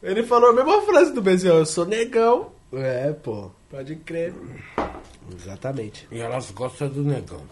Ele 0.00 0.22
falou 0.22 0.50
a 0.50 0.52
mesma 0.52 0.80
frase 0.82 1.12
do 1.12 1.20
BZO. 1.20 1.48
Eu 1.48 1.66
sou 1.66 1.84
negão. 1.84 2.52
É, 2.72 3.12
pô. 3.12 3.50
Pode 3.68 3.96
crer. 3.96 4.32
Exatamente. 5.34 6.06
E 6.10 6.20
elas 6.20 6.52
gostam 6.52 6.88
do 6.88 7.02
negão. 7.02 7.42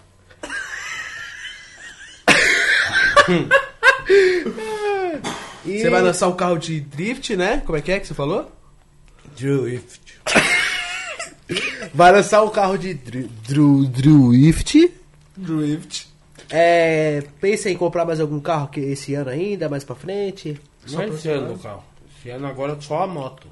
E... 5.64 5.78
Você 5.80 5.90
vai 5.90 6.00
lançar 6.02 6.28
um 6.28 6.34
carro 6.36 6.56
de 6.58 6.80
drift, 6.80 7.36
né? 7.36 7.62
Como 7.66 7.76
é 7.76 7.82
que 7.82 7.92
é 7.92 8.00
que 8.00 8.06
você 8.06 8.14
falou? 8.14 8.50
Drift. 9.36 10.00
Vai 11.92 12.12
lançar 12.12 12.42
um 12.42 12.48
carro 12.50 12.78
de 12.78 12.94
dri- 12.94 13.30
dru, 13.46 13.84
Drift. 13.86 14.92
Drift. 15.36 16.08
É, 16.50 17.22
pensa 17.40 17.68
em 17.68 17.76
comprar 17.76 18.04
mais 18.06 18.20
algum 18.20 18.40
carro 18.40 18.68
que 18.68 18.80
esse 18.80 19.14
ano 19.14 19.28
ainda, 19.30 19.68
mais 19.68 19.84
pra 19.84 19.94
frente? 19.94 20.58
Não 20.90 21.02
é 21.02 21.08
esse 21.08 21.28
ano, 21.28 21.58
carro. 21.58 21.84
Esse 22.18 22.30
ano 22.30 22.46
agora 22.46 22.72
é 22.72 22.80
só 22.80 23.02
a 23.02 23.06
moto. 23.06 23.46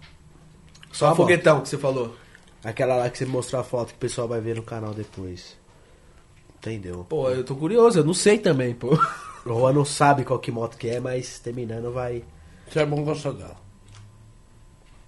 Só 0.93 1.07
Tá 1.09 1.13
a 1.13 1.17
foguetão 1.17 1.61
que 1.61 1.69
você 1.69 1.77
falou. 1.77 2.17
Aquela 2.65 2.97
lá 2.97 3.11
que 3.11 3.19
você 3.19 3.27
mostrou 3.27 3.61
a 3.61 3.65
foto 3.65 3.89
que 3.89 3.95
o 3.95 3.99
pessoal 3.99 4.27
vai 4.27 4.41
ver 4.41 4.57
no 4.57 4.63
canal 4.63 4.95
depois. 4.95 5.55
Entendeu? 6.59 7.05
Pô, 7.09 7.29
eu 7.31 7.45
tô 7.45 7.55
curioso, 7.55 7.99
eu 7.99 8.05
não 8.05 8.15
sei 8.15 8.39
também, 8.39 8.73
pô. 8.75 8.99
O 9.47 9.61
Juan 9.61 9.73
não 9.73 9.85
sabe 9.85 10.25
qual 10.25 10.41
que 10.41 10.51
moto 10.51 10.77
que 10.77 10.89
é, 10.89 10.99
mas 10.99 11.39
terminando 11.39 11.93
vai. 11.93 12.25
Seu 12.71 12.83
irmão 12.83 13.05
gosta 13.05 13.33
dela. 13.33 13.57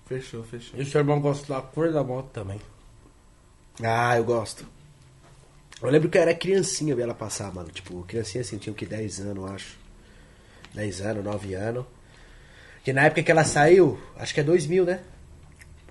Fechou, 0.06 0.44
fechou. 0.44 0.81
E 0.81 0.86
seu 0.86 1.01
irmão 1.01 1.20
gosta 1.20 1.52
da 1.52 1.60
cor 1.60 1.93
da 1.93 2.05
moto 2.05 2.31
também. 2.32 2.60
Ah, 3.82 4.16
eu 4.16 4.24
gosto. 4.24 4.65
Eu 5.82 5.90
lembro 5.90 6.09
que 6.09 6.16
eu 6.16 6.23
era 6.23 6.35
criancinha 6.35 6.94
ver 6.94 7.02
ela 7.02 7.15
passar, 7.15 7.52
mano. 7.52 7.69
Tipo, 7.70 8.02
criancinha 8.05 8.43
assim, 8.43 8.59
tinha 8.59 8.73
o 8.73 8.77
que 8.77 8.86
10 8.86 9.20
anos, 9.20 9.36
eu 9.36 9.47
acho. 9.52 9.77
10 10.73 11.01
anos, 11.01 11.24
9 11.24 11.55
anos. 11.55 11.85
Que 12.85 12.93
na 12.93 13.02
época 13.02 13.23
que 13.24 13.31
ela 13.31 13.44
saiu, 13.44 13.98
acho 14.16 14.32
que 14.32 14.40
é 14.40 14.44
2000, 14.44 14.85
né? 14.85 15.01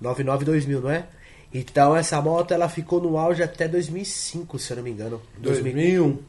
99, 0.00 0.44
2000, 0.46 0.80
não 0.80 0.90
é? 0.90 1.06
Então 1.52 1.94
essa 1.94 2.20
moto 2.20 2.52
ela 2.52 2.68
ficou 2.68 3.00
no 3.00 3.18
auge 3.18 3.42
até 3.42 3.68
2005, 3.68 4.58
se 4.58 4.72
eu 4.72 4.78
não 4.78 4.84
me 4.84 4.90
engano. 4.90 5.20
2000. 5.38 5.72
2001. 5.72 6.27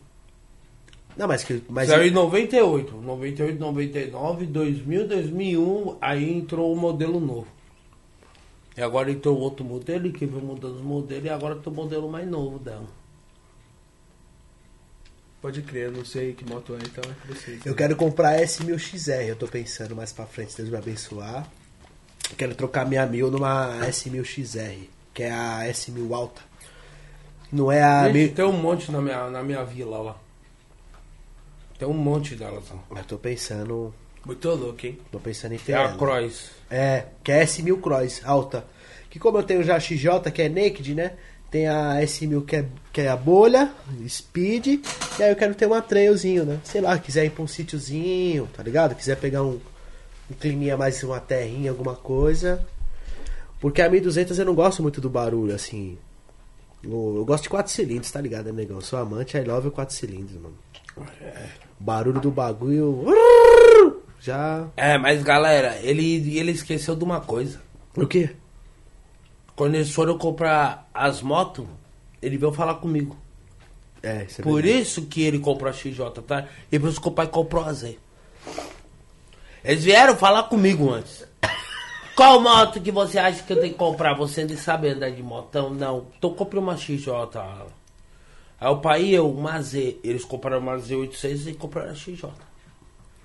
Não, 1.19 1.27
mas 1.27 1.43
que. 1.43 1.61
Mas 1.67 1.89
Saiu 1.89 2.07
em 2.07 2.11
98. 2.11 2.95
98, 2.95 3.59
99, 3.59 4.45
2000, 4.45 5.05
2001. 5.07 5.97
Aí 5.99 6.33
entrou 6.33 6.71
o 6.71 6.77
modelo 6.77 7.19
novo. 7.19 7.47
E 8.77 8.81
agora 8.81 9.11
entrou 9.11 9.37
outro 9.37 9.65
modelo 9.65 10.07
e 10.07 10.13
que 10.13 10.25
veio 10.25 10.41
mudando 10.41 10.77
os 10.77 10.81
modelos. 10.81 11.25
E 11.25 11.29
agora 11.29 11.55
tem 11.57 11.71
o 11.73 11.75
modelo 11.75 12.09
mais 12.09 12.25
novo 12.25 12.57
dela. 12.57 12.85
Pode 15.41 15.61
crer, 15.61 15.85
eu 15.87 15.91
não 15.91 16.03
sei 16.05 16.33
que 16.33 16.43
moto 16.49 16.73
é, 16.75 16.77
então 16.85 17.03
é 17.11 17.33
vocês. 17.33 17.65
Eu 17.65 17.73
quero 17.75 17.95
comprar 17.95 18.29
a 18.35 18.41
S1000XR, 18.41 19.23
eu 19.27 19.35
tô 19.35 19.47
pensando 19.47 19.95
mais 19.95 20.11
pra 20.11 20.25
frente, 20.25 20.55
Deus 20.57 20.69
me 20.69 20.75
abençoar. 20.77 21.49
Eu 22.29 22.35
quero 22.37 22.55
trocar 22.55 22.85
minha 22.85 23.05
mil 23.05 23.31
numa 23.31 23.77
S1000XR, 23.87 24.77
que 25.13 25.23
é 25.23 25.31
a 25.31 25.59
S1000 25.65 26.13
alta. 26.13 26.41
Não 27.51 27.71
é 27.71 27.81
a. 27.81 28.05
Gente, 28.05 28.13
mil- 28.17 28.33
tem 28.33 28.45
um 28.45 28.51
monte 28.51 28.91
na 28.91 29.01
minha, 29.01 29.29
na 29.29 29.41
minha 29.41 29.63
vila 29.63 29.97
lá. 29.99 30.15
Tem 31.79 31.87
um 31.87 31.93
monte 31.93 32.35
delas 32.35 32.65
lá. 32.69 32.99
Eu 32.99 33.05
tô 33.05 33.17
pensando. 33.17 33.93
Muito 34.25 34.49
louco, 34.49 34.85
hein? 34.85 34.97
Tô 35.09 35.17
pensando 35.17 35.53
em 35.53 35.57
ter. 35.57 35.71
É 35.71 35.75
a 35.75 35.81
ela. 35.83 35.97
Cross. 35.97 36.51
É, 36.69 37.05
que 37.23 37.31
é 37.31 37.41
a 37.41 37.45
S1000 37.45 37.79
Cross, 37.79 38.21
alta. 38.25 38.65
Que 39.09 39.17
como 39.17 39.37
eu 39.37 39.43
tenho 39.43 39.63
já 39.63 39.77
a 39.77 39.79
XJ, 39.79 40.29
que 40.33 40.41
é 40.41 40.49
Naked, 40.49 40.93
né? 40.93 41.13
Tem 41.49 41.67
a 41.67 41.95
S1000 42.01 42.45
que 42.45 42.55
é, 42.57 42.65
que 42.91 43.01
é 43.01 43.07
a 43.07 43.15
bolha, 43.15 43.71
Speed. 44.07 44.67
E 45.17 45.23
aí 45.23 45.31
eu 45.31 45.35
quero 45.37 45.55
ter 45.55 45.65
uma 45.65 45.81
trailzinho, 45.81 46.43
né? 46.43 46.59
Sei 46.65 46.81
lá, 46.81 46.99
quiser 46.99 47.25
ir 47.25 47.31
pra 47.31 47.43
um 47.43 47.47
sítiozinho, 47.47 48.47
tá 48.53 48.61
ligado? 48.61 48.93
Quiser 48.93 49.15
pegar 49.15 49.41
um, 49.41 49.59
um 50.29 50.33
climinha 50.37 50.75
mais, 50.75 51.01
uma 51.01 51.19
terrinha, 51.21 51.71
alguma 51.71 51.95
coisa. 51.95 52.63
Porque 53.61 53.81
a 53.81 53.89
1200 53.89 54.37
eu 54.37 54.45
não 54.45 54.53
gosto 54.53 54.83
muito 54.83 54.99
do 54.99 55.09
barulho, 55.09 55.55
assim. 55.55 55.97
Eu, 56.83 57.15
eu 57.17 57.25
gosto 57.25 57.43
de 57.43 57.49
4 57.49 57.71
cilindros, 57.71 58.11
tá 58.11 58.19
ligado, 58.19 58.47
né, 58.47 58.51
negão? 58.51 58.77
Eu 58.77 58.81
sou 58.81 58.99
amante, 58.99 59.37
I 59.37 59.43
love 59.43 59.71
4 59.71 59.95
cilindros, 59.95 60.35
mano. 60.35 60.55
O 61.79 61.83
barulho 61.83 62.19
do 62.19 62.31
bagulho. 62.31 64.03
Já. 64.19 64.67
É, 64.75 64.97
mas 64.97 65.23
galera, 65.23 65.77
ele, 65.81 66.37
ele 66.37 66.51
esqueceu 66.51 66.95
de 66.95 67.03
uma 67.03 67.21
coisa. 67.21 67.61
O 67.95 68.05
quê? 68.05 68.35
Quando 69.55 69.75
eles 69.75 69.91
foram 69.91 70.17
comprar 70.17 70.89
as 70.93 71.21
motos, 71.21 71.65
ele 72.21 72.37
veio 72.37 72.51
falar 72.51 72.75
comigo. 72.75 73.17
É, 74.01 74.23
isso 74.23 74.41
é 74.41 74.43
Por 74.43 74.61
verdade. 74.61 74.81
isso 74.81 75.05
que 75.07 75.21
ele 75.21 75.39
comprou 75.39 75.69
a 75.69 75.73
XJ, 75.73 75.99
tá? 76.25 76.47
E 76.71 76.79
por 76.79 76.89
isso 76.89 77.01
que 77.01 77.07
o 77.07 77.11
pai 77.11 77.27
comprou 77.27 77.63
a 77.63 77.73
Z. 77.73 77.97
Eles 79.63 79.83
vieram 79.83 80.15
falar 80.15 80.43
comigo 80.43 80.89
antes. 80.91 81.25
Qual 82.15 82.41
moto 82.41 82.79
que 82.81 82.91
você 82.91 83.19
acha 83.19 83.43
que 83.43 83.51
eu 83.51 83.59
tenho 83.59 83.73
que 83.73 83.79
comprar? 83.79 84.13
Você 84.15 84.45
nem 84.45 84.55
sabe 84.55 84.89
andar 84.89 85.09
de 85.09 85.21
motão? 85.21 85.69
Não. 85.69 86.07
Então 86.17 86.33
compre 86.33 86.57
uma 86.59 86.77
XJ. 86.77 87.07
Aí 88.59 88.69
o 88.69 88.77
pai 88.77 89.03
e 89.03 89.13
eu, 89.13 89.29
uma 89.29 89.61
Z. 89.61 89.97
Eles 90.03 90.25
compraram 90.25 90.59
uma 90.59 90.77
Z86 90.77 91.47
e 91.47 91.53
compraram 91.53 91.91
a 91.91 91.95
XJ. 91.95 92.29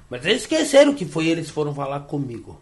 Mas 0.08 0.24
eles 0.24 0.42
esqueceram 0.42 0.94
que 0.94 1.04
foi 1.04 1.26
eles 1.26 1.46
que 1.46 1.52
foram 1.52 1.74
falar 1.74 2.00
comigo. 2.00 2.60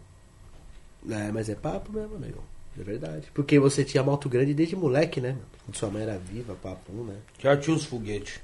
É, 1.09 1.31
mas 1.31 1.49
é 1.49 1.55
papo 1.55 1.91
mesmo, 1.91 2.15
amigo. 2.15 2.43
É 2.79 2.83
verdade. 2.83 3.27
Porque 3.33 3.59
você 3.59 3.83
tinha 3.83 4.01
moto 4.01 4.27
grande 4.27 4.53
desde 4.53 4.75
moleque, 4.75 5.21
né? 5.21 5.29
mano? 5.29 5.41
Quando 5.65 5.75
sua 5.75 5.89
mãe 5.89 6.03
era 6.03 6.17
viva, 6.17 6.55
papo, 6.55 6.91
né? 6.91 7.15
Já 7.39 7.55
tinha 7.55 7.75
os 7.75 7.85
foguetes. 7.85 8.39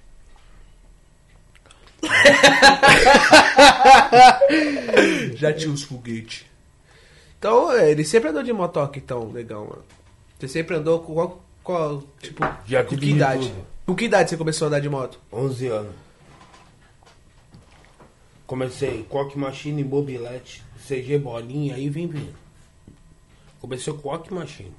Já 5.35 5.53
tinha 5.53 5.71
uns 5.71 5.83
foguetes. 5.83 6.45
Então, 7.37 7.71
é, 7.71 7.91
ele 7.91 8.03
sempre 8.03 8.29
andou 8.29 8.43
de 8.43 8.53
motoque, 8.53 8.99
então, 8.99 9.31
legal, 9.31 9.65
mano. 9.65 9.83
Você 10.37 10.47
sempre 10.47 10.75
andou 10.75 10.99
com 10.99 11.13
qual, 11.13 11.43
qual 11.63 12.03
tipo, 12.21 12.43
Já 12.65 12.83
com 12.83 12.89
tive 12.89 13.01
que 13.01 13.07
de 13.07 13.15
idade? 13.15 13.47
tudo. 13.47 13.65
Com 13.89 13.95
que 13.95 14.05
idade 14.05 14.29
você 14.29 14.37
começou 14.37 14.65
a 14.65 14.67
andar 14.67 14.81
de 14.81 14.87
moto? 14.87 15.19
11 15.33 15.67
anos. 15.69 15.95
Comecei 18.45 19.03
Coque 19.09 19.35
Machine, 19.35 19.83
Mobilete, 19.83 20.63
CG 20.87 21.17
Bolinha, 21.17 21.73
aí 21.73 21.89
vem 21.89 22.05
vindo. 22.05 22.35
Comecei 23.59 23.91
com 23.91 23.99
Coque 23.99 24.31
Machine. 24.31 24.75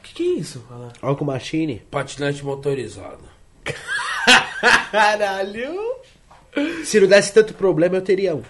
O 0.00 0.02
que, 0.02 0.12
que 0.12 0.22
é 0.24 0.40
isso? 0.40 0.66
Olha 0.68 0.78
lá. 0.78 0.92
Olha 1.02 1.14
com 1.14 1.24
machine. 1.24 1.78
Patinete 1.88 2.44
motorizado. 2.44 3.22
Caralho! 4.90 5.94
Se 6.84 6.98
não 6.98 7.06
desse 7.06 7.32
tanto 7.32 7.54
problema, 7.54 7.94
eu 7.94 8.02
teria 8.02 8.34
um. 8.34 8.42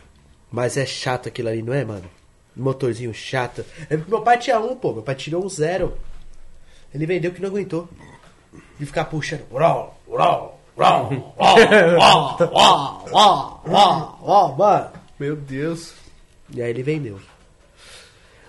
Mas 0.50 0.78
é 0.78 0.86
chato 0.86 1.28
aquilo 1.28 1.50
ali, 1.50 1.60
não 1.60 1.74
é, 1.74 1.84
mano? 1.84 2.10
Motorzinho 2.56 3.12
chato. 3.12 3.62
É 3.90 3.96
porque 3.98 4.10
Meu 4.10 4.22
pai 4.22 4.38
tinha 4.38 4.58
um, 4.58 4.74
pô. 4.74 4.94
Meu 4.94 5.02
pai 5.02 5.16
tirou 5.16 5.44
um 5.44 5.50
zero. 5.50 5.98
Ele 6.94 7.04
vendeu 7.04 7.30
que 7.30 7.42
não 7.42 7.50
aguentou 7.50 7.86
de 8.78 8.86
ficar 8.86 9.04
puxando. 9.06 9.42
Uau, 9.52 9.98
uau, 10.08 10.60
uau, 10.78 11.10
uau, 11.38 11.56
uau, 12.00 12.38
uau, 13.12 13.62
uau, 13.66 14.18
uau, 14.22 14.56
mano. 14.56 14.90
Meu 15.18 15.34
Deus. 15.36 15.92
E 16.54 16.62
aí 16.62 16.70
ele 16.70 16.82
vendeu. 16.82 17.18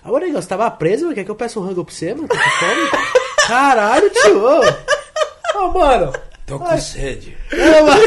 Ah, 0.02 0.08
Agora, 0.08 0.24
negão, 0.26 0.40
você 0.40 0.48
tava 0.48 0.70
preso, 0.70 1.04
mano? 1.04 1.14
Quer 1.14 1.24
que 1.24 1.30
eu 1.30 1.34
peça 1.36 1.58
um 1.58 1.64
rango 1.64 1.84
pra 1.84 1.94
você, 1.94 2.14
mano? 2.14 2.28
Tá 2.28 2.36
com 2.36 2.50
fome? 2.50 2.90
Caralho, 3.46 4.10
tio! 4.10 4.44
Ô, 5.56 5.68
mano! 5.72 6.12
Tô 6.46 6.58
com 6.58 6.66
Ai. 6.66 6.80
sede. 6.80 7.36
Não, 7.52 7.86
mano. 7.86 8.02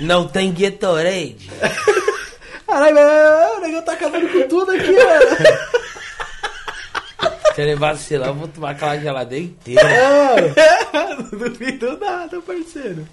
Não 0.00 0.28
tem 0.28 0.52
Gatorade. 0.52 1.50
Caralho, 2.66 2.96
o 3.56 3.60
negão 3.60 3.82
tá 3.82 3.92
acabando 3.92 4.28
com 4.28 4.48
tudo 4.48 4.70
aqui, 4.72 4.92
mano. 4.92 5.36
Se 7.54 7.60
ele 7.62 7.76
vacilar, 7.76 8.28
eu 8.28 8.34
vou 8.34 8.48
tomar 8.48 8.70
aquela 8.70 8.98
geladeira 8.98 9.44
inteira. 9.44 9.82
não 11.30 11.38
duvido 11.38 11.96
nada, 11.98 12.40
parceiro. 12.40 13.06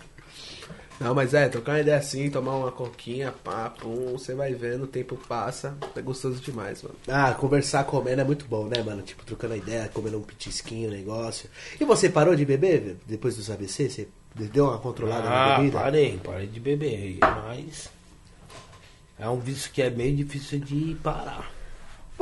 Não, 0.99 1.15
mas 1.15 1.34
é, 1.34 1.49
trocar 1.49 1.73
uma 1.73 1.80
ideia 1.80 1.97
assim, 1.97 2.30
tomar 2.30 2.55
uma 2.55 2.72
coquinha, 2.72 3.31
pá, 3.43 3.72
pum, 3.72 4.11
você 4.11 4.35
vai 4.35 4.53
vendo, 4.53 4.84
o 4.84 4.88
tempo 4.88 5.15
passa. 5.27 5.76
É 5.95 6.01
gostoso 6.01 6.39
demais, 6.41 6.84
mano. 6.84 6.95
Ah, 7.07 7.34
conversar 7.34 7.84
comendo 7.85 8.22
é 8.22 8.23
muito 8.23 8.45
bom, 8.45 8.65
né, 8.65 8.84
mano? 8.84 9.01
Tipo, 9.01 9.26
trocando 9.26 9.55
ideia, 9.55 9.89
comendo 9.91 10.19
um 10.19 10.22
petisquinho, 10.22 10.91
negócio. 10.91 11.49
E 11.80 11.85
você 11.85 12.07
parou 12.09 12.35
de 12.35 12.45
beber 12.45 12.97
depois 13.07 13.35
dos 13.35 13.49
AVC? 13.49 13.89
Você 13.89 14.07
Deu 14.34 14.65
uma 14.65 14.77
controlada 14.77 15.23
na 15.27 15.55
Ah, 15.55 15.57
bebida? 15.57 15.80
parei, 15.80 16.18
parei 16.23 16.47
de 16.47 16.59
beber. 16.59 17.18
Mas. 17.19 17.89
É 19.19 19.27
um 19.27 19.39
vício 19.39 19.69
que 19.72 19.81
é 19.81 19.89
meio 19.89 20.15
difícil 20.15 20.59
de 20.59 20.95
parar. 21.03 21.51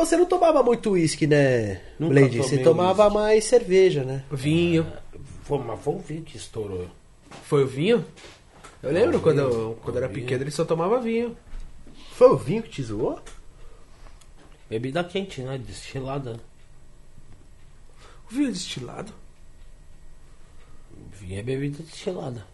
Você 0.06 0.16
não 0.18 0.26
tomava 0.26 0.64
muito 0.64 0.92
uísque, 0.92 1.28
né, 1.28 1.82
Nunca 2.00 2.14
Blade? 2.14 2.38
Você 2.38 2.58
tomava 2.60 3.04
uísque. 3.04 3.18
mais 3.18 3.44
cerveja, 3.46 4.04
né? 4.04 4.24
Vinho. 4.32 4.88
Foi, 5.44 5.58
mas 5.60 5.80
foi 5.82 5.94
um 5.94 6.00
vinho 6.00 6.24
que 6.24 6.38
estourou. 6.38 6.88
Foi 7.44 7.64
o 7.64 7.68
vinho? 7.68 8.06
Eu 8.82 8.92
lembro 8.92 9.14
Não, 9.14 9.20
quando, 9.20 9.36
vinho. 9.50 9.62
eu, 9.62 9.80
quando 9.84 9.98
eu 9.98 10.04
era 10.04 10.12
Vinho. 10.12 10.22
pequeno 10.26 10.44
ele 10.44 10.52
só 10.52 10.64
tomava 10.64 11.00
vinho. 11.02 11.36
Foi 12.14 12.30
o 12.30 12.38
vinho 12.38 12.64
que 12.64 12.70
te 12.70 12.84
zoou? 12.84 13.20
Bebida 14.70 15.04
quente, 15.04 15.42
né? 15.42 15.58
Destilada. 15.58 16.40
O 18.30 18.34
vinho 18.34 18.48
é 18.50 18.52
destilado? 18.52 19.14
Vinho 21.12 21.40
é 21.40 21.44
bebida 21.44 21.84
destilada. 21.84 22.46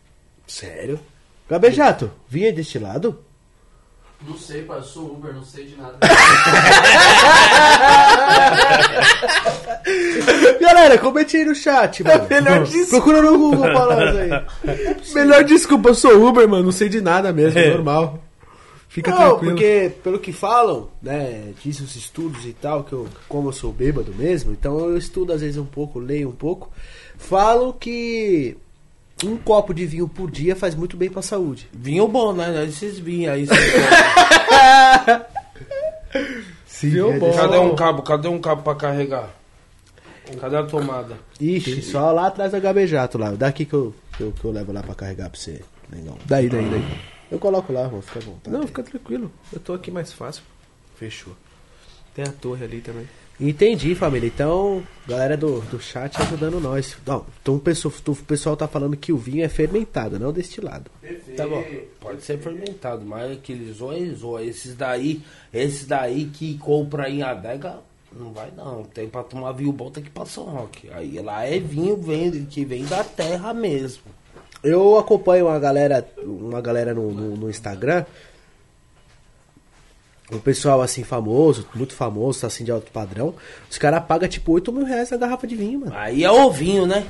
Sério? 0.48 1.00
Gabejato, 1.50 2.12
vinho 2.28 2.48
é 2.48 2.52
destilado? 2.52 3.24
Não 4.28 4.38
sei, 4.38 4.64
pai, 4.64 4.80
eu 4.80 4.84
sou 4.84 5.14
Uber, 5.14 5.34
não 5.34 5.44
sei 5.44 5.66
de 5.66 5.76
nada. 5.76 5.98
Galera, 10.60 10.98
comente 10.98 11.38
aí 11.38 11.46
no 11.46 11.54
chat, 11.54 12.04
mano. 12.04 12.26
melhor 12.30 12.64
disso. 12.64 12.90
Procura 12.90 13.22
no 13.22 13.38
Google 13.38 13.72
nós 13.72 14.16
aí. 14.16 14.30
Melhor 15.14 15.44
desculpa, 15.44 15.90
eu 15.90 15.96
sou 15.96 16.28
Uber, 16.28 16.48
mano. 16.48 16.64
Não 16.66 16.72
sei 16.72 16.90
de 16.90 17.02
nada 17.02 17.32
mesmo, 17.32 17.60
é 17.60 17.70
normal. 17.72 18.20
Fica 18.88 19.12
Não, 19.12 19.18
tranquilo. 19.18 19.52
porque 19.52 19.92
pelo 20.04 20.20
que 20.20 20.32
falam, 20.32 20.90
né, 21.02 21.52
diz 21.62 21.82
os 21.82 21.96
estudos 21.98 22.46
e 22.46 22.54
tal, 22.54 22.84
que 22.84 22.94
eu, 22.94 23.08
como 23.28 23.50
eu 23.50 23.54
sou 23.54 23.74
bêbado 23.74 24.14
mesmo, 24.16 24.54
então 24.54 24.80
eu 24.80 24.98
estudo 24.98 25.34
às 25.34 25.42
vezes 25.42 25.58
um 25.58 25.66
pouco, 25.66 26.00
leio 26.00 26.30
um 26.30 26.36
pouco, 26.36 26.72
falam 27.18 27.74
que 27.74 28.56
um 29.24 29.38
copo 29.38 29.74
de 29.74 29.86
vinho 29.86 30.08
por 30.08 30.30
dia 30.30 30.56
faz 30.56 30.76
muito 30.76 30.98
bem 30.98 31.10
pra 31.10 31.22
saúde. 31.22 31.68
Vinho 31.74 32.08
bom, 32.08 32.34
né? 32.34 32.64
É 32.64 32.66
Esses 32.66 33.00
vinhos 33.00 33.32
aí. 33.34 33.48
Sim, 36.66 36.90
Vinho 36.90 37.12
é 37.14 37.20
bom. 37.20 37.28
desse- 37.28 37.40
Cadê 37.40 37.58
um 37.58 37.76
cabo? 37.76 38.02
Cadê 38.04 38.28
um 38.28 38.40
cabo 38.42 38.62
pra 38.64 38.76
carregar? 38.76 39.30
Cadê 40.40 40.58
a 40.58 40.64
tomada? 40.64 41.18
Ixi, 41.40 41.82
só 41.84 42.12
lá 42.12 42.28
atrás 42.28 42.52
da 42.52 42.60
gabejato 42.60 43.18
lá. 43.18 43.32
Daqui 43.32 43.64
que 43.66 43.74
eu, 43.74 43.94
que 44.18 44.24
eu, 44.24 44.32
que 44.32 44.44
eu 44.44 44.52
levo 44.52 44.72
lá 44.72 44.82
pra 44.82 44.96
carregar 44.96 45.30
pra 45.30 45.40
você. 45.40 45.62
Legal. 45.92 46.18
Daí, 46.26 46.50
daí, 46.50 46.68
daí. 46.70 46.84
Eu 47.32 47.38
coloco 47.40 47.72
lá, 47.72 47.84
irmão, 47.84 48.02
fica 48.02 48.20
à 48.20 48.24
vontade. 48.24 48.56
Não, 48.56 48.66
fica 48.66 48.82
tranquilo. 48.84 49.32
Eu 49.54 49.60
tô 49.60 49.74
aqui 49.74 49.92
mais 49.92 50.12
fácil. 50.12 50.44
Fechou. 50.96 51.34
Tem 52.14 52.26
a 52.26 52.32
torre 52.32 52.66
ali 52.66 52.82
também. 52.82 53.08
Entendi, 53.40 53.94
família. 53.96 54.28
Então, 54.28 54.82
galera 55.06 55.36
do, 55.36 55.60
do 55.62 55.80
chat 55.80 56.22
ajudando 56.22 56.60
nós. 56.60 56.96
Não, 57.06 57.26
então 57.42 57.56
o 57.56 57.60
pessoal, 57.60 57.94
o 58.08 58.16
pessoal 58.16 58.56
tá 58.56 58.68
falando 58.68 58.96
que 58.96 59.12
o 59.12 59.18
vinho 59.18 59.44
é 59.44 59.50
fermentado, 59.50 60.18
não 60.18 60.32
destilado. 60.32 60.90
Tá 61.36 61.46
bom. 61.46 61.64
Pode 62.00 62.24
ser 62.24 62.38
fermentado, 62.40 63.06
mas 63.06 63.34
aqueles 63.34 63.78
zoa. 63.78 64.42
Esses 64.42 64.76
daí, 64.76 65.22
esses 65.54 65.86
daí 65.86 66.26
que 66.26 66.58
compra 66.58 67.10
em 67.10 67.24
adega, 67.24 67.80
não 68.18 68.32
vai 68.32 68.52
não. 68.56 68.84
Tem 68.84 69.10
pra 69.10 69.24
tomar 69.24 69.52
vinho 69.52 69.74
bom, 69.74 69.92
tem 69.92 70.04
que 70.04 70.10
pra 70.10 70.26
São 70.26 70.46
Roque. 70.46 70.90
Aí 70.92 71.20
lá 71.20 71.44
é 71.44 71.60
vinho 71.60 71.98
vem, 71.98 72.46
que 72.46 72.64
vem 72.64 72.86
da 72.86 73.04
terra 73.04 73.54
mesmo. 73.54 74.04
Eu 74.64 74.98
acompanho 74.98 75.48
uma 75.48 75.60
galera, 75.60 76.08
uma 76.24 76.62
galera 76.62 76.94
no, 76.94 77.12
no, 77.12 77.36
no 77.36 77.50
Instagram. 77.50 78.06
Um 80.32 80.40
pessoal 80.40 80.82
assim 80.82 81.04
famoso, 81.04 81.68
muito 81.76 81.94
famoso, 81.94 82.46
assim 82.48 82.64
de 82.64 82.72
alto 82.72 82.92
padrão. 82.92 83.36
Os 83.70 83.78
caras 83.78 84.04
pagam 84.06 84.28
tipo 84.28 84.52
8 84.54 84.72
mil 84.74 84.86
reais 84.86 85.12
na 85.12 85.18
garrafa 85.18 85.46
de 85.46 85.56
vinho, 85.56 85.82
mano. 85.82 85.94
Aí 85.96 86.24
é 86.24 86.32
o 86.32 86.50
vinho, 86.52 86.86
né? 86.88 87.06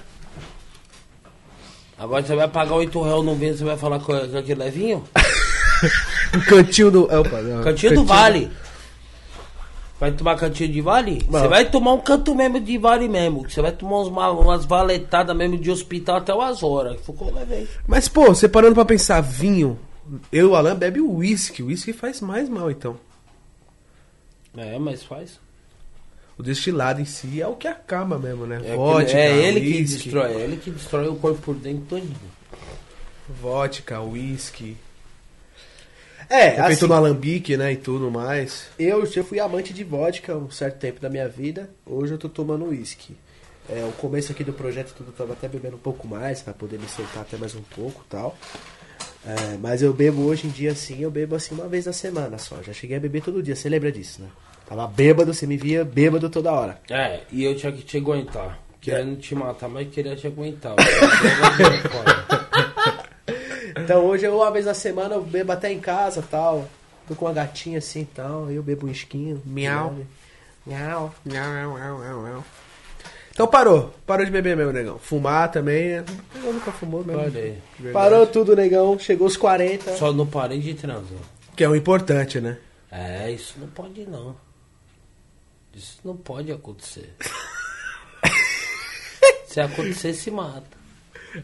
Agora 1.97 2.25
você 2.25 2.35
vai 2.35 2.47
pagar 2.47 2.75
8 2.75 3.01
reais 3.01 3.23
no 3.23 3.35
vinho, 3.35 3.55
você 3.57 3.63
vai 3.63 3.77
falar 3.77 3.99
que 3.99 4.27
que 4.27 4.37
aquilo 4.37 4.63
é 4.63 4.69
vinho? 4.69 5.03
Um 6.33 6.39
cantinho 6.41 6.89
do. 6.89 7.03
Opa, 7.03 7.41
não, 7.41 7.61
Cantinho 7.63 7.95
do 7.95 8.05
Vale. 8.05 8.51
Vai 9.99 10.11
tomar 10.11 10.35
cantinho 10.35 10.71
de 10.71 10.81
vale? 10.81 11.25
Você 11.29 11.47
vai 11.47 11.69
tomar 11.69 11.93
um 11.93 11.99
canto 12.01 12.35
mesmo 12.35 12.59
de 12.59 12.77
vale 12.77 13.07
mesmo. 13.07 13.49
Você 13.49 13.61
vai 13.61 13.71
tomar 13.71 14.01
uns, 14.01 14.09
ma- 14.09 14.29
umas 14.31 14.65
valetadas 14.65 15.35
mesmo 15.35 15.57
de 15.57 15.71
hospital 15.71 16.17
até 16.17 16.33
umas 16.33 16.61
horas. 16.63 16.97
O 17.07 17.15
eu 17.21 17.33
levei. 17.33 17.65
Mas, 17.87 18.09
pô, 18.09 18.25
você 18.27 18.49
parando 18.49 18.75
pra 18.75 18.83
pensar, 18.83 19.21
vinho. 19.21 19.79
Eu 20.33 20.47
e 20.47 20.49
o 20.51 20.55
Alan 20.55 20.75
bebe 20.75 20.99
uísque. 20.99 21.63
O 21.63 21.67
uísque 21.67 21.93
faz 21.93 22.19
mais 22.19 22.49
mal, 22.49 22.69
então. 22.69 22.97
É, 24.57 24.77
mas 24.79 25.03
faz. 25.03 25.39
O 26.37 26.43
destilado 26.43 27.01
em 27.01 27.05
si 27.05 27.41
é 27.41 27.47
o 27.47 27.55
que 27.55 27.67
acaba 27.67 28.19
mesmo, 28.19 28.45
né? 28.45 28.61
É, 28.63 28.75
vodka, 28.75 29.17
é 29.17 29.47
ele 29.47 29.61
que 29.61 29.67
uísque, 29.67 30.03
destrói, 30.03 30.33
é 30.33 30.41
ele 30.41 30.57
que 30.57 30.69
destrói 30.69 31.07
o 31.07 31.15
corpo 31.15 31.41
por 31.41 31.55
dentro 31.55 31.85
todinho. 31.85 32.15
Vodka, 33.29 34.01
uísque. 34.01 34.77
É, 36.29 36.51
feito 36.51 36.61
assim, 36.61 36.87
no 36.87 36.93
alambique, 36.93 37.55
né? 37.55 37.73
E 37.73 37.77
tudo 37.77 38.11
mais. 38.11 38.67
eu, 38.77 39.03
eu 39.03 39.23
fui 39.23 39.39
amante 39.39 39.73
de 39.73 39.83
vodka 39.83 40.35
um 40.35 40.49
certo 40.49 40.79
tempo 40.79 40.99
da 40.99 41.09
minha 41.09 41.27
vida. 41.27 41.69
Hoje 41.85 42.13
eu 42.13 42.17
tô 42.17 42.27
tomando 42.27 42.65
uísque. 42.65 43.15
É, 43.69 43.83
o 43.85 43.91
começo 43.93 44.31
aqui 44.31 44.43
do 44.43 44.53
projeto 44.53 44.93
tudo 44.95 45.09
eu 45.09 45.13
tava 45.13 45.33
até 45.33 45.47
bebendo 45.47 45.75
um 45.75 45.79
pouco 45.79 46.07
mais, 46.07 46.41
pra 46.41 46.53
poder 46.53 46.77
me 46.77 46.87
soltar 46.87 47.21
até 47.23 47.37
mais 47.37 47.55
um 47.55 47.61
pouco 47.61 48.03
e 48.05 48.09
tal. 48.09 48.37
É, 49.25 49.57
mas 49.59 49.81
eu 49.81 49.91
bebo 49.91 50.23
hoje 50.23 50.45
em 50.45 50.51
dia 50.51 50.71
assim, 50.71 51.01
eu 51.01 51.09
bebo 51.09 51.35
assim 51.35 51.55
uma 51.55 51.67
vez 51.67 51.85
na 51.85 51.93
semana 51.93 52.37
só. 52.37 52.61
Já 52.61 52.73
cheguei 52.73 52.97
a 52.97 52.99
beber 52.99 53.23
todo 53.23 53.41
dia, 53.41 53.55
você 53.55 53.67
lembra 53.69 53.91
disso, 53.91 54.21
né? 54.21 54.27
Tava 54.67 54.87
bêbado, 54.87 55.33
você 55.33 55.45
me 55.45 55.57
via 55.57 55.83
bêbado 55.85 56.29
toda 56.29 56.51
hora. 56.51 56.79
É, 56.89 57.21
e 57.31 57.43
eu 57.43 57.55
tinha 57.55 57.71
que 57.71 57.83
te 57.83 57.97
aguentar. 57.97 58.59
Querendo 58.81 59.17
te 59.17 59.33
matar, 59.35 59.67
mas 59.67 59.87
queria 59.89 60.15
te 60.15 60.27
aguentar. 60.27 60.75
Então 63.77 64.05
hoje 64.05 64.25
eu 64.25 64.35
uma 64.37 64.49
vez 64.51 64.65
na 64.65 64.73
semana 64.73 65.15
eu 65.15 65.21
bebo 65.21 65.51
até 65.51 65.71
em 65.71 65.79
casa 65.79 66.23
tal. 66.29 66.67
Tô 67.07 67.13
com 67.13 67.25
uma 67.25 67.33
gatinha 67.33 67.77
assim 67.77 68.01
e 68.01 68.05
tal, 68.05 68.45
aí 68.47 68.55
eu 68.55 68.63
bebo 68.63 68.87
um 68.87 68.91
esquinho. 68.91 69.41
Miau. 69.45 69.93
Miau. 70.65 71.13
Então 73.31 73.45
parou. 73.47 73.93
Parou 74.07 74.25
de 74.25 74.31
beber 74.31 74.55
mesmo, 74.55 74.71
negão. 74.71 74.97
Fumar 74.97 75.51
também. 75.51 75.89
é- 75.97 76.03
Eu 76.35 76.53
nunca 76.53 76.71
fumou 76.71 77.03
mesmo. 77.03 77.21
Parei. 77.21 77.57
Parou 77.93 78.25
tudo, 78.25 78.55
negão. 78.55 78.97
Chegou 78.97 79.27
os 79.27 79.37
40. 79.37 79.95
Só 79.97 80.11
não 80.13 80.25
parei 80.25 80.59
de 80.59 80.73
transar. 80.73 81.19
Que 81.55 81.63
é 81.63 81.69
o 81.69 81.75
importante, 81.75 82.39
né? 82.39 82.57
É, 82.91 83.29
isso 83.29 83.55
não 83.59 83.67
pode 83.67 84.05
não. 84.07 84.35
Isso 85.75 85.99
não 86.05 86.15
pode 86.15 86.51
acontecer. 86.51 87.13
Se 89.47 89.59
acontecer, 89.59 90.13
se 90.13 90.31
mata. 90.31 90.77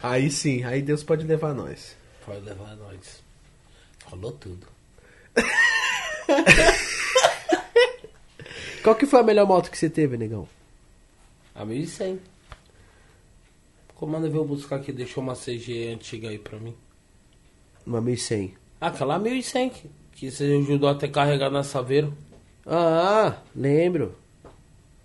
Aí 0.01 0.29
sim, 0.29 0.65
aí 0.65 0.81
Deus 0.81 1.01
pode 1.01 1.25
levar 1.25 1.53
nós. 1.53 1.95
Pode 2.25 2.41
levar 2.41 2.75
nós. 2.75 3.23
Falou 3.99 4.33
tudo. 4.33 4.67
Qual 8.83 8.95
que 8.95 9.05
foi 9.05 9.21
a 9.21 9.23
melhor 9.23 9.47
moto 9.47 9.71
que 9.71 9.77
você 9.77 9.89
teve, 9.89 10.17
negão? 10.17 10.45
A 11.55 11.63
1100. 11.63 12.19
Comanda 13.95 14.29
veio 14.29 14.43
buscar 14.43 14.75
aqui, 14.77 14.91
deixou 14.91 15.23
uma 15.23 15.35
CG 15.35 15.93
antiga 15.93 16.27
aí 16.29 16.37
pra 16.37 16.59
mim. 16.59 16.75
Uma 17.85 18.01
1100. 18.01 18.55
Aquela 18.81 19.17
1100 19.19 19.69
que, 19.69 19.89
que 20.13 20.31
você 20.31 20.57
ajudou 20.57 20.89
até 20.89 21.07
carregar 21.07 21.49
na 21.49 21.63
Saveiro. 21.63 22.13
Ah, 22.65 23.37
lembro. 23.55 24.17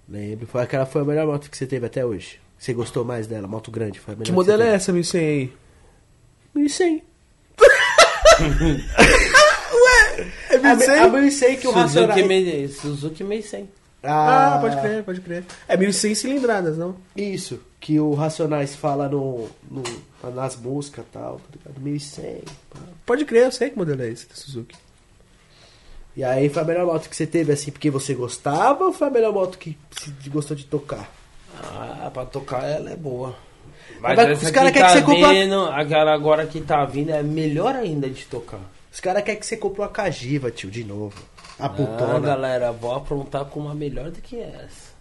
Lembro. 0.08 0.46
Foi 0.46 0.62
aquela 0.62 0.86
foi 0.86 1.02
a 1.02 1.04
melhor 1.04 1.26
moto 1.26 1.50
que 1.50 1.56
você 1.56 1.66
teve 1.66 1.86
até 1.86 2.04
hoje. 2.04 2.38
Você 2.58 2.72
gostou 2.72 3.04
mais 3.04 3.26
dela? 3.26 3.46
Moto 3.46 3.70
grande. 3.70 4.00
Foi 4.00 4.14
a 4.14 4.16
melhor 4.16 4.26
Que 4.26 4.32
modelo 4.32 4.62
é 4.62 4.74
essa, 4.74 4.92
1100 4.92 5.20
aí? 5.20 5.46
teve. 5.46 5.58
1100. 6.54 7.02
É 10.48 10.56
A, 10.66 11.04
a 11.04 11.08
1100 11.08 11.56
que 11.58 11.68
o 11.68 11.72
Suzuki, 11.72 11.98
Racionais... 12.06 12.26
me, 12.26 12.68
Suzuki 12.68 13.24
1100. 13.24 13.68
Ah, 14.02 14.58
pode 14.60 14.80
crer, 14.80 15.02
pode 15.04 15.20
crer. 15.20 15.44
É 15.68 15.76
1100 15.76 16.14
cilindradas, 16.14 16.78
não? 16.78 16.96
Isso, 17.16 17.60
que 17.80 17.98
o 17.98 18.14
Racionais 18.14 18.74
fala 18.74 19.08
no, 19.08 19.48
no, 19.70 19.82
nas 20.34 20.56
músicas 20.56 21.04
e 21.04 21.12
tal, 21.12 21.36
tá 21.40 21.44
ligado? 21.52 21.82
1100. 21.82 22.42
pá. 22.70 22.78
Pode 23.04 23.24
crer, 23.24 23.44
eu 23.44 23.52
sei 23.52 23.70
que 23.70 23.76
modelo 23.76 24.02
é 24.02 24.08
esse 24.08 24.28
da 24.28 24.34
Suzuki. 24.34 24.76
E 26.16 26.24
aí 26.24 26.48
foi 26.48 26.62
a 26.62 26.64
melhor 26.64 26.86
moto 26.86 27.08
que 27.10 27.14
você 27.16 27.26
teve, 27.26 27.52
assim, 27.52 27.70
porque 27.70 27.90
você 27.90 28.14
gostava 28.14 28.84
ou 28.84 28.92
foi 28.92 29.08
a 29.08 29.10
melhor 29.10 29.32
moto 29.32 29.58
que 29.58 29.76
você 29.90 30.10
gostou 30.30 30.56
de 30.56 30.64
tocar? 30.64 31.10
Ah, 31.62 32.10
pra 32.12 32.24
tocar 32.24 32.64
ela 32.64 32.90
é 32.90 32.96
boa. 32.96 33.34
Mas 34.00 34.16
Mas 34.16 34.38
os 34.38 34.42
essa 34.44 34.52
cara 34.52 34.72
que 34.72 34.78
quer 34.78 34.84
tá 34.86 34.92
que 34.92 34.98
você 35.00 35.02
compra- 35.04 35.28
vindo, 35.34 35.60
aquela 35.66 36.14
agora 36.14 36.46
que 36.46 36.60
tá 36.60 36.84
vindo 36.84 37.10
é 37.10 37.22
melhor 37.22 37.74
ainda 37.74 38.08
de 38.08 38.24
tocar. 38.26 38.60
Os 38.92 38.98
caras 39.00 39.22
querem 39.22 39.38
que 39.40 39.46
você 39.46 39.56
compre 39.58 39.82
uma 39.82 39.88
Cagiva, 39.88 40.50
tio, 40.50 40.70
de 40.70 40.84
novo. 40.84 41.14
A 41.58 41.66
Ah, 41.66 41.68
putona. 41.68 42.18
galera, 42.20 42.72
vou 42.72 42.94
aprontar 42.94 43.44
com 43.46 43.60
uma 43.60 43.74
melhor 43.74 44.10
do 44.10 44.20
que 44.20 44.38
essa. 44.40 44.96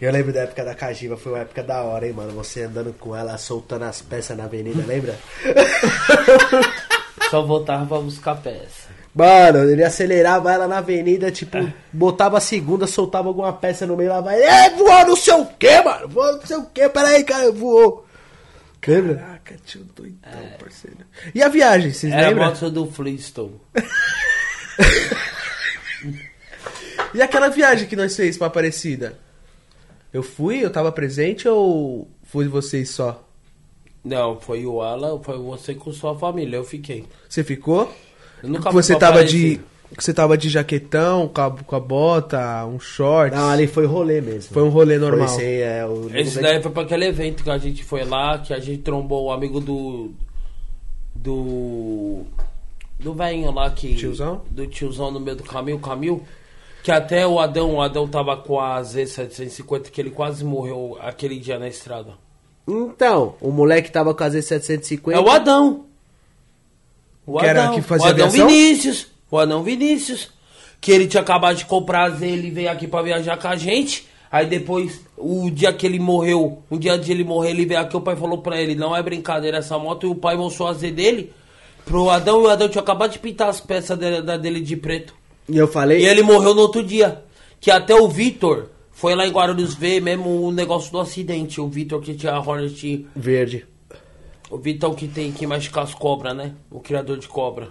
Eu 0.00 0.10
lembro 0.12 0.32
da 0.32 0.40
época 0.42 0.64
da 0.64 0.74
Cagiva, 0.74 1.16
foi 1.16 1.32
uma 1.32 1.40
época 1.42 1.62
da 1.62 1.82
hora, 1.82 2.06
hein, 2.06 2.12
mano? 2.12 2.32
Você 2.32 2.62
andando 2.64 2.92
com 2.92 3.14
ela, 3.14 3.38
soltando 3.38 3.84
as 3.84 4.02
peças 4.02 4.36
na 4.36 4.44
avenida, 4.44 4.84
lembra? 4.84 5.16
Só 7.30 7.42
voltava 7.42 7.86
pra 7.86 7.98
buscar 7.98 8.34
peça. 8.36 8.90
Mano, 9.14 9.68
ele 9.70 9.84
acelerava 9.84 10.50
ela 10.52 10.66
na 10.66 10.78
avenida, 10.78 11.30
tipo, 11.30 11.58
botava 11.92 12.38
a 12.38 12.40
segunda, 12.40 12.86
soltava 12.86 13.28
alguma 13.28 13.52
peça 13.52 13.86
no 13.86 13.94
meio, 13.96 14.08
lá 14.08 14.20
vai, 14.22 14.40
é, 14.40 14.70
voou 14.70 15.06
não 15.06 15.16
sei 15.16 15.34
o 15.34 15.44
que, 15.44 15.82
mano, 15.82 16.08
voou 16.08 16.32
não 16.32 16.46
sei 16.46 16.56
o 16.56 16.64
que, 16.66 16.88
peraí, 16.88 17.22
cara, 17.22 17.52
voou. 17.52 18.06
Lembra? 18.86 19.16
Caraca, 19.16 19.56
tio 19.64 19.84
doidão, 19.94 20.32
parceiro. 20.58 20.96
E 21.34 21.42
a 21.42 21.48
viagem, 21.48 21.92
vocês 21.92 22.12
Era 22.12 22.26
a 22.26 22.28
lembram? 22.30 22.46
moto 22.46 22.70
do 22.70 22.86
Flintstone. 22.90 23.60
E 27.14 27.20
aquela 27.20 27.48
viagem 27.50 27.86
que 27.86 27.94
nós 27.94 28.16
fez 28.16 28.38
pra 28.38 28.46
Aparecida? 28.46 29.18
Eu 30.12 30.22
fui, 30.22 30.64
eu 30.64 30.70
tava 30.70 30.90
presente 30.90 31.46
ou 31.46 32.08
foi 32.24 32.48
vocês 32.48 32.88
só? 32.90 33.22
Não, 34.02 34.40
foi 34.40 34.64
o 34.66 34.80
Alan, 34.80 35.20
foi 35.22 35.38
você 35.38 35.74
com 35.74 35.92
sua 35.92 36.18
família, 36.18 36.56
eu 36.56 36.64
fiquei. 36.64 37.06
Você 37.28 37.44
ficou? 37.44 37.92
Você 38.72 38.96
tava 38.96 39.24
de. 39.24 39.54
Aparecida. 39.54 39.72
Você 39.98 40.14
tava 40.14 40.38
de 40.38 40.48
jaquetão, 40.48 41.28
com 41.28 41.40
a, 41.40 41.50
com 41.50 41.76
a 41.76 41.80
bota, 41.80 42.64
um 42.64 42.80
short. 42.80 43.34
Não, 43.34 43.50
ali 43.50 43.66
foi 43.66 43.84
rolê 43.84 44.20
mesmo. 44.20 44.54
Foi 44.54 44.62
um 44.62 44.70
rolê 44.70 44.96
normal. 44.96 45.28
Foi 45.28 45.44
esse, 45.44 45.60
é, 45.60 45.84
o 45.84 46.10
Esse 46.14 46.40
daí 46.40 46.62
foi 46.62 46.72
pra 46.72 46.82
aquele 46.82 47.06
evento 47.06 47.44
que 47.44 47.50
a 47.50 47.58
gente 47.58 47.84
foi 47.84 48.04
lá, 48.04 48.38
que 48.38 48.54
a 48.54 48.58
gente 48.58 48.82
trombou 48.82 49.26
o 49.26 49.32
amigo 49.32 49.60
do. 49.60 50.12
Do. 51.14 52.22
Do 52.98 53.12
velhinho 53.12 53.52
lá 53.52 53.70
que. 53.70 53.94
Tiozão? 53.94 54.42
Do 54.50 54.66
tiozão 54.66 55.10
no 55.10 55.20
meio 55.20 55.36
do 55.36 55.42
caminho, 55.42 55.78
Camil. 55.78 56.22
Que 56.82 56.90
até 56.90 57.26
o 57.26 57.38
Adão, 57.38 57.74
o 57.74 57.82
Adão 57.82 58.08
tava 58.08 58.36
com 58.36 58.58
a 58.58 58.80
Z750, 58.80 59.90
que 59.90 60.00
ele 60.00 60.10
quase 60.10 60.44
morreu 60.44 60.98
aquele 61.00 61.38
dia 61.38 61.58
na 61.58 61.68
estrada. 61.68 62.14
Então, 62.66 63.34
o 63.40 63.50
moleque 63.50 63.90
tava 63.90 64.14
com 64.14 64.24
a 64.24 64.28
Z750. 64.28 65.12
É 65.12 65.20
o 65.20 65.30
Adão. 65.30 65.91
O 67.26 67.38
Que 67.38 67.46
era 67.46 67.64
Adão. 67.64 67.74
que 67.74 67.82
fazia 67.82 68.06
o 68.06 68.10
Adão 68.10 68.26
aviação? 68.26 68.48
Vinícius. 68.48 69.06
O 69.30 69.38
Adão 69.38 69.62
Vinícius. 69.62 70.30
Que 70.80 70.90
ele 70.92 71.06
tinha 71.06 71.22
acabado 71.22 71.56
de 71.56 71.64
comprar 71.64 72.20
ele 72.22 72.50
veio 72.50 72.70
aqui 72.70 72.86
pra 72.86 73.02
viajar 73.02 73.36
com 73.36 73.48
a 73.48 73.56
gente. 73.56 74.06
Aí 74.30 74.46
depois, 74.46 75.02
o 75.16 75.50
dia 75.50 75.72
que 75.74 75.86
ele 75.86 75.98
morreu, 75.98 76.62
um 76.70 76.78
dia 76.78 76.94
antes 76.94 77.06
de 77.06 77.12
ele 77.12 77.22
morrer, 77.22 77.50
ele 77.50 77.66
veio 77.66 77.80
aqui, 77.80 77.94
o 77.94 78.00
pai 78.00 78.16
falou 78.16 78.38
pra 78.38 78.58
ele, 78.58 78.74
não 78.74 78.96
é 78.96 79.02
brincadeira 79.02 79.58
essa 79.58 79.78
moto, 79.78 80.06
e 80.06 80.10
o 80.10 80.14
pai 80.14 80.36
mostrou 80.38 80.68
a 80.68 80.72
Z 80.72 80.90
dele 80.90 81.30
pro 81.84 82.08
Adão, 82.08 82.40
e 82.40 82.46
o 82.46 82.48
Adão 82.48 82.66
tinha 82.66 82.80
acabado 82.80 83.12
de 83.12 83.18
pintar 83.18 83.50
as 83.50 83.60
peças 83.60 83.98
dele, 83.98 84.22
dele 84.38 84.60
de 84.60 84.74
preto. 84.74 85.14
E 85.46 85.58
eu 85.58 85.68
falei. 85.68 86.00
E 86.00 86.06
ele 86.06 86.22
morreu 86.22 86.54
no 86.54 86.62
outro 86.62 86.82
dia. 86.82 87.22
Que 87.60 87.70
até 87.70 87.94
o 87.94 88.08
Vitor 88.08 88.70
foi 88.90 89.14
lá 89.14 89.26
em 89.26 89.30
Guarulhos 89.30 89.74
ver 89.74 90.00
mesmo 90.00 90.46
o 90.46 90.50
negócio 90.50 90.90
do 90.90 90.98
acidente. 90.98 91.60
O 91.60 91.68
Vitor 91.68 92.00
que 92.00 92.14
tinha 92.14 92.32
a 92.32 92.40
Hornet 92.40 93.06
Verde. 93.14 93.66
O 94.52 94.58
Vitão 94.58 94.94
que 94.94 95.08
tem 95.08 95.32
que 95.32 95.46
com 95.70 95.80
as 95.80 95.94
cobras, 95.94 96.36
né? 96.36 96.52
O 96.70 96.80
criador 96.80 97.18
de 97.18 97.26
cobra. 97.28 97.68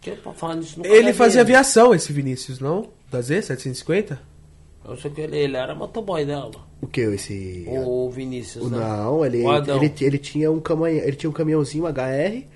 Que 0.00 0.12
pra 0.12 0.32
falar 0.32 0.56
nisso 0.56 0.78
no 0.78 0.86
Ele 0.86 1.12
fazia 1.12 1.40
aviação, 1.40 1.94
esse 1.94 2.12
Vinícius, 2.12 2.60
não? 2.60 2.88
Da 3.10 3.20
Z750? 3.20 4.18
Eu 4.86 4.96
sei 4.98 5.10
que 5.10 5.20
ele, 5.22 5.36
ele 5.36 5.56
era 5.56 5.74
motoboy 5.74 6.26
dela. 6.26 6.50
O 6.82 6.86
que? 6.86 7.00
Esse. 7.00 7.64
O 7.68 8.10
Vinícius, 8.10 8.66
O- 8.66 8.68
né? 8.68 8.76
Não, 8.78 9.24
ele, 9.24 9.42
O 9.42 9.50
Adão. 9.50 9.76
ele, 9.82 9.92
ele 10.00 10.18
tinha 10.18 10.52
um 10.52 10.60
caminhão, 10.60 10.88
ele 10.88 11.16
tinha 11.16 11.30
um 11.30 11.32
caminhãozinho 11.32 11.86
HR 11.86 12.46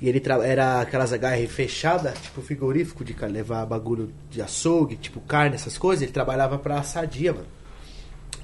e 0.00 0.08
ele 0.08 0.18
tra- 0.20 0.42
era 0.46 0.80
aquelas 0.80 1.12
HR 1.12 1.46
fechada, 1.48 2.12
tipo 2.12 2.40
frigorífico 2.40 3.04
de 3.04 3.14
levar 3.26 3.66
bagulho 3.66 4.10
de 4.30 4.40
açougue, 4.40 4.96
tipo 4.96 5.20
carne, 5.20 5.54
essas 5.54 5.76
coisas. 5.76 6.02
Ele 6.02 6.12
trabalhava 6.12 6.58
pra 6.58 6.82
Sadia, 6.82 7.34
mano. 7.34 7.46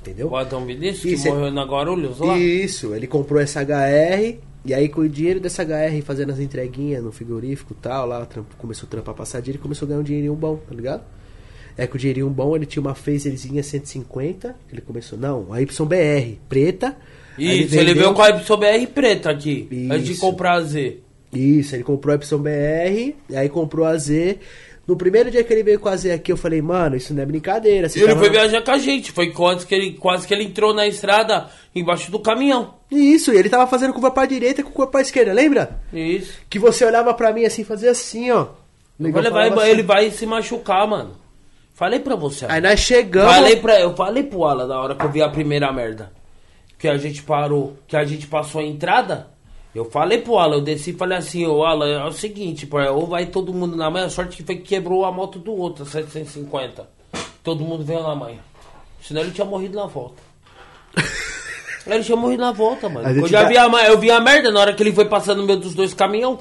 Entendeu? 0.01 0.29
O 0.29 0.37
Adão 0.37 0.67
Vinícius, 0.67 1.05
Isso, 1.15 1.23
que 1.23 1.29
é- 1.29 1.33
morreu 1.33 1.53
na 1.53 1.65
Guarulhos 1.65 2.19
lá. 2.19 2.37
Isso, 2.37 2.95
ele 2.95 3.07
comprou 3.07 3.41
essa 3.41 3.61
HR 3.63 4.39
e 4.65 4.73
aí 4.75 4.89
com 4.89 5.01
o 5.03 5.09
dinheiro 5.09 5.41
dessa 5.41 5.63
HR 5.65 6.01
fazendo 6.03 6.31
as 6.33 6.39
entreguinhas 6.39 7.03
no 7.03 7.11
frigorífico 7.13 7.73
e 7.73 7.83
tal, 7.83 8.07
lá 8.07 8.27
começou 8.59 8.87
a 8.87 8.91
trampar 8.91 9.15
pra 9.15 9.25
Sadia, 9.25 9.53
ele 9.53 9.59
começou 9.59 9.87
a 9.87 9.89
ganhar 9.89 10.01
um 10.01 10.05
dinheirinho 10.05 10.35
bom, 10.35 10.57
tá 10.57 10.75
ligado? 10.75 11.03
É 11.77 11.87
que 11.87 11.97
o 11.97 11.99
dinheirinho 11.99 12.29
bom, 12.29 12.55
ele 12.55 12.67
tinha 12.67 12.81
uma 12.81 12.95
phaserzinha 12.95 13.63
150, 13.63 14.55
ele 14.71 14.81
começou, 14.83 15.19
não, 15.19 15.53
a 15.53 15.59
YBR, 15.61 16.39
preta. 16.49 16.97
Isso, 17.39 17.75
ele 17.75 17.87
vendeu- 17.87 17.95
veio 17.95 18.15
com 18.15 18.23
a 18.23 18.29
Epson 18.29 18.57
BR 18.59 18.87
preta 18.95 19.31
aqui. 19.31 19.67
Antes 19.91 20.05
de 20.07 20.13
Isso. 20.13 20.21
comprar 20.21 20.53
a 20.55 20.61
Z. 20.63 20.99
Isso, 21.33 21.75
ele 21.75 21.83
comprou 21.83 22.13
a 22.13 22.17
Epson 22.17 22.37
BR, 22.39 23.15
aí 23.35 23.49
comprou 23.49 23.87
a 23.87 23.97
Z. 23.97 24.39
No 24.87 24.97
primeiro 24.97 25.31
dia 25.31 25.45
que 25.45 25.53
ele 25.53 25.63
veio 25.63 25.79
com 25.79 25.89
a 25.89 25.97
Z 25.97 26.11
aqui, 26.11 26.33
eu 26.33 26.37
falei, 26.37 26.61
mano, 26.61 26.97
isso 26.97 27.15
não 27.15 27.23
é 27.23 27.27
brincadeira. 27.27 27.87
Ele 27.95 28.07
tava- 28.07 28.19
foi 28.21 28.31
viajar 28.31 28.63
com 28.63 28.71
a 28.73 28.79
gente. 28.79 29.13
Foi 29.13 29.31
quase 29.31 29.65
que 29.67 29.75
ele, 29.75 29.93
quase 29.93 30.27
que 30.27 30.35
ele 30.35 30.45
entrou 30.45 30.75
na 30.75 30.87
estrada 30.89 31.49
embaixo 31.75 32.11
do 32.11 32.19
caminhão. 32.19 32.75
Isso, 32.91 33.33
e 33.33 33.37
ele 33.37 33.49
tava 33.49 33.67
fazendo 33.69 33.93
curva 33.93 34.11
pra 34.11 34.27
direita 34.27 34.61
e 34.61 34.65
com 34.65 34.71
curva 34.73 34.91
pra 34.91 35.01
esquerda, 35.01 35.33
lembra? 35.33 35.81
Isso. 35.93 36.33
Que 36.51 36.59
você 36.59 36.85
olhava 36.85 37.15
pra 37.15 37.33
mim 37.33 37.45
assim, 37.45 37.63
fazia 37.65 37.93
assim, 37.93 38.31
ó. 38.33 38.49
Eu 38.99 39.13
falei, 39.13 39.31
vai, 39.51 39.65
assim. 39.67 39.71
ele 39.73 39.83
vai 39.85 40.11
se 40.11 40.27
machucar, 40.27 40.87
mano. 40.89 41.13
Falei 41.75 42.01
pra 42.01 42.15
você. 42.17 42.47
Aí 42.49 42.61
nós 42.61 42.81
chegamos. 42.81 43.33
Falei 43.33 43.57
pra, 43.57 43.81
eu 43.81 43.95
falei 43.97 44.23
pro 44.25 44.45
Alan 44.45 44.67
na 44.67 44.81
hora 44.81 44.95
que 44.95 45.05
eu 45.05 45.11
vi 45.11 45.23
a 45.23 45.29
primeira 45.29 45.73
merda. 45.73 46.13
Que 46.79 46.87
a 46.89 46.99
gente 46.99 47.23
parou, 47.23 47.77
que 47.87 47.97
a 47.97 48.05
gente 48.05 48.27
passou 48.27 48.61
a 48.61 48.65
entrada. 48.65 49.29
Eu 49.75 49.87
falei 49.87 50.19
pro 50.19 50.37
Alan, 50.37 50.57
eu 50.57 50.61
desci 50.61 50.91
e 50.91 50.95
falei 50.95 51.17
assim, 51.17 51.47
ô 51.47 51.65
Alan, 51.65 51.89
é 51.89 52.05
o 52.05 52.13
seguinte, 52.13 52.67
pô, 52.67 52.79
ou 52.93 53.07
vai 53.07 53.27
todo 53.27 53.55
mundo 53.55 53.75
na 53.75 53.91
manhã, 53.91 54.07
a 54.07 54.11
sorte 54.11 54.37
que 54.37 54.43
foi 54.43 54.57
que 54.57 54.65
quebrou 54.65 55.05
a 55.05 55.11
moto 55.13 55.39
do 55.39 55.53
outro, 55.55 55.85
a 55.85 55.87
750. 55.87 56.87
Todo 57.43 57.65
mundo 57.65 57.83
veio 57.83 58.03
na 58.03 58.15
manhã. 58.15 58.39
Senão 59.03 59.23
ele 59.23 59.31
tinha 59.31 59.47
morrido 59.47 59.77
na 59.77 59.87
volta. 59.87 60.23
ele 61.87 62.05
tinha 62.05 62.17
morrido 62.17 62.43
na 62.43 62.53
volta, 62.53 62.89
mano. 62.89 63.09
Eu 63.09 63.27
já 63.27 63.45
vi 63.45 63.57
a, 63.57 63.67
eu 63.89 63.99
vi 63.99 64.11
a 64.11 64.21
merda 64.21 64.51
na 64.51 64.61
hora 64.61 64.75
que 64.75 64.83
ele 64.83 64.93
foi 64.93 65.07
passando 65.07 65.39
no 65.41 65.47
meio 65.47 65.59
dos 65.59 65.75
dois 65.75 65.95
caminhão. 65.95 66.39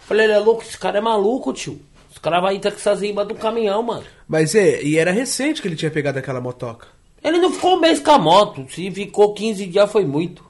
Falei, 0.00 0.26
ele 0.26 0.34
é 0.34 0.38
louco, 0.38 0.62
esse 0.62 0.76
cara 0.76 0.98
é 0.98 1.00
maluco, 1.00 1.52
tio. 1.52 1.80
Os 2.10 2.18
caras 2.18 2.40
vão 2.40 2.50
entrar 2.50 2.70
com 2.70 2.78
essas 2.78 3.00
rimas 3.00 3.26
do 3.28 3.34
caminhão, 3.34 3.82
mano. 3.82 4.04
Mas 4.26 4.54
é, 4.54 4.82
e 4.82 4.96
era 4.96 5.12
recente 5.12 5.62
que 5.62 5.68
ele 5.68 5.76
tinha 5.76 5.90
pegado 5.90 6.18
aquela 6.18 6.40
motoca. 6.40 6.88
Ele 7.22 7.38
não 7.38 7.52
ficou 7.52 7.76
um 7.76 7.80
mês 7.80 8.00
com 8.00 8.10
a 8.10 8.18
moto. 8.18 8.66
Se 8.70 8.90
ficou 8.90 9.34
15 9.34 9.66
dias 9.66 9.90
foi 9.90 10.04
muito. 10.04 10.45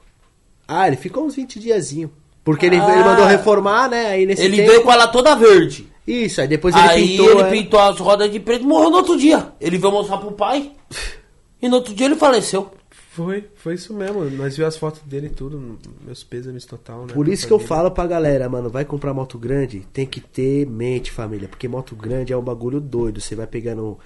Ah, 0.67 0.87
ele 0.87 0.97
ficou 0.97 1.25
uns 1.25 1.35
20 1.35 1.59
diazinho. 1.59 2.11
Porque 2.43 2.65
ele, 2.65 2.77
Ah. 2.77 2.91
ele 2.93 3.03
mandou 3.03 3.25
reformar, 3.25 3.89
né? 3.89 4.07
Aí 4.07 4.25
nesse 4.25 4.41
ele 4.43 4.57
tempo... 4.57 4.69
veio 4.69 4.83
com 4.83 4.91
ela 4.91 5.07
toda 5.07 5.35
verde. 5.35 5.87
Isso, 6.05 6.39
aí 6.39 6.47
depois 6.47 6.73
ele 6.75 6.87
Aí 6.87 7.07
pintou. 7.09 7.31
ele 7.31 7.41
é. 7.41 7.51
pintou 7.51 7.79
as 7.79 7.99
rodas 7.99 8.31
de 8.31 8.39
preto 8.39 8.63
e 8.63 8.67
morreu 8.67 8.89
no 8.89 8.97
outro 8.97 9.17
dia. 9.17 9.51
Ele 9.59 9.77
veio 9.77 9.91
mostrar 9.91 10.17
pro 10.17 10.31
pai. 10.31 10.71
E 11.59 11.67
no 11.67 11.77
outro 11.77 11.91
dia 11.91 12.05
ele 12.05 12.15
faleceu. 12.15 12.69
Foi, 12.91 13.45
foi 13.55 13.73
isso 13.73 13.91
mesmo. 13.91 14.23
Nós 14.25 14.55
vimos 14.55 14.75
as 14.75 14.77
fotos 14.77 15.01
dele 15.01 15.25
e 15.25 15.29
tudo. 15.31 15.79
Meus 16.05 16.23
pêsames 16.23 16.65
total, 16.65 17.07
né? 17.07 17.13
Por 17.15 17.27
isso 17.27 17.47
que 17.47 17.51
eu 17.51 17.57
falo 17.57 17.89
pra 17.89 18.05
galera, 18.05 18.47
mano, 18.47 18.69
vai 18.69 18.85
comprar 18.85 19.11
moto 19.11 19.39
grande, 19.39 19.79
tem 19.91 20.05
que 20.05 20.21
ter 20.21 20.67
mente, 20.67 21.11
família. 21.11 21.47
Porque 21.47 21.67
moto 21.67 21.95
grande 21.95 22.31
é 22.31 22.37
um 22.37 22.43
bagulho 22.43 22.79
doido. 22.79 23.19
Você 23.19 23.33
vai 23.33 23.47
pegando. 23.47 23.97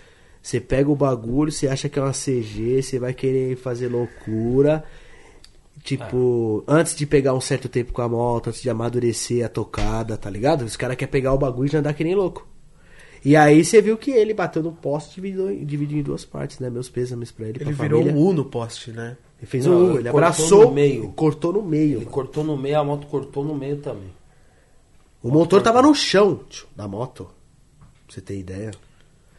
Você 0.41 0.61
pega 0.61 0.89
o 0.89 0.95
bagulho, 0.95 1.51
você 1.51 1.67
acha 1.67 1.89
que 1.89 1.99
é 1.99 2.01
uma 2.01 2.13
CG, 2.13 2.81
você 2.81 2.97
vai 2.99 3.13
querer 3.13 3.57
fazer 3.57 3.89
loucura. 3.89 4.81
Tipo, 5.83 6.63
antes 6.67 6.95
de 6.95 7.05
pegar 7.05 7.33
um 7.33 7.41
certo 7.41 7.67
tempo 7.67 7.91
com 7.91 8.01
a 8.01 8.07
moto, 8.09 8.47
antes 8.49 8.61
de 8.61 8.69
amadurecer 8.69 9.45
a 9.45 9.49
tocada, 9.49 10.15
tá 10.17 10.29
ligado? 10.29 10.63
Os 10.63 10.75
caras 10.77 10.95
querem 10.95 11.11
pegar 11.11 11.33
o 11.33 11.37
bagulho 11.37 11.67
e 11.67 11.71
já 11.71 11.79
andar 11.79 11.93
que 11.93 12.03
nem 12.03 12.15
louco. 12.15 12.47
E 13.23 13.35
aí 13.35 13.63
você 13.63 13.81
viu 13.81 13.97
que 13.97 14.11
ele 14.11 14.33
bateu 14.33 14.63
no 14.63 14.71
poste 14.71 15.11
e 15.11 15.15
dividiu, 15.21 15.65
dividiu 15.65 15.99
em 15.99 16.03
duas 16.03 16.25
partes, 16.25 16.59
né? 16.59 16.69
Meus 16.69 16.89
pêsames 16.89 17.31
pra 17.31 17.47
ele, 17.47 17.57
Ele 17.61 17.73
pra 17.73 17.83
virou 17.83 18.01
família. 18.01 18.19
um 18.19 18.25
U 18.27 18.33
no 18.33 18.45
poste, 18.45 18.91
né? 18.91 19.17
Ele 19.39 19.47
fez 19.47 19.65
Não, 19.65 19.73
um 19.73 19.93
U, 19.93 19.99
ele 19.99 20.09
abraçou, 20.09 20.65
no 20.65 20.71
meio. 20.71 21.09
cortou 21.09 21.53
no 21.53 21.61
meio. 21.61 21.83
Ele 21.89 21.97
mano. 21.99 22.09
cortou 22.11 22.43
no 22.43 22.57
meio, 22.57 22.79
a 22.79 22.83
moto 22.83 23.07
cortou 23.07 23.43
no 23.43 23.53
meio 23.55 23.77
também. 23.77 24.11
O 25.21 25.29
motor 25.29 25.61
tava 25.61 25.81
no 25.83 25.93
chão 25.93 26.39
tio, 26.49 26.65
da 26.75 26.87
moto. 26.87 27.25
Pra 27.79 28.15
você 28.15 28.21
ter 28.21 28.39
ideia. 28.39 28.71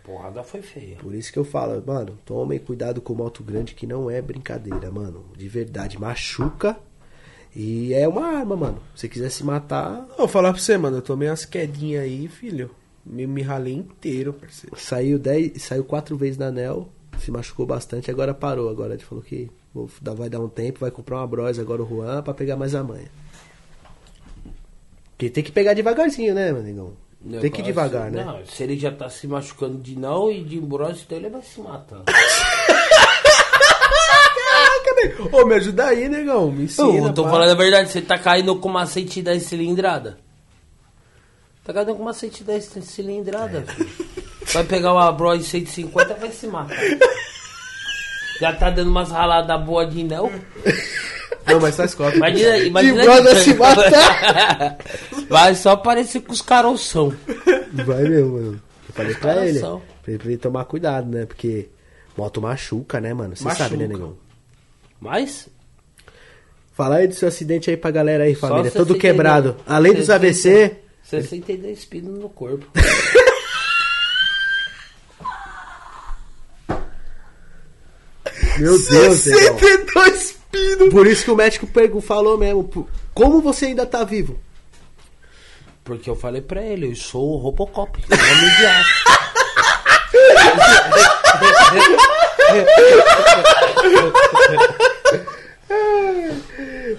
Porrada 0.04 0.42
foi 0.42 0.62
feia. 0.62 0.96
Por 0.96 1.14
isso 1.14 1.32
que 1.32 1.38
eu 1.38 1.44
falo, 1.44 1.82
mano, 1.86 2.18
tomem 2.24 2.58
cuidado 2.58 3.00
com 3.00 3.14
moto 3.14 3.42
grande 3.42 3.74
que 3.74 3.86
não 3.86 4.10
é 4.10 4.20
brincadeira, 4.20 4.90
mano. 4.90 5.24
De 5.36 5.48
verdade, 5.48 5.98
machuca. 5.98 6.76
E 7.54 7.92
é 7.94 8.08
uma 8.08 8.26
arma, 8.26 8.56
mano. 8.56 8.78
Se 8.94 9.02
você 9.02 9.08
quiser 9.08 9.30
se 9.30 9.44
matar, 9.44 10.06
Vou 10.16 10.26
falar 10.26 10.52
pra 10.52 10.60
você, 10.60 10.76
mano. 10.76 10.96
Eu 10.96 11.02
tomei 11.02 11.28
umas 11.28 11.44
quedinhas 11.44 12.02
aí, 12.02 12.26
filho. 12.26 12.70
Me, 13.04 13.26
me 13.26 13.42
ralei 13.42 13.74
inteiro, 13.74 14.32
parceiro. 14.32 14.76
saiu 14.78 15.18
dez, 15.18 15.62
saiu 15.62 15.84
quatro 15.84 16.16
vezes 16.16 16.38
na 16.38 16.46
anel, 16.46 16.88
se 17.18 17.32
machucou 17.32 17.66
bastante, 17.66 18.10
agora 18.10 18.32
parou. 18.32 18.68
Agora 18.68 18.94
ele 18.94 19.02
falou 19.02 19.22
que 19.22 19.50
vou 19.74 19.90
vai 20.16 20.30
dar 20.30 20.40
um 20.40 20.48
tempo, 20.48 20.80
vai 20.80 20.90
comprar 20.90 21.16
uma 21.16 21.26
bros 21.26 21.58
agora 21.58 21.82
o 21.82 21.88
Juan 21.88 22.22
pra 22.22 22.32
pegar 22.32 22.56
mais 22.56 22.74
a 22.74 22.82
manha. 22.82 23.10
Porque 25.10 25.30
tem 25.30 25.42
que 25.44 25.52
pegar 25.52 25.74
devagarzinho, 25.74 26.34
né, 26.34 26.52
meu 26.52 26.62
negão? 26.62 27.01
Tem 27.40 27.50
que 27.50 27.60
ir 27.60 27.64
devagar, 27.64 28.10
né? 28.10 28.24
Não, 28.24 28.44
se 28.44 28.62
ele 28.64 28.76
já 28.76 28.90
tá 28.90 29.08
se 29.08 29.28
machucando 29.28 29.78
de 29.78 29.96
não 29.96 30.30
e 30.30 30.42
de 30.42 30.56
embrose, 30.56 31.02
então 31.06 31.18
ele 31.18 31.30
vai 31.30 31.42
se 31.42 31.60
matar. 31.60 32.02
Ô, 35.32 35.44
me 35.44 35.54
ajuda 35.54 35.86
aí, 35.86 36.08
negão. 36.08 36.50
Me 36.50 36.64
ensina. 36.64 37.08
Eu 37.08 37.12
tô 37.12 37.24
pá. 37.24 37.30
falando 37.30 37.50
a 37.50 37.54
verdade, 37.54 37.90
você 37.90 38.00
tá 38.00 38.18
caindo 38.18 38.56
com 38.56 38.68
uma 38.68 38.86
110 38.86 39.42
cilindrada. 39.42 40.18
Tá 41.64 41.72
caindo 41.72 41.94
com 41.94 42.02
uma 42.02 42.12
110 42.12 42.64
cilindrada, 42.82 43.62
filho. 43.62 43.88
Vai 44.52 44.64
pegar 44.64 44.92
uma 44.92 45.10
Bros 45.12 45.46
150 45.46 46.14
vai 46.14 46.30
se 46.30 46.46
matar. 46.46 46.76
Já 48.40 48.52
tá 48.54 48.70
dando 48.70 48.90
umas 48.90 49.10
raladas 49.10 49.64
boas 49.64 49.92
de 49.92 50.02
não. 50.02 50.30
Não, 51.46 51.60
mas 51.60 51.76
faz 51.76 51.94
cópia. 51.94 52.16
Imagina, 52.16 52.58
imagina 52.58 53.22
de- 53.34 53.40
se 53.40 53.54
matar. 53.54 54.78
Vai 55.28 55.54
só 55.54 55.76
parecer 55.76 56.20
com 56.20 56.32
os 56.32 56.42
caroção. 56.42 57.12
Vai 57.72 58.02
mesmo, 58.04 58.32
mano. 58.34 58.62
Eu 58.88 58.94
falei 58.94 59.14
pra 59.14 59.46
ele. 59.46 59.58
Pra 59.60 59.78
ele, 60.08 60.18
pra 60.18 60.28
ele 60.28 60.36
tomar 60.38 60.64
cuidado, 60.64 61.08
né? 61.10 61.26
Porque 61.26 61.68
moto 62.16 62.40
machuca, 62.40 63.00
né, 63.00 63.12
mano? 63.14 63.34
Você 63.36 63.44
Machuca. 63.44 63.64
sabe, 63.64 63.76
né, 63.76 63.86
negão? 63.86 64.16
Mas, 65.00 65.48
Fala 66.74 66.96
aí 66.96 67.06
do 67.06 67.14
seu 67.14 67.28
acidente 67.28 67.68
aí 67.68 67.76
pra 67.76 67.90
galera 67.90 68.24
aí, 68.24 68.34
família. 68.34 68.70
Todo 68.70 68.94
quebrado. 68.94 69.56
Além 69.66 69.92
dos 69.92 70.06
Você 70.06 70.12
AVC. 70.12 70.76
62 71.04 71.84
pinos 71.84 72.18
no 72.18 72.30
corpo. 72.30 72.66
Meu 78.58 78.78
Deus, 78.88 79.26
negão. 79.26 79.58
62 79.58 80.34
Por 80.90 81.06
isso 81.06 81.24
que 81.24 81.30
o 81.30 81.36
médico 81.36 81.66
pergu- 81.66 82.00
falou 82.00 82.36
mesmo. 82.36 82.88
Como 83.14 83.40
você 83.40 83.66
ainda 83.66 83.86
tá 83.86 84.04
vivo? 84.04 84.38
Porque 85.84 86.08
eu 86.08 86.14
falei 86.14 86.40
pra 86.42 86.62
ele, 86.62 86.90
eu 86.90 86.94
sou 86.96 87.32
o 87.32 87.36
Robocop. 87.38 87.98
Homem 88.10 88.56
de 88.56 88.66
aço. 88.66 89.02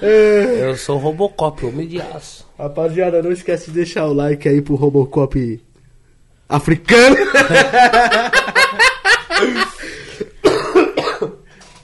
eu 0.02 0.76
sou 0.78 0.98
o 0.98 1.00
Robocop, 1.00 1.66
homem 1.66 1.88
de 1.88 2.02
aço. 2.02 2.46
Rapaziada, 2.58 3.22
não 3.22 3.32
esquece 3.32 3.66
de 3.68 3.72
deixar 3.72 4.06
o 4.06 4.14
like 4.14 4.48
aí 4.48 4.62
pro 4.62 4.76
Robocop 4.76 5.62
africano. 6.50 7.16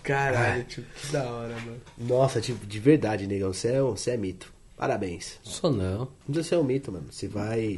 Caralho, 0.10 0.64
tio, 0.64 0.84
que 0.96 1.12
da 1.12 1.24
hora, 1.24 1.54
mano. 1.54 1.82
Nossa, 1.96 2.42
de, 2.42 2.52
de 2.54 2.80
verdade, 2.80 3.28
negão. 3.28 3.54
Você 3.54 3.68
é, 3.68 3.80
você 3.80 4.12
é 4.12 4.18
mito. 4.18 4.52
Parabéns. 4.76 5.38
Sou 5.44 5.72
não. 5.72 6.00
Não 6.00 6.08
precisa 6.26 6.50
ser 6.50 6.56
um 6.58 6.64
mito, 6.64 6.92
mano. 6.92 7.06
Você 7.12 7.28
vai. 7.28 7.78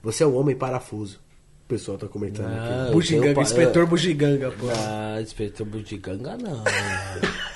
Você 0.00 0.22
é 0.22 0.26
um 0.28 0.36
homem 0.36 0.54
parafuso. 0.54 1.18
O 1.64 1.68
pessoal 1.68 1.98
tá 1.98 2.06
comentando 2.06 2.52
aqui. 2.52 2.92
Bugiganga, 2.92 3.40
inspetor 3.40 3.84
Bugiganga, 3.84 4.52
pô. 4.52 4.68
Ah, 4.70 5.20
inspetor 5.20 5.66
Bugiganga 5.66 6.36
não. 6.36 6.62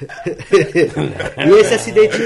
E 0.00 1.60
esse 1.60 1.74
acidente. 1.74 2.16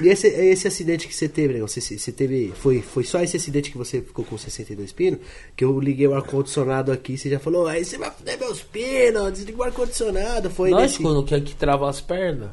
E 0.00 0.08
esse, 0.08 0.26
esse 0.28 0.68
acidente 0.68 1.08
que 1.08 1.14
você 1.14 1.28
teve, 1.28 1.54
negão? 1.54 1.66
Você, 1.66 1.80
você 1.80 2.12
teve. 2.12 2.52
Foi, 2.54 2.80
foi 2.82 3.04
só 3.04 3.20
esse 3.20 3.36
acidente 3.36 3.70
que 3.70 3.78
você 3.78 4.00
ficou 4.00 4.24
com 4.24 4.38
62 4.38 4.92
pinos? 4.92 5.20
Que 5.56 5.64
eu 5.64 5.78
liguei 5.80 6.06
o 6.06 6.14
ar-condicionado 6.14 6.92
aqui 6.92 7.18
você 7.18 7.30
já 7.30 7.38
falou, 7.38 7.66
aí 7.66 7.84
você 7.84 7.98
vai 7.98 8.10
fuder 8.10 8.38
meus 8.38 8.62
pinos, 8.62 9.32
desliga 9.32 9.58
o 9.58 9.64
ar-condicionado. 9.64 10.50
Foi 10.50 10.70
Nós 10.70 10.82
nesse. 10.82 11.02
quando 11.02 11.24
quer 11.24 11.40
que 11.42 11.54
trava 11.54 11.88
as 11.88 12.00
pernas. 12.00 12.50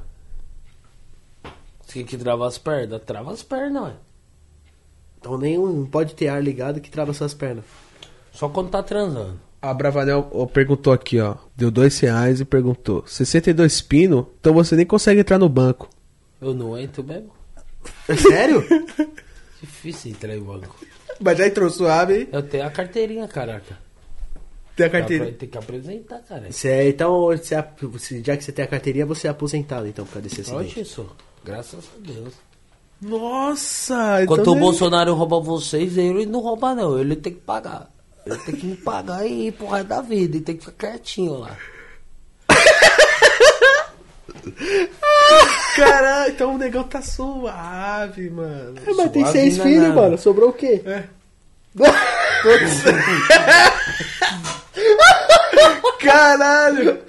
Você 1.85 1.99
quer 1.99 2.05
que 2.05 2.17
trava 2.17 2.47
as 2.47 2.57
pernas? 2.57 3.01
Trava 3.05 3.31
as 3.31 3.43
pernas, 3.43 3.83
ué. 3.83 3.93
Então 5.19 5.37
nenhum 5.37 5.85
pode 5.85 6.15
ter 6.15 6.27
ar 6.27 6.43
ligado 6.43 6.81
que 6.81 6.89
trava 6.89 7.13
suas 7.13 7.33
pernas. 7.33 7.63
Só 8.31 8.49
quando 8.49 8.69
tá 8.69 8.81
transando. 8.81 9.39
A 9.64 9.73
Bravanel 9.73 10.23
perguntou 10.53 10.91
aqui, 10.91 11.22
ó. 11.22 11.35
Deu 11.56 11.72
dois 11.72 11.98
reais 11.99 12.41
e 12.41 12.45
perguntou: 12.45 13.02
62 13.07 13.81
pino? 13.81 14.30
Então 14.40 14.53
você 14.53 14.76
nem 14.76 14.85
consegue 14.85 15.22
entrar 15.22 15.40
no 15.40 15.48
banco. 15.48 15.90
Eu 16.41 16.53
não 16.53 16.77
entro 16.77 17.02
mesmo. 17.02 17.31
É 18.10 18.15
sério? 18.18 18.61
Difícil 19.61 20.11
entrar 20.11 20.35
em 20.35 20.41
banco. 20.41 20.76
Mas 21.18 21.38
já 21.38 21.48
entrou 21.48 21.69
suave, 21.69 22.27
Eu 22.30 22.44
tenho 22.44 22.65
a 22.65 22.69
carteirinha, 22.69 23.26
caraca. 23.26 23.77
tem 24.76 24.85
a 24.88 24.90
pra- 24.90 25.02
Tem 25.06 25.48
que 25.49 25.57
apresentar, 25.57 26.19
cara. 26.19 26.52
Você 26.52 26.68
é- 26.68 26.90
então, 26.90 27.27
você 27.27 27.56
é- 27.56 27.69
você- 27.84 28.22
já 28.22 28.35
que 28.35 28.44
você 28.44 28.52
tem 28.52 28.65
a 28.65 28.68
carteirinha, 28.68 29.06
você 29.06 29.27
é 29.27 29.30
aposentado 29.30 29.88
então 29.88 30.03
por 30.06 30.15
causa 30.15 30.27
desse 30.27 30.41
Olha 30.52 30.60
acidente. 30.65 30.81
isso. 30.81 31.06
Graças 31.45 31.85
a 31.95 32.11
Deus. 32.11 32.34
Nossa! 33.02 34.23
Enquanto 34.23 34.41
então 34.41 34.53
o 34.53 34.57
é- 34.57 34.60
Bolsonaro 34.60 35.14
rouba 35.14 35.40
vocês, 35.40 35.98
ele 35.98 36.26
não 36.26 36.41
rouba 36.41 36.76
não. 36.76 36.99
Ele 36.99 37.15
tem 37.15 37.34
que 37.34 37.40
pagar. 37.40 37.90
Ele 38.25 38.37
tem 38.37 38.55
que 38.55 38.65
me 38.65 38.75
pagar 38.77 39.25
e 39.25 39.47
ir 39.47 39.51
pro 39.51 39.67
resto 39.67 39.87
da 39.87 40.01
vida. 40.01 40.37
E 40.37 40.41
tem 40.41 40.55
que 40.57 40.65
ficar 40.65 40.91
quietinho 40.91 41.39
lá. 41.39 41.57
Caralho, 45.75 46.31
então 46.31 46.55
o 46.55 46.57
negão 46.57 46.83
tá 46.83 47.01
suave, 47.01 48.29
mano. 48.29 48.75
É, 48.85 48.93
mas 48.93 49.11
tem 49.11 49.23
Suave 49.23 49.39
seis 49.39 49.57
não 49.57 49.65
é 49.65 49.67
filhos, 49.67 49.83
nada. 49.89 50.01
mano. 50.01 50.17
Sobrou 50.17 50.49
o 50.49 50.53
quê? 50.53 50.81
É. 50.85 51.03
Caralho! 55.99 56.99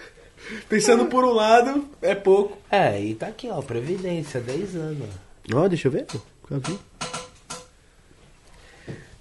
Pensando 0.69 1.07
por 1.07 1.25
um 1.25 1.33
lado, 1.33 1.89
é 2.01 2.15
pouco. 2.15 2.59
É, 2.71 3.01
e 3.01 3.15
tá 3.15 3.27
aqui, 3.29 3.49
ó. 3.51 3.61
Previdência, 3.63 4.41
10 4.41 4.77
anos. 4.77 5.09
Ó, 5.53 5.69
deixa 5.69 5.89
eu 5.89 5.93
ver, 5.93 6.07
pô. 6.07 6.19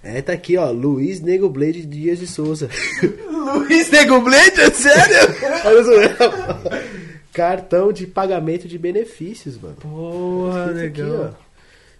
É, 0.04 0.20
tá 0.20 0.34
aqui, 0.34 0.56
ó. 0.56 0.70
Luiz 0.70 1.20
Nego 1.20 1.48
Blade 1.48 1.86
Dias 1.86 2.18
de 2.18 2.26
Souza. 2.26 2.68
Luiz 3.26 3.90
Nego 3.90 4.20
Blade, 4.20 4.60
é 4.60 4.70
sério? 4.70 5.34
Cartão 7.32 7.92
de 7.92 8.06
pagamento 8.06 8.68
de 8.68 8.78
benefícios, 8.78 9.58
mano. 9.60 9.76
Porra, 9.76 10.66
Escrito 10.72 11.14
aqui. 11.14 11.34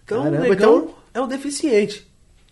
Então 0.05 0.21
o 0.21 0.25
Caramba, 0.25 0.49
negão 0.49 0.77
então- 0.79 0.95
é 1.15 1.21
um 1.21 1.27
deficiente. 1.29 2.07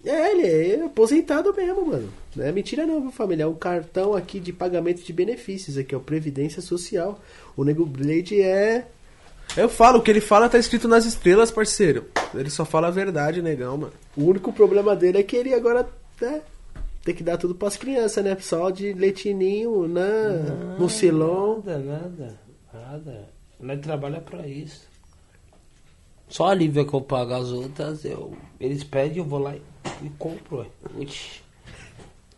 É, 0.04 0.32
ele 0.32 0.46
é 0.46 0.84
aposentado 0.84 1.54
mesmo, 1.54 1.86
mano. 1.86 2.08
Não 2.34 2.44
é 2.44 2.50
mentira 2.50 2.84
não, 2.84 3.00
viu, 3.00 3.12
família? 3.12 3.44
É 3.44 3.46
um 3.46 3.54
cartão 3.54 4.14
aqui 4.16 4.40
de 4.40 4.52
pagamento 4.52 5.02
de 5.02 5.12
benefícios 5.12 5.76
aqui, 5.78 5.94
ó. 5.94 6.00
Previdência 6.00 6.60
Social. 6.60 7.22
O 7.56 7.62
Nego 7.62 7.86
Blade 7.86 8.40
é... 8.40 8.86
Eu 9.56 9.68
falo, 9.68 9.98
o 9.98 10.02
que 10.02 10.10
ele 10.10 10.20
fala 10.20 10.48
tá 10.48 10.58
escrito 10.58 10.88
nas 10.88 11.04
estrelas, 11.04 11.50
parceiro. 11.50 12.06
Ele 12.34 12.48
só 12.48 12.64
fala 12.64 12.88
a 12.88 12.90
verdade, 12.90 13.42
negão, 13.42 13.76
mano. 13.76 13.92
O 14.16 14.24
único 14.24 14.52
problema 14.52 14.96
dele 14.96 15.18
é 15.18 15.22
que 15.22 15.36
ele 15.36 15.52
agora 15.52 15.86
né, 16.20 16.40
tem 17.04 17.14
que 17.14 17.22
dar 17.22 17.36
tudo 17.36 17.54
pras 17.54 17.76
crianças, 17.76 18.24
né? 18.24 18.36
Só 18.40 18.70
de 18.70 18.92
leitinho, 18.92 19.86
né? 19.88 20.76
mucilon. 20.78 21.60
Nada, 21.64 21.78
nada, 21.78 22.38
nada. 22.72 23.28
Nós 23.60 23.80
trabalha 23.80 24.20
pra 24.20 24.46
isso. 24.46 24.90
Só 26.28 26.46
a 26.46 26.54
Lívia 26.54 26.84
que 26.84 26.94
eu 26.94 27.00
pago 27.02 27.34
as 27.34 27.48
outras, 27.50 28.06
eu, 28.06 28.32
eles 28.58 28.82
pedem, 28.82 29.18
eu 29.18 29.24
vou 29.24 29.38
lá 29.38 29.54
e, 29.54 29.60
e 30.02 30.10
compro. 30.18 30.58
ué. 30.58 30.66
Oxi. 30.98 31.42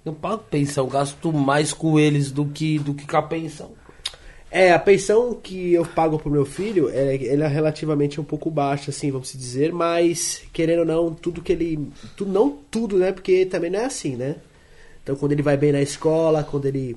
Não 0.04 0.12
pago 0.12 0.42
pensão, 0.50 0.88
gasto 0.88 1.32
mais 1.32 1.72
com 1.72 1.98
eles 1.98 2.32
do 2.32 2.44
que, 2.44 2.78
do 2.78 2.92
que 2.92 3.06
com 3.06 3.16
a 3.16 3.22
pensão. 3.22 3.70
É, 4.56 4.72
a 4.72 4.78
pensão 4.78 5.34
que 5.34 5.72
eu 5.72 5.84
pago 5.84 6.16
pro 6.16 6.30
meu 6.30 6.44
filho, 6.44 6.88
é, 6.88 7.16
ela 7.26 7.46
é 7.46 7.48
relativamente 7.48 8.20
um 8.20 8.24
pouco 8.24 8.48
baixa, 8.52 8.92
assim, 8.92 9.10
vamos 9.10 9.32
dizer, 9.32 9.72
mas, 9.72 10.42
querendo 10.52 10.78
ou 10.78 10.84
não, 10.84 11.12
tudo 11.12 11.42
que 11.42 11.50
ele... 11.52 11.88
Tu, 12.16 12.24
não 12.24 12.56
tudo, 12.70 12.96
né? 12.96 13.10
Porque 13.10 13.44
também 13.46 13.68
não 13.68 13.80
é 13.80 13.86
assim, 13.86 14.14
né? 14.14 14.36
Então, 15.02 15.16
quando 15.16 15.32
ele 15.32 15.42
vai 15.42 15.56
bem 15.56 15.72
na 15.72 15.82
escola, 15.82 16.44
quando 16.44 16.66
ele 16.66 16.96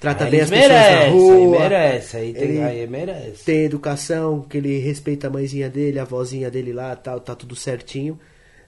trata 0.00 0.24
Aí 0.24 0.30
bem 0.32 0.40
as 0.40 0.50
eles 0.50 0.64
pessoas 0.64 0.90
na 0.90 1.10
rua... 1.12 1.34
Aí 1.36 1.46
merece, 1.70 2.16
aí, 2.16 2.32
tem, 2.34 2.42
ele- 2.48 2.62
aí 2.62 2.86
merece. 2.88 3.44
tem 3.44 3.64
educação, 3.64 4.40
que 4.40 4.58
ele 4.58 4.78
respeita 4.78 5.28
a 5.28 5.30
mãezinha 5.30 5.70
dele, 5.70 6.00
a 6.00 6.04
vozinha 6.04 6.50
dele 6.50 6.72
lá, 6.72 6.96
tal, 6.96 7.20
tá 7.20 7.36
tudo 7.36 7.54
certinho. 7.54 8.18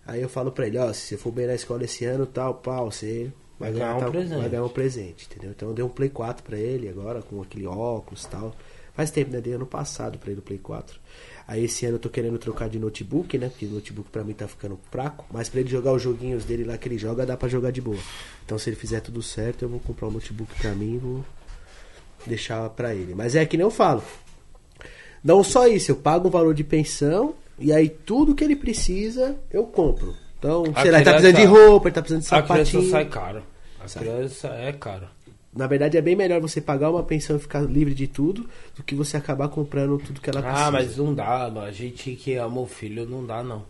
Aí 0.07 0.23
eu 0.23 0.28
falo 0.28 0.52
pra 0.52 0.69
ele, 0.69 0.78
ó, 0.78 0.93
se 0.93 1.01
você 1.01 1.16
for 1.16 1.32
bem 1.32 1.48
na 1.48 1.55
escola 1.57 1.82
esse 1.82 2.05
ano, 2.05 2.27
tal, 2.27 2.55
pau, 2.55 2.93
você 2.93 3.32
vai, 3.61 3.73
ganhar, 3.73 3.85
ganhar 3.85 3.97
um 3.97 4.01
tal- 4.01 4.11
presente. 4.11 4.39
vai 4.41 4.49
ganhar 4.49 4.65
um 4.65 4.69
presente, 4.69 5.28
entendeu? 5.31 5.51
Então 5.51 5.69
eu 5.69 5.74
dei 5.74 5.85
um 5.85 5.89
Play 5.89 6.09
4 6.09 6.43
pra 6.43 6.59
ele 6.59 6.89
agora, 6.89 7.23
com 7.23 7.41
aquele 7.43 7.66
óculos 7.66 8.24
e 8.24 8.28
tal. 8.28 8.55
Faz 8.95 9.11
tempo, 9.11 9.31
né? 9.31 9.41
Dei 9.41 9.53
ano 9.53 9.66
passado 9.66 10.19
pra 10.19 10.31
ele 10.31 10.41
o 10.41 10.43
Play 10.43 10.59
4. 10.59 10.99
Aí 11.47 11.65
esse 11.65 11.87
ano 11.87 11.95
eu 11.97 11.99
tô 12.01 12.09
querendo 12.09 12.39
trocar 12.39 12.69
de 12.69 12.78
notebook, 12.78 13.37
né? 13.39 13.49
Porque 13.49 13.66
o 13.66 13.70
notebook 13.70 14.09
pra 14.11 14.23
mim 14.24 14.32
tá 14.32 14.47
ficando 14.49 14.78
fraco. 14.91 15.24
Mas 15.32 15.49
pra 15.49 15.61
ele 15.61 15.69
jogar 15.69 15.93
os 15.93 16.03
joguinhos 16.03 16.45
dele 16.45 16.65
lá 16.65 16.77
que 16.77 16.89
ele 16.89 16.99
joga, 16.99 17.24
dá 17.24 17.37
pra 17.37 17.49
jogar 17.49 17.70
de 17.70 17.81
boa. 17.81 17.99
Então 18.45 18.59
se 18.59 18.69
ele 18.69 18.77
fizer 18.77 19.01
tudo 19.01 19.23
certo, 19.23 19.62
eu 19.62 19.69
vou 19.69 19.81
comprar 19.81 20.09
um 20.09 20.11
notebook 20.12 20.53
pra 20.61 20.73
mim 20.73 20.95
e 20.95 20.99
vou 20.99 21.24
deixar 22.27 22.69
pra 22.70 22.95
ele. 22.95 23.15
Mas 23.15 23.35
é 23.35 23.45
que 23.47 23.57
nem 23.57 23.65
eu 23.65 23.70
falo. 23.70 24.03
Não 25.23 25.43
só 25.45 25.66
isso, 25.66 25.91
eu 25.91 25.97
pago 25.97 26.28
um 26.28 26.31
valor 26.31 26.55
de 26.55 26.65
pensão 26.65 27.35
e 27.59 27.73
aí 27.73 27.89
tudo 27.89 28.35
que 28.35 28.43
ele 28.45 28.57
precisa 28.57 29.37
eu 29.51 29.65
compro. 29.65 30.15
Então, 30.41 30.65
A 30.75 30.81
sei 30.83 30.91
lá, 30.91 30.97
ele 30.99 31.05
tá 31.05 31.12
precisando 31.12 31.37
de 31.37 31.45
roupa, 31.45 31.89
ele 31.89 31.95
tá 31.95 32.03
precisando 32.03 32.23
de 32.23 32.35
A 32.35 32.43
criança 32.43 32.65
sapatinho. 32.73 32.91
sai 32.91 33.05
caro. 33.05 33.43
A 33.79 33.87
criança 33.99 34.49
é 34.49 34.73
caro. 34.73 35.07
Na 35.53 35.67
verdade 35.67 35.99
é 35.99 36.01
bem 36.01 36.17
melhor 36.17 36.41
você 36.41 36.61
pagar 36.61 36.91
uma 36.91 37.03
pensão 37.03 37.37
e 37.37 37.41
ficar 37.41 37.61
livre 37.61 37.93
de 37.93 38.07
tudo 38.07 38.49
do 38.75 38.83
que 38.83 38.95
você 38.95 39.17
acabar 39.17 39.49
comprando 39.49 39.99
tudo 39.99 40.21
que 40.21 40.31
ela 40.31 40.41
precisa. 40.41 40.67
Ah, 40.67 40.71
mas 40.71 40.97
não 40.97 41.12
dá, 41.15 41.51
mano. 41.51 41.61
a 41.61 41.71
gente 41.73 42.15
que 42.15 42.37
ama 42.37 42.61
o 42.61 42.67
filho 42.67 43.05
não 43.07 43.27
dá 43.27 43.43
não. 43.43 43.65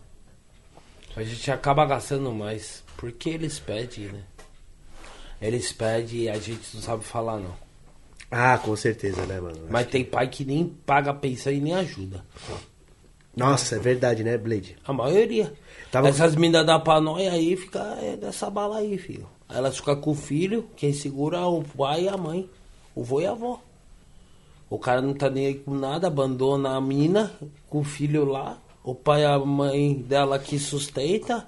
A 1.15 1.23
gente 1.23 1.51
acaba 1.51 1.85
gastando 1.85 2.31
mais. 2.31 2.83
Porque 2.95 3.29
eles 3.31 3.59
pedem, 3.59 4.05
né? 4.05 4.21
Eles 5.41 5.73
pedem 5.73 6.19
e 6.21 6.29
a 6.29 6.37
gente 6.37 6.61
não 6.75 6.81
sabe 6.81 7.03
falar 7.03 7.37
não. 7.37 7.53
Ah, 8.29 8.57
com 8.59 8.75
certeza, 8.77 9.25
né, 9.25 9.41
mano? 9.41 9.57
Mas 9.69 9.87
tem 9.87 10.05
pai 10.05 10.27
que 10.29 10.45
nem 10.45 10.65
paga 10.85 11.11
a 11.11 11.13
pensão 11.15 11.51
e 11.51 11.59
nem 11.59 11.73
ajuda. 11.73 12.23
Nossa, 13.35 13.75
é 13.75 13.79
verdade, 13.79 14.23
né, 14.23 14.37
Blade? 14.37 14.77
A 14.85 14.93
maioria. 14.93 15.51
Tava- 15.91 16.07
Essas 16.09 16.35
minas 16.35 16.65
da 16.65 16.79
panóia 16.79 17.31
aí 17.33 17.55
fica 17.57 17.79
é, 18.01 18.15
nessa 18.15 18.49
bala 18.49 18.77
aí, 18.77 18.97
filho. 18.97 19.27
Elas 19.49 19.75
ficam 19.77 19.95
com 19.99 20.11
o 20.11 20.15
filho, 20.15 20.69
quem 20.77 20.93
segura 20.93 21.37
é 21.39 21.45
o 21.45 21.61
pai 21.77 22.03
e 22.05 22.09
a 22.09 22.15
mãe. 22.17 22.49
O 22.95 23.03
vô 23.03 23.19
e 23.19 23.25
a 23.25 23.31
avó. 23.31 23.59
O 24.69 24.79
cara 24.79 25.01
não 25.01 25.13
tá 25.13 25.29
nem 25.29 25.47
aí 25.47 25.55
com 25.55 25.73
nada, 25.73 26.07
abandona 26.07 26.75
a 26.77 26.81
mina 26.81 27.31
com 27.69 27.79
o 27.79 27.83
filho 27.83 28.23
lá. 28.23 28.57
O 28.83 28.95
pai 28.95 29.21
e 29.23 29.25
a 29.25 29.37
mãe 29.37 29.93
dela 29.95 30.39
que 30.39 30.57
sustenta. 30.57 31.45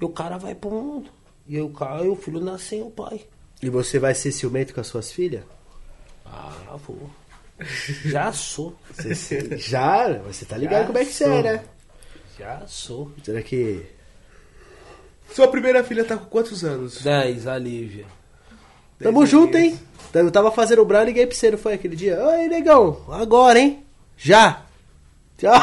E 0.00 0.04
o 0.04 0.08
cara 0.08 0.38
vai 0.38 0.54
pro 0.54 0.70
mundo. 0.70 1.10
E 1.46 1.60
o 1.60 1.68
cara 1.68 2.02
e 2.04 2.08
o 2.08 2.16
filho 2.16 2.40
nasce 2.40 2.64
sem 2.70 2.82
o 2.82 2.90
pai. 2.90 3.20
E 3.62 3.68
você 3.68 3.98
vai 3.98 4.14
ser 4.14 4.32
ciumento 4.32 4.72
com 4.74 4.80
as 4.80 4.86
suas 4.86 5.12
filhas? 5.12 5.44
Ah, 6.24 6.76
vou. 6.86 7.10
Já 8.06 8.32
sou. 8.32 8.74
Você- 8.90 9.56
já, 9.58 10.14
você 10.20 10.44
tá 10.46 10.56
ligado 10.56 10.80
Já 10.80 10.86
como 10.86 10.98
é 10.98 11.04
que 11.04 11.12
você 11.12 11.24
sou. 11.24 11.32
é, 11.34 11.42
né? 11.42 11.64
Já 12.42 12.62
sou. 12.66 13.12
Será 13.22 13.40
que. 13.40 13.86
Sua 15.32 15.46
primeira 15.46 15.84
filha 15.84 16.04
tá 16.04 16.16
com 16.16 16.24
quantos 16.24 16.64
anos? 16.64 17.00
10, 17.00 17.46
a 17.46 17.56
Lívia. 17.56 18.04
Tamo 19.00 19.20
Dez 19.20 19.30
junto, 19.30 19.56
aninhos. 19.56 19.78
hein? 19.78 19.86
Eu 20.12 20.30
tava 20.30 20.50
fazendo 20.50 20.82
o 20.82 20.84
brand 20.84 21.04
e 21.04 21.06
liguei 21.06 21.24
pra 21.26 21.36
você, 21.36 21.52
não 21.52 21.58
foi 21.58 21.74
aquele 21.74 21.94
dia? 21.94 22.20
Oi, 22.20 22.48
negão, 22.48 23.00
agora, 23.10 23.60
hein? 23.60 23.84
Já! 24.16 24.62
Tchau! 25.38 25.54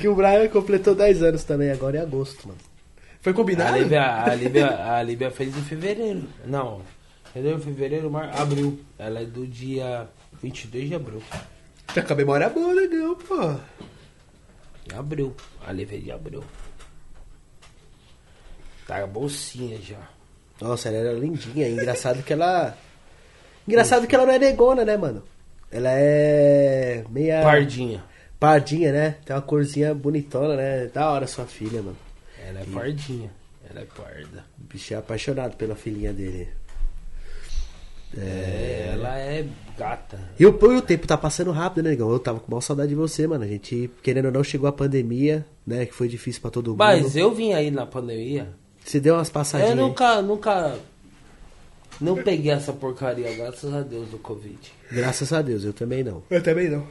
que 0.00 0.06
o 0.08 0.14
Brian 0.14 0.46
completou 0.48 0.94
10 0.94 1.22
anos 1.22 1.44
também, 1.44 1.70
agora 1.70 1.96
em 1.96 2.00
agosto, 2.00 2.46
mano. 2.46 2.60
Foi 3.22 3.32
A 3.32 3.34
combinado? 3.34 3.78
Lívia, 3.78 4.24
a, 4.24 4.34
Lívia, 4.34 4.94
a 4.94 5.02
Lívia 5.02 5.30
fez 5.30 5.56
em 5.56 5.62
fevereiro. 5.62 6.24
Não, 6.44 6.82
entendeu? 7.30 7.58
Fevereiro, 7.58 8.10
mar... 8.10 8.30
abril. 8.38 8.78
Ela 8.98 9.20
é 9.20 9.24
do 9.24 9.46
dia 9.46 10.06
22 10.42 10.88
de 10.90 10.94
abril. 10.94 11.22
Tá 11.94 12.02
com 12.02 12.12
a 12.12 12.16
memória 12.16 12.48
boa, 12.48 12.72
legal, 12.74 13.16
pô. 13.16 13.54
Abril. 14.98 15.34
A 15.66 15.72
de 15.72 16.10
abril. 16.10 16.44
Tá 18.86 19.02
a 19.02 19.06
bolsinha 19.06 19.80
já. 19.80 20.08
Nossa, 20.60 20.88
ela 20.88 20.98
era 20.98 21.12
lindinha. 21.12 21.68
Engraçado 21.68 22.22
que 22.22 22.32
ela. 22.32 22.76
Engraçado 23.66 24.06
que 24.06 24.14
ela 24.14 24.26
não 24.26 24.32
é 24.32 24.38
negona, 24.38 24.84
né, 24.84 24.96
mano? 24.96 25.22
Ela 25.70 25.90
é. 25.92 27.04
meia. 27.08 27.42
Pardinha. 27.42 28.04
Pardinha, 28.38 28.92
né? 28.92 29.16
Tem 29.24 29.34
uma 29.34 29.42
corzinha 29.42 29.94
bonitona, 29.94 30.56
né? 30.56 30.86
Da 30.86 31.10
hora 31.10 31.26
sua 31.26 31.46
filha, 31.46 31.82
mano. 31.82 31.96
Ela 32.46 32.60
é 32.60 32.64
pardinha. 32.64 33.30
Ela 33.68 33.80
é 33.80 33.86
parda. 33.86 34.44
O 34.58 34.64
bicho 34.64 34.92
é 34.92 34.96
apaixonado 34.96 35.56
pela 35.56 35.74
filhinha 35.74 36.12
dele. 36.12 36.48
É, 38.18 38.90
ela 38.94 39.18
é 39.18 39.46
gata. 39.76 40.18
E 40.38 40.46
o, 40.46 40.50
e 40.50 40.76
o 40.76 40.82
tempo 40.82 41.06
tá 41.06 41.16
passando 41.16 41.50
rápido, 41.50 41.84
né, 41.84 41.90
negão? 41.90 42.10
Eu 42.10 42.18
tava 42.18 42.40
com 42.40 42.50
maior 42.50 42.60
saudade 42.60 42.90
de 42.90 42.94
você, 42.94 43.26
mano. 43.26 43.44
A 43.44 43.46
gente, 43.46 43.90
querendo 44.02 44.26
ou 44.26 44.32
não, 44.32 44.44
chegou 44.44 44.68
a 44.68 44.72
pandemia, 44.72 45.44
né? 45.66 45.86
Que 45.86 45.94
foi 45.94 46.08
difícil 46.08 46.40
pra 46.40 46.50
todo 46.50 46.70
mundo. 46.70 46.78
Mas 46.78 47.16
eu 47.16 47.34
vim 47.34 47.52
aí 47.52 47.70
na 47.70 47.86
pandemia. 47.86 48.48
Você 48.84 49.00
deu 49.00 49.14
umas 49.14 49.30
passadinhas. 49.30 49.76
Eu 49.76 49.76
nunca, 49.76 50.22
nunca. 50.22 50.78
Não 52.00 52.16
peguei 52.16 52.50
essa 52.50 52.72
porcaria, 52.72 53.32
graças 53.34 53.72
a 53.72 53.80
Deus, 53.80 54.08
do 54.08 54.18
Covid. 54.18 54.58
Graças 54.90 55.32
a 55.32 55.40
Deus, 55.40 55.64
eu 55.64 55.72
também 55.72 56.02
não. 56.02 56.22
Eu 56.28 56.42
também 56.42 56.68
não. 56.68 56.86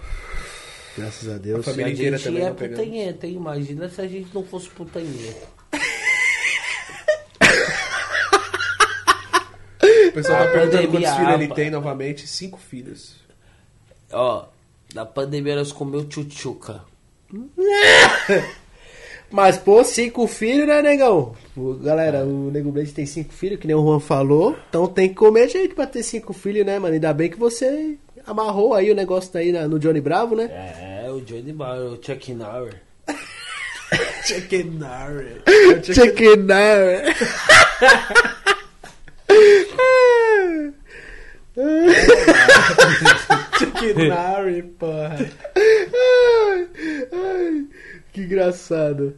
Graças 0.98 1.30
a 1.30 1.38
Deus. 1.38 1.60
A 1.60 1.72
família 1.72 1.88
a 1.88 1.94
inteira 1.94 2.18
gente 2.18 2.26
também 2.26 2.44
é 2.44 2.50
não 2.50 2.56
pegamos. 2.56 2.80
putanheta, 2.86 3.28
hein? 3.28 3.34
Imagina 3.36 3.90
se 3.90 4.02
a 4.02 4.08
gente 4.08 4.30
não 4.34 4.44
fosse 4.44 4.70
putanheta. 4.70 5.48
O 10.14 10.16
pessoal 10.16 10.44
A 10.44 10.46
tá 10.46 10.52
perguntando 10.52 10.88
quantos 10.90 11.10
filhos 11.16 11.34
ele 11.34 11.46
apa. 11.46 11.56
tem 11.56 11.70
novamente. 11.72 12.28
Cinco 12.28 12.60
filhos. 12.60 13.16
Ó, 14.12 14.46
na 14.94 15.06
pandemia 15.06 15.56
nós 15.56 15.72
comeu 15.72 16.06
tchutchuca. 16.06 16.82
Mas, 19.32 19.58
pô, 19.58 19.84
cinco 19.84 20.28
filhos, 20.28 20.68
né, 20.68 20.82
negão? 20.84 21.34
O- 21.58 21.74
Galera, 21.74 22.24
o 22.24 22.52
Nego 22.52 22.72
Blade 22.72 22.92
tem 22.92 23.08
cinco 23.08 23.34
filhos, 23.34 23.60
que 23.60 23.66
nem 23.66 23.76
o 23.76 23.82
Juan 23.84 24.00
falou. 24.00 24.56
Então 24.70 24.86
tem 24.88 25.10
que 25.10 25.16
comer 25.16 25.50
gente 25.50 25.74
pra 25.74 25.88
ter 25.88 26.04
cinco 26.04 26.32
filhos, 26.34 26.64
né, 26.64 26.78
mano? 26.78 26.94
Ainda 26.94 27.12
bem 27.12 27.32
que 27.32 27.40
você 27.40 27.98
amarrou 28.28 28.76
aí 28.76 28.92
o 28.92 28.96
negócio 28.96 29.34
daí 29.34 29.52
na- 29.52 29.68
no 29.68 29.80
Johnny 29.80 30.00
Bravo, 30.02 30.36
né? 30.36 30.44
É, 31.06 31.10
o 31.12 31.20
Johnny 31.22 31.52
Bar, 31.52 31.80
o 31.80 31.96
Chuck 32.00 32.32
Norris. 32.34 32.76
Chicken 34.26 34.64
Nugget. 34.66 35.94
Chicken 35.94 36.38
Nugget. 36.38 37.18
Nugget, 43.86 44.64
porra. 44.80 45.16
Ai, 45.56 46.70
ai, 47.12 47.68
que 48.12 48.22
engraçado. 48.22 49.16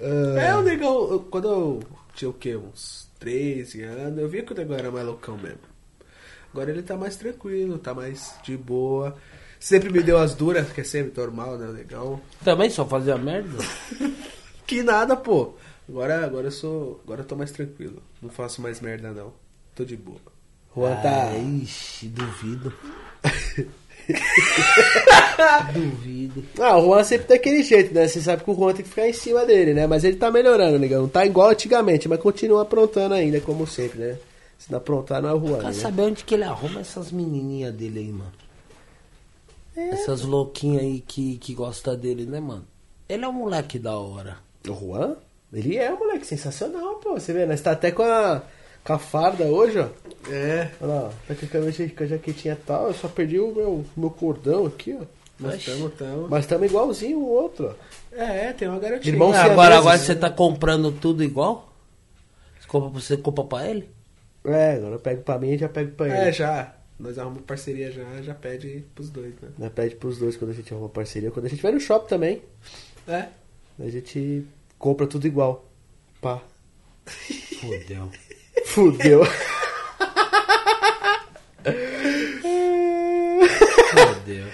Ah, 0.00 0.40
É, 0.40 0.54
o 0.56 0.62
negão, 0.62 1.18
quando 1.30 1.48
eu 1.48 1.80
tinha 2.14 2.28
o 2.30 2.34
quê? 2.34 2.56
Uns 2.56 3.08
13 3.18 3.82
anos, 3.82 4.18
eu 4.18 4.28
via 4.28 4.42
que 4.42 4.52
o 4.52 4.56
negão 4.56 4.76
era 4.76 4.90
mais 4.90 5.06
loucão 5.06 5.36
mesmo. 5.36 5.60
Agora 6.52 6.70
ele 6.70 6.82
tá 6.82 6.96
mais 6.96 7.16
tranquilo, 7.16 7.78
tá 7.78 7.94
mais 7.94 8.34
de 8.42 8.56
boa. 8.56 9.16
Sempre 9.58 9.90
me 9.90 10.02
deu 10.02 10.18
as 10.18 10.34
duras, 10.34 10.70
que 10.72 10.80
é 10.80 10.84
sempre 10.84 11.18
normal, 11.20 11.56
né, 11.56 11.66
o 11.68 11.72
negão. 11.72 12.20
Também 12.44 12.68
só 12.68 12.84
fazia 12.86 13.16
merda? 13.16 13.58
Que 14.64 14.82
nada, 14.82 15.14
pô. 15.16 15.54
Agora, 15.86 16.24
agora 16.24 16.46
eu 16.46 16.50
sou. 16.50 17.00
Agora 17.04 17.20
eu 17.20 17.24
tô 17.26 17.36
mais 17.36 17.50
tranquilo. 17.50 18.02
Não 18.22 18.30
faço 18.30 18.62
mais 18.62 18.80
merda, 18.80 19.10
não. 19.10 19.34
Tô 19.74 19.84
de 19.84 19.96
boa. 19.98 20.20
Juan 20.74 20.96
tá. 20.96 21.30
Ah, 21.30 21.38
ixi, 21.38 22.08
duvido. 22.08 22.72
duvido. 25.72 26.44
Ah, 26.58 26.78
o 26.78 26.86
Juan 26.86 27.04
sempre 27.04 27.28
daquele 27.28 27.62
jeito, 27.62 27.94
né? 27.94 28.08
Você 28.08 28.20
sabe 28.20 28.42
que 28.42 28.50
o 28.50 28.54
Juan 28.54 28.72
tem 28.72 28.82
que 28.82 28.88
ficar 28.88 29.08
em 29.08 29.12
cima 29.12 29.44
dele, 29.44 29.74
né? 29.74 29.86
Mas 29.86 30.04
ele 30.04 30.16
tá 30.16 30.30
melhorando, 30.30 30.78
negão. 30.78 31.02
Não 31.02 31.08
tá 31.08 31.26
igual 31.26 31.50
antigamente, 31.50 32.08
mas 32.08 32.20
continua 32.20 32.62
aprontando 32.62 33.14
ainda, 33.14 33.40
como 33.40 33.66
sempre, 33.66 33.98
né? 33.98 34.18
Se 34.58 34.70
não 34.70 34.78
aprontar, 34.78 35.20
não 35.20 35.28
é 35.28 35.34
o 35.34 35.46
Juan, 35.46 35.58
Quer 35.58 35.66
né? 35.66 35.72
saber 35.72 36.02
onde 36.02 36.24
que 36.24 36.34
ele 36.34 36.44
arruma 36.44 36.80
essas 36.80 37.10
menininhas 37.10 37.74
dele 37.74 37.98
aí, 37.98 38.12
mano? 38.12 38.32
Essas 39.74 40.22
louquinhas 40.22 40.82
aí 40.82 41.00
que, 41.00 41.38
que 41.38 41.54
gostam 41.54 41.96
dele, 41.96 42.26
né, 42.26 42.38
mano? 42.38 42.66
Ele 43.08 43.24
é 43.24 43.28
um 43.28 43.32
moleque 43.32 43.78
da 43.78 43.96
hora. 43.96 44.36
O 44.68 44.74
Juan? 44.74 45.16
Ele 45.52 45.76
é 45.76 45.92
um 45.92 45.98
moleque 45.98 46.26
sensacional, 46.26 46.96
pô. 46.96 47.14
Você 47.14 47.32
vê, 47.32 47.44
nós 47.44 47.60
tá 47.60 47.72
até 47.72 47.90
com 47.90 48.02
a, 48.02 48.42
com 48.84 48.92
a 48.92 48.98
farda 48.98 49.44
hoje, 49.44 49.78
ó. 49.78 49.88
É, 50.30 50.70
Olha 50.80 50.92
lá, 50.94 51.12
tá 51.26 51.34
com 51.34 52.04
a 52.04 52.06
jaquetinha 52.06 52.54
e 52.54 52.64
tal. 52.64 52.86
Eu 52.88 52.94
só 52.94 53.08
perdi 53.08 53.38
o 53.40 53.52
meu, 53.54 53.84
meu 53.96 54.10
cordão 54.10 54.66
aqui, 54.66 54.96
ó. 55.00 55.04
nós 55.38 55.54
Oxi. 55.54 55.70
estamos 55.70 55.94
tamo. 55.94 56.28
Mas 56.28 56.44
estamos 56.44 56.66
igualzinho 56.68 57.18
o 57.18 57.28
outro, 57.28 57.68
ó. 57.76 58.14
É, 58.16 58.52
tem 58.52 58.68
uma 58.68 58.78
garotinha. 58.78 59.14
Irmão 59.14 59.32
Ah, 59.32 59.44
agora, 59.44 59.78
agora 59.78 59.98
você 59.98 60.14
tá 60.14 60.30
comprando 60.30 60.92
tudo 60.92 61.24
igual? 61.24 61.72
Você 62.60 62.68
compra, 62.68 63.00
você 63.00 63.16
compra 63.16 63.44
pra 63.44 63.68
ele? 63.68 63.88
É, 64.44 64.74
agora 64.74 64.94
eu 64.94 64.98
pego 65.00 65.22
pra 65.22 65.38
mim 65.38 65.50
e 65.50 65.58
já 65.58 65.68
pego 65.68 65.92
pra 65.92 66.06
ele. 66.06 66.16
É, 66.28 66.32
já. 66.32 66.74
Nós 66.98 67.18
arrumamos 67.18 67.44
parceria 67.44 67.90
já, 67.90 68.22
já 68.22 68.34
pede 68.34 68.84
pros 68.94 69.10
dois, 69.10 69.32
né? 69.40 69.48
Nós 69.58 69.72
pede 69.72 69.96
pros 69.96 70.18
dois 70.18 70.36
quando 70.36 70.52
a 70.52 70.54
gente 70.54 70.72
arruma 70.72 70.88
parceria. 70.88 71.30
Quando 71.32 71.46
a 71.46 71.48
gente 71.48 71.62
vai 71.62 71.72
no 71.72 71.80
shopping 71.80 72.08
também, 72.08 72.42
É. 73.08 73.26
a 73.80 73.88
gente 73.88 74.44
compra 74.78 75.06
tudo 75.06 75.26
igual. 75.26 75.64
Pá. 76.20 76.40
Fudeu. 77.06 78.08
Fudeu. 78.72 79.22
Fudeu. 83.90 84.46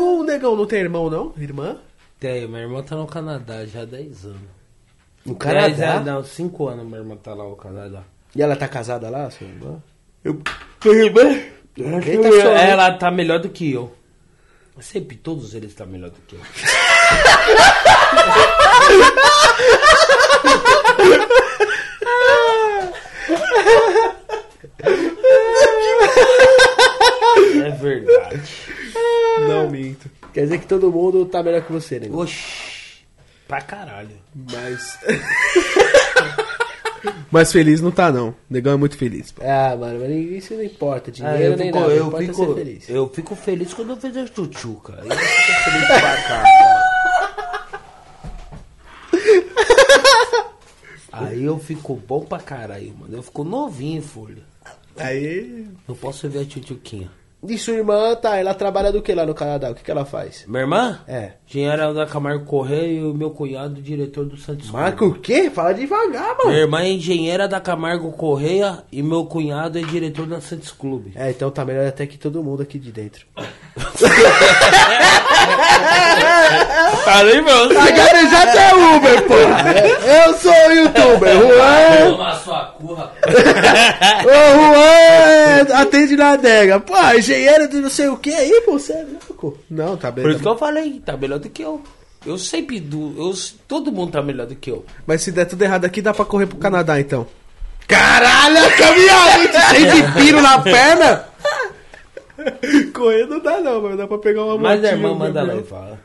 O 0.00 0.24
negão 0.24 0.56
não 0.56 0.66
tem 0.66 0.80
irmão, 0.80 1.10
não? 1.10 1.34
Irmã? 1.36 1.76
Tem, 2.18 2.48
minha 2.48 2.62
irmã 2.62 2.82
tá 2.82 2.96
no 2.96 3.06
Canadá 3.06 3.66
já 3.66 3.82
há 3.82 3.84
10 3.84 4.24
anos. 4.24 4.40
No 5.26 5.34
10 5.34 5.38
Canadá? 5.38 5.92
anos, 5.92 6.06
não, 6.06 6.24
5 6.24 6.68
anos 6.68 6.86
minha 6.86 6.98
irmã 7.00 7.16
tá 7.16 7.34
lá 7.34 7.44
no 7.44 7.54
Canadá. 7.54 8.02
E 8.34 8.42
ela 8.42 8.56
tá 8.56 8.66
casada 8.66 9.10
lá, 9.10 9.30
sua 9.30 9.46
irmã? 9.46 9.82
Eu 10.24 10.40
tenho 10.80 11.12
bem. 11.12 11.52
Eita, 11.76 12.28
hein? 12.28 12.70
Ela 12.70 12.94
tá 12.94 13.10
melhor 13.10 13.40
do 13.40 13.50
que 13.50 13.70
eu. 13.70 13.94
Sempre 14.80 15.18
todos 15.18 15.54
eles 15.54 15.68
estão 15.70 15.86
melhor 15.86 16.08
do 16.10 16.20
que 16.22 16.34
eu. 16.34 16.40
É 27.64 27.70
verdade. 27.70 28.50
Não 29.48 29.70
minto. 29.70 30.10
Quer 30.32 30.42
dizer 30.42 30.58
que 30.58 30.66
todo 30.66 30.90
mundo 30.90 31.24
tá 31.26 31.42
melhor 31.42 31.62
que 31.62 31.72
você, 31.72 31.98
né? 32.00 32.08
Oxi, 32.10 33.04
pra 33.46 33.60
caralho. 33.60 34.16
Mas. 34.34 34.98
Mas 37.30 37.52
feliz 37.52 37.80
não 37.82 37.90
tá, 37.90 38.10
não. 38.10 38.28
O 38.28 38.34
negão 38.48 38.72
é 38.72 38.76
muito 38.76 38.96
feliz. 38.96 39.30
pô. 39.32 39.42
Ah, 39.44 39.76
mano, 39.76 40.00
mas 40.00 40.10
isso 40.10 40.54
não 40.54 40.62
importa. 40.62 41.10
Ah, 41.10 41.12
Dinheiro 41.12 41.42
eu, 41.42 41.56
nem 41.56 41.66
fico, 41.66 41.78
nada. 41.80 41.92
eu, 41.92 42.06
importa 42.06 42.26
fico, 42.26 42.46
ser 42.46 42.54
feliz. 42.54 42.88
eu 42.88 43.08
fico 43.10 43.36
feliz 43.36 43.74
quando 43.74 43.90
eu 43.90 43.96
vejo 43.96 44.20
a 44.20 44.26
chuchuca. 44.26 44.92
Eu 45.04 45.10
fico 45.16 45.70
feliz 45.70 45.84
pra 46.00 46.22
caralho. 46.22 46.63
Aí 51.64 51.70
eu 51.72 51.76
fico 51.76 51.94
bom 52.06 52.20
pra 52.20 52.38
caralho, 52.38 52.94
mano. 53.00 53.16
Eu 53.16 53.22
fico 53.22 53.42
novinho, 53.42 54.02
folha. 54.02 54.42
Aí. 54.98 55.66
Não 55.88 55.94
posso 55.94 56.28
ver 56.28 56.40
a 56.40 56.44
tchutchuquinha. 56.44 57.10
E 57.46 57.58
sua 57.58 57.74
irmã, 57.74 58.14
tá, 58.16 58.36
ela 58.38 58.54
trabalha 58.54 58.90
do 58.90 59.02
que 59.02 59.14
lá 59.14 59.26
no 59.26 59.34
Canadá? 59.34 59.70
O 59.70 59.74
que, 59.74 59.82
que 59.84 59.90
ela 59.90 60.06
faz? 60.06 60.46
Minha 60.48 60.62
irmã? 60.62 60.98
É. 61.06 61.32
Engenheira 61.46 61.92
da 61.92 62.06
Camargo 62.06 62.46
Correia 62.46 62.86
e 63.00 63.02
o 63.04 63.12
meu 63.12 63.30
cunhado, 63.32 63.82
diretor 63.82 64.24
do 64.24 64.34
Santos 64.38 64.70
Clube. 64.70 64.82
Marca 64.82 65.04
o 65.04 65.12
quê? 65.14 65.50
Fala 65.50 65.74
devagar, 65.74 66.10
Minha 66.10 66.36
mano. 66.46 66.52
irmã 66.56 66.80
é 66.82 66.88
engenheira 66.92 67.46
da 67.46 67.60
Camargo 67.60 68.10
Correia 68.12 68.82
e 68.90 69.02
meu 69.02 69.26
cunhado 69.26 69.78
é 69.78 69.82
diretor 69.82 70.26
da 70.26 70.40
Santos 70.40 70.70
Clube. 70.72 71.12
É, 71.14 71.30
então 71.30 71.50
tá 71.50 71.66
melhor 71.66 71.86
até 71.86 72.06
que 72.06 72.16
todo 72.16 72.42
mundo 72.42 72.62
aqui 72.62 72.78
de 72.78 72.90
dentro. 72.90 73.26
Falei, 77.04 77.40
meu. 77.40 77.68
HDJ 77.68 78.58
é 78.58 78.74
Uber. 78.74 79.24
É, 80.06 80.26
Eu 80.26 80.34
sou 80.34 80.52
o 80.52 80.72
youtuber, 80.72 81.32
Juan. 81.38 82.10
Toma 82.10 82.34
sua 82.36 82.64
curra. 82.78 83.12
Ô, 84.24 85.64
Juan! 85.68 85.80
Atende 85.80 86.16
na 86.16 86.32
adega. 86.32 86.80
Pô, 86.80 86.94
engenheiro 87.16 87.68
de 87.68 87.76
não 87.76 87.90
sei 87.90 88.08
o 88.08 88.16
que 88.16 88.32
aí, 88.34 88.62
pô, 88.64 88.78
você 88.78 88.92
é 88.92 89.04
louco. 89.28 89.58
Não, 89.70 89.96
tá 89.96 90.10
bem. 90.10 90.24
Por 90.24 90.30
isso 90.30 90.40
que 90.40 90.48
eu 90.48 90.56
falei, 90.58 91.00
tá 91.04 91.16
melhor 91.16 91.38
do 91.38 91.48
que 91.48 91.62
eu. 91.62 91.82
Eu 92.26 92.38
sempre 92.38 92.80
do. 92.80 93.14
Eu, 93.18 93.34
todo 93.68 93.92
mundo 93.92 94.12
tá 94.12 94.22
melhor 94.22 94.46
do 94.46 94.54
que 94.56 94.70
eu. 94.70 94.84
Mas 95.06 95.22
se 95.22 95.30
der 95.30 95.44
tudo 95.44 95.62
errado 95.62 95.84
aqui, 95.84 96.00
dá 96.00 96.14
pra 96.14 96.24
correr 96.24 96.46
pro 96.46 96.56
Canadá, 96.56 96.98
então. 96.98 97.26
Caralho, 97.86 98.70
caminhão, 98.78 99.68
cheio 99.68 99.92
de 99.92 100.12
piro 100.12 100.40
na 100.40 100.58
perna. 100.58 101.26
Correr 102.94 103.26
não 103.26 103.40
dá 103.40 103.60
não, 103.60 103.82
mas 103.82 103.96
dá 103.96 104.06
pra 104.06 104.18
pegar 104.18 104.44
uma 104.44 104.58
Mas 104.58 104.84
a 104.84 104.88
irmã 104.92 105.10
um 105.12 105.14
manda 105.14 105.40
caminhão. 105.40 105.56
levar. 105.56 105.98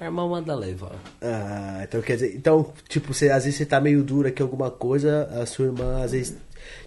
A 0.00 0.04
irmã 0.04 0.28
manda 0.28 0.54
levar. 0.54 0.96
Ah, 1.22 1.80
então 1.82 2.00
quer 2.02 2.14
dizer, 2.14 2.34
então, 2.34 2.72
tipo, 2.88 3.14
você, 3.14 3.30
às 3.30 3.44
vezes 3.44 3.56
você 3.58 3.64
tá 3.66 3.80
meio 3.80 4.02
duro 4.02 4.28
aqui 4.28 4.42
alguma 4.42 4.70
coisa, 4.70 5.28
a 5.40 5.46
sua 5.46 5.66
irmã 5.66 6.02
às 6.02 6.12
vezes 6.12 6.36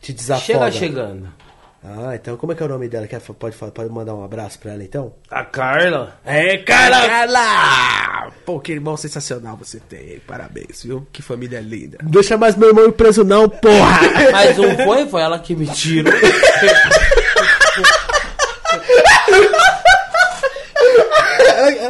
te 0.01 0.11
desafoga. 0.13 0.45
Chega 0.45 0.71
chegando. 0.71 1.27
Ah, 1.83 2.15
então 2.15 2.35
como 2.35 2.51
é 2.51 2.55
que 2.55 2.61
é 2.61 2.65
o 2.65 2.69
nome 2.69 2.89
dela? 2.89 3.07
Quer, 3.07 3.21
pode, 3.21 3.55
pode 3.55 3.89
mandar 3.93 4.13
um 4.13 4.23
abraço 4.23 4.59
pra 4.59 4.73
ela 4.73 4.83
então? 4.83 5.13
A 5.29 5.45
Carla. 5.45 6.19
É, 6.25 6.57
Carla! 6.57 7.07
Carla! 7.07 8.31
Pô, 8.45 8.59
que 8.59 8.73
irmão 8.73 8.97
sensacional 8.97 9.55
você 9.55 9.79
tem. 9.79 10.19
Parabéns, 10.27 10.83
viu? 10.83 11.07
Que 11.13 11.21
família 11.21 11.61
linda. 11.61 11.99
Não 12.03 12.09
deixa 12.11 12.35
mais 12.35 12.57
meu 12.57 12.69
irmão 12.69 12.85
ir 12.87 12.91
preso 12.93 13.23
não, 13.23 13.47
porra! 13.47 13.99
Mas 14.33 14.57
não 14.57 14.75
foi, 14.85 15.07
foi 15.07 15.21
ela 15.21 15.39
que 15.39 15.55
me 15.55 15.67
tirou. 15.67 16.11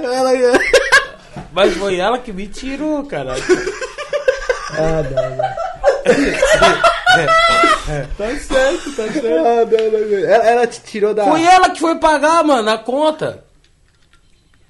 ela. 0.06 0.60
Mas 1.52 1.74
foi 1.76 1.98
ela 1.98 2.18
que 2.20 2.32
me 2.34 2.48
tirou, 2.48 3.04
cara. 3.06 3.36
Ah, 4.72 5.04
não, 5.04 5.36
não. 5.38 6.88
Tá 8.18 8.28
certo, 8.38 8.96
tá 8.98 9.04
certo. 9.14 9.28
Ah, 9.28 9.66
não, 9.66 9.92
não, 9.92 10.08
não. 10.10 10.18
Ela, 10.30 10.46
ela 10.46 10.68
te 10.68 10.82
tirou 10.82 11.14
da... 11.14 11.24
Foi 11.24 11.42
ela 11.42 11.70
que 11.70 11.80
foi 11.80 11.96
pagar, 11.96 12.44
mano, 12.44 12.70
a 12.70 12.78
conta. 12.78 13.46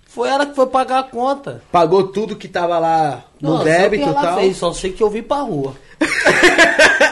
Foi 0.08 0.30
ela 0.30 0.46
que 0.46 0.56
foi 0.56 0.68
pagar 0.68 1.00
a 1.00 1.04
conta. 1.04 1.62
Pagou 1.72 2.08
tudo 2.08 2.36
que 2.36 2.48
tava 2.48 2.78
lá 2.78 3.24
no 3.42 3.58
Não, 3.58 3.64
débito 3.64 4.08
e 4.10 4.14
tal. 4.14 4.38
fez, 4.40 4.58
só 4.58 4.72
sei 4.72 4.92
que 4.94 5.02
eu 5.02 5.10
vim 5.10 5.24
pra 5.24 5.38
rua. 5.38 5.76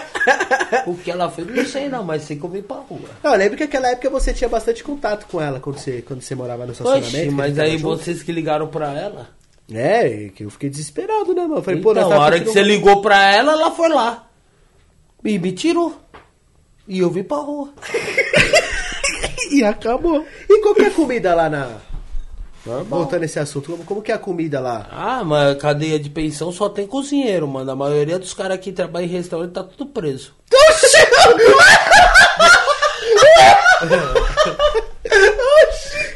o 0.87 0.95
que 0.95 1.11
ela 1.11 1.29
fez, 1.29 1.47
não 1.47 1.65
sei 1.65 1.89
não, 1.89 2.03
mas 2.03 2.23
sei 2.23 2.37
que 2.37 2.43
eu 2.43 2.49
vim 2.49 2.61
pra 2.61 2.77
rua. 2.77 3.09
Não, 3.23 3.31
eu 3.31 3.37
lembro 3.37 3.57
que 3.57 3.63
naquela 3.63 3.89
época 3.89 4.09
você 4.09 4.33
tinha 4.33 4.49
bastante 4.49 4.83
contato 4.83 5.25
com 5.27 5.41
ela 5.41 5.59
quando 5.59 5.77
você, 5.77 6.01
quando 6.01 6.21
você 6.21 6.35
morava 6.35 6.65
no 6.65 6.71
estacionamento. 6.71 7.17
Oxi, 7.17 7.29
mas 7.29 7.59
aí 7.59 7.77
junto. 7.77 7.97
vocês 7.97 8.23
que 8.23 8.31
ligaram 8.31 8.67
pra 8.67 8.93
ela. 8.93 9.29
É, 9.71 10.29
que 10.35 10.43
eu 10.43 10.49
fiquei 10.49 10.69
desesperado, 10.69 11.33
né, 11.33 11.41
mano? 11.43 11.63
Falei, 11.63 11.81
pô, 11.81 11.91
então, 11.91 12.03
nós 12.03 12.11
a 12.11 12.15
tava 12.15 12.25
hora 12.25 12.39
que 12.39 12.49
você 12.49 12.61
ligou 12.61 13.01
pra 13.01 13.33
ela, 13.33 13.53
ela 13.53 13.71
foi 13.71 13.89
lá. 13.89 14.27
E 15.23 15.39
me 15.39 15.51
tirou. 15.51 15.99
E 16.87 16.99
eu 16.99 17.09
vim 17.09 17.23
pra 17.23 17.37
rua. 17.37 17.73
E 19.51 19.63
acabou. 19.63 20.25
E 20.49 20.61
qual 20.61 20.75
que 20.75 20.83
é 20.83 20.87
a 20.87 20.91
comida 20.91 21.35
lá 21.35 21.49
na. 21.49 21.77
Voltando 22.89 23.21
a 23.21 23.25
esse 23.25 23.37
assunto, 23.39 23.69
como, 23.71 23.83
como 23.83 24.01
que 24.01 24.11
é 24.11 24.15
a 24.15 24.19
comida 24.19 24.59
lá? 24.59 24.87
Ah, 24.91 25.23
mas 25.23 25.55
cadeia 25.57 25.99
de 25.99 26.09
pensão 26.09 26.51
só 26.51 26.67
tem 26.67 26.87
cozinheiro, 26.87 27.47
mano. 27.47 27.69
A 27.71 27.75
maioria 27.75 28.17
dos 28.17 28.33
caras 28.33 28.59
que 28.59 28.71
trabalham 28.71 29.05
em 29.07 29.11
restaurante 29.11 29.51
tá 29.53 29.63
tudo 29.63 29.85
preso. 29.91 30.33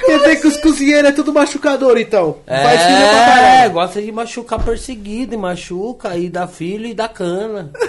Quer 0.05 0.17
dizer 0.19 0.35
que 0.41 0.47
os 0.47 0.57
cozinheiros 0.57 1.09
é 1.11 1.13
tudo 1.13 1.31
machucador, 1.34 1.97
então. 1.97 2.38
Faz 2.47 2.81
filho 2.81 2.97
pra 2.97 3.19
É, 3.19 3.35
caralho. 3.35 3.71
gosta 3.73 4.01
de 4.01 4.11
machucar 4.11 4.63
perseguido, 4.63 5.35
e 5.35 5.38
machuca, 5.38 6.17
e 6.17 6.30
dá 6.30 6.47
filho 6.47 6.85
e 6.88 6.93
dá 6.93 7.07
cana. 7.07 7.71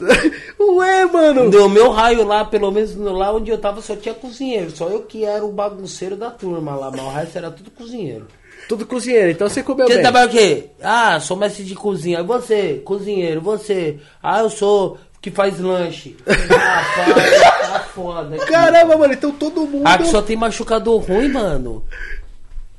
Ué, 0.60 1.04
mano. 1.06 1.50
No 1.50 1.68
meu 1.68 1.90
raio 1.90 2.24
lá, 2.24 2.44
pelo 2.44 2.70
menos 2.70 2.94
no- 2.94 3.12
lá 3.12 3.32
onde 3.32 3.50
eu 3.50 3.58
tava, 3.58 3.80
só 3.82 3.96
tinha 3.96 4.14
cozinheiro. 4.14 4.70
Só 4.70 4.88
eu 4.88 5.02
que 5.02 5.24
era 5.24 5.44
o 5.44 5.52
bagunceiro 5.52 6.16
da 6.16 6.30
turma 6.30 6.74
lá, 6.76 6.90
mas 6.90 7.00
o 7.00 7.08
resto 7.08 7.38
era 7.38 7.50
tudo 7.50 7.70
cozinheiro. 7.70 8.26
Tudo 8.68 8.86
cozinheiro, 8.86 9.30
então 9.30 9.48
você 9.48 9.62
comeu 9.62 9.86
Você 9.86 9.94
bem. 9.94 10.02
trabalha 10.02 10.26
o 10.26 10.30
quê? 10.30 10.66
Ah, 10.82 11.18
sou 11.20 11.36
mestre 11.36 11.64
de 11.64 11.74
cozinha. 11.74 12.22
Você, 12.22 12.82
cozinheiro, 12.84 13.40
você. 13.40 13.98
Ah, 14.22 14.40
eu 14.40 14.50
sou 14.50 14.98
que 15.22 15.30
faz 15.30 15.58
lanche. 15.58 16.16
Ah, 16.60 17.72
tá 17.72 17.80
foda. 17.80 18.36
aqui. 18.36 18.46
Caramba, 18.46 18.96
mano, 18.96 19.12
então 19.14 19.30
todo 19.32 19.66
mundo. 19.66 19.82
Ah, 19.86 19.98
que 19.98 20.06
só 20.06 20.20
tem 20.22 20.36
machucador 20.36 21.00
ruim, 21.02 21.28
mano. 21.28 21.84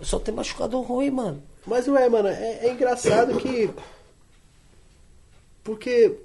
Só 0.02 0.18
tem 0.20 0.34
machucador 0.34 0.82
ruim, 0.84 1.10
mano. 1.12 1.41
Mas 1.66 1.88
ué, 1.88 2.08
mano, 2.10 2.28
é, 2.28 2.60
é 2.64 2.72
engraçado 2.72 3.36
que. 3.38 3.70
Porque 5.64 6.16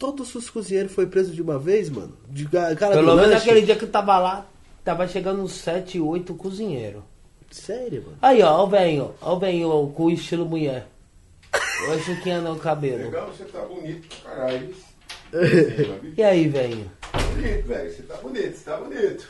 todos 0.00 0.34
os 0.34 0.48
cozinheiros 0.48 0.92
foi 0.92 1.06
preso 1.06 1.30
de 1.30 1.42
uma 1.42 1.58
vez, 1.58 1.90
mano. 1.90 2.16
De 2.26 2.48
cara 2.48 2.74
Pelo 2.74 3.14
menos 3.14 3.32
naquele 3.32 3.60
dia 3.60 3.76
que 3.76 3.84
eu 3.84 3.90
tava 3.90 4.18
lá, 4.18 4.46
tava 4.82 5.06
chegando 5.06 5.42
uns 5.42 5.52
7, 5.52 6.00
8 6.00 6.34
cozinheiros. 6.34 7.02
Sério, 7.50 8.02
mano. 8.04 8.16
Aí, 8.22 8.42
ó, 8.42 8.60
ó 8.60 8.64
o 8.64 8.66
velho, 8.66 9.14
ó 9.20 9.34
o 9.34 9.38
velho 9.38 9.92
com 9.94 10.06
o 10.06 10.10
estilo 10.10 10.46
mulher. 10.46 10.88
Olha 11.88 12.32
anda 12.32 12.50
no 12.50 12.58
cabelo. 12.58 13.04
Legal, 13.04 13.28
você 13.28 13.44
tá 13.44 13.60
bonito 13.60 14.08
pra 14.22 14.30
caralho. 14.32 14.74
E 16.16 16.22
aí, 16.22 16.48
velho? 16.48 16.90
bonito, 17.12 17.66
velho. 17.66 17.92
Você 17.92 18.02
tá 18.02 18.16
bonito, 18.16 18.56
você 18.56 18.64
tá 18.64 18.76
bonito. 18.78 19.28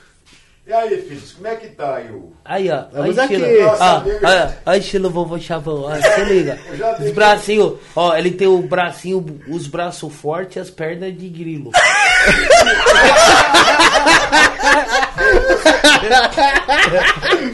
E 0.71 0.73
aí, 0.73 1.03
filhos, 1.03 1.33
como 1.33 1.49
é 1.49 1.57
que 1.57 1.67
tá 1.71 1.97
aí 1.97 2.09
o. 2.13 2.33
Aí, 2.45 2.71
ó. 2.71 2.85
Vamos 2.93 3.19
aqui. 3.19 3.35
estilo. 3.35 3.61
Nossa, 3.65 3.85
Ó, 3.85 3.97
amiga. 3.97 4.55
ó, 4.65 4.71
ó, 4.71 4.75
estilo 4.75 5.11
vovô 5.11 5.37
chavão. 5.41 5.83
Ó, 5.83 5.95
se 6.01 6.25
liga. 6.27 6.61
Os 7.05 7.11
bracinhos, 7.11 7.73
ó, 7.97 8.17
ele 8.17 8.31
tem 8.31 8.47
o 8.47 8.63
bracinho, 8.63 9.41
os 9.49 9.67
braços 9.67 10.15
fortes 10.15 10.55
e 10.55 10.61
as 10.61 10.71
pernas 10.71 11.13
de 11.19 11.29
grilo. 11.29 11.73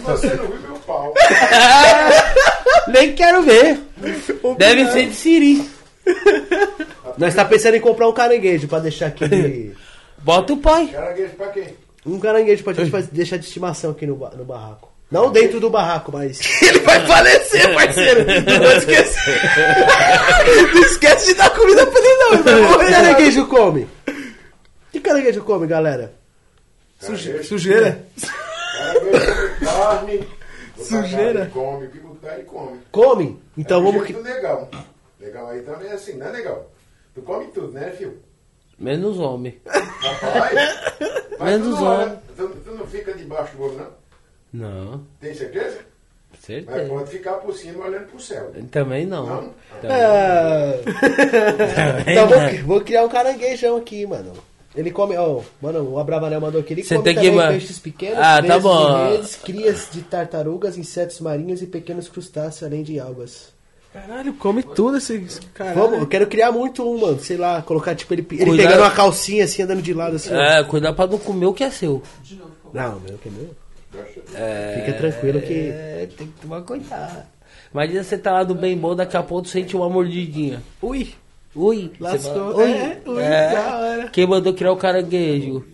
Você 0.04 0.26
não 0.34 0.46
viu 0.46 0.60
meu 0.60 0.76
pau. 0.86 1.14
Nem 2.88 3.14
quero 3.14 3.42
ver. 3.42 3.80
Deve 4.58 4.92
ser 4.92 5.06
de 5.06 5.14
Siri. 5.14 5.70
Nós 7.18 7.34
tá 7.34 7.44
pensando 7.44 7.76
em 7.76 7.80
comprar 7.80 8.08
um 8.08 8.12
caranguejo 8.12 8.68
pra 8.68 8.78
deixar 8.78 9.06
aqui. 9.06 9.74
Bota 10.18 10.52
o 10.52 10.56
pai. 10.58 10.88
Caranguejo 10.88 11.34
pra 11.34 11.48
quem? 11.48 11.85
Um 12.06 12.18
caranguejo 12.20 12.62
pra 12.64 12.72
gente 12.72 12.90
fazer- 12.90 13.10
deixar 13.12 13.36
de 13.36 13.46
estimação 13.46 13.90
aqui 13.90 14.06
no, 14.06 14.16
no 14.16 14.44
barraco. 14.44 14.92
Não 15.10 15.30
dentro 15.30 15.60
do 15.60 15.70
barraco, 15.70 16.10
mas. 16.12 16.40
Ele 16.62 16.80
vai 16.80 17.06
falecer, 17.06 17.74
parceiro! 17.74 18.24
Não 18.24 18.76
esquece! 18.76 19.18
não 20.74 20.82
esquece 20.82 21.26
de 21.26 21.34
dar 21.34 21.50
comida 21.50 21.86
pra 21.86 22.00
ele, 22.00 22.14
não! 22.16 22.62
Morrer. 22.62 22.86
Que 22.86 22.92
caranguejo 22.92 23.46
come? 23.46 23.88
Que 24.90 25.00
caranguejo 25.00 25.44
come, 25.44 25.66
galera? 25.66 26.12
Sujeira. 26.98 28.04
Caranguejo 28.76 29.36
come 29.36 29.56
carne. 29.64 30.28
Sujeira. 30.76 31.50
Come, 31.52 31.86
o 31.86 31.90
que 31.90 31.98
botar 32.00 32.34
ele 32.34 32.44
come. 32.44 32.80
Come? 32.90 33.42
Então 33.56 33.80
é 33.80 33.82
vamos. 33.84 34.06
que... 34.06 34.12
legal. 34.12 34.70
Legal 35.18 35.48
aí 35.48 35.62
também 35.62 35.88
é 35.88 35.94
assim, 35.94 36.14
né, 36.14 36.30
legal? 36.30 36.70
Tu 37.14 37.22
come 37.22 37.46
tudo, 37.46 37.72
né, 37.72 37.90
filho? 37.96 38.18
Menos 38.78 39.18
homem. 39.18 39.58
Rapaz. 39.66 40.54
Mas 41.38 41.50
Menos 41.60 41.80
não 41.80 41.84
homem. 41.86 42.18
tu, 42.36 42.48
tu 42.64 42.70
não 42.72 42.86
fica 42.86 43.12
debaixo 43.14 43.56
do 43.56 43.62
olho, 43.64 43.76
não? 43.78 44.06
Não, 44.52 45.04
Tem 45.20 45.34
certeza? 45.34 45.78
Mas 46.30 46.40
certeza. 46.40 46.88
pode 46.88 47.10
ficar 47.10 47.34
por 47.34 47.54
cima 47.54 47.84
olhando 47.86 48.06
pro 48.06 48.20
céu. 48.20 48.52
Também 48.70 49.04
não. 49.06 49.26
Não? 49.26 49.54
Também. 49.80 49.96
É... 49.96 50.80
então 52.12 52.28
vou, 52.28 52.66
vou 52.66 52.80
criar 52.82 53.04
um 53.04 53.08
caranguejão 53.08 53.76
aqui, 53.76 54.06
mano. 54.06 54.32
Ele 54.74 54.90
come, 54.90 55.16
ó, 55.16 55.40
mano, 55.60 55.90
o 55.92 55.98
Abravanel 55.98 56.40
mandou 56.40 56.60
aqui. 56.60 56.74
Ele 56.74 56.84
Você 56.84 56.96
come 56.96 57.04
tem 57.04 57.14
que 57.22 57.30
também 57.30 57.48
peixes 57.48 57.78
pequenos, 57.78 58.18
Ah, 58.18 58.42
tá 58.42 58.58
bom. 58.58 59.06
de 59.06 59.12
redes, 59.16 59.36
crias 59.36 59.88
de 59.90 60.02
tartarugas, 60.02 60.76
insetos 60.76 61.18
marinhos 61.20 61.62
e 61.62 61.66
pequenos 61.66 62.08
crustáceos, 62.10 62.62
além 62.62 62.82
de 62.82 63.00
algas. 63.00 63.54
Caralho, 64.06 64.34
come 64.34 64.62
tudo 64.62 64.98
esse 64.98 65.14
esse 65.14 65.40
caralho. 65.54 65.78
Vamos, 65.78 65.98
eu 66.00 66.06
quero 66.06 66.26
criar 66.26 66.52
muito 66.52 66.82
um, 66.88 66.98
mano. 67.00 67.18
Sei 67.20 67.36
lá, 67.36 67.62
colocar 67.62 67.94
tipo 67.94 68.12
ele, 68.14 68.26
ele 68.30 68.56
pegando 68.56 68.80
uma 68.80 68.90
calcinha 68.90 69.44
assim, 69.44 69.62
andando 69.62 69.82
de 69.82 69.94
lado 69.94 70.16
assim. 70.16 70.32
ó. 70.34 70.36
É, 70.40 70.64
cuidar 70.64 70.92
pra 70.92 71.06
não 71.06 71.18
comer 71.18 71.46
o 71.46 71.54
que 71.54 71.64
é 71.64 71.70
seu. 71.70 72.02
Não, 72.72 73.00
meu 73.00 73.16
que 73.18 73.28
é 73.28 73.32
meu. 73.32 73.50
É, 74.34 74.82
Fica 74.84 74.98
tranquilo 74.98 75.40
que. 75.40 75.54
É, 75.70 76.08
tem 76.16 76.26
que 76.26 76.40
tomar 76.40 76.60
cuidado. 76.62 77.24
Imagina 77.72 78.02
você 78.04 78.16
tá 78.18 78.32
lá 78.32 78.44
do 78.44 78.54
bem 78.54 78.76
bom, 78.76 78.94
daqui 78.94 79.16
a 79.16 79.22
pouco 79.22 79.48
sente 79.48 79.74
uma 79.76 79.88
mordidinha. 79.88 80.62
Ui! 80.82 81.14
Ui, 81.54 81.90
Lascou. 81.98 82.32
fala, 82.34 82.56
ui, 82.56 82.70
É, 82.70 83.00
ui, 83.06 83.22
é. 83.22 83.50
da 83.54 83.78
hora. 83.78 84.08
Quem 84.10 84.26
mandou 84.26 84.52
criar 84.52 84.72
o 84.72 84.76
caranguejo? 84.76 85.64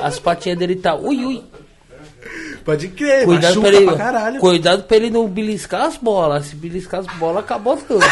As 0.00 0.18
patinhas 0.18 0.58
dele 0.58 0.76
tá. 0.76 0.94
Ui, 0.94 1.24
ui. 1.26 1.44
Pode 2.64 2.88
crer, 2.88 3.24
Cuidado 3.24 3.60
pra, 3.60 3.68
ele, 3.70 3.84
pra 3.86 3.96
caralho. 3.96 4.40
cuidado 4.40 4.82
pra 4.84 4.96
ele 4.96 5.10
não 5.10 5.26
beliscar 5.26 5.82
as 5.86 5.96
bolas. 5.96 6.46
Se 6.46 6.56
beliscar 6.56 7.00
as 7.00 7.06
bolas, 7.18 7.44
acabou 7.44 7.76
tudo. 7.76 8.04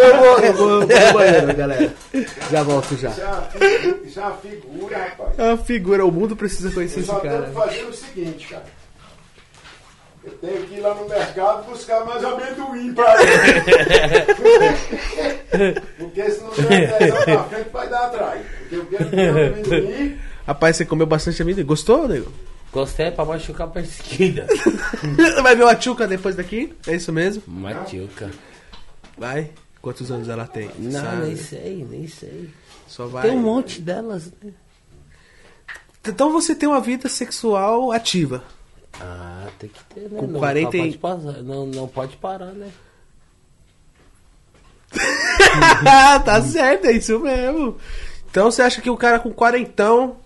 Eu 0.00 0.16
vou, 0.18 0.38
eu 0.38 0.52
vou, 0.54 0.68
eu 0.68 0.78
vou 0.80 0.80
no 0.80 1.12
banheiro, 1.12 1.54
galera. 1.56 1.92
Já 2.50 2.62
volto 2.62 2.96
já. 2.96 3.10
É 3.10 4.20
uma 4.20 4.32
figura, 4.36 4.98
rapaz. 4.98 5.38
É 5.38 5.42
uma 5.48 5.56
figura, 5.58 6.04
o 6.06 6.12
mundo 6.12 6.34
precisa 6.36 6.70
conhecer 6.70 6.98
Eu 6.98 7.02
esse 7.02 7.10
só 7.10 7.18
cara. 7.20 7.42
tenho 7.42 7.46
que 7.46 7.52
fazer 7.60 7.82
o 7.84 7.92
seguinte, 7.92 8.46
cara. 8.48 8.64
Eu 10.24 10.32
tenho 10.38 10.62
que 10.66 10.74
ir 10.76 10.80
lá 10.80 10.94
no 10.94 11.06
mercado 11.06 11.64
buscar 11.70 12.02
mais 12.06 12.24
amendoim 12.24 12.94
pra 12.94 13.14
ele. 13.22 13.34
Porque 15.98 16.30
se 16.30 16.40
não 16.42 16.50
der 16.50 16.98
10 16.98 17.10
anos 17.14 17.26
na 17.26 17.44
frente, 17.44 17.68
vai 17.70 17.88
dar 17.88 18.04
atrás. 18.06 18.40
Porque 18.60 18.74
eu 18.76 18.86
quero 18.86 19.10
comer 19.10 19.28
amendoim. 19.28 20.18
Rapaz, 20.46 20.76
você 20.76 20.84
comeu 20.84 21.06
bastante 21.06 21.40
amendoim. 21.42 21.64
Gostou, 21.64 22.06
nego? 22.08 22.30
Gostei 22.72 23.10
pra 23.10 23.24
machucar 23.24 23.68
a 23.68 23.70
perseguida. 23.70 24.46
Vai 25.42 25.54
ver 25.54 25.62
uma 25.62 25.76
tchuca 25.76 26.06
depois 26.06 26.34
daqui? 26.36 26.74
É 26.86 26.94
isso 26.96 27.12
mesmo? 27.12 27.42
Machuca. 27.46 28.30
Vai. 29.16 29.50
Quantos 29.80 30.10
anos 30.10 30.28
ela 30.28 30.46
tem? 30.46 30.70
Não, 30.78 31.00
Sabe? 31.00 31.26
nem 31.26 31.36
sei, 31.36 31.86
nem 31.88 32.08
sei. 32.08 32.50
Só 32.88 33.06
vai. 33.06 33.22
Tem 33.28 33.32
um 33.32 33.40
monte 33.42 33.80
delas, 33.80 34.32
né? 34.42 34.52
Então 36.06 36.32
você 36.32 36.54
tem 36.54 36.68
uma 36.68 36.80
vida 36.80 37.08
sexual 37.08 37.92
ativa. 37.92 38.42
Ah, 39.00 39.46
tem 39.58 39.68
que 39.68 39.84
ter, 39.94 40.08
né? 40.10 40.18
Com 40.18 40.26
não, 40.26 40.40
40 40.40 40.76
e- 40.76 40.80
pode 40.80 40.98
passar, 40.98 41.42
não, 41.42 41.66
não 41.66 41.86
pode 41.88 42.16
parar, 42.16 42.52
né? 42.52 42.70
tá 46.24 46.40
certo, 46.42 46.86
é 46.86 46.92
isso 46.92 47.18
mesmo. 47.20 47.76
Então 48.30 48.50
você 48.50 48.62
acha 48.62 48.80
que 48.80 48.90
o 48.90 48.96
cara 48.96 49.18
com 49.18 49.30
quarentão, 49.32 50.16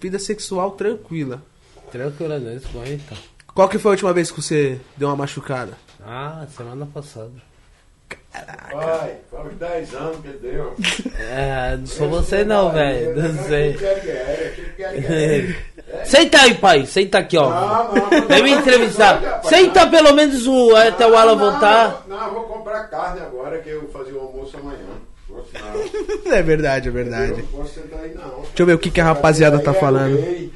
vida 0.00 0.18
sexual 0.18 0.72
tranquila. 0.72 1.42
Tranquilamente, 1.90 2.66
mas 2.74 2.90
então. 2.90 3.18
Qual 3.54 3.68
que 3.68 3.78
foi 3.78 3.90
a 3.90 3.94
última 3.94 4.12
vez 4.12 4.30
que 4.30 4.40
você 4.40 4.80
deu 4.96 5.08
uma 5.08 5.16
machucada? 5.16 5.72
Ah, 6.04 6.46
semana 6.54 6.86
passada. 6.86 7.32
Vai, 8.72 9.16
faz 9.30 9.46
uns 9.46 9.54
10 9.54 9.94
anos 9.94 10.16
que 10.20 10.28
deu. 10.28 10.74
É, 11.18 11.76
não 11.76 11.86
sou 11.86 12.08
você 12.08 12.44
não, 12.44 12.70
velho. 12.70 13.16
Não 13.16 13.44
sei. 13.44 13.76
sei. 13.76 15.56
Senta 16.04 16.42
aí, 16.42 16.54
pai. 16.54 16.86
Senta 16.86 17.18
aqui, 17.18 17.36
ó. 17.36 17.48
Não, 17.48 17.94
não, 17.94 18.10
não. 18.10 18.28
Vem 18.28 18.42
me 18.42 18.50
entrevistar. 18.52 19.42
Senta 19.44 19.86
pelo 19.86 20.12
menos 20.14 20.46
um, 20.46 20.74
até 20.76 21.06
o 21.06 21.16
Alan 21.16 21.36
voltar. 21.36 22.04
Não, 22.06 22.26
eu 22.26 22.34
vou 22.34 22.44
comprar 22.44 22.84
carne 22.88 23.20
agora 23.20 23.58
que 23.58 23.70
eu 23.70 23.80
vou 23.82 23.90
fazer 23.90 24.12
o 24.12 24.20
almoço 24.20 24.56
amanhã. 24.56 24.78
Posso 25.28 25.48
não. 26.24 26.32
É 26.32 26.42
verdade, 26.42 26.88
é 26.88 26.90
verdade. 26.90 27.30
Eu 27.32 27.38
não 27.38 27.46
posso 27.46 27.74
sentar 27.74 28.00
aí 28.00 28.14
não. 28.14 28.40
Deixa 28.40 28.62
eu 28.62 28.66
ver 28.66 28.74
o 28.74 28.78
que 28.78 28.90
que 28.90 29.00
a 29.00 29.04
rapaziada 29.04 29.58
tá 29.60 29.70
é 29.70 29.74
do 29.74 29.80
falando. 29.80 30.16
rei. 30.20 30.52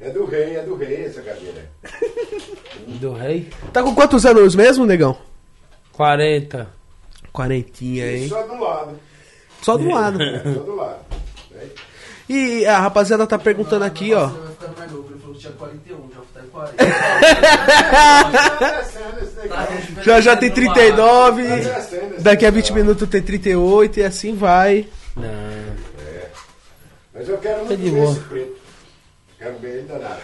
É 0.00 0.10
do 0.10 0.24
rei, 0.24 0.56
é 0.56 0.62
do 0.62 0.76
rei 0.76 1.04
essa 1.06 1.20
cadeira. 1.22 1.70
Do 3.00 3.12
rei. 3.12 3.50
Tá 3.72 3.82
com 3.82 3.94
quantos 3.94 4.24
anos 4.24 4.54
mesmo, 4.54 4.86
negão? 4.86 5.18
40. 5.92 6.68
Quarentinha, 7.32 8.10
hein? 8.16 8.28
Só 8.28 8.42
do 8.46 8.58
lado. 8.60 9.00
Só 9.60 9.76
do 9.76 9.88
lado. 9.88 10.22
É, 10.22 10.42
só 10.42 10.60
do 10.60 10.74
lado. 10.76 11.00
É. 11.54 11.66
E 12.28 12.64
a 12.66 12.78
rapaziada 12.78 13.26
tá 13.26 13.38
perguntando 13.38 13.84
aqui, 13.84 14.14
ó. 14.14 14.28
Você 14.28 14.38
vai 14.38 14.52
ficar 14.52 14.68
mais 14.78 14.92
novo. 14.92 15.08
Ele 15.10 15.18
falou 15.20 15.34
que 15.34 15.40
tinha 15.40 15.52
41, 15.52 16.10
já 16.14 16.20
tá 16.32 16.40
em 16.40 16.48
40. 16.48 16.84
Já 20.02 20.20
já 20.20 20.36
tem 20.36 20.50
39. 20.50 21.42
Tá 21.48 21.54
descendo 21.56 22.14
esse 22.14 22.22
Daqui 22.22 22.46
a 22.46 22.50
20 22.50 22.64
negócio. 22.64 22.74
minutos 22.84 23.08
tem 23.08 23.22
38 23.22 24.00
e 24.00 24.04
assim 24.04 24.34
vai. 24.34 24.86
Não. 25.16 25.58
Mas 27.14 27.28
eu 27.28 27.38
quero 27.38 27.60
Tá 27.60 27.64
muito 27.64 27.82
ver 27.82 28.02
esse 28.04 28.20
preto. 28.20 28.56
Quero 29.38 29.58
ver 29.58 29.68
ele 29.70 29.82
danado. 29.88 30.20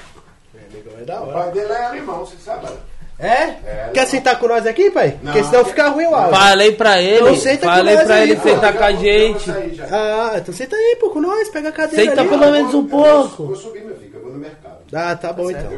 É 1.00 1.04
da 1.04 1.22
O 1.22 1.32
pai 1.32 1.50
dele 1.52 1.72
é 1.72 1.84
alemão, 1.86 2.20
você 2.24 2.36
sabe? 2.44 2.66
né? 2.66 2.72
É? 3.16 3.28
É, 3.28 3.90
Quer 3.94 4.06
sentar 4.08 4.38
com 4.40 4.48
nós 4.48 4.66
aqui, 4.66 4.90
pai? 4.90 5.18
Não. 5.22 5.32
Porque 5.32 5.44
senão 5.48 5.64
fica 5.64 5.88
ruim 5.88 6.06
o 6.06 6.14
áudio. 6.14 6.34
Falei 6.36 6.72
pra 6.72 7.00
ele. 7.00 7.16
Então 7.20 7.36
senta 7.36 7.66
com 7.68 7.72
falei 7.74 7.94
nós 7.94 8.04
pra 8.06 8.14
aí, 8.16 8.22
ele 8.30 8.36
pô. 8.40 8.48
sentar 8.48 8.72
com 8.76 8.84
a 8.84 8.92
gente. 8.92 9.50
Ah, 9.90 10.32
então 10.36 10.52
senta 10.54 10.74
aí, 10.76 10.96
pô, 11.00 11.10
com 11.10 11.20
nós, 11.20 11.48
pega 11.48 11.68
a 11.68 11.72
cadeira 11.72 12.04
Senta 12.10 12.20
ali. 12.22 12.30
pelo 12.30 12.44
ó. 12.44 12.50
menos 12.50 12.74
um 12.74 12.78
Eu 12.80 12.86
vou- 12.88 13.04
pouco. 13.28 13.46
Vou 13.46 13.56
subir, 13.56 13.84
meu 13.84 13.96
filho, 13.96 14.10
eu 14.14 14.20
vou 14.22 14.32
no 14.32 14.38
mercado. 14.38 14.78
Ah, 14.94 15.16
tá 15.16 15.32
bom 15.32 15.50
então. 15.50 15.70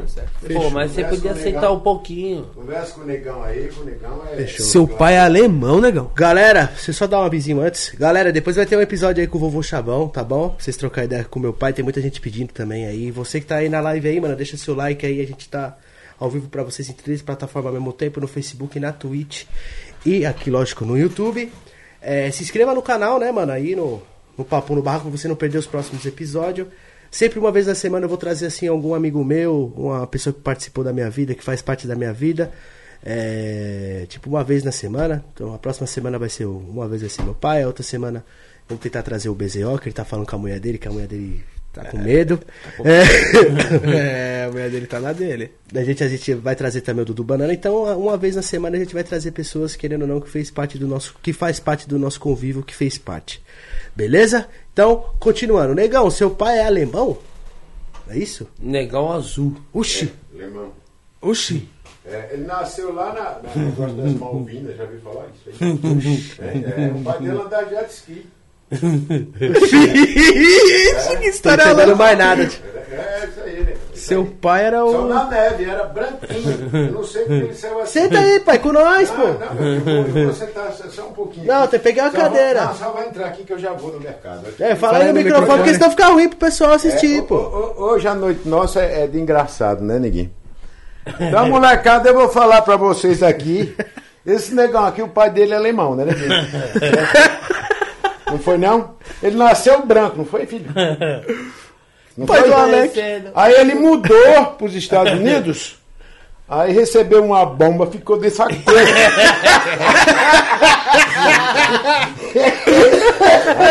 Pô, 0.53 0.71
mas 0.71 0.93
você 0.93 1.03
Conversa 1.03 1.29
podia 1.29 1.35
negão. 1.35 1.75
um 1.77 1.81
pouquinho. 1.81 2.45
Conversa 2.55 2.93
com 2.93 3.01
o 3.01 3.05
negão 3.07 3.43
aí, 3.43 3.69
com 3.69 3.81
o 3.81 3.85
negão 3.85 4.23
é. 4.31 4.37
Fechou. 4.37 4.67
Seu 4.67 4.87
pai 4.89 5.15
é 5.15 5.21
alemão, 5.21 5.81
negão. 5.81 6.11
Galera, 6.15 6.67
deixa 6.67 6.91
eu 6.91 6.95
só 6.95 7.07
dar 7.07 7.21
um 7.21 7.25
avisinho 7.25 7.61
antes. 7.61 7.95
Galera, 7.99 8.33
depois 8.33 8.57
vai 8.57 8.67
ter 8.67 8.77
um 8.77 8.81
episódio 8.81 9.21
aí 9.21 9.27
com 9.27 9.39
o 9.39 9.41
vovô 9.41 9.63
Chavão, 9.63 10.09
tá 10.09 10.23
bom? 10.23 10.51
Pra 10.51 10.63
vocês 10.63 10.77
trocar 10.77 11.05
ideia 11.05 11.25
com 11.25 11.41
meu 11.41 11.53
pai, 11.53 11.73
tem 11.73 11.83
muita 11.83 12.01
gente 12.01 12.21
pedindo 12.21 12.53
também 12.53 12.87
aí. 12.87 13.11
Você 13.11 13.41
que 13.41 13.47
tá 13.47 13.57
aí 13.57 13.69
na 13.69 13.81
live 13.81 14.09
aí, 14.09 14.21
mano, 14.21 14.37
deixa 14.37 14.57
seu 14.57 14.75
like 14.75 15.05
aí, 15.07 15.21
a 15.21 15.27
gente 15.27 15.49
tá 15.49 15.77
ao 16.19 16.31
vivo 16.31 16.49
pra 16.49 16.63
vocês 16.63 16.89
em 16.89 16.93
três 16.93 17.23
plataformas 17.23 17.75
ao 17.75 17.81
mesmo 17.81 17.93
tempo, 17.93 18.21
no 18.21 18.27
Facebook, 18.29 18.79
na 18.81 18.93
Twitch 18.93 19.45
e 20.05 20.25
aqui, 20.25 20.51
lógico, 20.51 20.85
no 20.85 20.97
YouTube. 20.97 21.53
É, 22.01 22.31
se 22.31 22.43
inscreva 22.43 22.75
no 22.75 22.83
canal, 22.83 23.19
né, 23.19 23.33
mano, 23.33 23.53
aí 23.53 23.75
no, 23.75 24.01
no 24.37 24.45
Papo 24.45 24.75
no 24.75 24.83
Barraco, 24.83 25.09
pra 25.09 25.19
você 25.19 25.27
não 25.27 25.35
perder 25.37 25.59
os 25.59 25.67
próximos 25.67 26.07
episódios. 26.07 26.69
Sempre 27.17 27.39
uma 27.39 27.51
vez 27.51 27.67
na 27.67 27.75
semana 27.75 28.05
eu 28.05 28.11
vou 28.11 28.19
trazer, 28.19 28.45
assim, 28.45 28.69
algum 28.69 28.93
amigo 28.95 29.25
meu, 29.25 29.73
uma 29.75 30.07
pessoa 30.07 30.35
que 30.35 30.41
participou 30.41 30.85
da 30.85 30.93
minha 30.93 31.09
vida, 31.09 31.35
que 31.35 31.43
faz 31.43 31.63
parte 31.63 31.87
da 31.87 31.95
minha 31.97 32.13
vida. 32.13 32.53
É, 33.03 34.05
tipo 34.07 34.29
uma 34.29 34.45
vez 34.45 34.63
na 34.63 34.71
semana. 34.71 35.25
Então 35.33 35.55
a 35.55 35.59
próxima 35.59 35.87
semana 35.87 36.19
vai 36.19 36.29
ser 36.29 36.45
o- 36.45 36.59
uma 36.59 36.87
vez 36.87 37.01
vai 37.01 37.09
ser 37.09 37.23
meu 37.23 37.33
pai, 37.35 37.63
a 37.63 37.67
outra 37.67 37.83
semana 37.83 38.23
vamos 38.69 38.83
tentar 38.83 39.03
trazer 39.03 39.31
o 39.31 39.35
BZO, 39.35 39.79
que 39.79 39.89
ele 39.89 39.95
tá 39.95 40.05
falando 40.05 40.27
com 40.29 40.37
a 40.37 40.39
mulher 40.39 40.61
dele, 40.61 40.77
que 40.77 40.89
a 40.89 40.91
mulher 40.91 41.07
dele 41.09 41.43
tá 41.73 41.85
com 41.87 41.97
medo. 41.99 42.39
É, 42.85 43.01
É, 43.97 44.45
a 44.45 44.51
mulher 44.51 44.69
dele 44.71 44.87
tá 44.87 45.01
na 45.01 45.13
dele. 45.15 45.53
a 45.75 45.85
gente 45.85 46.05
a 46.05 46.09
gente 46.09 46.35
vai 46.35 46.55
trazer 46.55 46.83
também 46.83 47.01
o 47.01 47.07
Dudu 47.07 47.25
Banana. 47.25 47.55
Então 47.55 47.85
uma 47.99 48.19
vez 48.19 48.37
na 48.37 48.43
semana 48.43 48.77
a 48.77 48.81
gente 48.81 48.93
vai 48.93 49.05
trazer 49.05 49.31
pessoas 49.31 49.75
querendo 49.75 50.03
ou 50.03 50.09
não 50.09 50.21
que 50.21 50.29
fez 50.29 50.51
parte 50.51 50.77
do 50.77 50.87
nosso 50.87 51.15
que 51.23 51.33
faz 51.33 51.59
parte 51.61 51.89
do 51.89 51.99
nosso 51.99 52.21
convívio, 52.21 52.63
que 52.63 52.75
fez 52.75 52.99
parte. 52.99 53.41
Beleza? 53.97 54.47
Então, 54.73 55.07
continuando. 55.19 55.75
Negão, 55.75 56.11
seu 56.11 56.31
pai 56.31 56.59
é 56.59 56.67
alemão? 56.67 57.17
É 58.09 58.17
isso? 58.19 58.47
Negão 58.61 59.11
azul. 59.11 59.57
Oxi. 59.73 60.13
Alemão. 60.35 60.71
Oxi. 61.21 61.69
É, 62.05 62.31
ele 62.35 62.45
nasceu 62.45 62.93
lá 62.95 63.13
na, 63.13 63.41
na 63.49 63.55
negócio 63.65 63.97
das 63.97 64.13
Malvinas, 64.15 64.77
já 64.77 64.85
ouviu 64.85 65.01
falar 65.01 65.27
isso 65.35 65.49
aí? 65.51 65.57
É, 66.47 66.85
é, 66.85 66.93
o 66.93 67.03
pai 67.03 67.19
dele 67.19 67.41
anda 67.41 67.63
de 67.65 67.71
jet 67.71 67.91
ski. 67.91 68.27
Ixi, 68.71 68.87
que 71.17 71.17
Tô 71.17 71.23
história 71.29 71.63
entendendo 71.63 71.89
louca. 71.89 72.05
mais 72.05 72.19
nada. 72.19 72.43
É, 72.43 72.47
é 73.23 73.27
isso 73.29 73.41
aí, 73.41 73.61
né? 73.65 73.76
Seu 74.07 74.21
aí. 74.23 74.27
pai 74.41 74.65
era 74.65 74.79
Só 74.79 74.87
o. 75.03 75.09
na 75.09 75.25
neve, 75.25 75.65
era 75.65 75.85
branquinho. 75.85 76.71
Eu 76.73 76.93
não 76.93 77.05
sei 77.05 77.23
porque 77.23 77.35
ele 77.45 77.55
saiu 77.55 77.81
assim. 77.81 78.01
Senta 78.01 78.19
aí, 78.19 78.41
pai, 78.41 78.59
com 78.59 78.73
nós, 78.73 79.09
Não, 79.11 79.17
pô. 79.17 79.27
não, 79.27 79.67
eu 79.67 79.81
vou, 79.81 79.93
eu 79.95 80.25
vou 80.27 80.33
sentar 80.33 80.73
só- 80.73 80.89
só 80.89 81.03
um 81.09 81.13
pouquinho. 81.13 81.47
Não, 81.47 81.67
tem 81.67 81.79
que 81.81 81.85
pegar 81.85 82.07
a 82.07 82.11
Só 82.11 82.17
vou- 82.19 82.23
cadeira. 82.31 82.65
não, 82.65 82.75
só 82.75 82.91
vai 82.91 83.07
entrar 83.09 83.27
aqui 83.27 83.45
que 83.45 83.53
eu 83.53 83.59
já 83.59 83.73
vou 83.73 83.93
no 83.93 84.01
mercado. 84.01 84.43
É, 84.61 84.75
fala 84.75 84.99
aí 84.99 85.03
aí 85.03 85.09
no 85.09 85.15
no 85.15 85.19
microfone, 85.25 85.41
microfone. 85.43 85.59
porque 85.63 85.75
senão 85.75 85.91
fica 85.91 86.07
ruim 86.07 86.29
pro 86.29 86.39
pessoal 86.39 86.73
assistir, 86.73 87.19
É, 87.19 87.23
pô. 87.23 87.35
ho- 87.37 87.75
ho- 87.79 87.85
Hoje 87.93 88.09
a 88.09 88.15
noite 88.15 88.49
nossa 88.49 88.81
é 88.81 89.05
é 89.05 89.07
de 89.07 89.19
engraçado, 89.19 89.83
né, 89.85 89.99
neguinho? 89.99 90.31
Então, 91.21 91.49
molecada, 91.51 92.09
eu 92.09 92.15
vou 92.15 92.29
falar 92.29 92.63
pra 92.63 92.77
vocês 92.77 93.23
aqui. 93.23 93.75
Esse 94.27 94.53
negão 94.55 94.85
aqui, 94.85 95.01
o 95.03 95.09
pai 95.09 95.31
dele 95.31 95.53
é 95.53 95.57
alemão, 95.57 95.95
né, 95.95 96.05
neguinho? 96.05 96.31
Não 98.29 98.39
foi, 98.41 98.59
não? 98.59 98.95
Ele 99.23 99.37
nasceu 99.37 99.87
branco, 99.87 100.17
não 100.19 100.25
foi, 100.25 100.47
filho? 100.47 100.67
Não 102.17 102.27
Pai 102.27 102.41
foi? 102.41 102.49
do 102.49 102.55
Alex. 102.57 102.95
Aí 103.35 103.55
ele 103.55 103.75
mudou 103.75 104.47
pros 104.59 104.75
Estados 104.75 105.13
Unidos. 105.19 105.77
Aí 106.49 106.73
recebeu 106.73 107.25
uma 107.25 107.45
bomba, 107.45 107.87
ficou 107.89 108.19
desse 108.19 108.41
aqui. 108.41 108.63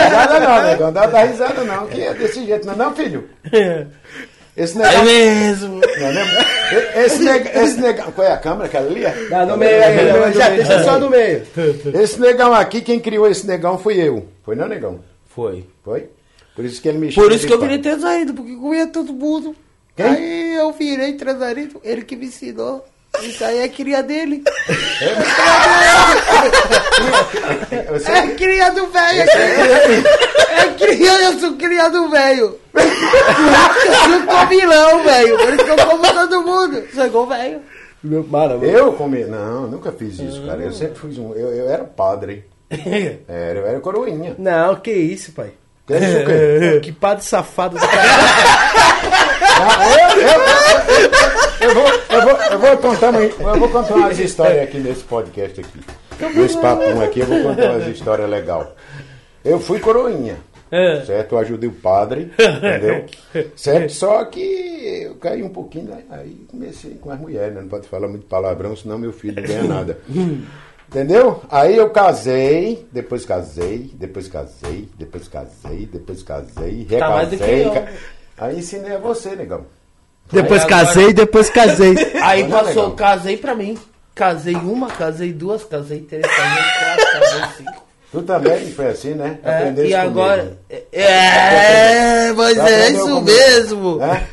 risada 0.04 0.40
não, 0.40 0.64
negão. 0.64 0.92
Dá, 0.94 1.06
dá 1.06 1.24
risada 1.24 1.64
não, 1.64 1.88
que 1.88 2.02
é 2.02 2.14
desse 2.14 2.46
jeito, 2.46 2.66
não 2.68 2.74
é 2.74 2.78
não, 2.78 2.96
filho? 2.96 3.30
Esse 4.58 4.82
É 4.82 4.86
negão. 4.86 5.04
mesmo. 5.06 5.82
Não, 6.00 6.14
né? 6.14 6.46
Esse, 6.96 7.24
neg, 7.24 7.50
esse 7.56 7.80
negão. 7.80 8.12
Qual 8.12 8.26
é 8.28 8.32
a 8.32 8.38
câmera? 8.38 8.66
Aquela 8.66 8.88
ali? 8.88 9.06
é? 9.06 9.12
Dá 9.30 9.46
no 9.46 9.58
meio 9.58 9.84
aí, 9.84 10.12
não, 10.14 10.32
já 10.32 10.50
deixa 10.50 10.84
só 10.84 10.98
no 11.00 11.10
meio. 11.10 11.44
Esse 11.94 12.20
negão 12.20 12.54
aqui, 12.54 12.82
quem 12.82 13.00
criou 13.00 13.28
esse 13.30 13.46
negão 13.46 13.78
foi 13.78 13.96
eu. 13.98 14.28
Foi 14.44 14.56
não, 14.56 14.68
negão? 14.68 15.00
Foi. 15.28 15.66
Foi? 15.84 16.10
Por 16.56 16.64
isso 16.66 16.82
que 16.82 16.88
ele 16.88 16.98
me 16.98 17.12
Por 17.14 17.32
isso 17.32 17.46
que 17.48 17.54
eu 17.54 17.60
ter 17.80 18.00
saído, 18.00 18.34
porque 18.34 18.56
comia 18.56 18.88
todo 18.88 19.14
mundo. 19.14 19.56
Quem? 19.96 20.06
Aí 20.06 20.56
eu 20.56 20.72
virei 20.74 21.14
transarido, 21.14 21.80
ele 21.84 22.04
que 22.04 22.16
me 22.16 22.26
ensinou. 22.28 22.86
Isso 23.22 23.44
aí 23.46 23.60
é 23.60 23.68
cria 23.70 24.04
dele. 24.04 24.44
Você- 27.92 28.12
É 28.12 28.28
cria 28.36 28.70
do 28.72 28.88
velho. 28.88 29.22
É 29.22 30.68
cria, 30.78 31.22
eu 31.24 31.40
sou 31.40 31.54
cria 31.56 31.90
do 31.90 32.10
velho. 32.10 32.60
Eu 32.74 34.10
não 34.10 34.28
tô 34.28 34.46
vilão, 34.48 35.04
velho. 35.04 35.38
Por 35.38 35.54
isso 35.54 35.64
que 35.66 35.72
eu 35.72 35.86
como 35.86 36.14
todo 36.14 36.42
mundo. 36.42 36.84
Sou 36.94 37.06
igual 37.06 37.28
velho. 37.28 37.62
Eu 38.66 38.94
comi. 38.94 39.24
Não, 39.26 39.68
nunca 39.68 39.92
fiz 39.92 40.20
isso, 40.20 40.46
cara. 40.46 40.62
Eu 40.62 40.72
sempre 40.72 40.96
fui 41.00 41.12
um. 41.20 41.34
Eu, 41.34 41.50
eu 41.54 41.70
era 41.70 41.84
padre. 41.86 42.46
Era, 43.28 43.60
eu 43.60 43.68
era 43.68 43.80
coroinha. 43.80 44.36
Não, 44.38 44.76
que 44.76 44.92
isso, 44.92 45.32
pai. 45.32 45.52
Que 45.86 45.94
isso, 45.98 46.18
o 46.18 46.26
quê? 46.26 46.80
Que 46.82 46.92
padre 46.92 47.24
safado 47.24 47.78
do. 47.78 47.86
Eu 51.62 51.74
vou, 51.74 51.88
eu, 51.88 52.22
vou, 52.22 52.42
eu 52.52 52.60
vou 52.60 52.78
contar 52.78 53.10
uma, 53.10 53.22
eu 53.22 53.60
vou 53.60 53.70
contar 53.70 53.96
umas 53.96 54.20
histórias 54.20 54.64
aqui 54.64 54.78
nesse 54.78 55.04
podcast 55.04 55.62
aqui. 55.62 55.80
Nesse 56.36 56.58
papum 56.60 57.02
aqui, 57.02 57.22
eu 57.22 57.26
vou 57.26 57.42
contar 57.42 57.72
umas 57.72 57.88
histórias 57.88 58.30
legais. 58.30 58.68
Eu 59.44 59.60
fui 59.60 59.80
coroinha. 59.80 60.38
É. 60.72 61.02
Certo? 61.06 61.36
Eu 61.36 61.40
ajudei 61.40 61.70
o 61.70 61.74
padre, 61.74 62.32
entendeu? 62.38 63.06
Certo? 63.56 63.92
Só 63.94 64.26
que 64.26 65.04
eu 65.04 65.16
caí 65.16 65.42
um 65.42 65.50
pouquinho, 65.50 65.96
aí 66.10 66.46
comecei 66.50 66.96
com 66.96 67.12
as 67.12 67.20
mulheres, 67.20 67.54
né? 67.54 67.62
Não 67.62 67.70
pode 67.70 67.88
falar 67.88 68.08
muito 68.08 68.26
palavrão, 68.26 68.76
senão 68.76 68.98
meu 68.98 69.14
filho 69.14 69.36
não 69.36 69.44
ganha 69.44 69.64
nada. 69.64 70.00
Entendeu? 70.88 71.42
Aí 71.50 71.76
eu 71.76 71.90
casei, 71.90 72.88
depois 72.92 73.26
casei, 73.26 73.92
depois 73.96 74.28
casei, 74.28 74.88
depois 74.98 75.28
casei, 75.28 75.90
depois 75.92 76.24
casei, 76.24 76.86
Tá 77.00 77.10
mais 77.10 77.30
do 77.30 77.38
que 77.38 77.44
recasei. 77.44 77.66
eu. 77.66 77.72
ca- 77.72 77.88
Aí 78.38 78.60
ensinei 78.60 78.96
a 78.96 79.00
você, 79.00 79.36
negão. 79.36 79.66
Depois 80.32 80.62
Aí 80.64 80.68
agora- 80.68 80.86
casei, 80.88 81.14
depois 81.14 81.50
casei. 81.50 81.96
Aí 82.24 82.44
Olha, 82.44 82.52
passou, 82.52 82.92
casei 82.92 83.38
pra 83.38 83.56
mim. 83.56 83.78
Casei 84.14 84.56
uma, 84.56 84.88
casei 84.90 85.34
duas, 85.34 85.64
casei 85.66 86.00
três, 86.02 86.26
casei 86.26 86.64
quatro, 86.80 87.20
casei 87.20 87.50
cinco. 87.58 87.86
Tu 88.12 88.22
também 88.22 88.72
foi 88.72 88.88
assim, 88.88 89.14
né? 89.14 89.40
É, 89.44 89.58
Aprendeste 89.58 89.92
e 89.92 89.96
agora. 89.96 90.42
comigo. 90.44 90.86
É, 90.94 92.32
mas 92.32 92.56
Já 92.56 92.70
é 92.70 92.90
isso 92.92 93.00
comigo. 93.02 93.22
mesmo. 93.24 94.02
É? 94.02 94.24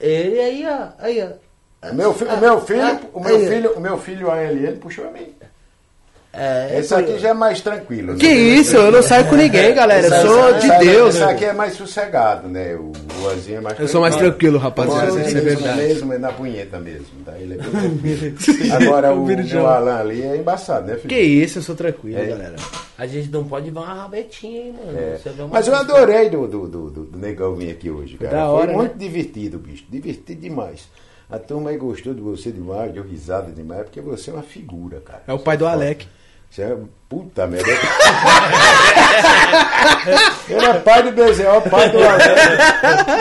Ele 0.00 0.40
aí, 0.40 0.66
ó. 0.66 0.88
Aí, 0.98 1.22
ó. 1.22 1.88
O 1.90 1.94
meu, 1.94 2.14
fi- 2.14 2.24
o 2.24 2.36
meu 2.38 2.60
filho, 2.62 2.82
Ah, 2.82 2.98
o 3.12 3.20
meu 3.20 3.36
aí, 3.36 3.44
ó. 3.46 3.48
filho, 3.50 3.72
o 3.76 3.80
meu 3.80 3.98
filho 3.98 4.30
ALN 4.30 4.76
puxou 4.80 5.06
a 5.06 5.10
mim. 5.10 5.28
É, 6.30 6.78
Esse 6.78 6.94
aqui 6.94 7.18
já 7.18 7.30
é 7.30 7.32
mais 7.32 7.60
tranquilo. 7.62 8.14
Que 8.16 8.26
né? 8.28 8.32
isso, 8.34 8.76
eu 8.76 8.92
não 8.92 9.02
saio 9.02 9.26
com 9.28 9.34
ninguém, 9.34 9.74
galera. 9.74 10.06
Eu 10.06 10.26
sou 10.26 10.52
de 10.52 10.66
esse- 10.66 10.78
Deus. 10.78 11.14
Esse 11.14 11.24
né? 11.24 11.32
aqui 11.32 11.44
é 11.46 11.52
mais 11.54 11.72
sossegado, 11.74 12.48
né? 12.48 12.74
O 12.76 12.92
Luanzinho 13.20 13.56
é 13.58 13.60
mais 13.62 13.80
Eu 13.80 13.88
sou 13.88 14.00
mais 14.02 14.14
tranquilo, 14.14 14.58
rapaziada, 14.58 15.08
isso 15.08 15.18
é 15.18 15.22
mesmo, 15.24 15.42
verdade. 15.42 15.76
mesmo 15.78 16.12
é 16.12 16.18
na 16.18 16.30
punheta 16.30 16.78
mesmo, 16.78 17.06
tá? 17.24 17.32
Ele 17.38 17.54
é 17.54 17.56
bem 17.56 18.16
tranquilo. 18.36 18.74
Agora 18.74 19.14
o 19.14 19.24
meu 19.24 19.66
Alan 19.66 19.96
ali 20.00 20.22
é 20.22 20.36
embaçado, 20.36 20.86
né, 20.86 20.96
filho? 20.96 21.08
Que 21.08 21.18
isso, 21.18 21.58
eu 21.58 21.62
sou 21.62 21.74
tranquilo, 21.74 22.18
É. 22.18 22.26
galera. 22.26 22.56
A 22.98 23.06
gente 23.06 23.30
não 23.30 23.44
pode 23.44 23.70
ver 23.70 23.78
uma 23.78 23.94
rabetinha, 23.94 24.60
hein, 24.66 24.74
mano. 24.84 24.98
É. 24.98 25.18
Mas 25.50 25.66
eu 25.66 25.74
adorei 25.74 26.28
do, 26.28 26.46
do, 26.46 26.68
do, 26.68 27.16
Negão 27.18 27.54
vir 27.54 27.70
aqui 27.70 27.90
hoje, 27.90 28.16
cara. 28.18 28.30
da 28.32 28.44
Foi 28.46 28.54
hora, 28.54 28.72
muito 28.74 28.92
né? 28.92 28.98
divertido, 28.98 29.58
bicho. 29.58 29.84
Divertido 29.88 30.40
demais. 30.42 30.88
A 31.30 31.38
turma 31.38 31.70
aí 31.70 31.76
gostou 31.76 32.12
de 32.14 32.20
você 32.20 32.50
demais, 32.50 32.92
deu 32.92 33.02
risada 33.02 33.50
demais, 33.52 33.82
porque 33.82 34.00
você 34.00 34.30
é 34.30 34.32
uma 34.32 34.42
figura, 34.42 35.00
cara. 35.04 35.22
É 35.26 35.32
o 35.32 35.38
pai 35.38 35.56
do 35.56 35.66
Alec. 35.66 36.06
Você 36.50 36.62
é 36.62 36.76
puta 37.08 37.46
merda. 37.46 37.68
Ele 40.48 40.64
é 40.64 40.74
pai 40.80 41.02
do 41.02 41.12
Bezerra, 41.12 41.60
pai 41.60 41.90
do 41.90 41.98
Alex. 41.98 42.26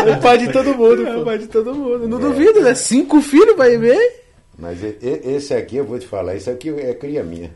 É 0.07 0.11
o 0.11 0.19
pai 0.21 0.37
de 0.37 0.51
todo 0.51 0.73
mundo, 0.73 1.07
É 1.07 1.23
pai 1.23 1.37
de 1.37 1.47
todo 1.47 1.75
mundo. 1.75 2.07
Não 2.07 2.19
duvido, 2.19 2.61
né? 2.61 2.73
Cinco 2.73 3.21
filhos 3.21 3.57
vai 3.57 3.77
ver. 3.77 4.23
Mas 4.57 4.79
esse 5.01 5.53
aqui, 5.53 5.75
eu 5.77 5.85
vou 5.85 5.99
te 5.99 6.07
falar, 6.07 6.35
esse 6.35 6.49
aqui 6.49 6.69
é 6.69 6.93
cria 6.93 7.23
minha. 7.23 7.53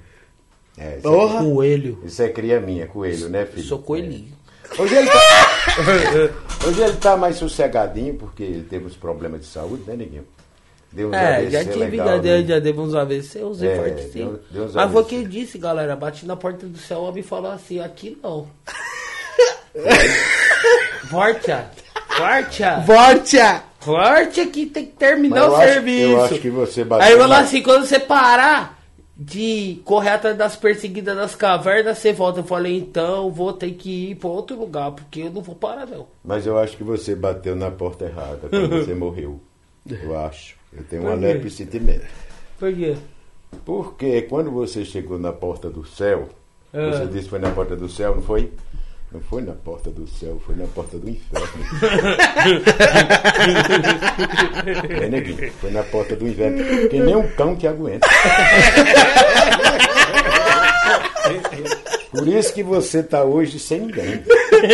É, 0.77 0.93
esse, 0.93 1.02
Porra. 1.02 1.43
Coelho. 1.43 1.93
aqui, 1.98 2.07
esse 2.07 2.23
é 2.23 2.30
cria 2.30 2.60
minha, 2.60 2.88
coelho, 2.88 3.27
né, 3.30 3.45
filho? 3.45 3.65
Sou 3.65 3.80
coelhinho. 3.80 4.31
É. 4.77 4.81
Hoje 4.81 4.95
ele, 4.95 5.10
tá, 5.10 5.19
hoje 6.68 6.81
ele 6.81 6.98
tá 6.98 7.18
mais 7.18 7.35
sossegadinho, 7.35 8.14
porque 8.15 8.43
ele 8.43 8.64
teve 8.64 8.85
uns 8.85 8.95
problemas 8.95 9.41
de 9.41 9.48
saúde, 9.48 9.84
né, 9.85 9.95
Neguinho? 9.95 10.26
Deu 10.93 11.09
uns 11.09 11.13
É, 11.13 11.35
AVC 11.38 11.49
já 11.51 11.63
tive, 11.65 11.80
legal, 11.85 12.07
já, 12.07 12.13
né? 12.15 12.19
deu- 12.19 12.45
já 12.47 12.59
deu 12.59 12.80
uns 12.80 12.95
AVC, 12.95 13.43
uns 13.43 13.63
É, 13.63 13.73
infartos 13.73 14.03
sim. 14.11 14.19
deu- 14.19 14.39
deu 14.51 14.63
uns 14.65 14.76
Mas 14.76 14.91
foi 14.91 15.01
o 15.01 15.05
que 15.05 15.15
eu 15.15 15.23
disse, 15.27 15.57
galera. 15.57 15.95
Bati 15.95 16.26
na 16.26 16.35
porta 16.35 16.65
do 16.68 16.77
céu, 16.77 16.99
o 16.99 17.07
homem 17.09 17.23
falou 17.23 17.51
assim, 17.51 17.80
aqui 17.80 18.18
não. 18.22 18.47
Vortia! 21.09 21.69
Vortia! 22.18 22.80
Vortia! 22.81 23.63
Vortia 23.81 24.47
que 24.47 24.65
tem 24.68 24.85
que 24.85 24.91
terminar 24.91 25.35
Mas 25.35 25.43
eu 25.45 25.51
o 25.51 25.55
acho- 25.55 25.73
serviço. 25.73 26.11
eu 26.11 26.22
acho 26.23 26.39
que 26.39 26.49
você 26.49 26.84
bateu 26.84 27.07
Aí 27.07 27.13
eu 27.13 27.19
falou 27.19 27.35
assim, 27.38 27.63
quando 27.63 27.85
você 27.85 27.99
parar 27.99 28.80
de 29.18 29.81
correr 29.85 30.09
atrás 30.11 30.38
das 30.38 30.55
perseguidas 30.55 31.15
das 31.15 31.35
cavernas, 31.35 31.97
você 31.97 32.13
volta. 32.13 32.39
Eu 32.39 32.43
falei, 32.43 32.77
então 32.77 33.31
vou 33.31 33.53
ter 33.53 33.72
que 33.72 34.11
ir 34.11 34.15
pra 34.15 34.30
outro 34.30 34.55
lugar, 34.57 34.91
porque 34.91 35.22
eu 35.22 35.31
não 35.31 35.41
vou 35.41 35.55
parar 35.55 35.85
não. 35.88 36.07
Mas 36.23 36.45
eu 36.45 36.57
acho 36.59 36.77
que 36.77 36.84
você 36.84 37.15
bateu 37.15 37.55
na 37.55 37.72
porta 37.72 38.05
errada 38.05 38.47
quando 38.49 38.69
você 38.69 38.93
morreu. 38.97 39.39
Eu 39.89 40.18
acho. 40.19 40.55
Eu 40.73 40.84
tenho 40.85 41.03
um 41.03 41.06
Por 41.06 41.19
quê? 41.19 41.26
leve 41.26 41.49
sentimento. 41.49 42.06
Por 42.60 42.73
quê? 42.73 42.95
Porque 43.65 44.22
quando 44.23 44.49
você 44.52 44.85
chegou 44.85 45.19
na 45.19 45.31
porta 45.34 45.69
do 45.69 45.85
céu, 45.85 46.30
Ah. 46.73 46.91
você 46.91 47.06
disse 47.07 47.23
que 47.26 47.30
foi 47.31 47.39
na 47.39 47.52
porta 47.52 47.76
do 47.76 47.89
céu, 47.89 48.15
não 48.15 48.23
foi? 48.23 48.52
Não 49.11 49.19
foi 49.19 49.41
na 49.41 49.52
porta 49.52 49.89
do 49.89 50.07
céu, 50.07 50.41
foi 50.45 50.56
na 50.56 50.65
porta 50.68 50.98
do 50.98 51.10
inferno. 51.10 51.45
é, 55.03 55.10
neguinho, 55.10 55.52
foi 55.60 55.72
na 55.72 55.84
porta 55.84 56.15
do 56.15 56.26
inferno. 56.26 56.64
Porque 56.64 56.99
nem 56.99 57.15
um 57.18 57.27
cão 57.35 57.53
que 57.57 57.68
aguenta. 57.68 58.07
Por 62.12 62.28
isso 62.28 62.54
que 62.54 62.62
você 62.62 63.02
tá 63.02 63.24
hoje 63.24 63.58
sem 63.58 63.80
ninguém. 63.82 64.22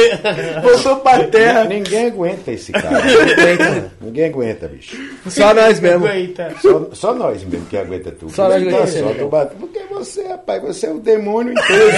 Voltou 0.63 0.95
pra 0.97 1.23
terra. 1.25 1.65
Ninguém 1.65 2.07
aguenta 2.07 2.51
esse 2.51 2.71
cara. 2.71 3.03
Ninguém 4.01 4.25
aguenta, 4.25 4.67
bicho. 4.67 4.97
Só 5.27 5.53
nós 5.53 5.79
mesmo. 5.79 6.05
Só, 6.61 6.87
só 6.93 7.13
nós 7.13 7.43
mesmo 7.43 7.65
que 7.67 7.77
aguenta 7.77 8.11
tudo. 8.11 8.31
Só 8.33 8.49
nós 8.49 8.53
Tá 8.63 8.69
aguenta 8.69 8.87
só 8.87 9.13
do 9.13 9.27
bate- 9.29 9.55
Porque 9.55 9.79
você, 9.91 10.27
rapaz, 10.27 10.61
você 10.63 10.87
é 10.87 10.91
o 10.91 10.99
demônio 10.99 11.53
inteiro. 11.53 11.91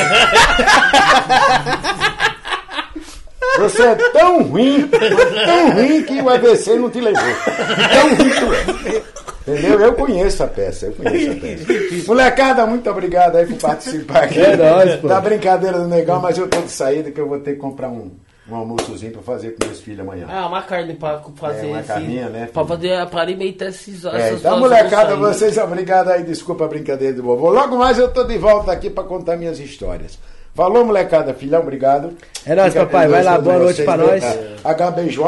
Você 3.58 3.82
é 3.84 3.96
tão 3.96 4.44
ruim, 4.44 4.88
tão 4.88 5.72
ruim 5.72 6.04
que 6.04 6.22
o 6.22 6.30
AVC 6.30 6.76
não 6.76 6.90
te 6.90 7.02
levou. 7.02 7.24
Tão 7.24 8.16
ruim 8.16 8.30
tu 8.30 8.54
é. 8.54 9.02
Entendeu? 9.52 9.80
Eu 9.82 9.94
conheço 9.94 10.44
a 10.44 10.48
peça, 10.48 10.86
eu 10.88 10.94
conheço 10.94 11.32
a 11.32 11.36
peça. 11.36 11.66
Molecada, 12.08 12.66
muito 12.66 12.90
obrigado 12.90 13.36
aí 13.38 13.46
por 13.46 13.58
participar 13.58 14.24
aqui. 14.24 14.40
É 14.40 14.56
nóis, 14.56 14.96
pô. 14.96 15.08
Da 15.08 15.20
brincadeira 15.22 15.80
do 15.80 15.88
negão, 15.88 16.20
mas 16.20 16.38
eu 16.38 16.48
tô 16.48 16.62
de 16.62 16.72
saída 16.72 17.12
que 17.12 17.20
eu 17.20 17.28
vou 17.28 17.40
ter 17.40 17.54
que 17.54 17.60
comprar 17.60 17.90
um, 17.90 18.12
um 18.50 18.56
almoçozinho 18.56 19.12
pra 19.12 19.22
fazer 19.22 19.56
com 19.60 19.66
meus 19.68 19.80
filhos 19.80 20.00
amanhã. 20.02 20.26
Ah, 20.30 20.48
uma 20.48 20.62
carne 20.62 20.94
pra 20.96 21.22
fazer 21.36 21.68
É, 21.68 21.70
uma 21.72 21.84
carninha, 21.84 22.30
né, 22.30 22.50
Pra 22.52 22.64
filho? 22.64 22.76
fazer, 22.76 23.06
pra 23.10 23.22
alimentar 23.22 23.66
esses 23.66 24.06
É, 24.06 24.10
essas 24.10 24.40
então, 24.40 24.60
molecada, 24.60 25.16
vocês 25.16 25.58
obrigado 25.58 26.10
aí, 26.10 26.24
desculpa 26.24 26.66
a 26.66 26.68
brincadeira 26.68 27.14
do 27.16 27.24
vovô. 27.24 27.50
Logo 27.50 27.78
mais 27.78 27.98
eu 27.98 28.10
tô 28.10 28.24
de 28.24 28.38
volta 28.38 28.72
aqui 28.72 28.90
pra 28.90 29.04
contar 29.04 29.36
minhas 29.36 29.60
histórias. 29.60 30.18
Falou, 30.56 30.84
molecada, 30.84 31.34
filhão, 31.34 31.62
obrigado. 31.62 32.14
É 32.46 32.54
nóis, 32.56 32.74
Fica 32.74 32.86
papai, 32.86 33.08
vai 33.08 33.24
lá, 33.24 33.38
boa 33.40 33.60
noite 33.60 33.84
pra 33.84 33.96
nós. 33.96 34.24
HBJ, 34.64 35.24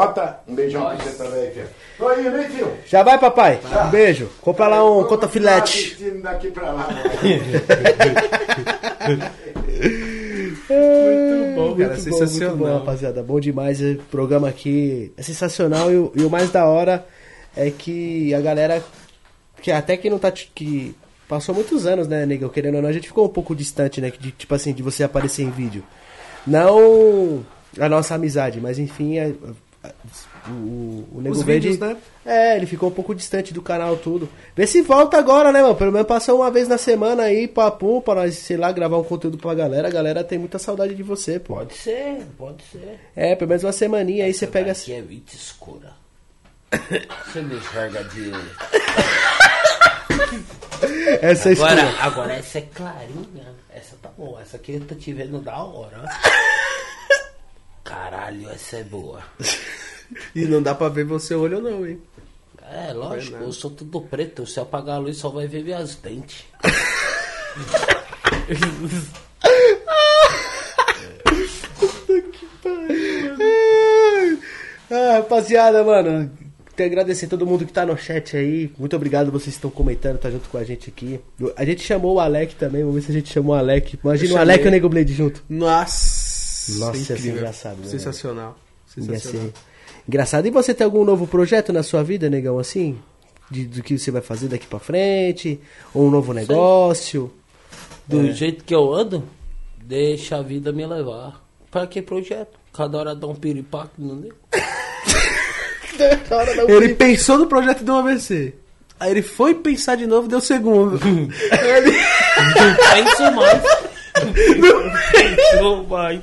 um 0.48 0.54
beijão 0.54 0.84
pra 0.84 0.96
você 0.96 1.10
também, 1.24 1.50
filho. 1.52 1.66
Tô 2.02 2.12
indo, 2.20 2.36
hein, 2.36 2.48
filho? 2.48 2.72
Já 2.86 3.02
vai, 3.04 3.16
papai? 3.18 3.60
Um 3.86 3.90
beijo. 3.90 4.28
Compra 4.40 4.66
lá 4.66 4.84
um 4.84 5.04
conta 5.04 5.28
filete. 5.28 5.96
daqui 6.22 6.50
pra 6.50 6.72
lá. 6.72 6.88
Muito 10.68 11.54
bom, 11.54 11.76
cara. 11.76 11.88
Muito 11.90 12.00
sensacional. 12.02 12.56
Muito 12.56 12.68
bom, 12.68 12.78
rapaziada. 12.78 13.22
Bom 13.22 13.40
demais. 13.40 13.80
O 13.80 13.96
programa 14.10 14.48
aqui 14.48 15.12
é 15.16 15.22
sensacional. 15.22 15.92
E, 15.92 15.96
o- 15.96 16.12
e 16.16 16.22
o 16.24 16.30
mais 16.30 16.50
da 16.50 16.66
hora 16.66 17.06
é 17.56 17.70
que 17.70 18.34
a 18.34 18.40
galera, 18.40 18.82
que 19.60 19.70
até 19.70 19.96
que 19.96 20.10
não 20.10 20.18
tá. 20.18 20.30
que 20.32 20.94
passou 21.28 21.54
muitos 21.54 21.86
anos, 21.86 22.08
né, 22.08 22.26
Negão? 22.26 22.48
Querendo 22.48 22.76
ou 22.76 22.82
não, 22.82 22.88
a 22.88 22.92
gente 22.92 23.08
ficou 23.08 23.26
um 23.26 23.32
pouco 23.32 23.54
distante, 23.54 24.00
né? 24.00 24.12
De, 24.18 24.30
tipo 24.32 24.54
assim, 24.54 24.72
de 24.72 24.82
você 24.82 25.04
aparecer 25.04 25.42
em 25.42 25.50
vídeo. 25.50 25.84
Não 26.46 27.44
a 27.78 27.88
nossa 27.88 28.14
amizade, 28.14 28.60
mas 28.60 28.78
enfim, 28.78 29.18
a- 29.18 29.30
a- 29.84 29.92
o, 30.48 31.06
o 31.12 31.20
Nego 31.20 31.36
Os 31.36 31.42
Verde. 31.42 31.68
vídeos, 31.70 31.88
né? 31.88 31.96
É, 32.24 32.56
ele 32.56 32.66
ficou 32.66 32.88
um 32.88 32.92
pouco 32.92 33.14
distante 33.14 33.52
do 33.54 33.62
canal 33.62 33.96
tudo. 33.96 34.28
Vê 34.56 34.66
se 34.66 34.82
volta 34.82 35.16
agora, 35.18 35.52
né, 35.52 35.62
mano? 35.62 35.74
Pelo 35.76 35.92
menos 35.92 36.06
passar 36.06 36.34
uma 36.34 36.50
vez 36.50 36.66
na 36.68 36.78
semana 36.78 37.24
aí, 37.24 37.46
papo, 37.48 38.00
pra 38.02 38.14
nós, 38.16 38.34
sei 38.36 38.56
lá, 38.56 38.70
gravar 38.72 38.98
um 38.98 39.04
conteúdo 39.04 39.38
pra 39.38 39.54
galera. 39.54 39.88
A 39.88 39.90
galera 39.90 40.24
tem 40.24 40.38
muita 40.38 40.58
saudade 40.58 40.94
de 40.94 41.02
você, 41.02 41.38
pô. 41.38 41.54
Pode 41.54 41.74
ser, 41.74 42.22
pode 42.36 42.62
ser. 42.64 42.98
É, 43.14 43.34
pelo 43.36 43.48
menos 43.48 43.64
uma 43.64 43.72
semaninha 43.72 44.24
aí 44.24 44.32
você 44.34 44.46
pega 44.46 44.72
Aqui 44.72 44.92
é 44.92 45.02
muito 45.02 45.32
escura. 45.34 45.92
Você 47.26 47.40
não 47.42 47.54
enxerga 47.56 48.02
de... 48.04 48.32
essa 51.20 51.50
é 51.50 51.52
Agora, 51.52 51.74
escura. 51.82 52.02
agora 52.02 52.32
essa 52.34 52.58
é 52.58 52.62
clarinha. 52.62 53.54
Essa 53.74 53.96
tá 54.00 54.08
boa. 54.16 54.40
Essa 54.40 54.56
aqui 54.56 54.72
eu 54.74 54.80
tô 54.80 54.94
te 54.94 55.12
vendo 55.12 55.38
da 55.40 55.62
hora. 55.62 56.02
Caralho, 57.84 58.48
essa 58.50 58.76
é 58.78 58.84
boa. 58.84 59.22
E 60.34 60.44
não 60.46 60.62
dá 60.62 60.74
pra 60.74 60.88
ver 60.88 61.04
você 61.04 61.34
olho 61.34 61.60
não, 61.60 61.86
hein? 61.86 62.00
É, 62.70 62.92
lógico, 62.92 63.36
eu 63.36 63.52
sou 63.52 63.70
tudo 63.70 64.00
preto. 64.00 64.46
Se 64.46 64.58
eu 64.58 64.62
apagar 64.62 64.96
a 64.96 64.98
luz, 64.98 65.18
só 65.18 65.28
vai 65.28 65.46
ver 65.46 65.62
minhas 65.62 65.94
dentes. 65.96 66.44
Ah, 74.90 75.16
rapaziada, 75.18 75.82
mano. 75.82 76.30
Quero 76.76 76.90
agradecer 76.90 77.26
todo 77.26 77.46
mundo 77.46 77.66
que 77.66 77.72
tá 77.72 77.84
no 77.84 77.96
chat 77.96 78.36
aí. 78.36 78.70
Muito 78.78 78.96
obrigado 78.96 79.30
vocês 79.30 79.54
que 79.54 79.58
estão 79.58 79.70
comentando, 79.70 80.18
tá 80.18 80.30
junto 80.30 80.48
com 80.48 80.56
a 80.58 80.64
gente 80.64 80.88
aqui. 80.90 81.20
A 81.56 81.64
gente 81.64 81.82
chamou 81.82 82.14
o 82.14 82.20
Alec 82.20 82.54
também, 82.56 82.80
vamos 82.82 82.96
ver 82.96 83.02
se 83.02 83.10
a 83.10 83.14
gente 83.14 83.32
chamou 83.32 83.54
o 83.54 83.58
Alec. 83.58 83.98
Imagina 84.02 84.34
o 84.34 84.38
Alec 84.38 84.64
e 84.64 84.68
o 84.68 84.70
Nego 84.70 84.88
Blade 84.88 85.12
junto. 85.12 85.44
Nossa, 85.48 86.78
Nossa, 86.78 86.96
ia 86.98 87.04
ser 87.04 87.12
incrível. 87.14 87.36
engraçado, 87.36 87.78
né, 87.78 87.86
Sensacional. 87.88 88.56
Ia 88.96 89.02
Sensacional. 89.04 89.46
ser 89.48 89.52
engraçado. 90.08 90.46
E 90.46 90.50
você 90.50 90.72
tem 90.74 90.84
algum 90.84 91.04
novo 91.04 91.26
projeto 91.26 91.72
na 91.72 91.82
sua 91.82 92.02
vida, 92.02 92.28
negão, 92.30 92.58
assim? 92.58 92.98
De, 93.50 93.66
do 93.66 93.82
que 93.82 93.98
você 93.98 94.10
vai 94.10 94.22
fazer 94.22 94.48
daqui 94.48 94.66
pra 94.66 94.78
frente? 94.78 95.60
Ou 95.94 96.06
um 96.06 96.10
novo 96.10 96.32
negócio? 96.32 97.32
Do 98.06 98.32
jeito 98.32 98.64
que 98.64 98.74
eu 98.74 98.92
ando, 98.92 99.24
deixa 99.84 100.36
a 100.36 100.42
vida 100.42 100.72
me 100.72 100.86
levar. 100.86 101.42
Pra 101.70 101.86
que 101.86 102.02
projeto? 102.02 102.58
Cada 102.72 102.98
hora 102.98 103.14
dá 103.14 103.26
um 103.26 103.34
piripaque 103.34 103.94
no 103.98 104.16
nego. 104.16 104.34
Ele 106.68 106.94
pensou 106.94 107.38
no 107.38 107.46
projeto 107.46 107.84
do 107.84 107.92
AVC. 107.92 108.54
Aí 108.98 109.10
ele 109.10 109.22
foi 109.22 109.54
pensar 109.54 109.96
de 109.96 110.06
novo, 110.06 110.28
deu 110.28 110.40
segundo. 110.40 110.96
Ele... 111.04 111.92
penso 112.94 113.32
mais. 113.32 113.62
Não 114.58 114.82
penso 115.10 115.88
mais. 115.88 116.20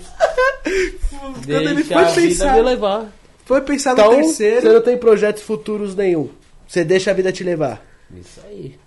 ele 1.48 1.74
Deixa 1.76 1.94
foi 1.94 2.04
a 2.04 2.10
vida 2.10 2.22
pensar- 2.28 2.54
me 2.56 2.62
levar. 2.62 3.12
Foi 3.50 3.62
pensar 3.62 3.96
no 3.96 4.02
Então, 4.04 4.14
terceiro. 4.14 4.62
você 4.62 4.74
não 4.74 4.82
tem 4.82 4.96
projetos 4.96 5.42
futuros 5.42 5.96
nenhum. 5.96 6.30
Você 6.68 6.84
deixa 6.86 7.10
a 7.10 7.16
vida 7.16 7.32
te 7.32 7.44
levar. 7.44 7.84
Isso 8.16 8.40
aí. 8.46 8.80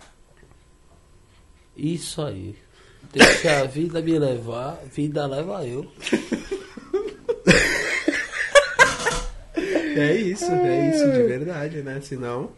Isso 1.77 2.23
aí. 2.23 2.55
Deixa 3.13 3.59
a 3.59 3.65
vida 3.65 4.01
me 4.01 4.17
levar, 4.17 4.79
vida 4.95 5.27
leva 5.27 5.67
eu. 5.67 5.85
É 9.95 10.15
isso, 10.15 10.51
é 10.51 10.89
isso 10.91 11.13
de 11.13 11.23
verdade, 11.25 11.83
né? 11.83 12.01
Senão. 12.01 12.51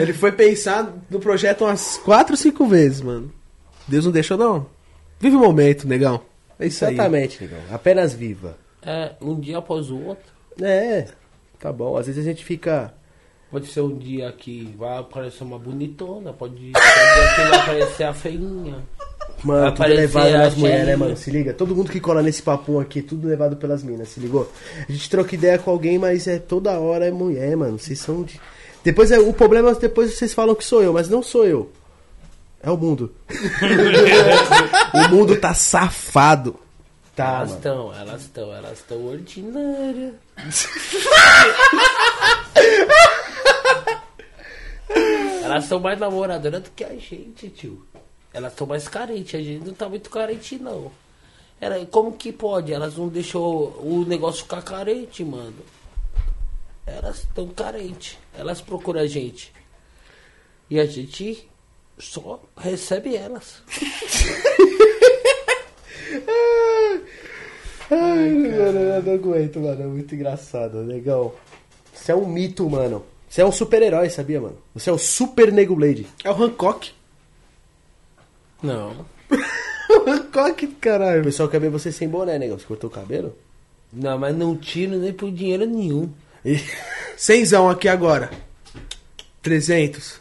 Ele 0.00 0.14
foi 0.14 0.32
pensar 0.32 0.90
no 1.10 1.20
projeto 1.20 1.64
umas 1.64 1.98
4, 1.98 2.34
5 2.34 2.66
vezes, 2.66 3.00
mano. 3.02 3.30
Deus 3.86 4.04
não 4.06 4.12
deixou, 4.12 4.38
não. 4.38 4.66
Vive 5.20 5.36
o 5.36 5.40
momento, 5.40 5.86
negão. 5.86 6.22
É 6.58 6.66
isso 6.66 6.84
aí. 6.86 6.94
Exatamente, 6.94 7.42
negão. 7.42 7.58
Apenas 7.70 8.14
viva. 8.14 8.56
É, 8.82 9.12
um 9.20 9.38
dia 9.38 9.58
após 9.58 9.90
o 9.90 9.98
outro. 10.02 10.35
É, 10.60 11.06
tá 11.58 11.72
bom. 11.72 11.96
Às 11.96 12.06
vezes 12.06 12.24
a 12.24 12.28
gente 12.28 12.44
fica. 12.44 12.94
Pode 13.50 13.66
ser 13.66 13.80
um 13.80 13.96
dia 13.96 14.30
que 14.32 14.74
vai 14.76 14.98
aparecer 14.98 15.44
uma 15.44 15.58
bonitona, 15.58 16.32
pode 16.32 16.56
ser 16.56 16.68
um 16.68 16.72
dia 16.72 17.34
que 17.34 17.50
vai 17.50 17.60
aparecer 17.60 18.04
a 18.04 18.14
feinha. 18.14 18.82
Mano, 19.44 19.66
tudo 19.66 19.74
aparecer 19.74 20.00
levado 20.00 20.32
nas 20.32 20.54
mulheres, 20.54 20.86
né, 20.86 20.96
mano? 20.96 21.16
Se 21.16 21.30
liga. 21.30 21.54
Todo 21.54 21.74
mundo 21.76 21.90
que 21.90 22.00
cola 22.00 22.22
nesse 22.22 22.42
papum 22.42 22.80
aqui, 22.80 23.02
tudo 23.02 23.28
levado 23.28 23.56
pelas 23.56 23.82
minas, 23.82 24.08
se 24.08 24.20
ligou? 24.20 24.50
A 24.88 24.90
gente 24.90 25.08
troca 25.08 25.34
ideia 25.34 25.58
com 25.58 25.70
alguém, 25.70 25.98
mas 25.98 26.26
é 26.26 26.38
toda 26.38 26.78
hora 26.78 27.06
é 27.06 27.10
mulher, 27.10 27.56
mano. 27.56 27.78
Vocês 27.78 27.98
são 27.98 28.22
de. 28.22 28.40
Depois 28.82 29.10
é, 29.10 29.18
o 29.18 29.32
problema 29.32 29.70
é 29.70 29.74
depois 29.74 30.14
vocês 30.14 30.32
falam 30.32 30.54
que 30.54 30.64
sou 30.64 30.82
eu, 30.82 30.92
mas 30.92 31.08
não 31.08 31.22
sou 31.22 31.44
eu. 31.44 31.70
É 32.62 32.70
o 32.70 32.76
mundo. 32.76 33.12
O 34.94 35.08
mundo 35.08 35.36
tá 35.36 35.52
safado. 35.52 36.58
Tá, 37.16 37.38
elas 37.38 37.52
estão, 37.52 37.94
elas 37.94 38.22
estão, 38.22 38.54
elas 38.54 38.78
estão 38.78 39.06
ordinárias. 39.06 40.14
elas 45.42 45.64
são 45.64 45.80
mais 45.80 45.98
namoradoras 45.98 46.62
do 46.62 46.70
que 46.72 46.84
a 46.84 46.94
gente, 46.94 47.48
tio. 47.48 47.86
Elas 48.34 48.52
estão 48.52 48.66
mais 48.66 48.86
carentes, 48.86 49.34
a 49.34 49.42
gente 49.42 49.64
não 49.64 49.72
tá 49.72 49.88
muito 49.88 50.10
carente, 50.10 50.58
não. 50.58 50.92
Ela, 51.58 51.86
como 51.86 52.12
que 52.12 52.30
pode? 52.30 52.70
Elas 52.70 52.96
não 52.96 53.08
deixou 53.08 53.68
o 53.82 54.04
negócio 54.06 54.42
ficar 54.42 54.60
carente, 54.60 55.24
mano. 55.24 55.56
Elas 56.84 57.20
estão 57.20 57.48
carentes. 57.48 58.18
Elas 58.36 58.60
procuram 58.60 59.00
a 59.00 59.06
gente. 59.06 59.54
E 60.68 60.78
a 60.78 60.84
gente 60.84 61.48
só 61.98 62.42
recebe 62.58 63.16
elas. 63.16 63.62
Ai, 67.90 68.30
mano, 68.30 68.78
eu 68.80 69.02
não 69.02 69.12
aguento, 69.14 69.60
mano. 69.60 69.82
É 69.82 69.86
muito 69.86 70.14
engraçado, 70.14 70.78
legal. 70.82 71.38
Você 71.94 72.12
é 72.12 72.14
um 72.14 72.26
mito, 72.26 72.68
mano. 72.68 73.04
Você 73.28 73.40
é 73.42 73.44
um 73.46 73.52
super-herói, 73.52 74.08
sabia, 74.10 74.40
mano? 74.40 74.56
Você 74.74 74.88
é 74.90 74.92
o 74.92 74.98
Super 74.98 75.52
Nego 75.52 75.74
Blade. 75.76 76.06
É 76.24 76.30
o 76.30 76.42
Hancock. 76.42 76.90
Não. 78.62 79.04
o 79.90 80.10
Hancock, 80.10 80.64
O 80.66 80.72
caralho. 80.80 81.24
pessoal 81.24 81.48
quer 81.48 81.60
ver 81.60 81.70
você 81.70 81.90
sem 81.92 82.08
boné, 82.08 82.38
negão. 82.38 82.58
Você 82.58 82.64
cortou 82.66 82.88
o 82.88 82.92
cabelo? 82.92 83.36
Não, 83.92 84.18
mas 84.18 84.36
não 84.36 84.56
tiro 84.56 84.96
nem 84.98 85.12
por 85.12 85.30
dinheiro 85.30 85.64
nenhum. 85.66 86.10
E- 86.44 86.60
Cenzão 87.16 87.68
aqui 87.68 87.88
agora. 87.88 88.30
300. 89.42 90.20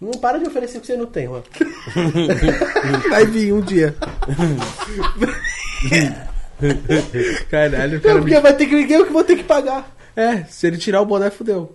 Não 0.00 0.12
para 0.12 0.38
de 0.38 0.46
oferecer 0.46 0.78
o 0.78 0.80
que 0.80 0.86
você 0.86 0.96
não 0.96 1.06
tem, 1.06 1.26
mano. 1.28 1.44
Vai 3.10 3.24
vir 3.26 3.52
um 3.52 3.60
dia. 3.60 3.96
Caralho, 7.50 8.00
cara 8.00 8.14
Não, 8.14 8.24
me... 8.24 8.30
porque 8.30 8.40
vai 8.40 8.54
ter 8.56 8.66
que 8.66 8.92
eu 8.92 9.06
que 9.06 9.12
vou 9.12 9.24
ter 9.24 9.36
que 9.36 9.44
pagar. 9.44 9.94
É, 10.14 10.44
se 10.44 10.66
ele 10.66 10.78
tirar 10.78 11.00
o 11.02 11.06
boné, 11.06 11.30
fudeu. 11.30 11.74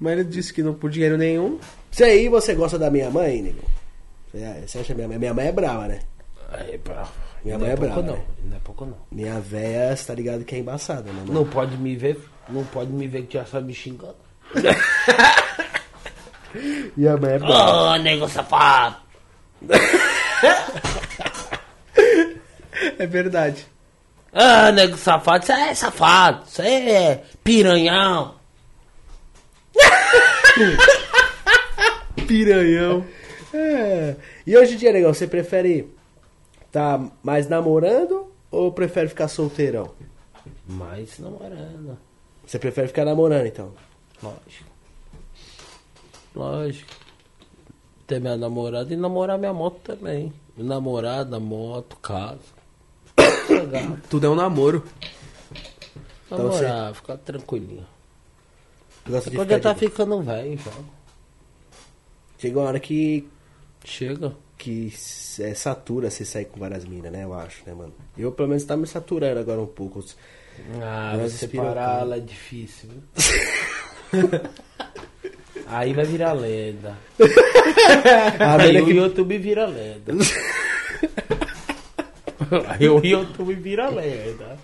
Mas 0.00 0.12
ele 0.14 0.24
disse 0.24 0.52
que 0.52 0.62
não 0.62 0.74
por 0.74 0.90
dinheiro 0.90 1.16
nenhum. 1.18 1.58
Isso 1.90 2.04
aí 2.04 2.28
você 2.28 2.54
gosta 2.54 2.78
da 2.78 2.90
minha 2.90 3.10
mãe, 3.10 3.42
nego? 3.42 3.60
Você- 4.66 4.78
acha 4.78 4.94
minha 4.94 5.08
mãe? 5.08 5.18
Minha 5.18 5.34
mãe 5.34 5.48
é 5.48 5.52
brava, 5.52 5.86
né? 5.88 6.00
É, 6.52 6.78
pra... 6.78 7.06
Minha 7.44 7.58
não 7.58 7.66
mãe 7.66 7.74
é 7.74 7.76
pouco 7.76 7.92
brava, 7.94 8.06
não. 8.08 8.16
né? 8.16 8.22
Não 8.44 8.56
é 8.56 8.60
pouco 8.64 8.86
não. 8.86 8.96
Minha 9.10 9.38
véia, 9.40 9.94
você 9.94 10.06
tá 10.06 10.14
ligado 10.14 10.44
que 10.44 10.54
é 10.54 10.58
embaçada, 10.58 11.02
né, 11.02 11.12
mano? 11.12 11.32
Não 11.32 11.44
pode 11.44 11.76
me 11.76 11.94
ver, 11.94 12.18
não 12.48 12.64
pode 12.64 12.90
me 12.90 13.06
ver 13.06 13.26
que 13.26 13.34
já 13.34 13.44
sabe 13.44 13.66
me 13.66 13.74
xingando. 13.74 14.16
Minha 16.96 17.16
mãe 17.16 17.32
é 17.32 17.38
brava. 17.38 17.92
Ô, 17.92 17.96
nego 17.96 18.28
safado! 18.28 18.96
É 22.98 23.06
verdade. 23.06 23.64
Ah, 24.32 24.72
nego 24.72 24.96
safado, 24.96 25.42
isso 25.44 25.52
é 25.52 25.74
safado, 25.74 26.44
isso 26.46 26.62
é 26.62 27.22
piranhão. 27.44 28.34
Piranhão. 32.26 33.04
É. 33.52 34.16
E 34.46 34.56
hoje 34.56 34.74
em 34.74 34.76
dia, 34.78 34.92
negão, 34.92 35.12
você 35.12 35.26
prefere 35.26 35.92
tá 36.70 37.00
mais 37.22 37.48
namorando 37.48 38.32
ou 38.50 38.72
prefere 38.72 39.08
ficar 39.08 39.28
solteirão? 39.28 39.90
Mas 40.66 41.18
namorando, 41.18 41.98
Você 42.46 42.58
prefere 42.58 42.88
ficar 42.88 43.04
namorando, 43.04 43.46
então? 43.46 43.72
lógico. 44.22 44.70
Lógico. 46.34 46.90
Ter 48.06 48.20
minha 48.20 48.36
namorada 48.36 48.92
e 48.92 48.96
namorar 48.96 49.38
minha 49.38 49.52
moto 49.52 49.78
também. 49.82 50.32
Namorada, 50.56 51.38
moto, 51.38 51.96
casa. 51.96 52.61
Legal. 53.48 53.98
Tudo 54.08 54.26
é 54.26 54.30
um 54.30 54.34
namoro. 54.34 54.84
Namorar, 56.30 56.94
ficar 56.94 57.16
tranquilinho. 57.18 57.86
Gosta 59.06 59.30
de 59.30 59.36
Quando 59.36 59.50
já 59.50 59.60
tá 59.60 59.72
de... 59.72 59.80
ficando 59.80 60.22
velho, 60.22 60.58
já. 60.58 60.70
Chega 62.38 62.58
uma 62.58 62.68
hora 62.68 62.80
que, 62.80 63.28
Chega. 63.84 64.34
que 64.58 64.92
é, 65.40 65.54
satura 65.54 66.10
você 66.10 66.24
sair 66.24 66.46
com 66.46 66.58
várias 66.58 66.84
minas, 66.84 67.12
né? 67.12 67.24
Eu 67.24 67.34
acho, 67.34 67.62
né, 67.66 67.74
mano? 67.74 67.92
Eu, 68.16 68.32
pelo 68.32 68.48
menos, 68.48 68.64
tá 68.64 68.76
me 68.76 68.86
saturando 68.86 69.40
agora 69.40 69.60
um 69.60 69.66
pouco. 69.66 70.04
Ah, 70.80 71.14
Mas 71.16 71.32
você 71.32 71.48
parar 71.48 72.00
ela 72.00 72.16
é 72.16 72.20
difícil. 72.20 72.88
Aí 75.66 75.92
vai 75.92 76.04
virar 76.04 76.32
lenda. 76.32 76.98
Aí 78.60 78.80
o. 78.80 78.90
YouTube 78.90 79.38
vira 79.38 79.66
lenda. 79.66 80.12
Aí 82.68 82.88
o 82.88 83.04
YouTube 83.04 83.54
vira 83.54 83.88
lenda. 83.88 84.58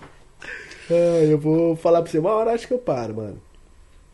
Ah, 0.90 0.94
eu 1.24 1.38
vou 1.38 1.76
falar 1.76 2.02
pra 2.02 2.10
você, 2.10 2.18
uma 2.18 2.32
hora 2.32 2.52
acho 2.52 2.66
que 2.66 2.74
eu 2.74 2.78
paro, 2.78 3.14
mano. 3.14 3.40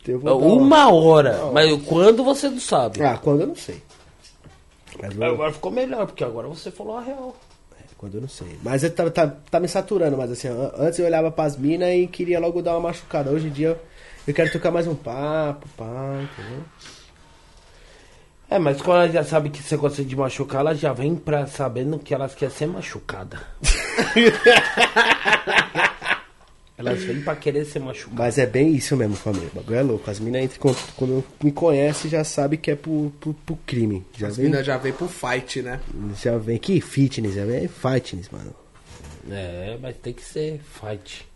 Eu 0.07 0.19
vou 0.19 0.39
dar 0.39 0.47
uma- 0.47 0.63
Uma 0.63 0.93
hora. 0.93 1.51
Mas 1.53 1.83
quando 1.87 2.23
você 2.25 2.49
não 2.49 2.61
sabe. 2.61 3.03
Ah, 3.03 3.17
quando 3.17 3.41
eu 3.43 3.47
não 3.47 3.57
sei. 3.57 3.81
Mas 5.01 5.17
eu- 5.17 5.25
Agora 5.25 5.53
ficou 5.53 5.73
melhor, 5.73 6.07
porque 6.07 6.23
agora 6.25 6.47
você 6.49 6.71
falou 6.71 6.97
a 6.97 7.01
real. 7.01 7.35
Quando 7.97 8.17
eu 8.17 8.21
não 8.21 8.29
sei. 8.29 8.59
Mas 8.63 8.85
eu 8.85 8.91
tá, 8.95 9.09
tá, 9.09 9.27
tá 9.51 9.59
me 9.61 9.67
saturando, 9.69 10.17
mas 10.17 10.31
assim, 10.31 10.49
antes 10.77 10.99
eu 10.99 11.07
olhava 11.07 11.31
pras 11.31 11.57
minas 11.57 11.89
e 11.95 12.07
queria 12.07 12.39
logo 12.39 12.61
dar 12.61 12.73
uma 12.73 12.89
machucada. 12.89 13.31
Hoje 13.31 13.47
em 13.47 13.51
dia 13.51 13.81
eu 14.27 14.35
quero 14.35 14.53
tocar 14.53 14.71
mais 14.71 14.87
um 14.87 14.95
papo, 14.95 15.67
pá, 15.77 16.21
entendeu? 16.21 16.65
É, 18.55 18.59
mas 18.59 18.81
quando 18.81 18.99
ela 18.99 19.09
já 19.09 19.25
sabe 19.25 19.51
que 19.51 19.61
você 19.61 19.77
gosta 19.77 20.05
de 20.05 20.15
machucar, 20.15 20.61
ela 20.61 20.75
já 20.77 20.93
vem 20.93 21.17
pra 21.17 21.45
sabendo 21.45 21.99
que 21.99 22.15
elas 22.15 22.37
querem 22.37 22.55
ser 22.55 22.69
machucada. 22.69 23.41
elas 26.79 27.03
vêm 27.03 27.21
pra 27.21 27.35
querer 27.35 27.65
ser 27.65 27.81
machucadas. 27.81 28.17
Mas 28.17 28.39
é 28.39 28.47
bem 28.47 28.73
isso 28.73 28.97
mesmo, 28.97 29.17
família. 29.17 29.49
O 29.53 29.57
bagulho 29.57 29.77
é 29.77 29.83
louco. 29.83 30.09
As 30.09 30.21
minas 30.21 30.45
entram, 30.45 30.73
quando, 30.95 31.25
me 31.43 31.51
conhece 31.51 32.09
já 32.09 32.23
sabe 32.23 32.57
que 32.57 32.71
é 32.71 32.77
pro, 32.77 33.13
pro, 33.19 33.35
pro 33.35 33.59
crime. 33.67 34.07
Já 34.17 34.29
As 34.29 34.39
minas 34.39 34.65
já 34.65 34.77
vem 34.77 34.93
pro 34.93 35.09
fight, 35.09 35.61
né? 35.61 35.81
já 36.23 36.39
vem. 36.39 36.57
Que 36.57 36.81
fitness, 36.81 37.35
já 37.35 37.45
vem 37.45 37.67
fitness, 37.67 38.31
mano. 38.31 38.55
É, 39.33 39.77
mas 39.83 39.97
tem 39.97 40.13
que 40.13 40.23
ser 40.23 40.61
fight. 40.61 41.27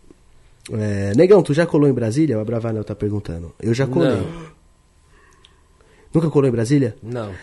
É, 0.71 1.11
Negão, 1.17 1.43
tu 1.43 1.53
já 1.53 1.65
colou 1.65 1.89
em 1.89 1.93
Brasília? 1.93 2.37
O 2.37 2.41
Abravanel 2.41 2.85
tá 2.85 2.95
perguntando. 2.95 3.53
Eu 3.59 3.73
já 3.73 3.85
colei. 3.85 4.15
Não. 4.15 4.58
Nunca 6.13 6.29
colou 6.29 6.47
em 6.47 6.51
Brasília? 6.51 6.95
Não. 7.03 7.33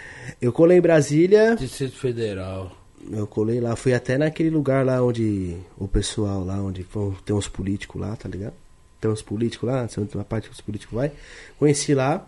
Eu 0.41 0.53
colei 0.53 0.79
em 0.79 0.81
Brasília. 0.81 1.55
Distrito 1.57 1.97
Federal. 1.97 2.73
Eu 3.11 3.27
colei 3.27 3.61
lá, 3.61 3.77
fui 3.77 3.95
até 3.95 4.19
naquele 4.19 4.51
lugar 4.51 4.85
lá 4.85 5.01
onde 5.03 5.57
o 5.79 5.87
pessoal 5.87 6.45
lá, 6.45 6.57
onde 6.61 6.85
tem 7.25 7.37
uns 7.37 7.47
políticos 7.49 8.01
lá, 8.01 8.17
tá 8.17 8.29
ligado? 8.29 8.55
Tem 9.01 9.09
uns 9.11 9.23
políticos 9.23 9.69
lá, 9.69 9.87
uma 10.15 10.25
parte 10.25 10.49
que 10.49 10.55
os 10.55 10.61
políticos 10.61 10.97
vai. 10.97 11.13
Conheci 11.59 11.95
lá 11.95 12.27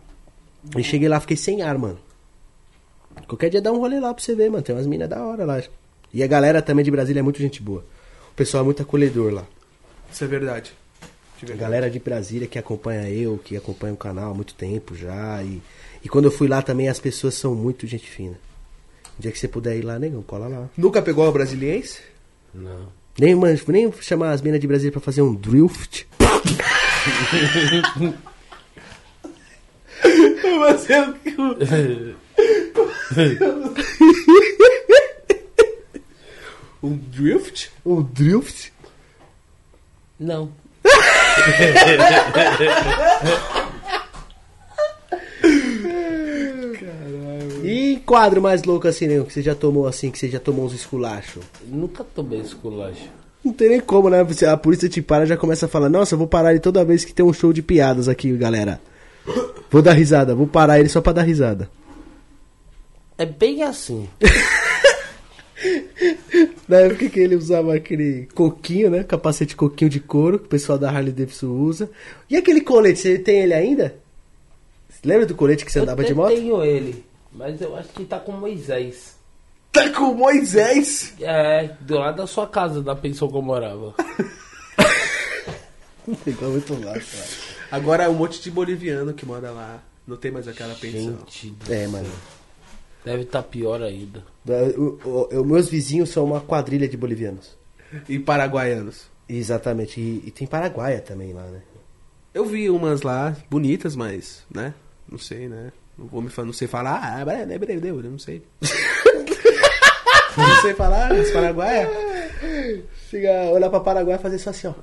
e 0.76 0.82
cheguei 0.84 1.08
lá, 1.08 1.18
fiquei 1.18 1.36
sem 1.36 1.62
ar, 1.62 1.76
mano. 1.76 1.98
Qualquer 3.26 3.50
dia 3.50 3.60
dá 3.60 3.72
um 3.72 3.78
rolê 3.78 3.98
lá 3.98 4.14
pra 4.14 4.22
você 4.22 4.34
ver, 4.36 4.48
mano. 4.50 4.62
Tem 4.62 4.74
umas 4.74 4.86
minas 4.86 5.08
da 5.08 5.20
hora 5.24 5.44
lá. 5.44 5.60
E 6.14 6.22
a 6.22 6.26
galera 6.28 6.62
também 6.62 6.84
de 6.84 6.90
Brasília 6.90 7.18
é 7.18 7.22
muito 7.22 7.40
gente 7.40 7.60
boa. 7.60 7.84
O 8.30 8.34
pessoal 8.34 8.62
é 8.62 8.64
muito 8.64 8.80
acolhedor 8.82 9.32
lá. 9.32 9.44
Isso 10.12 10.22
é 10.22 10.26
verdade. 10.28 10.72
De 11.38 11.44
A 11.44 11.48
verdade. 11.48 11.58
galera 11.60 11.90
de 11.90 11.98
Brasília 11.98 12.46
que 12.46 12.58
acompanha 12.58 13.10
eu, 13.10 13.36
que 13.38 13.56
acompanha 13.56 13.94
o 13.94 13.96
canal 13.96 14.30
há 14.30 14.34
muito 14.34 14.54
tempo 14.54 14.94
já. 14.94 15.42
E, 15.42 15.60
e 16.08 16.10
quando 16.10 16.24
eu 16.24 16.30
fui 16.30 16.48
lá 16.48 16.62
também 16.62 16.88
as 16.88 16.98
pessoas 16.98 17.34
são 17.34 17.54
muito 17.54 17.86
gente 17.86 18.08
fina. 18.08 18.40
O 19.18 19.22
dia 19.22 19.30
que 19.30 19.38
você 19.38 19.46
puder 19.46 19.76
ir 19.76 19.82
lá, 19.82 19.98
negão, 19.98 20.22
cola 20.22 20.48
lá. 20.48 20.70
Nunca 20.74 21.02
pegou 21.02 21.28
a 21.28 21.30
brasiliense? 21.30 22.00
Não. 22.54 22.88
Nem, 23.18 23.34
man- 23.34 23.54
nem 23.66 23.92
chamar 24.00 24.30
as 24.30 24.40
minas 24.40 24.58
de 24.58 24.66
Brasília 24.66 24.90
pra 24.90 25.02
fazer 25.02 25.20
um 25.20 25.34
drift. 25.34 26.08
Você 30.00 30.92
é 30.94 31.02
um 36.82 36.96
drift? 36.96 37.70
Um 37.84 38.02
drift? 38.02 38.72
Não. 40.18 40.50
E 47.64 48.00
quadro 48.04 48.40
mais 48.40 48.62
louco 48.64 48.86
assim, 48.88 49.06
negão, 49.06 49.24
que 49.24 49.32
você 49.32 49.42
já 49.42 49.54
tomou 49.54 49.86
assim, 49.86 50.10
que 50.10 50.18
você 50.18 50.28
já 50.28 50.38
tomou 50.38 50.64
uns 50.64 50.74
esculachos? 50.74 51.42
Nunca 51.66 52.04
tomei 52.04 52.40
esculacho. 52.40 53.08
Não 53.44 53.52
tem 53.52 53.68
nem 53.68 53.80
como, 53.80 54.10
né? 54.10 54.26
A 54.50 54.56
polícia 54.56 54.88
te 54.88 55.00
para 55.00 55.24
e 55.24 55.26
já 55.26 55.36
começa 55.36 55.66
a 55.66 55.68
falar, 55.68 55.88
nossa, 55.88 56.14
eu 56.14 56.18
vou 56.18 56.26
parar 56.26 56.50
ele 56.50 56.60
toda 56.60 56.84
vez 56.84 57.04
que 57.04 57.14
tem 57.14 57.24
um 57.24 57.32
show 57.32 57.52
de 57.52 57.62
piadas 57.62 58.08
aqui, 58.08 58.30
galera. 58.36 58.80
Vou 59.70 59.82
dar 59.82 59.92
risada, 59.92 60.34
vou 60.34 60.46
parar 60.46 60.80
ele 60.80 60.88
só 60.88 61.00
pra 61.00 61.12
dar 61.12 61.22
risada. 61.22 61.70
É 63.16 63.26
bem 63.26 63.62
assim. 63.62 64.08
Na 66.68 66.76
época 66.78 67.08
que 67.08 67.18
ele 67.18 67.34
usava 67.34 67.74
aquele 67.74 68.28
coquinho, 68.34 68.90
né? 68.90 69.02
Capacete 69.02 69.56
coquinho 69.56 69.90
de 69.90 69.98
couro, 69.98 70.38
que 70.38 70.44
o 70.44 70.48
pessoal 70.48 70.78
da 70.78 70.90
Harley 70.90 71.12
Davidson 71.12 71.48
usa. 71.48 71.90
E 72.28 72.36
aquele 72.36 72.60
colete, 72.60 73.00
você 73.00 73.18
tem 73.18 73.40
ele 73.40 73.54
ainda? 73.54 73.96
Lembra 75.04 75.26
do 75.26 75.34
colete 75.34 75.64
que 75.64 75.72
você 75.72 75.80
andava 75.80 76.00
eu 76.02 76.06
de 76.06 76.12
te- 76.12 76.16
moto? 76.16 76.28
tenho 76.28 76.64
ele, 76.64 77.04
mas 77.32 77.60
eu 77.60 77.76
acho 77.76 77.88
que 77.90 78.04
tá 78.04 78.18
com 78.18 78.32
Moisés. 78.32 79.16
Tá 79.72 79.88
com 79.90 80.10
o 80.12 80.14
Moisés. 80.16 81.14
É, 81.20 81.70
do 81.80 81.98
lado 81.98 82.16
da 82.16 82.26
sua 82.26 82.46
casa, 82.46 82.82
da 82.82 82.96
pensão 82.96 83.28
que 83.28 83.36
eu 83.36 83.42
morava. 83.42 83.94
Ficou 86.24 86.50
muito 86.50 86.72
massa, 86.74 87.16
cara. 87.16 87.28
Agora 87.70 88.04
é 88.04 88.08
um 88.08 88.14
monte 88.14 88.40
de 88.40 88.50
boliviano 88.50 89.12
que 89.12 89.26
mora 89.26 89.50
lá. 89.50 89.82
Não 90.06 90.16
tem 90.16 90.30
mais 90.30 90.48
aquela 90.48 90.74
pensão. 90.74 91.18
Gente, 91.18 91.50
do 91.50 91.72
É, 91.72 91.86
mano. 91.86 92.08
Deve 93.04 93.22
estar 93.22 93.42
pior 93.42 93.82
ainda. 93.82 94.24
O- 94.76 94.98
o- 95.06 95.40
o- 95.40 95.44
meus 95.44 95.68
vizinhos 95.68 96.08
são 96.08 96.24
uma 96.24 96.40
quadrilha 96.40 96.88
de 96.88 96.96
bolivianos. 96.96 97.56
E 98.08 98.18
paraguaianos. 98.18 99.02
Exatamente. 99.28 100.00
E, 100.00 100.22
e 100.26 100.30
tem 100.30 100.46
Paraguaia 100.46 101.00
também 101.00 101.32
lá, 101.34 101.42
né? 101.42 101.60
Eu 102.32 102.46
vi 102.46 102.70
umas 102.70 103.02
lá 103.02 103.36
bonitas, 103.50 103.94
mas, 103.94 104.42
né? 104.50 104.72
Não 105.10 105.18
sei, 105.18 105.48
né? 105.48 105.72
Não 105.96 106.06
vou 106.06 106.22
me 106.22 106.28
falar, 106.28 106.46
não 106.46 106.52
sei 106.52 106.68
falar, 106.68 107.00
ah, 107.02 107.20
é, 107.32 107.40
é, 107.40 107.54
é, 107.54 107.92
não 107.92 108.18
sei. 108.18 108.42
não 110.36 110.60
sei 110.62 110.74
falar, 110.74 111.12
as 111.12 111.30
paraguaias. 111.30 111.88
Chega, 113.10 113.50
olhar 113.50 113.70
pra 113.70 113.80
Paraguai 113.80 114.16
e 114.16 114.20
fazer 114.20 114.38
só 114.38 114.50
assim, 114.50 114.68
ó. 114.68 114.74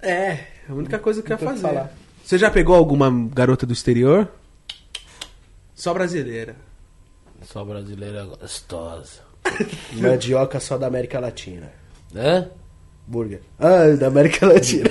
É, 0.00 0.46
a 0.68 0.74
única 0.74 0.98
coisa 0.98 1.22
que 1.22 1.32
eu 1.32 1.38
ia 1.38 1.46
fazer. 1.46 1.62
falar. 1.62 1.92
Você 2.24 2.36
já 2.36 2.50
pegou 2.50 2.74
alguma 2.74 3.10
garota 3.32 3.64
do 3.64 3.72
exterior? 3.72 4.28
Só 5.74 5.94
brasileira. 5.94 6.56
Só 7.42 7.64
brasileira 7.64 8.24
gostosa. 8.24 9.20
Mandioca 9.94 10.60
só 10.60 10.76
da 10.76 10.88
América 10.88 11.20
Latina. 11.20 11.72
Né? 12.12 12.48
Burger. 13.06 13.40
Ah, 13.58 13.86
da 13.98 14.08
América 14.08 14.46
Latina. 14.46 14.90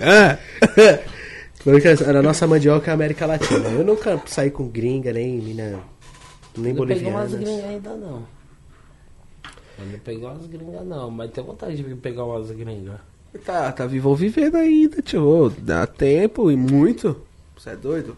Ah, 0.00 0.38
Porque 0.60 1.21
a 1.64 2.22
nossa 2.22 2.46
mandioca 2.46 2.90
é 2.90 2.90
a 2.90 2.94
América 2.94 3.26
Latina. 3.26 3.68
Eu 3.68 3.84
nunca 3.84 4.20
saí 4.26 4.50
com 4.50 4.68
gringa, 4.68 5.12
nem 5.12 5.38
mina. 5.38 5.80
Nem 6.56 6.72
Não 6.74 6.86
pegou 6.86 7.10
umas 7.10 7.30
boliviana. 7.30 7.36
gringas 7.36 7.64
ainda 7.64 7.90
não. 7.96 8.26
Eu 9.78 9.86
não 9.86 9.98
peguei 10.00 10.24
umas 10.24 10.46
gringas 10.46 10.86
não, 10.86 11.10
mas 11.10 11.30
tenho 11.30 11.46
vontade 11.46 11.76
de 11.76 11.94
pegar 11.94 12.24
umas 12.24 12.50
gringas. 12.50 13.00
tá, 13.44 13.72
tá 13.72 13.86
vivo 13.86 14.14
vivendo 14.14 14.56
ainda, 14.56 15.00
tio. 15.00 15.50
Dá 15.58 15.86
tempo 15.86 16.50
e 16.50 16.56
muito. 16.56 17.20
Você 17.56 17.70
é 17.70 17.76
doido? 17.76 18.16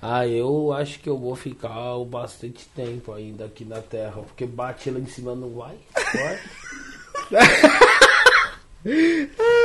Ah, 0.00 0.26
eu 0.26 0.72
acho 0.72 1.00
que 1.00 1.08
eu 1.08 1.16
vou 1.18 1.34
ficar 1.34 1.98
bastante 2.06 2.66
tempo 2.74 3.12
ainda 3.12 3.46
aqui 3.46 3.64
na 3.64 3.80
Terra, 3.80 4.22
porque 4.22 4.44
bate 4.44 4.90
lá 4.90 4.98
em 4.98 5.06
cima 5.06 5.34
não 5.34 5.50
vai. 5.54 5.76
vai. 6.14 6.38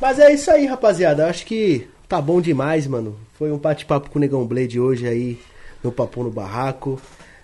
Mas 0.00 0.18
é 0.18 0.32
isso 0.32 0.50
aí, 0.50 0.66
rapaziada. 0.66 1.24
Eu 1.24 1.26
acho 1.28 1.44
que 1.44 1.86
tá 2.08 2.20
bom 2.20 2.40
demais, 2.40 2.86
mano. 2.86 3.16
Foi 3.34 3.52
um 3.52 3.58
bate-papo 3.58 4.10
com 4.10 4.18
o 4.18 4.20
Negão 4.20 4.46
Blade 4.46 4.80
hoje 4.80 5.06
aí 5.06 5.38
no 5.82 5.92
Papo 5.92 6.22
no 6.22 6.30
Barraco. 6.30 7.00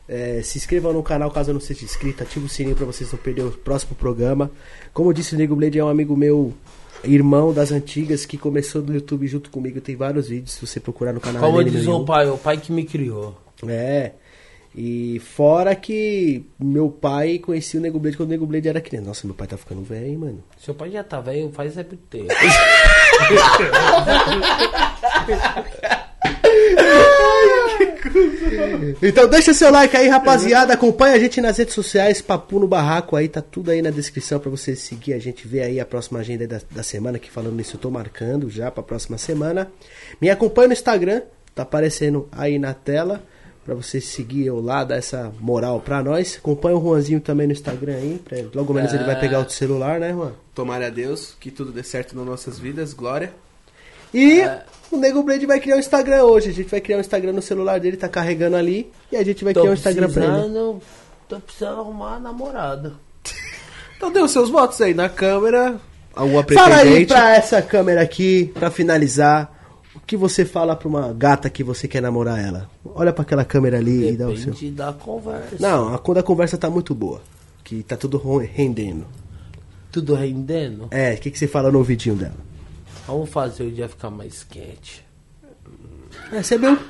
É, 0.09 0.41
se 0.43 0.57
inscreva 0.57 0.93
no 0.93 1.03
canal 1.03 1.31
caso 1.31 1.53
não 1.53 1.61
seja 1.61 1.85
inscrito, 1.85 2.23
ativa 2.23 2.47
o 2.47 2.49
sininho 2.49 2.77
pra 2.77 2.87
vocês 2.87 3.11
não 3.11 3.19
perderem 3.19 3.51
o 3.51 3.53
próximo 3.53 3.95
programa. 3.97 4.51
Como 4.93 5.11
eu 5.11 5.13
disse, 5.13 5.35
o 5.35 5.39
Nego 5.39 5.57
Blade 5.57 5.79
é 5.79 5.85
um 5.85 5.89
amigo 5.89 6.17
meu, 6.17 6.55
irmão 7.05 7.53
das 7.53 7.73
antigas, 7.73 8.25
que 8.25 8.39
começou 8.39 8.83
no 8.83 8.95
YouTube 8.95 9.27
junto 9.27 9.51
comigo. 9.51 9.81
Tem 9.81 9.97
vários 9.97 10.29
vídeos, 10.29 10.53
se 10.53 10.67
você 10.67 10.79
procurar 10.79 11.13
no 11.13 11.21
canal 11.21 11.43
Como 11.43 11.59
dele 11.59 11.71
no 11.71 11.79
diz 11.79 11.89
o 11.89 12.05
pai, 12.05 12.29
o 12.29 12.39
pai 12.39 12.57
que 12.57 12.73
me 12.73 12.85
criou. 12.85 13.37
É. 13.67 14.13
E 14.77 15.19
fora 15.21 15.75
que 15.75 16.45
meu 16.59 16.91
pai 16.91 17.39
conhecia 17.39 17.81
o 17.81 17.83
Nego 17.83 17.99
Blade 17.99 18.19
quando 18.19 18.29
o 18.29 18.33
Nego 18.33 18.47
Blade 18.47 18.69
era 18.69 18.81
criança. 18.81 19.07
Nossa, 19.07 19.27
meu 19.27 19.35
pai 19.35 19.47
tá 19.47 19.57
ficando 19.57 19.83
velho, 19.83 20.07
hein, 20.07 20.19
mano. 20.19 20.45
Seu 20.59 20.75
pai 20.75 20.91
já 20.91 21.03
tá 21.03 21.19
velho, 21.21 21.51
faz 21.51 21.79
é 21.79 21.85
muito 21.85 21.97
tempo. 22.09 22.29
Então 29.03 29.29
deixa 29.29 29.53
seu 29.53 29.71
like 29.71 29.97
aí, 29.97 30.09
rapaziada. 30.09 30.73
Acompanha 30.73 31.15
a 31.15 31.19
gente 31.19 31.41
nas 31.41 31.59
redes 31.59 31.75
sociais, 31.75 32.23
Papu 32.23 32.59
no 32.59 32.67
Barraco 32.67 33.17
aí, 33.17 33.29
tá 33.29 33.43
tudo 33.43 33.71
aí 33.71 33.83
na 33.83 33.91
descrição 33.91 34.39
pra 34.39 34.51
você 34.51 34.75
seguir 34.75 35.13
a 35.13 35.19
gente, 35.19 35.47
ver 35.47 35.63
aí 35.63 35.81
a 35.81 35.87
próxima 35.87 36.21
agenda 36.21 36.47
da, 36.47 36.61
da 36.71 36.83
semana, 36.83 37.19
que 37.19 37.31
falando 37.31 37.55
nisso 37.55 37.77
eu 37.77 37.81
tô 37.81 37.91
marcando 37.91 38.49
já 38.49 38.71
pra 38.71 38.83
próxima 38.83 39.19
semana. 39.19 39.71
Me 40.21 40.31
acompanha 40.31 40.69
no 40.69 40.73
Instagram, 40.73 41.23
tá 41.55 41.63
aparecendo 41.63 42.29
aí 42.33 42.59
na 42.59 42.73
tela, 42.73 43.23
pra 43.67 43.75
você 43.75 44.01
seguir 44.01 44.47
eu 44.47 44.61
lá, 44.61 44.85
dar 44.85 44.95
essa 44.97 45.33
moral 45.41 45.81
pra 45.81 46.01
nós. 46.03 46.37
Acompanha 46.39 46.77
o 46.77 46.81
Juanzinho 46.81 47.21
também 47.21 47.49
no 47.49 47.53
Instagram 47.53 47.97
aí, 47.97 48.21
pra, 48.25 48.39
logo 48.55 48.73
menos 48.73 48.95
ele 48.95 49.03
vai 49.05 49.19
pegar 49.19 49.41
outro 49.41 49.53
celular, 49.55 49.99
né, 49.99 50.13
Juan? 50.13 50.33
Tomara 50.55 50.87
a 50.87 50.91
Deus 50.91 51.37
que 51.41 51.51
tudo 51.51 51.73
dê 51.73 51.83
certo 51.83 52.17
nas 52.17 52.25
nossas 52.25 52.59
vidas. 52.61 52.95
Glória. 52.95 53.33
E 54.15 54.41
o 54.91 54.97
Nego 54.97 55.23
Blade 55.25 55.45
vai 55.47 55.59
criar 55.59 55.77
um 55.77 55.81
Instagram 55.81 56.23
hoje. 56.23 56.49
A 56.51 56.53
gente 56.53 56.71
vai 56.71 56.81
criar 56.81 56.97
um 56.97 57.01
Instagram 57.01 57.33
no 57.33 57.43
celular 57.43 57.81
dele, 57.81 57.97
tá 57.97 58.09
carregando 58.09 58.57
ali. 58.57 58.91
E 59.11 59.17
a 59.17 59.25
gente 59.25 59.43
vai 59.45 59.53
Tô 59.53 59.61
criar 59.61 59.73
um 59.73 59.75
Instagram 59.75 60.11
pra 60.11 60.25
ele. 60.25 60.33
precisando, 60.33 60.83
tô 61.29 61.41
precisando 61.41 61.81
arrumar 61.81 62.11
uma 62.11 62.19
namorada. 62.21 62.93
Então 63.97 64.13
dê 64.13 64.21
os 64.21 64.31
seus 64.31 64.51
votos 64.51 64.79
aí 64.83 64.93
na 64.93 65.09
câmera. 65.09 65.77
Alguma 66.15 66.43
Fala 66.43 66.77
aí 66.77 66.81
pretendente. 66.83 67.07
pra 67.07 67.35
essa 67.35 67.63
câmera 67.63 68.03
aqui, 68.03 68.53
pra 68.53 68.71
finalizar. 68.71 69.51
O 70.07 70.09
que 70.09 70.17
você 70.17 70.45
fala 70.45 70.77
pra 70.77 70.87
uma 70.87 71.13
gata 71.13 71.51
que 71.51 71.65
você 71.65 71.89
quer 71.89 72.01
namorar 72.01 72.39
ela? 72.39 72.71
Olha 72.95 73.13
pra 73.13 73.23
aquela 73.23 73.45
câmera 73.45 73.79
ali 73.79 74.11
e 74.11 74.17
dá 74.17 74.29
o 74.29 74.37
seu. 74.37 74.53
Depende 74.53 74.71
da 74.71 74.93
conversa. 74.93 75.57
Não, 75.59 75.93
a, 75.93 75.99
quando 75.99 76.19
a 76.19 76.23
conversa 76.23 76.57
tá 76.57 76.71
muito 76.71 76.95
boa. 76.95 77.21
Que 77.65 77.83
tá 77.83 77.97
tudo 77.97 78.17
rendendo. 78.39 79.05
Tudo 79.91 80.15
rendendo. 80.15 80.87
É, 80.93 81.15
o 81.15 81.17
que, 81.19 81.29
que 81.29 81.37
você 81.37 81.49
fala 81.49 81.73
no 81.73 81.79
ouvidinho 81.79 82.15
dela? 82.15 82.37
Vamos 83.05 83.29
fazer 83.31 83.65
o 83.65 83.71
dia 83.73 83.89
ficar 83.89 84.09
mais 84.11 84.45
quente. 84.45 85.05
É, 86.31 86.41
você 86.41 86.55
é 86.55 86.59
meio. 86.59 86.79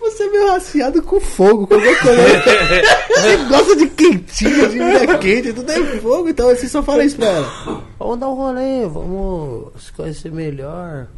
Você 0.00 0.24
é 0.24 0.30
meio 0.30 0.48
raciado 0.48 1.00
com 1.02 1.20
fogo, 1.20 1.66
qualquer 1.66 1.98
coisa. 2.02 2.20
Você 3.14 3.36
gosta 3.48 3.76
de 3.76 3.88
quentinho, 3.88 4.68
de 4.68 4.78
vida 4.78 5.18
quente, 5.18 5.52
tudo 5.52 5.70
é 5.70 5.98
fogo, 6.00 6.28
então 6.28 6.48
você 6.48 6.68
só 6.68 6.82
fala 6.82 7.02
isso 7.04 7.16
pra 7.16 7.28
ela. 7.28 7.84
Vamos 7.98 8.18
dar 8.18 8.28
um 8.28 8.34
rolê, 8.34 8.86
vamos 8.86 9.82
se 9.82 9.92
conhecer 9.92 10.30
melhor. 10.30 11.08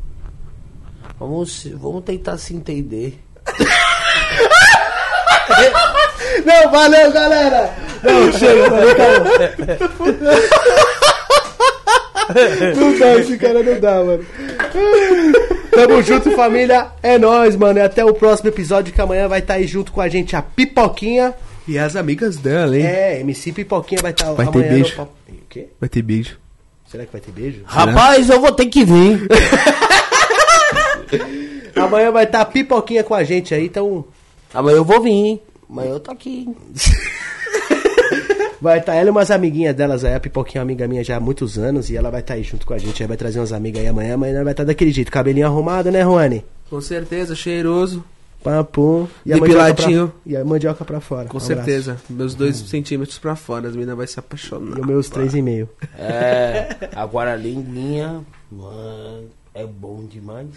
Vamos, 1.22 1.68
vamos 1.74 2.02
tentar 2.02 2.36
se 2.36 2.52
entender. 2.52 3.16
Não, 6.44 6.68
valeu, 6.70 7.12
galera! 7.12 7.72
Não, 8.02 8.32
chega, 8.36 8.68
tá 8.68 8.94
calma. 8.96 9.30
Não 12.76 12.98
dá, 12.98 13.14
esse 13.18 13.36
cara 13.38 13.62
não 13.62 13.78
dá, 13.78 14.02
mano. 14.02 14.26
Tamo 15.70 16.02
junto, 16.02 16.32
família. 16.32 16.88
É 17.02 17.16
nóis, 17.18 17.54
mano. 17.54 17.78
E 17.78 17.82
até 17.82 18.04
o 18.04 18.12
próximo 18.14 18.48
episódio, 18.48 18.92
que 18.92 19.00
amanhã 19.00 19.28
vai 19.28 19.38
estar 19.38 19.54
aí 19.54 19.66
junto 19.66 19.92
com 19.92 20.00
a 20.00 20.08
gente 20.08 20.34
a 20.34 20.42
Pipoquinha. 20.42 21.34
E 21.68 21.78
as 21.78 21.94
amigas 21.94 22.36
dela, 22.36 22.76
hein? 22.76 22.84
É, 22.84 23.20
MC 23.20 23.52
Pipoquinha 23.52 24.02
vai 24.02 24.10
estar 24.10 24.32
Vai 24.32 24.46
ter 24.46 24.58
amanhã 24.58 24.72
beijo. 24.72 24.96
no. 24.96 25.04
O 25.04 25.08
quê? 25.48 25.68
Vai 25.78 25.88
ter 25.88 26.02
beijo. 26.02 26.36
Será 26.90 27.06
que 27.06 27.12
vai 27.12 27.20
ter 27.20 27.30
beijo? 27.30 27.60
Rapaz, 27.64 28.28
eu 28.28 28.40
vou 28.40 28.50
ter 28.50 28.66
que 28.66 28.84
vir. 28.84 29.28
Amanhã 31.76 32.10
vai 32.10 32.24
estar 32.24 32.40
a 32.40 32.44
Pipoquinha 32.44 33.02
com 33.02 33.14
a 33.14 33.24
gente 33.24 33.54
aí, 33.54 33.66
então 33.66 34.04
Amanhã 34.52 34.76
eu 34.76 34.84
vou 34.84 35.00
vir, 35.00 35.10
hein? 35.10 35.42
Amanhã 35.68 35.90
eu 35.92 36.00
tô 36.00 36.10
aqui. 36.10 36.46
vai 38.60 38.78
estar 38.78 38.94
ela 38.94 39.08
e 39.08 39.10
umas 39.10 39.30
amiguinhas 39.30 39.74
delas 39.74 40.04
aí. 40.04 40.14
A 40.14 40.20
Pipoquinha 40.20 40.60
é 40.60 40.62
uma 40.62 40.66
amiga 40.66 40.86
minha 40.86 41.02
já 41.02 41.16
há 41.16 41.20
muitos 41.20 41.58
anos 41.58 41.88
e 41.90 41.96
ela 41.96 42.10
vai 42.10 42.20
estar 42.20 42.34
aí 42.34 42.42
junto 42.42 42.66
com 42.66 42.74
a 42.74 42.78
gente. 42.78 43.02
Aí 43.02 43.06
vai 43.08 43.16
trazer 43.16 43.40
umas 43.40 43.52
amigas 43.52 43.80
aí 43.82 43.88
amanhã. 43.88 44.14
Amanhã 44.14 44.44
vai 44.44 44.52
estar 44.52 44.64
daquele 44.64 44.92
jeito, 44.92 45.10
cabelinho 45.10 45.46
arrumado, 45.46 45.90
né, 45.90 46.02
Juane? 46.02 46.44
Com 46.68 46.80
certeza, 46.80 47.34
cheiroso. 47.34 48.04
Papum. 48.42 49.06
E 49.24 49.32
a, 49.32 49.36
mandioca 49.38 49.64
Depiladinho. 49.64 50.08
pra, 50.08 50.32
e 50.32 50.36
a 50.36 50.44
mandioca 50.44 50.84
pra 50.84 51.00
fora. 51.00 51.28
Com 51.28 51.36
Um 51.36 51.40
certeza. 51.40 51.96
Meus 52.10 52.34
dois 52.34 52.56
centímetros 52.56 53.18
pra 53.18 53.36
fora, 53.36 53.68
as 53.68 53.74
meninas 53.74 53.96
vão 53.96 54.06
se 54.06 54.18
apaixonar. 54.18 54.62
abraço. 54.64 54.78
E 54.78 54.82
os 54.82 54.86
meus 54.86 55.08
três 55.08 55.34
e 55.34 55.40
meio. 55.42 55.68
É, 55.96 56.76
agora 56.94 57.32
a 57.32 57.36
linguinha, 57.36 58.20
mano, 58.50 59.28
é 59.54 59.64
bom 59.64 60.04
demais. 60.04 60.48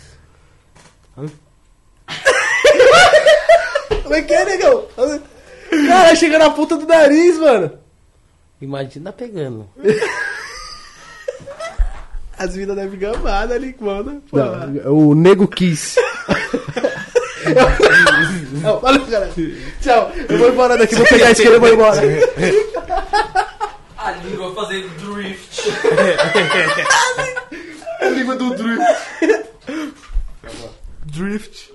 Como 4.03 4.13
é 4.13 4.21
que 4.21 4.33
é, 4.33 4.45
negão? 4.45 4.85
Cara, 5.87 6.15
chega 6.15 6.37
na 6.37 6.49
ponta 6.49 6.77
do 6.77 6.85
nariz, 6.85 7.37
mano. 7.37 7.71
Imagina 8.61 9.11
pegando. 9.11 9.69
As 12.37 12.53
meninas 12.53 12.75
devem 12.75 12.99
gamar 12.99 13.51
ali, 13.51 13.75
mano. 13.79 14.21
Pô. 14.29 14.37
Não, 14.37 14.93
o 14.93 15.15
nego 15.15 15.47
quis. 15.47 15.95
Não, 18.61 18.79
valeu, 18.79 19.05
cara. 19.05 19.31
Tchau. 19.81 20.11
Eu 20.29 20.37
vou 20.37 20.49
embora 20.49 20.77
daqui, 20.77 20.95
vou 20.95 21.05
pegar 21.07 21.27
a 21.27 21.31
esquerda 21.31 21.57
e 21.57 21.59
vou 21.59 21.73
embora. 21.73 22.01
A 23.97 24.11
língua 24.11 24.53
fazendo 24.53 24.89
drift. 24.97 25.63
A 28.01 28.09
língua 28.09 28.35
do 28.35 28.53
Drew. 28.55 28.77
drift. 31.15 31.74